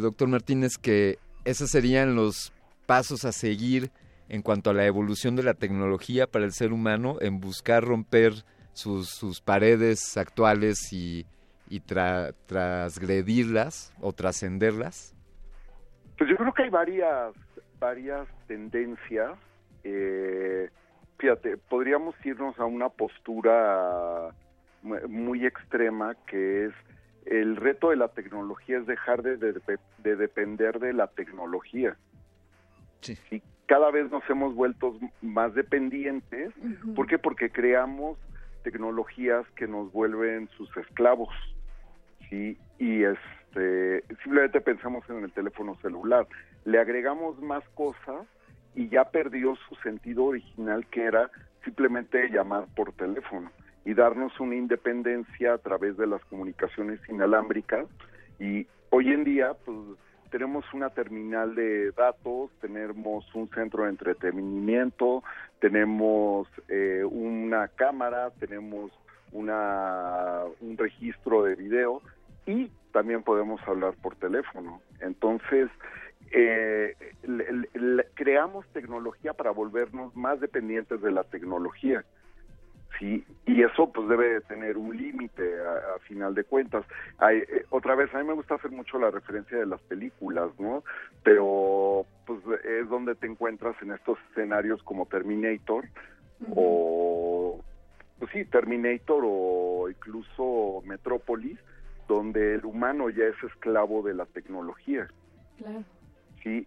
doctor 0.00 0.26
Martínez, 0.26 0.78
que 0.78 1.18
esos 1.44 1.70
serían 1.70 2.16
los 2.16 2.52
pasos 2.86 3.24
a 3.24 3.30
seguir 3.30 3.92
en 4.28 4.42
cuanto 4.42 4.70
a 4.70 4.74
la 4.74 4.86
evolución 4.86 5.36
de 5.36 5.44
la 5.44 5.54
tecnología 5.54 6.26
para 6.26 6.44
el 6.44 6.52
ser 6.52 6.72
humano 6.72 7.18
en 7.20 7.38
buscar 7.38 7.84
romper 7.84 8.32
sus, 8.78 9.10
sus 9.10 9.40
paredes 9.40 10.16
actuales 10.16 10.92
y 10.92 11.26
y 11.70 11.80
trasgredirlas 11.80 13.92
o 14.00 14.12
trascenderlas? 14.12 15.14
Pues 16.16 16.30
yo 16.30 16.36
creo 16.36 16.52
que 16.52 16.62
hay 16.64 16.70
varias, 16.70 17.34
varias 17.78 18.26
tendencias. 18.46 19.38
Eh, 19.84 20.68
fíjate, 21.18 21.56
podríamos 21.56 22.14
irnos 22.24 22.58
a 22.58 22.64
una 22.64 22.88
postura 22.88 24.30
muy 24.82 25.46
extrema 25.46 26.16
que 26.26 26.64
es 26.66 26.72
el 27.26 27.56
reto 27.56 27.90
de 27.90 27.96
la 27.96 28.08
tecnología 28.08 28.78
es 28.78 28.86
dejar 28.86 29.22
de, 29.22 29.36
de, 29.36 30.16
depender 30.16 30.78
de 30.78 30.94
la 30.94 31.08
tecnología. 31.08 31.96
Sí. 33.00 33.18
Y 33.30 33.42
cada 33.66 33.90
vez 33.90 34.10
nos 34.10 34.22
hemos 34.30 34.54
vuelto 34.54 34.96
más 35.20 35.54
dependientes. 35.54 36.54
¿Por 36.96 37.06
qué? 37.06 37.18
Porque 37.18 37.50
creamos 37.50 38.16
tecnologías 38.70 39.46
que 39.56 39.66
nos 39.66 39.90
vuelven 39.92 40.48
sus 40.58 40.68
esclavos. 40.76 41.34
¿sí? 42.28 42.58
Y 42.78 43.02
este, 43.02 44.04
simplemente 44.22 44.60
pensamos 44.60 45.08
en 45.08 45.24
el 45.24 45.32
teléfono 45.32 45.74
celular. 45.80 46.26
Le 46.66 46.78
agregamos 46.78 47.40
más 47.40 47.66
cosas 47.70 48.26
y 48.74 48.88
ya 48.90 49.04
perdió 49.04 49.56
su 49.68 49.74
sentido 49.76 50.24
original 50.24 50.86
que 50.90 51.04
era 51.04 51.30
simplemente 51.64 52.28
llamar 52.28 52.66
por 52.76 52.92
teléfono 52.92 53.50
y 53.86 53.94
darnos 53.94 54.38
una 54.38 54.56
independencia 54.56 55.54
a 55.54 55.58
través 55.58 55.96
de 55.96 56.06
las 56.06 56.22
comunicaciones 56.26 57.00
inalámbricas 57.08 57.86
y 58.38 58.66
hoy 58.90 59.12
en 59.12 59.24
día 59.24 59.54
pues 59.64 59.78
tenemos 60.30 60.64
una 60.72 60.90
terminal 60.90 61.54
de 61.54 61.90
datos, 61.92 62.50
tenemos 62.60 63.24
un 63.34 63.48
centro 63.50 63.84
de 63.84 63.90
entretenimiento, 63.90 65.22
tenemos 65.60 66.48
eh, 66.68 67.04
una 67.04 67.68
cámara, 67.68 68.30
tenemos 68.38 68.92
una 69.32 70.42
un 70.60 70.76
registro 70.76 71.42
de 71.44 71.54
video 71.54 72.02
y 72.46 72.70
también 72.92 73.22
podemos 73.22 73.60
hablar 73.66 73.94
por 74.02 74.16
teléfono. 74.16 74.80
Entonces, 75.00 75.68
eh, 76.30 76.94
creamos 78.14 78.66
tecnología 78.68 79.32
para 79.34 79.50
volvernos 79.50 80.14
más 80.16 80.40
dependientes 80.40 81.00
de 81.00 81.10
la 81.10 81.24
tecnología. 81.24 82.04
Sí, 82.98 83.24
y 83.46 83.62
eso 83.62 83.92
pues 83.92 84.08
debe 84.08 84.40
tener 84.42 84.76
un 84.76 84.96
límite 84.96 85.54
a, 85.62 85.98
final 86.00 86.34
de 86.34 86.42
cuentas. 86.42 86.84
Hay, 87.18 87.38
eh, 87.38 87.64
otra 87.70 87.94
vez, 87.94 88.12
a 88.12 88.18
mí 88.18 88.24
me 88.24 88.34
gusta 88.34 88.56
hacer 88.56 88.72
mucho 88.72 88.98
la 88.98 89.10
referencia 89.10 89.56
de 89.56 89.66
las 89.66 89.80
películas, 89.82 90.50
¿no? 90.58 90.82
Pero 91.22 92.06
pues 92.26 92.40
es 92.64 92.88
donde 92.88 93.14
te 93.14 93.26
encuentras 93.26 93.80
en 93.82 93.92
estos 93.92 94.18
escenarios 94.30 94.82
como 94.82 95.06
Terminator 95.06 95.84
o, 96.54 97.60
pues 98.18 98.32
sí, 98.32 98.44
Terminator 98.44 99.22
o 99.24 99.88
incluso 99.88 100.82
Metrópolis, 100.84 101.58
donde 102.08 102.54
el 102.54 102.64
humano 102.64 103.10
ya 103.10 103.24
es 103.24 103.42
esclavo 103.44 104.02
de 104.02 104.14
la 104.14 104.26
tecnología. 104.26 105.08
Claro. 105.58 105.84
Sí. 106.42 106.66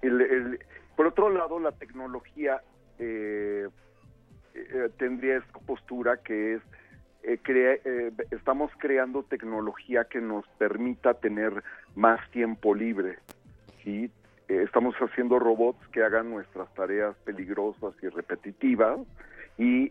El, 0.00 0.58
por 0.96 1.06
otro 1.06 1.28
lado, 1.28 1.58
la 1.58 1.72
tecnología 1.72 2.62
eh, 2.98 3.68
eh, 4.56 4.90
tendría 4.98 5.36
esta 5.36 5.58
postura 5.60 6.16
que 6.18 6.54
es 6.54 6.62
eh, 7.22 7.40
eh, 7.48 8.12
estamos 8.30 8.70
creando 8.78 9.24
tecnología 9.24 10.04
que 10.04 10.20
nos 10.20 10.46
permita 10.58 11.14
tener 11.14 11.62
más 11.94 12.20
tiempo 12.30 12.74
libre. 12.74 13.18
¿sí? 13.82 14.10
estamos 14.48 14.94
haciendo 14.96 15.40
robots 15.40 15.88
que 15.88 16.04
hagan 16.04 16.30
nuestras 16.30 16.72
tareas 16.74 17.16
peligrosas 17.24 17.94
y 18.00 18.08
repetitivas 18.08 19.00
y 19.58 19.90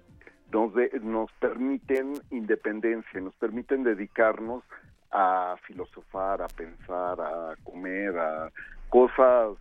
nos, 0.53 0.71
nos 1.01 1.29
permiten 1.33 2.13
independencia, 2.31 3.19
nos 3.19 3.35
permiten 3.35 3.83
dedicarnos 3.83 4.63
a 5.11 5.57
filosofar, 5.67 6.41
a 6.41 6.47
pensar, 6.47 7.19
a 7.19 7.55
comer, 7.65 8.17
a 8.17 8.49
cosas 8.87 9.57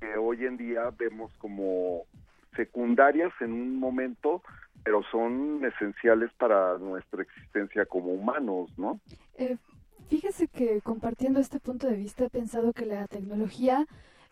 que 0.00 0.16
hoy 0.16 0.46
en 0.46 0.56
día 0.56 0.90
vemos 0.98 1.30
como 1.38 2.04
secundarias 2.56 3.32
en 3.40 3.52
un 3.52 3.78
momento, 3.78 4.42
pero 4.84 5.02
son 5.10 5.64
esenciales 5.64 6.32
para 6.34 6.78
nuestra 6.78 7.22
existencia 7.22 7.84
como 7.86 8.12
humanos, 8.12 8.70
¿no? 8.78 9.00
Eh, 9.36 9.56
fíjese 10.08 10.48
que 10.48 10.80
compartiendo 10.80 11.40
este 11.40 11.60
punto 11.60 11.86
de 11.86 11.96
vista 11.96 12.24
he 12.24 12.30
pensado 12.30 12.72
que 12.72 12.86
la 12.86 13.06
tecnología, 13.06 13.86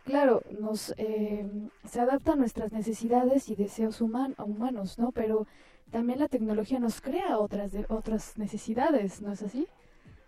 claro, 0.04 0.42
nos 0.58 0.94
eh, 0.96 1.46
se 1.84 2.00
adapta 2.00 2.32
a 2.32 2.36
nuestras 2.36 2.72
necesidades 2.72 3.48
y 3.48 3.56
deseos 3.56 4.00
humanos, 4.00 4.98
¿no? 4.98 5.12
Pero 5.12 5.46
también 5.90 6.18
la 6.18 6.28
tecnología 6.28 6.78
nos 6.78 7.00
crea 7.00 7.38
otras 7.38 7.72
de, 7.72 7.86
otras 7.88 8.36
necesidades, 8.38 9.22
¿no 9.22 9.32
es 9.32 9.42
así? 9.42 9.66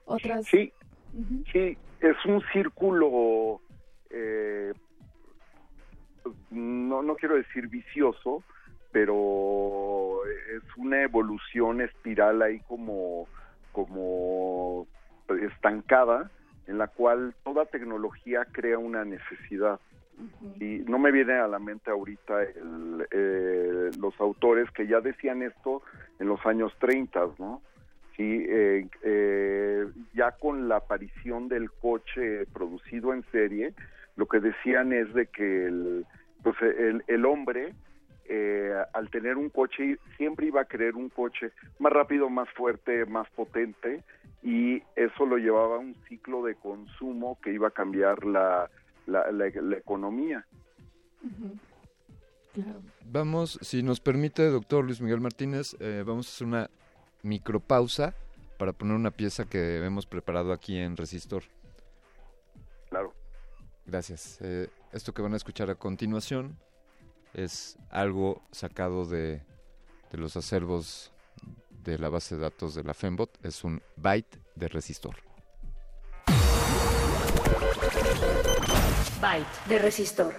Otras. 0.04 0.46
Sí, 0.46 0.72
sí, 1.52 1.76
es 2.00 2.24
un 2.24 2.42
círculo 2.52 3.60
eh, 4.10 4.72
no, 6.50 7.02
no 7.02 7.14
quiero 7.16 7.36
decir 7.36 7.68
vicioso, 7.68 8.42
pero 8.92 10.20
es 10.26 10.62
una 10.76 11.02
evolución 11.02 11.80
espiral 11.80 12.42
ahí 12.42 12.60
como, 12.68 13.26
como 13.72 14.86
estancada 15.40 16.30
en 16.66 16.78
la 16.78 16.88
cual 16.88 17.34
toda 17.44 17.66
tecnología 17.66 18.46
crea 18.52 18.78
una 18.78 19.04
necesidad. 19.04 19.80
Y 20.60 20.84
no 20.86 20.98
me 20.98 21.12
viene 21.12 21.32
a 21.34 21.48
la 21.48 21.58
mente 21.58 21.90
ahorita 21.90 22.42
eh, 22.42 23.90
los 23.98 24.20
autores 24.20 24.70
que 24.70 24.86
ya 24.86 25.00
decían 25.00 25.42
esto 25.42 25.82
en 26.18 26.28
los 26.28 26.44
años 26.44 26.72
30, 26.78 27.20
¿no? 27.38 27.62
Sí, 28.16 28.44
eh, 28.46 28.86
eh, 29.02 29.86
ya 30.12 30.32
con 30.32 30.68
la 30.68 30.76
aparición 30.76 31.48
del 31.48 31.70
coche 31.70 32.46
producido 32.52 33.14
en 33.14 33.24
serie, 33.32 33.72
lo 34.16 34.26
que 34.26 34.40
decían 34.40 34.92
es 34.92 35.12
de 35.14 35.26
que 35.26 35.66
el, 35.66 36.06
pues 36.42 36.56
el, 36.62 37.04
el 37.06 37.24
hombre 37.26 37.74
eh, 38.32 38.72
al 38.92 39.10
tener 39.10 39.36
un 39.36 39.50
coche 39.50 39.98
siempre 40.16 40.46
iba 40.46 40.60
a 40.60 40.64
querer 40.64 40.94
un 40.94 41.08
coche 41.08 41.50
más 41.80 41.92
rápido, 41.92 42.30
más 42.30 42.48
fuerte, 42.50 43.04
más 43.04 43.28
potente 43.30 44.04
y 44.40 44.82
eso 44.94 45.26
lo 45.26 45.36
llevaba 45.36 45.76
a 45.76 45.78
un 45.80 45.96
ciclo 46.08 46.44
de 46.44 46.54
consumo 46.54 47.38
que 47.42 47.52
iba 47.52 47.66
a 47.66 47.72
cambiar 47.72 48.24
la, 48.24 48.70
la, 49.06 49.32
la, 49.32 49.76
economía. 49.76 50.46
Vamos, 53.04 53.58
si 53.62 53.82
nos 53.82 53.98
permite, 53.98 54.48
doctor 54.48 54.84
Luis 54.84 55.00
Miguel 55.00 55.20
Martínez, 55.20 55.76
eh, 55.80 56.04
vamos 56.06 56.28
a 56.28 56.30
hacer 56.30 56.46
una 56.46 56.70
micropausa 57.22 58.14
para 58.58 58.72
poner 58.72 58.94
una 58.94 59.10
pieza 59.10 59.44
que 59.44 59.84
hemos 59.84 60.06
preparado 60.06 60.52
aquí 60.52 60.78
en 60.78 60.96
Resistor. 60.96 61.42
Gracias. 63.90 64.38
Eh, 64.40 64.68
esto 64.92 65.12
que 65.12 65.20
van 65.20 65.34
a 65.34 65.36
escuchar 65.36 65.68
a 65.68 65.74
continuación 65.74 66.56
es 67.34 67.76
algo 67.90 68.40
sacado 68.52 69.04
de, 69.04 69.42
de 70.12 70.18
los 70.18 70.36
acervos 70.36 71.10
de 71.82 71.98
la 71.98 72.08
base 72.08 72.36
de 72.36 72.42
datos 72.42 72.76
de 72.76 72.84
la 72.84 72.94
Fembot. 72.94 73.36
Es 73.44 73.64
un 73.64 73.82
byte 73.96 74.38
de 74.54 74.68
resistor. 74.68 75.16
Byte 79.20 79.68
de 79.68 79.78
resistor. 79.80 80.34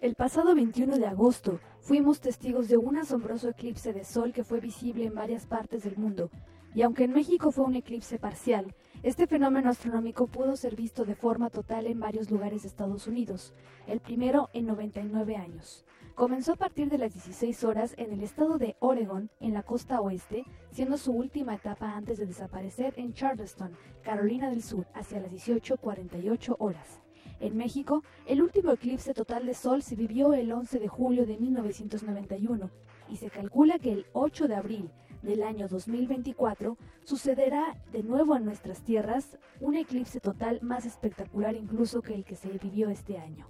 El 0.00 0.14
pasado 0.14 0.54
21 0.54 0.96
de 0.96 1.06
agosto 1.06 1.60
fuimos 1.80 2.20
testigos 2.20 2.68
de 2.68 2.78
un 2.78 2.96
asombroso 2.96 3.50
eclipse 3.50 3.92
de 3.92 4.04
sol 4.04 4.32
que 4.32 4.42
fue 4.42 4.58
visible 4.58 5.04
en 5.04 5.14
varias 5.14 5.44
partes 5.44 5.82
del 5.82 5.98
mundo. 5.98 6.30
Y 6.74 6.82
aunque 6.82 7.04
en 7.04 7.12
México 7.12 7.50
fue 7.50 7.64
un 7.64 7.76
eclipse 7.76 8.18
parcial, 8.18 8.74
este 9.02 9.26
fenómeno 9.26 9.68
astronómico 9.68 10.26
pudo 10.26 10.56
ser 10.56 10.74
visto 10.74 11.04
de 11.04 11.14
forma 11.14 11.50
total 11.50 11.86
en 11.86 12.00
varios 12.00 12.30
lugares 12.30 12.62
de 12.62 12.68
Estados 12.68 13.06
Unidos, 13.06 13.52
el 13.86 14.00
primero 14.00 14.48
en 14.54 14.66
99 14.66 15.36
años. 15.36 15.84
Comenzó 16.14 16.52
a 16.52 16.56
partir 16.56 16.88
de 16.88 16.98
las 16.98 17.12
16 17.12 17.64
horas 17.64 17.94
en 17.98 18.12
el 18.12 18.22
estado 18.22 18.56
de 18.56 18.76
Oregon, 18.80 19.30
en 19.40 19.52
la 19.52 19.62
costa 19.62 20.00
oeste, 20.00 20.44
siendo 20.70 20.96
su 20.96 21.12
última 21.12 21.54
etapa 21.54 21.92
antes 21.94 22.18
de 22.18 22.26
desaparecer 22.26 22.94
en 22.96 23.12
Charleston, 23.12 23.76
Carolina 24.02 24.48
del 24.48 24.62
Sur, 24.62 24.86
hacia 24.94 25.20
las 25.20 25.30
18.48 25.30 26.56
horas. 26.58 27.00
En 27.40 27.56
México, 27.56 28.02
el 28.26 28.40
último 28.40 28.72
eclipse 28.72 29.12
total 29.14 29.44
de 29.46 29.54
Sol 29.54 29.82
se 29.82 29.96
vivió 29.96 30.32
el 30.32 30.52
11 30.52 30.78
de 30.78 30.88
julio 30.88 31.26
de 31.26 31.38
1991 31.38 32.70
y 33.08 33.16
se 33.16 33.30
calcula 33.30 33.78
que 33.78 33.92
el 33.92 34.06
8 34.12 34.48
de 34.48 34.54
abril 34.54 34.90
del 35.22 35.42
año 35.42 35.68
2024 35.68 36.76
sucederá 37.04 37.76
de 37.92 38.02
nuevo 38.02 38.36
en 38.36 38.44
nuestras 38.44 38.82
tierras 38.82 39.38
un 39.60 39.76
eclipse 39.76 40.20
total 40.20 40.60
más 40.62 40.84
espectacular 40.84 41.54
incluso 41.54 42.02
que 42.02 42.14
el 42.14 42.24
que 42.24 42.36
se 42.36 42.48
vivió 42.48 42.90
este 42.90 43.18
año. 43.18 43.46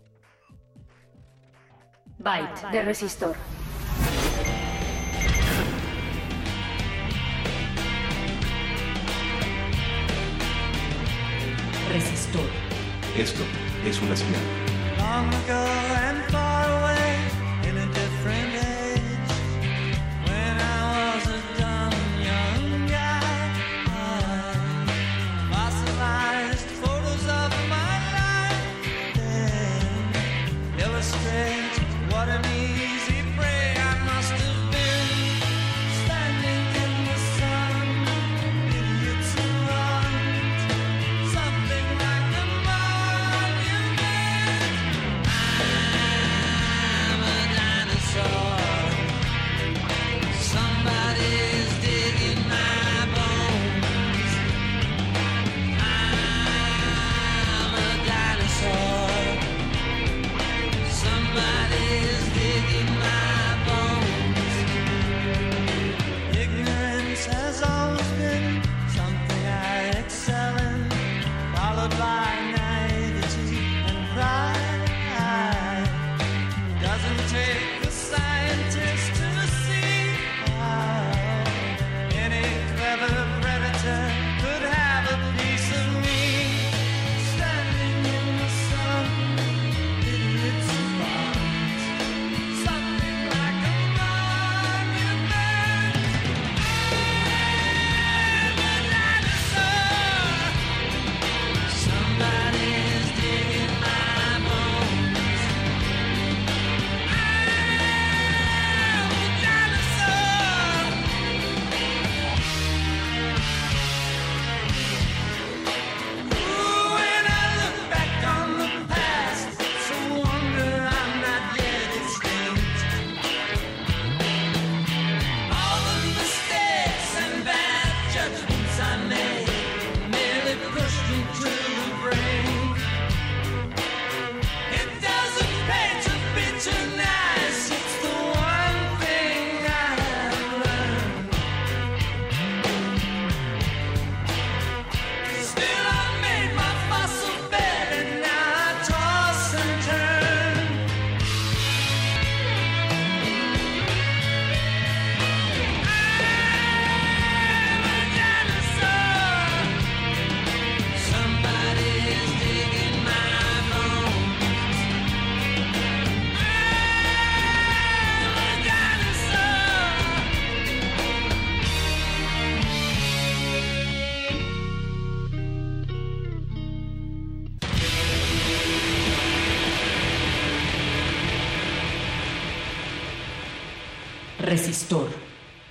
Byte 2.19 2.71
de 2.71 2.83
resistor. 2.83 3.35
Resistor. 11.91 12.47
Esto 13.17 13.43
es 13.85 14.01
una 14.01 14.17
señal. 14.17 14.41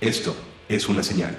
Esto 0.02 0.34
es 0.68 0.88
una 0.88 1.00
señal. 1.00 1.32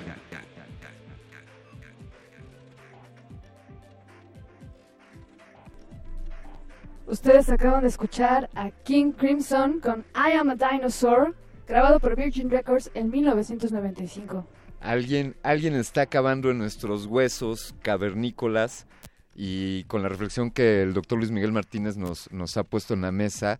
Ustedes 7.06 7.50
acaban 7.50 7.82
de 7.82 7.90
escuchar 7.90 8.50
a 8.56 8.72
King 8.72 9.12
Crimson 9.12 9.82
con 9.82 10.06
I 10.16 10.38
Am 10.38 10.50
a 10.50 10.56
Dinosaur, 10.56 11.36
grabado 11.68 12.00
por 12.00 12.16
Virgin 12.16 12.50
Records 12.50 12.90
en 12.94 13.10
1995. 13.10 14.48
Alguien, 14.80 15.36
alguien 15.44 15.76
está 15.76 16.04
acabando 16.04 16.50
en 16.50 16.58
nuestros 16.58 17.08
huesos 17.08 17.76
cavernícolas 17.82 18.88
y 19.36 19.84
con 19.84 20.04
la 20.04 20.08
reflexión 20.08 20.52
que 20.52 20.84
el 20.84 20.94
doctor 20.94 21.18
Luis 21.18 21.32
Miguel 21.32 21.52
Martínez 21.52 21.98
nos, 21.98 22.32
nos 22.32 22.56
ha 22.56 22.64
puesto 22.64 22.94
en 22.94 23.02
la 23.02 23.12
mesa, 23.12 23.60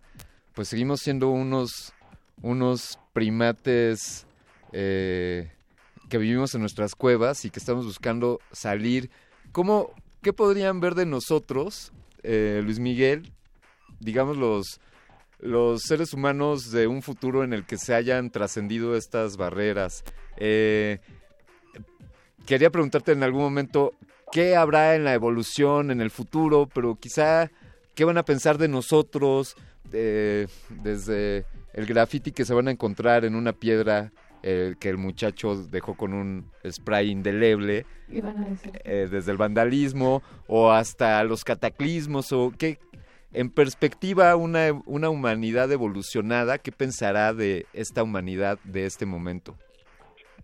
pues 0.54 0.68
seguimos 0.68 1.00
siendo 1.00 1.28
unos, 1.28 1.92
unos 2.40 2.98
primates 3.12 4.26
eh, 4.76 5.52
que 6.08 6.18
vivimos 6.18 6.54
en 6.54 6.60
nuestras 6.60 6.96
cuevas 6.96 7.44
y 7.44 7.50
que 7.50 7.60
estamos 7.60 7.86
buscando 7.86 8.40
salir. 8.50 9.08
¿Cómo, 9.52 9.92
¿Qué 10.20 10.32
podrían 10.32 10.80
ver 10.80 10.96
de 10.96 11.06
nosotros, 11.06 11.92
eh, 12.24 12.60
Luis 12.64 12.80
Miguel, 12.80 13.32
digamos 14.00 14.36
los, 14.36 14.80
los 15.38 15.82
seres 15.82 16.12
humanos 16.12 16.72
de 16.72 16.88
un 16.88 17.02
futuro 17.02 17.44
en 17.44 17.52
el 17.52 17.64
que 17.64 17.78
se 17.78 17.94
hayan 17.94 18.30
trascendido 18.30 18.96
estas 18.96 19.36
barreras? 19.36 20.02
Eh, 20.38 20.98
quería 22.44 22.70
preguntarte 22.70 23.12
en 23.12 23.22
algún 23.22 23.42
momento, 23.42 23.92
¿qué 24.32 24.56
habrá 24.56 24.96
en 24.96 25.04
la 25.04 25.14
evolución, 25.14 25.92
en 25.92 26.00
el 26.00 26.10
futuro? 26.10 26.68
Pero 26.74 26.96
quizá, 26.96 27.48
¿qué 27.94 28.04
van 28.04 28.18
a 28.18 28.24
pensar 28.24 28.58
de 28.58 28.66
nosotros 28.66 29.54
eh, 29.92 30.48
desde 30.68 31.46
el 31.74 31.86
graffiti 31.86 32.32
que 32.32 32.44
se 32.44 32.54
van 32.54 32.66
a 32.66 32.72
encontrar 32.72 33.24
en 33.24 33.36
una 33.36 33.52
piedra 33.52 34.10
eh, 34.46 34.74
que 34.78 34.90
el 34.90 34.98
muchacho 34.98 35.56
dejó 35.56 35.94
con 35.96 36.12
un 36.12 36.44
spray 36.70 37.10
indeleble, 37.10 37.86
eh, 38.84 39.08
desde 39.10 39.32
el 39.32 39.38
vandalismo 39.38 40.22
o 40.46 40.70
hasta 40.70 41.24
los 41.24 41.44
cataclismos 41.44 42.30
o 42.32 42.52
qué, 42.58 42.76
en 43.32 43.48
perspectiva 43.48 44.36
una, 44.36 44.66
una 44.84 45.08
humanidad 45.08 45.72
evolucionada, 45.72 46.58
¿qué 46.58 46.72
pensará 46.72 47.32
de 47.32 47.64
esta 47.72 48.02
humanidad 48.02 48.58
de 48.64 48.84
este 48.84 49.06
momento? 49.06 49.56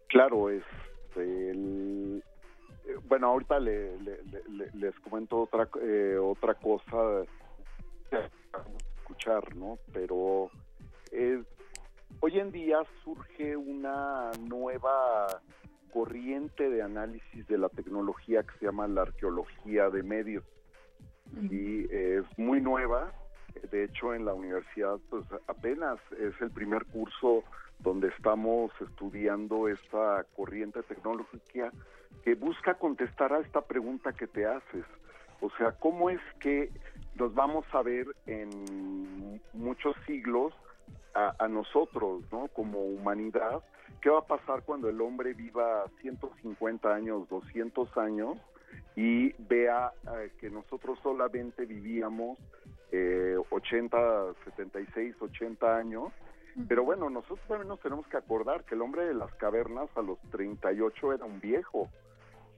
Claro, 0.08 0.48
es 0.48 0.62
el, 1.16 2.22
eh, 2.86 2.96
bueno, 3.06 3.26
ahorita 3.28 3.60
le, 3.60 3.98
le- 4.00 4.20
le- 4.48 4.70
les 4.72 4.94
comento 5.00 5.42
otra 5.42 5.68
eh, 5.82 6.16
otra 6.18 6.54
cosa 6.54 7.22
escuchar, 8.98 9.54
¿no? 9.54 9.78
Pero 9.92 10.50
eh, 11.12 11.42
hoy 12.20 12.38
en 12.38 12.52
día 12.52 12.78
surge 13.02 13.56
una 13.56 14.30
nueva 14.40 15.26
corriente 15.92 16.68
de 16.68 16.82
análisis 16.82 17.46
de 17.48 17.58
la 17.58 17.68
tecnología 17.68 18.42
que 18.42 18.58
se 18.58 18.66
llama 18.66 18.86
la 18.86 19.02
arqueología 19.02 19.90
de 19.90 20.02
medios 20.02 20.44
y 21.50 21.92
es 21.92 22.24
muy 22.36 22.60
nueva. 22.60 23.12
De 23.70 23.84
hecho, 23.84 24.14
en 24.14 24.24
la 24.24 24.34
universidad, 24.34 24.98
pues 25.08 25.24
apenas 25.48 25.98
es 26.12 26.40
el 26.40 26.50
primer 26.50 26.84
curso 26.86 27.42
donde 27.80 28.08
estamos 28.08 28.70
estudiando 28.80 29.68
esta 29.68 30.24
corriente 30.36 30.82
tecnológica 30.82 31.72
que 32.24 32.34
busca 32.34 32.74
contestar 32.74 33.32
a 33.32 33.40
esta 33.40 33.62
pregunta 33.62 34.12
que 34.12 34.26
te 34.26 34.46
haces. 34.46 34.84
O 35.40 35.50
sea, 35.56 35.72
¿cómo 35.72 36.10
es 36.10 36.20
que 36.38 36.70
nos 37.14 37.34
vamos 37.34 37.64
a 37.72 37.82
ver 37.82 38.06
en 38.26 39.40
muchos 39.54 39.96
siglos 40.06 40.52
a, 41.14 41.34
a 41.38 41.48
nosotros, 41.48 42.22
¿no? 42.30 42.48
Como 42.48 42.80
humanidad, 42.80 43.62
¿qué 44.00 44.10
va 44.10 44.20
a 44.20 44.26
pasar 44.26 44.62
cuando 44.62 44.88
el 44.88 45.00
hombre 45.00 45.34
viva 45.34 45.84
150 46.00 46.94
años, 46.94 47.28
200 47.28 47.96
años 47.98 48.38
y 48.96 49.32
vea 49.32 49.92
eh, 50.16 50.30
que 50.40 50.50
nosotros 50.50 50.98
solamente 51.02 51.66
vivíamos 51.66 52.38
eh, 52.92 53.36
80, 53.50 54.34
76, 54.44 55.16
80 55.20 55.76
años? 55.76 56.12
Pero 56.68 56.84
bueno, 56.84 57.08
nosotros 57.10 57.40
también 57.46 57.68
nos 57.68 57.80
tenemos 57.80 58.06
que 58.08 58.16
acordar 58.16 58.64
que 58.64 58.74
el 58.74 58.82
hombre 58.82 59.04
de 59.04 59.14
las 59.14 59.32
cavernas 59.34 59.88
a 59.96 60.02
los 60.02 60.18
38 60.30 61.12
era 61.12 61.24
un 61.24 61.40
viejo, 61.40 61.88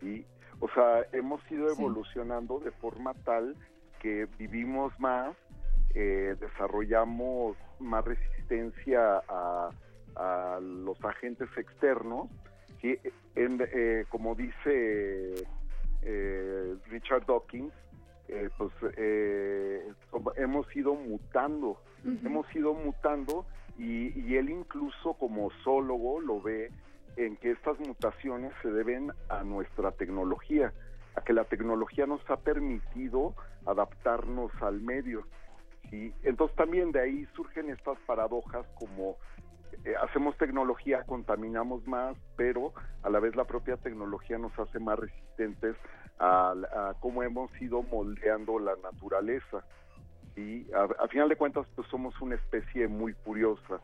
¿sí? 0.01 0.25
O 0.61 0.69
sea, 0.69 1.05
hemos 1.13 1.41
ido 1.51 1.69
evolucionando 1.69 2.59
de 2.61 2.71
forma 2.71 3.15
tal 3.25 3.57
que 4.01 4.27
vivimos 4.39 4.99
más, 4.99 5.37
eh, 5.95 6.37
desarrollamos 6.41 7.57
más 7.81 8.05
resistencia 8.05 9.23
a, 9.29 9.71
a 10.17 10.61
los 10.61 11.03
agentes 11.05 11.49
externos, 11.57 12.29
¿sí? 12.81 12.99
En- 13.35 13.63
eh, 13.73 14.05
como 14.09 14.35
dice 14.35 15.35
eh, 16.03 16.75
Richard 16.89 17.27
Dawkins, 17.27 17.73
eh, 18.29 18.49
pues 18.57 18.73
eh, 18.97 19.93
hemos 20.37 20.75
ido 20.77 20.95
mutando, 20.95 21.79
hemos 22.25 22.47
ido 22.55 22.75
mutando 22.75 23.47
y, 23.79 24.19
y 24.21 24.37
él 24.37 24.51
incluso 24.51 25.15
como 25.15 25.51
zoólogo 25.65 26.21
lo 26.21 26.41
ve 26.41 26.71
en 27.17 27.37
que 27.37 27.51
estas 27.53 27.79
mutaciones 27.81 28.53
se 28.63 28.71
deben 28.71 29.13
a 29.29 29.43
nuestra 29.45 29.93
tecnología, 29.93 30.73
a 31.15 31.21
que 31.23 31.33
la 31.35 31.45
tecnología 31.45 32.07
nos 32.07 32.21
ha 32.31 32.37
permitido 32.39 33.35
adaptarnos 33.67 34.51
al 34.63 34.81
medio. 34.81 35.25
¿Sí? 35.93 36.13
Entonces 36.25 36.57
también 36.57 36.91
de 36.91 37.01
ahí 37.01 37.29
surgen 37.37 37.71
estas 37.71 37.99
paradojas 38.07 38.67
como 38.75 39.19
eh, 39.85 39.95
hacemos 40.03 40.37
tecnología, 40.39 41.05
contaminamos 41.05 41.87
más, 41.87 42.17
pero 42.37 42.73
a 43.03 43.11
la 43.11 43.21
vez 43.21 43.37
la 43.37 43.45
propia 43.45 43.77
tecnología 43.77 44.39
nos 44.39 44.59
hace 44.59 44.79
más 44.81 44.99
resistentes 44.99 45.77
a, 46.19 46.51
a 46.51 46.95
cómo 47.01 47.23
hemos 47.23 47.51
ido 47.61 47.83
moldeando 47.83 48.59
la 48.59 48.75
naturaleza. 48.83 49.65
Y 50.35 50.67
a, 50.73 51.09
final 51.09 51.29
de 51.29 51.37
cuentas, 51.37 51.67
pues 51.75 51.87
somos 51.89 52.19
una 52.23 52.37
especie 52.37 52.89
muy 52.89 53.13
curiosa. 53.13 53.81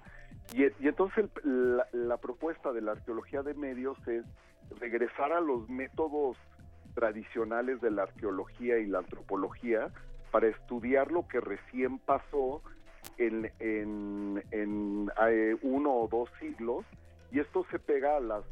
Y, 0.54 0.62
y 0.62 0.88
entonces 0.88 1.28
la 1.44 2.16
propuesta 2.16 2.72
de 2.72 2.80
la 2.80 2.92
arqueología 2.92 3.42
de 3.42 3.52
medios 3.52 3.98
es 4.08 4.24
regresar 4.80 5.32
a 5.32 5.40
los 5.40 5.68
métodos 5.68 6.38
tradicionales 6.94 7.80
de 7.82 7.90
la 7.90 8.04
arqueología 8.04 8.78
y 8.78 8.86
la 8.86 9.00
antropología 9.00 9.90
para 10.31 10.48
estudiar 10.48 11.10
lo 11.10 11.26
que 11.28 11.40
recién 11.40 11.98
pasó 11.98 12.62
en, 13.16 13.50
en, 13.58 14.42
en, 14.50 15.10
eh, 15.28 15.57
uno 15.62 15.92
o 15.94 16.08
dos 16.08 16.28
siglos 16.40 16.84
y 17.32 17.40
esto 17.40 17.65
se 17.70 17.78
pega 17.78 18.16
a 18.16 18.20
las 18.20 18.44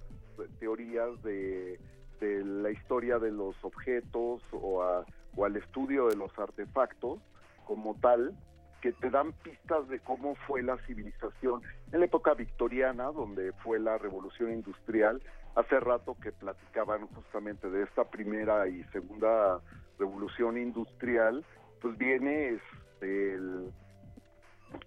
teorías 0.61 1.23
de, 1.23 1.79
de 2.21 2.45
la 2.45 2.71
historia 2.71 3.19
de 3.19 3.31
los 3.33 3.57
objetos 3.65 4.43
o, 4.53 4.83
a- 4.83 5.05
o 5.37 5.45
al 5.45 5.57
estudio 5.57 6.09
de 6.09 6.17
los 6.17 6.37
artefactos 6.39 7.19
como 7.65 7.95
tal 8.01 8.35
que 8.81 8.93
te 8.93 9.11
dan 9.11 9.33
pistas 9.33 9.89
de 9.89 9.99
cómo 10.01 10.35
fue 10.47 10.63
la 10.63 10.77
civilización 10.87 11.63
en 11.93 12.01
la 12.01 12.07
época 12.07 12.35
victoriana, 12.35 13.05
donde 13.11 13.53
fue 13.65 13.79
la 13.81 13.99
revolución 13.99 14.53
industrial. 14.53 15.21
Hace 15.57 15.81
rato 15.81 16.17
que 16.23 16.31
platicaban 16.33 17.07
justamente 17.09 17.69
de 17.71 17.83
esta 17.85 18.05
primera 18.05 18.69
y 18.69 18.85
segunda 18.93 19.61
revolución 19.99 20.59
industrial, 20.59 21.45
pues 21.81 21.97
viene 21.99 22.59
este, 22.59 23.39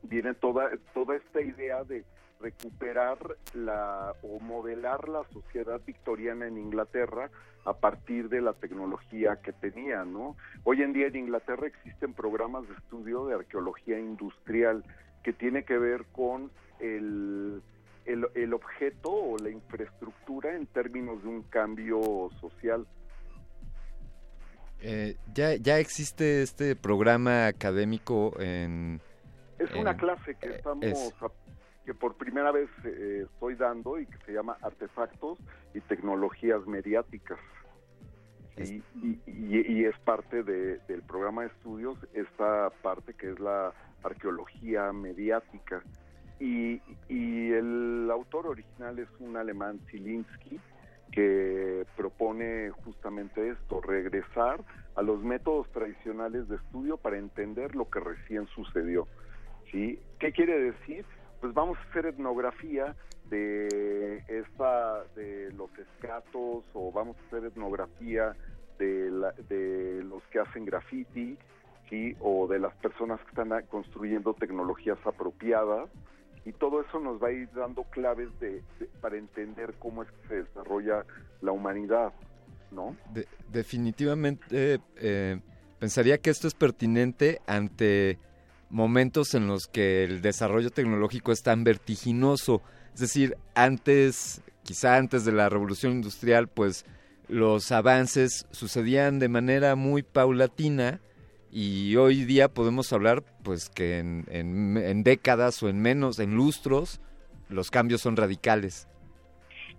viene 0.04 0.34
toda 0.36 0.70
toda 0.94 1.16
esta 1.16 1.42
idea 1.42 1.84
de 1.84 2.04
recuperar 2.40 3.18
la 3.54 4.14
o 4.24 4.40
modelar 4.40 5.10
la 5.10 5.24
sociedad 5.32 5.82
victoriana 5.86 6.48
en 6.48 6.58
Inglaterra 6.58 7.30
a 7.66 7.74
partir 7.74 8.30
de 8.30 8.42
la 8.42 8.54
tecnología 8.54 9.42
que 9.42 9.52
tenía, 9.52 10.06
¿no? 10.06 10.38
Hoy 10.64 10.82
en 10.82 10.94
día 10.94 11.08
en 11.08 11.18
Inglaterra 11.18 11.68
existen 11.68 12.14
programas 12.14 12.68
de 12.68 12.76
estudio 12.76 13.26
de 13.26 13.36
arqueología 13.36 14.00
industrial 14.00 14.84
que 15.24 15.34
tiene 15.34 15.64
que 15.64 15.78
ver 15.78 16.06
con 16.14 16.50
el, 16.80 17.62
el 18.06 18.54
objeto 18.54 19.12
o 19.12 19.38
la 19.38 19.50
infraestructura 19.50 20.56
en 20.56 20.66
términos 20.68 21.22
de 21.22 21.30
un 21.30 21.44
cambio 21.44 22.30
social. 22.40 22.88
Eh, 24.82 25.16
ya, 25.34 25.56
ya 25.56 25.78
existe 25.80 26.42
este 26.42 26.76
programa 26.76 27.48
académico 27.48 28.34
en... 28.40 29.02
Es 29.58 29.74
una 29.76 29.98
clase 29.98 30.36
que 30.36 30.52
estamos 30.56 30.86
es- 30.86 31.14
a- 31.22 31.32
que 31.86 31.94
por 31.94 32.16
primera 32.16 32.52
vez 32.52 32.70
eh, 32.86 33.26
estoy 33.26 33.56
dando 33.56 34.00
y 34.00 34.06
que 34.06 34.18
se 34.26 34.32
llama 34.34 34.58
Artefactos 34.62 35.40
y 35.74 35.82
Tecnologías 35.82 36.66
Mediáticas. 36.68 37.40
Y, 38.58 38.84
y- 38.96 39.20
y- 39.26 39.72
y 39.74 39.86
es 39.86 39.98
parte 40.00 40.44
de- 40.44 40.78
del 40.88 41.02
programa 41.02 41.42
de 41.44 41.48
estudios 41.48 41.98
esta 42.14 42.70
parte 42.82 43.14
que 43.14 43.32
es 43.32 43.40
la 43.40 43.74
arqueología 44.04 44.92
mediática. 44.94 45.82
Y, 46.40 46.82
y 47.10 47.52
el 47.52 48.08
autor 48.12 48.48
original 48.48 48.98
es 49.00 49.10
un 49.20 49.36
alemán, 49.36 49.80
Zielinski, 49.90 50.60
que 51.12 51.86
propone 51.96 52.70
justamente 52.84 53.50
esto, 53.50 53.82
regresar 53.82 54.64
a 54.96 55.02
los 55.02 55.22
métodos 55.24 55.70
tradicionales 55.72 56.48
de 56.48 56.56
estudio 56.58 56.98
para 56.98 57.18
entender 57.18 57.76
lo 57.76 57.90
que 57.90 58.00
recién 58.00 58.48
sucedió. 58.48 59.08
¿sí? 59.72 60.00
¿Qué 60.20 60.32
quiere 60.32 60.60
decir? 60.60 61.06
pues 61.40 61.54
vamos 61.54 61.78
a 61.78 61.90
hacer 61.90 62.06
etnografía 62.08 62.96
de 63.30 64.18
esta 64.28 65.06
de 65.16 65.52
los 65.54 65.70
escatos 65.78 66.66
o 66.74 66.92
vamos 66.92 67.16
a 67.18 67.28
hacer 67.28 67.46
etnografía 67.46 68.36
de, 68.78 69.10
la- 69.12 69.34
de 69.48 70.04
los 70.04 70.22
que 70.28 70.40
hacen 70.40 70.66
graffiti 70.66 71.38
sí 71.90 72.16
o 72.20 72.48
de 72.48 72.60
las 72.60 72.74
personas 72.76 73.20
que 73.22 73.30
están 73.30 73.66
construyendo 73.68 74.34
tecnologías 74.34 74.98
apropiadas 75.06 75.90
y 76.46 76.52
todo 76.54 76.82
eso 76.82 77.00
nos 77.00 77.22
va 77.22 77.28
a 77.28 77.32
ir 77.32 77.50
dando 77.54 77.84
claves 77.84 78.30
de, 78.40 78.64
para 79.02 79.18
entender 79.18 79.74
cómo 79.80 80.04
es 80.04 80.10
que 80.12 80.28
se 80.28 80.36
desarrolla 80.44 81.06
la 81.42 81.52
humanidad 81.52 82.14
no 82.72 82.96
De- 83.14 83.28
definitivamente 83.52 84.80
eh, 84.98 85.40
pensaría 85.80 86.18
que 86.20 86.30
esto 86.30 86.48
es 86.48 86.54
pertinente 86.54 87.42
ante 87.48 88.20
momentos 88.70 89.34
en 89.34 89.48
los 89.48 89.68
que 89.68 90.04
el 90.04 90.22
desarrollo 90.22 90.70
tecnológico 90.70 91.32
es 91.32 91.42
tan 91.42 91.64
vertiginoso. 91.64 92.62
Es 92.94 93.00
decir, 93.00 93.36
antes, 93.56 94.42
quizá 94.64 94.98
antes 94.98 95.26
de 95.26 95.32
la 95.32 95.50
revolución 95.50 95.94
industrial, 95.94 96.48
pues 96.48 96.86
los 97.28 97.72
avances 97.72 98.46
sucedían 98.52 99.18
de 99.18 99.30
manera 99.30 99.76
muy 99.76 100.04
paulatina 100.04 101.00
y 101.52 101.96
hoy 101.96 102.26
día 102.26 102.48
podemos 102.50 102.92
hablar 102.94 103.24
pues 103.44 103.70
que 103.70 103.98
en, 104.00 104.26
en- 104.30 104.78
en 104.78 105.04
décadas 105.04 105.62
o 105.64 105.70
en 105.70 105.82
menos, 105.82 106.20
en 106.20 106.36
lustros, 106.36 107.02
los 107.50 107.72
cambios 107.72 108.02
son 108.02 108.16
radicales. 108.16 108.88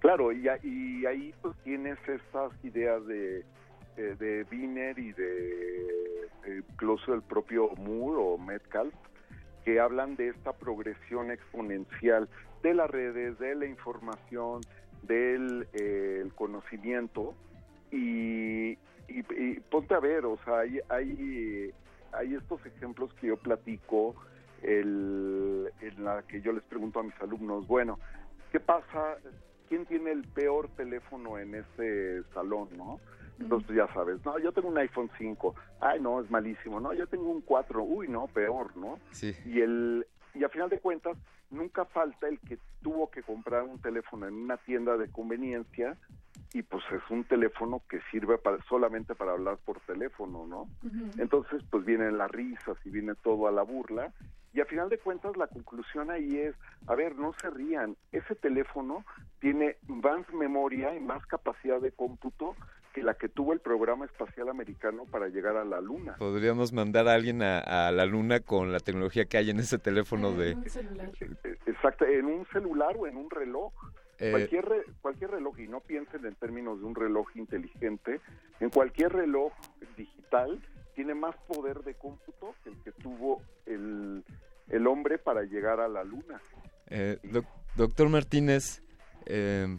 Claro, 0.00 0.32
y, 0.32 0.48
y 0.64 1.06
ahí 1.06 1.32
pues 1.42 1.54
tienes 1.62 1.98
estas 2.08 2.52
ideas 2.64 3.06
de, 3.06 3.44
de, 3.96 4.14
de 4.16 4.46
Wiener 4.50 4.98
y 4.98 5.12
de 5.12 6.22
eh, 6.46 6.62
incluso 6.70 7.12
el 7.14 7.22
propio 7.22 7.68
Moore 7.76 8.16
o 8.18 8.38
Metcalf, 8.38 8.94
que 9.64 9.78
hablan 9.78 10.16
de 10.16 10.28
esta 10.28 10.52
progresión 10.54 11.30
exponencial 11.30 12.28
de 12.62 12.74
las 12.74 12.90
redes, 12.90 13.38
de 13.38 13.54
la 13.54 13.66
información, 13.66 14.62
del 15.02 15.66
eh, 15.74 16.24
conocimiento, 16.34 17.34
y, 17.92 18.78
y- 19.10 19.34
y 19.34 19.60
ponte 19.60 19.94
a 19.94 20.00
ver, 20.00 20.24
o 20.24 20.38
sea, 20.44 20.60
hay, 20.60 20.80
hay, 20.88 21.72
hay 22.12 22.34
estos 22.34 22.64
ejemplos 22.66 23.12
que 23.14 23.28
yo 23.28 23.36
platico, 23.36 24.14
el, 24.62 25.70
en 25.80 26.04
la 26.04 26.22
que 26.22 26.40
yo 26.40 26.52
les 26.52 26.62
pregunto 26.64 27.00
a 27.00 27.02
mis 27.02 27.18
alumnos, 27.20 27.66
bueno, 27.66 27.98
¿qué 28.52 28.60
pasa? 28.60 29.16
¿Quién 29.68 29.86
tiene 29.86 30.10
el 30.12 30.24
peor 30.24 30.68
teléfono 30.76 31.38
en 31.38 31.54
ese 31.54 32.22
salón, 32.34 32.68
no? 32.76 33.00
Entonces 33.38 33.74
ya 33.74 33.86
sabes, 33.94 34.22
no, 34.24 34.38
yo 34.38 34.52
tengo 34.52 34.68
un 34.68 34.76
iPhone 34.78 35.10
5, 35.16 35.54
ay 35.80 35.98
no, 36.00 36.20
es 36.20 36.30
malísimo, 36.30 36.78
no, 36.78 36.92
yo 36.92 37.06
tengo 37.06 37.30
un 37.30 37.40
4, 37.40 37.82
uy 37.82 38.06
no, 38.08 38.26
peor, 38.26 38.76
¿no? 38.76 38.98
Sí. 39.12 39.34
Y 39.46 39.60
el 39.62 40.06
y 40.34 40.44
a 40.44 40.48
final 40.50 40.68
de 40.68 40.78
cuentas 40.78 41.16
nunca 41.50 41.84
falta 41.84 42.28
el 42.28 42.38
que 42.40 42.58
tuvo 42.82 43.10
que 43.10 43.22
comprar 43.22 43.64
un 43.64 43.80
teléfono 43.80 44.26
en 44.26 44.34
una 44.34 44.56
tienda 44.56 44.96
de 44.96 45.10
conveniencia 45.10 45.96
y 46.52 46.62
pues 46.62 46.82
es 46.90 47.02
un 47.10 47.24
teléfono 47.24 47.82
que 47.88 48.00
sirve 48.10 48.38
para 48.38 48.62
solamente 48.64 49.14
para 49.14 49.32
hablar 49.32 49.58
por 49.64 49.80
teléfono, 49.80 50.46
¿no? 50.46 50.68
Entonces, 51.18 51.62
pues 51.70 51.84
vienen 51.84 52.18
las 52.18 52.30
risas 52.30 52.76
y 52.84 52.90
viene 52.90 53.14
todo 53.14 53.46
a 53.46 53.52
la 53.52 53.62
burla. 53.62 54.12
Y 54.52 54.60
a 54.60 54.64
final 54.64 54.88
de 54.88 54.98
cuentas, 54.98 55.36
la 55.36 55.46
conclusión 55.46 56.10
ahí 56.10 56.38
es, 56.38 56.56
a 56.88 56.96
ver, 56.96 57.14
no 57.14 57.32
se 57.40 57.50
rían, 57.50 57.96
ese 58.10 58.34
teléfono 58.34 59.04
tiene 59.38 59.76
más 59.86 60.28
memoria 60.32 60.92
y 60.94 60.98
más 60.98 61.24
capacidad 61.26 61.80
de 61.80 61.92
cómputo 61.92 62.56
que 62.92 63.02
la 63.02 63.14
que 63.14 63.28
tuvo 63.28 63.52
el 63.52 63.60
programa 63.60 64.04
espacial 64.04 64.48
americano 64.48 65.04
para 65.04 65.28
llegar 65.28 65.56
a 65.56 65.64
la 65.64 65.80
Luna. 65.80 66.16
Podríamos 66.18 66.72
mandar 66.72 67.06
a 67.08 67.14
alguien 67.14 67.42
a, 67.42 67.58
a 67.88 67.92
la 67.92 68.04
luna 68.06 68.40
con 68.40 68.72
la 68.72 68.80
tecnología 68.80 69.24
que 69.26 69.36
hay 69.38 69.50
en 69.50 69.60
ese 69.60 69.78
teléfono 69.78 70.32
de... 70.32 70.56
Exacto, 71.66 72.04
en 72.04 72.26
un 72.26 72.46
celular 72.52 72.96
o 72.98 73.06
en 73.06 73.16
un 73.16 73.30
reloj. 73.30 73.72
Eh, 74.18 74.32
Cualquier, 74.32 74.64
re- 74.66 74.84
cualquier 75.00 75.30
reloj, 75.30 75.58
y 75.60 75.66
no 75.68 75.80
piensen 75.80 76.26
en 76.26 76.34
términos 76.34 76.78
de 76.80 76.84
un 76.86 76.94
reloj 76.94 77.28
inteligente, 77.36 78.20
en 78.60 78.68
cualquier 78.68 79.12
reloj 79.12 79.52
digital 79.96 80.60
tiene 80.94 81.14
más 81.14 81.34
poder 81.48 81.82
de 81.84 81.94
cómputo 81.94 82.54
que 82.62 82.68
el 82.70 82.76
que 82.82 82.92
tuvo 82.92 83.40
el, 83.64 84.22
el 84.68 84.86
hombre 84.86 85.16
para 85.16 85.42
llegar 85.44 85.80
a 85.80 85.88
la 85.88 86.04
luna. 86.04 86.38
Eh, 86.88 87.18
doc- 87.22 87.46
doctor 87.76 88.10
Martínez, 88.10 88.82
eh, 89.24 89.66
eh, 89.66 89.78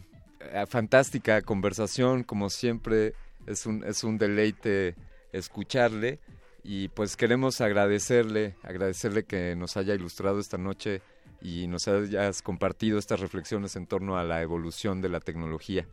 fantástica 0.68 1.40
conversación, 1.42 2.22
como 2.24 2.50
siempre, 2.50 3.14
es 3.46 3.66
un, 3.66 3.84
es 3.84 4.04
un 4.04 4.18
deleite 4.18 4.94
escucharle 5.32 6.18
y 6.64 6.88
pues 6.88 7.16
queremos 7.16 7.60
agradecerle, 7.60 8.54
agradecerle 8.62 9.24
que 9.24 9.56
nos 9.56 9.76
haya 9.76 9.94
ilustrado 9.94 10.38
esta 10.38 10.58
noche 10.58 11.00
y 11.40 11.66
nos 11.66 11.88
hayas 11.88 12.40
compartido 12.42 12.98
estas 12.98 13.18
reflexiones 13.20 13.74
en 13.76 13.86
torno 13.86 14.16
a 14.16 14.24
la 14.24 14.42
evolución 14.42 15.00
de 15.00 15.08
la 15.08 15.20
tecnología. 15.20 15.86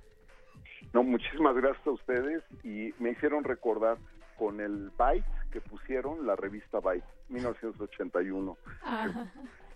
No, 0.93 1.03
muchísimas 1.03 1.55
gracias 1.55 1.85
a 1.87 1.91
ustedes 1.91 2.43
y 2.63 2.93
me 2.99 3.11
hicieron 3.11 3.43
recordar 3.43 3.97
con 4.37 4.59
el 4.61 4.91
Byte 4.97 5.25
que 5.51 5.59
pusieron 5.61 6.25
la 6.27 6.35
revista 6.35 6.79
Byte, 6.79 7.03
1981. 7.29 8.57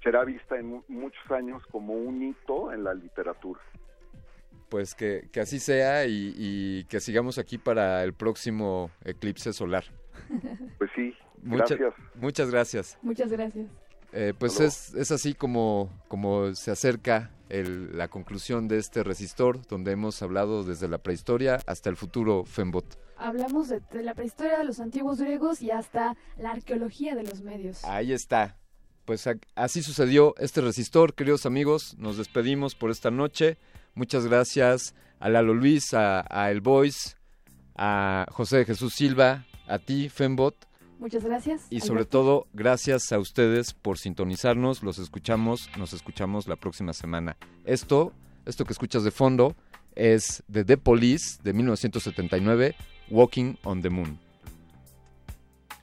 Será 0.04 0.24
vista 0.26 0.58
en 0.58 0.68
mu- 0.68 0.84
muchos 0.88 1.32
años 1.32 1.64
como 1.72 1.94
un 1.94 2.22
hito 2.22 2.72
en 2.72 2.84
la 2.84 2.94
literatura. 2.94 3.60
Pues 4.74 4.96
que, 4.96 5.30
que 5.32 5.40
así 5.40 5.60
sea 5.60 6.08
y, 6.08 6.34
y 6.36 6.84
que 6.86 7.00
sigamos 7.00 7.38
aquí 7.38 7.60
para 7.60 8.04
el 8.04 8.14
próximo 8.16 8.90
eclipse 9.06 9.54
solar. 9.54 9.84
Pues 10.80 10.90
sí, 10.96 11.14
Mucha- 11.44 11.76
gracias. 11.76 11.94
muchas 12.16 12.50
gracias. 12.50 12.98
Muchas 13.04 13.32
gracias. 13.32 13.68
Eh, 14.14 14.34
pues 14.36 14.60
es, 14.60 14.96
es 14.96 15.12
así 15.12 15.36
como, 15.36 15.92
como 16.08 16.56
se 16.56 16.72
acerca 16.72 17.30
el- 17.50 17.96
la 17.96 18.08
conclusión 18.08 18.68
de 18.68 18.80
este 18.80 19.04
resistor, 19.04 19.62
donde 19.68 19.92
hemos 19.92 20.24
hablado 20.24 20.64
desde 20.64 20.88
la 20.88 20.98
prehistoria 20.98 21.60
hasta 21.68 21.92
el 21.92 21.96
futuro 21.96 22.44
Fembot. 22.44 22.98
Hablamos 23.18 23.70
de, 23.70 23.80
de 23.92 24.02
la 24.02 24.16
prehistoria 24.16 24.58
de 24.58 24.64
los 24.64 24.80
antiguos 24.80 25.22
griegos 25.22 25.62
y 25.62 25.70
hasta 25.70 26.16
la 26.38 26.50
arqueología 26.50 27.14
de 27.14 27.22
los 27.26 27.44
medios. 27.44 27.86
Ahí 27.86 28.12
está. 28.12 28.58
Pues 29.06 29.30
así 29.54 29.84
sucedió 29.84 30.34
este 30.40 30.62
resistor, 30.62 31.14
queridos 31.14 31.46
amigos. 31.46 31.96
Nos 32.00 32.18
despedimos 32.18 32.74
por 32.74 32.90
esta 32.90 33.12
noche. 33.12 33.60
Muchas 33.96 34.26
gracias 34.26 34.96
a 35.20 35.30
Lalo 35.30 35.54
Luis, 35.54 35.94
a, 35.94 36.26
a 36.30 36.52
El 36.52 36.62
Voice, 36.62 37.16
a 37.76 38.26
José 38.32 38.58
de 38.58 38.66
Jesús 38.66 38.94
Silva, 38.94 39.46
a 39.68 39.80
ti, 39.80 40.10
Fembot. 40.10 40.56
Muchas 41.00 41.24
gracias. 41.24 41.68
Y 41.70 41.82
sobre 41.82 42.00
Alberto. 42.00 42.20
todo, 42.20 42.48
gracias 42.54 43.12
a 43.12 43.20
ustedes 43.20 43.74
por 43.74 43.98
sintonizarnos. 43.98 44.84
Los 44.84 45.00
escuchamos, 45.00 45.70
nos 45.78 45.94
escuchamos 45.94 46.48
la 46.48 46.56
próxima 46.56 46.94
semana. 46.94 47.36
Esto, 47.66 48.14
esto 48.46 48.64
que 48.66 48.74
escuchas 48.74 49.04
de 49.04 49.12
fondo, 49.12 49.56
es 49.96 50.44
de 50.48 50.64
The 50.64 50.78
Police 50.78 51.40
de 51.44 51.54
1979, 51.54 52.76
Walking 53.10 53.56
on 53.64 53.82
the 53.82 53.90
Moon. 53.90 54.20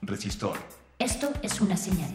Resistor. 0.03 0.57
Esto 0.99 1.33
es 1.43 1.61
una 1.61 1.77
señal. 1.77 2.15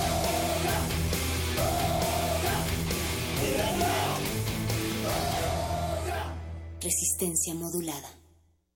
resistencia 6.81 7.53
modulada. 7.53 8.20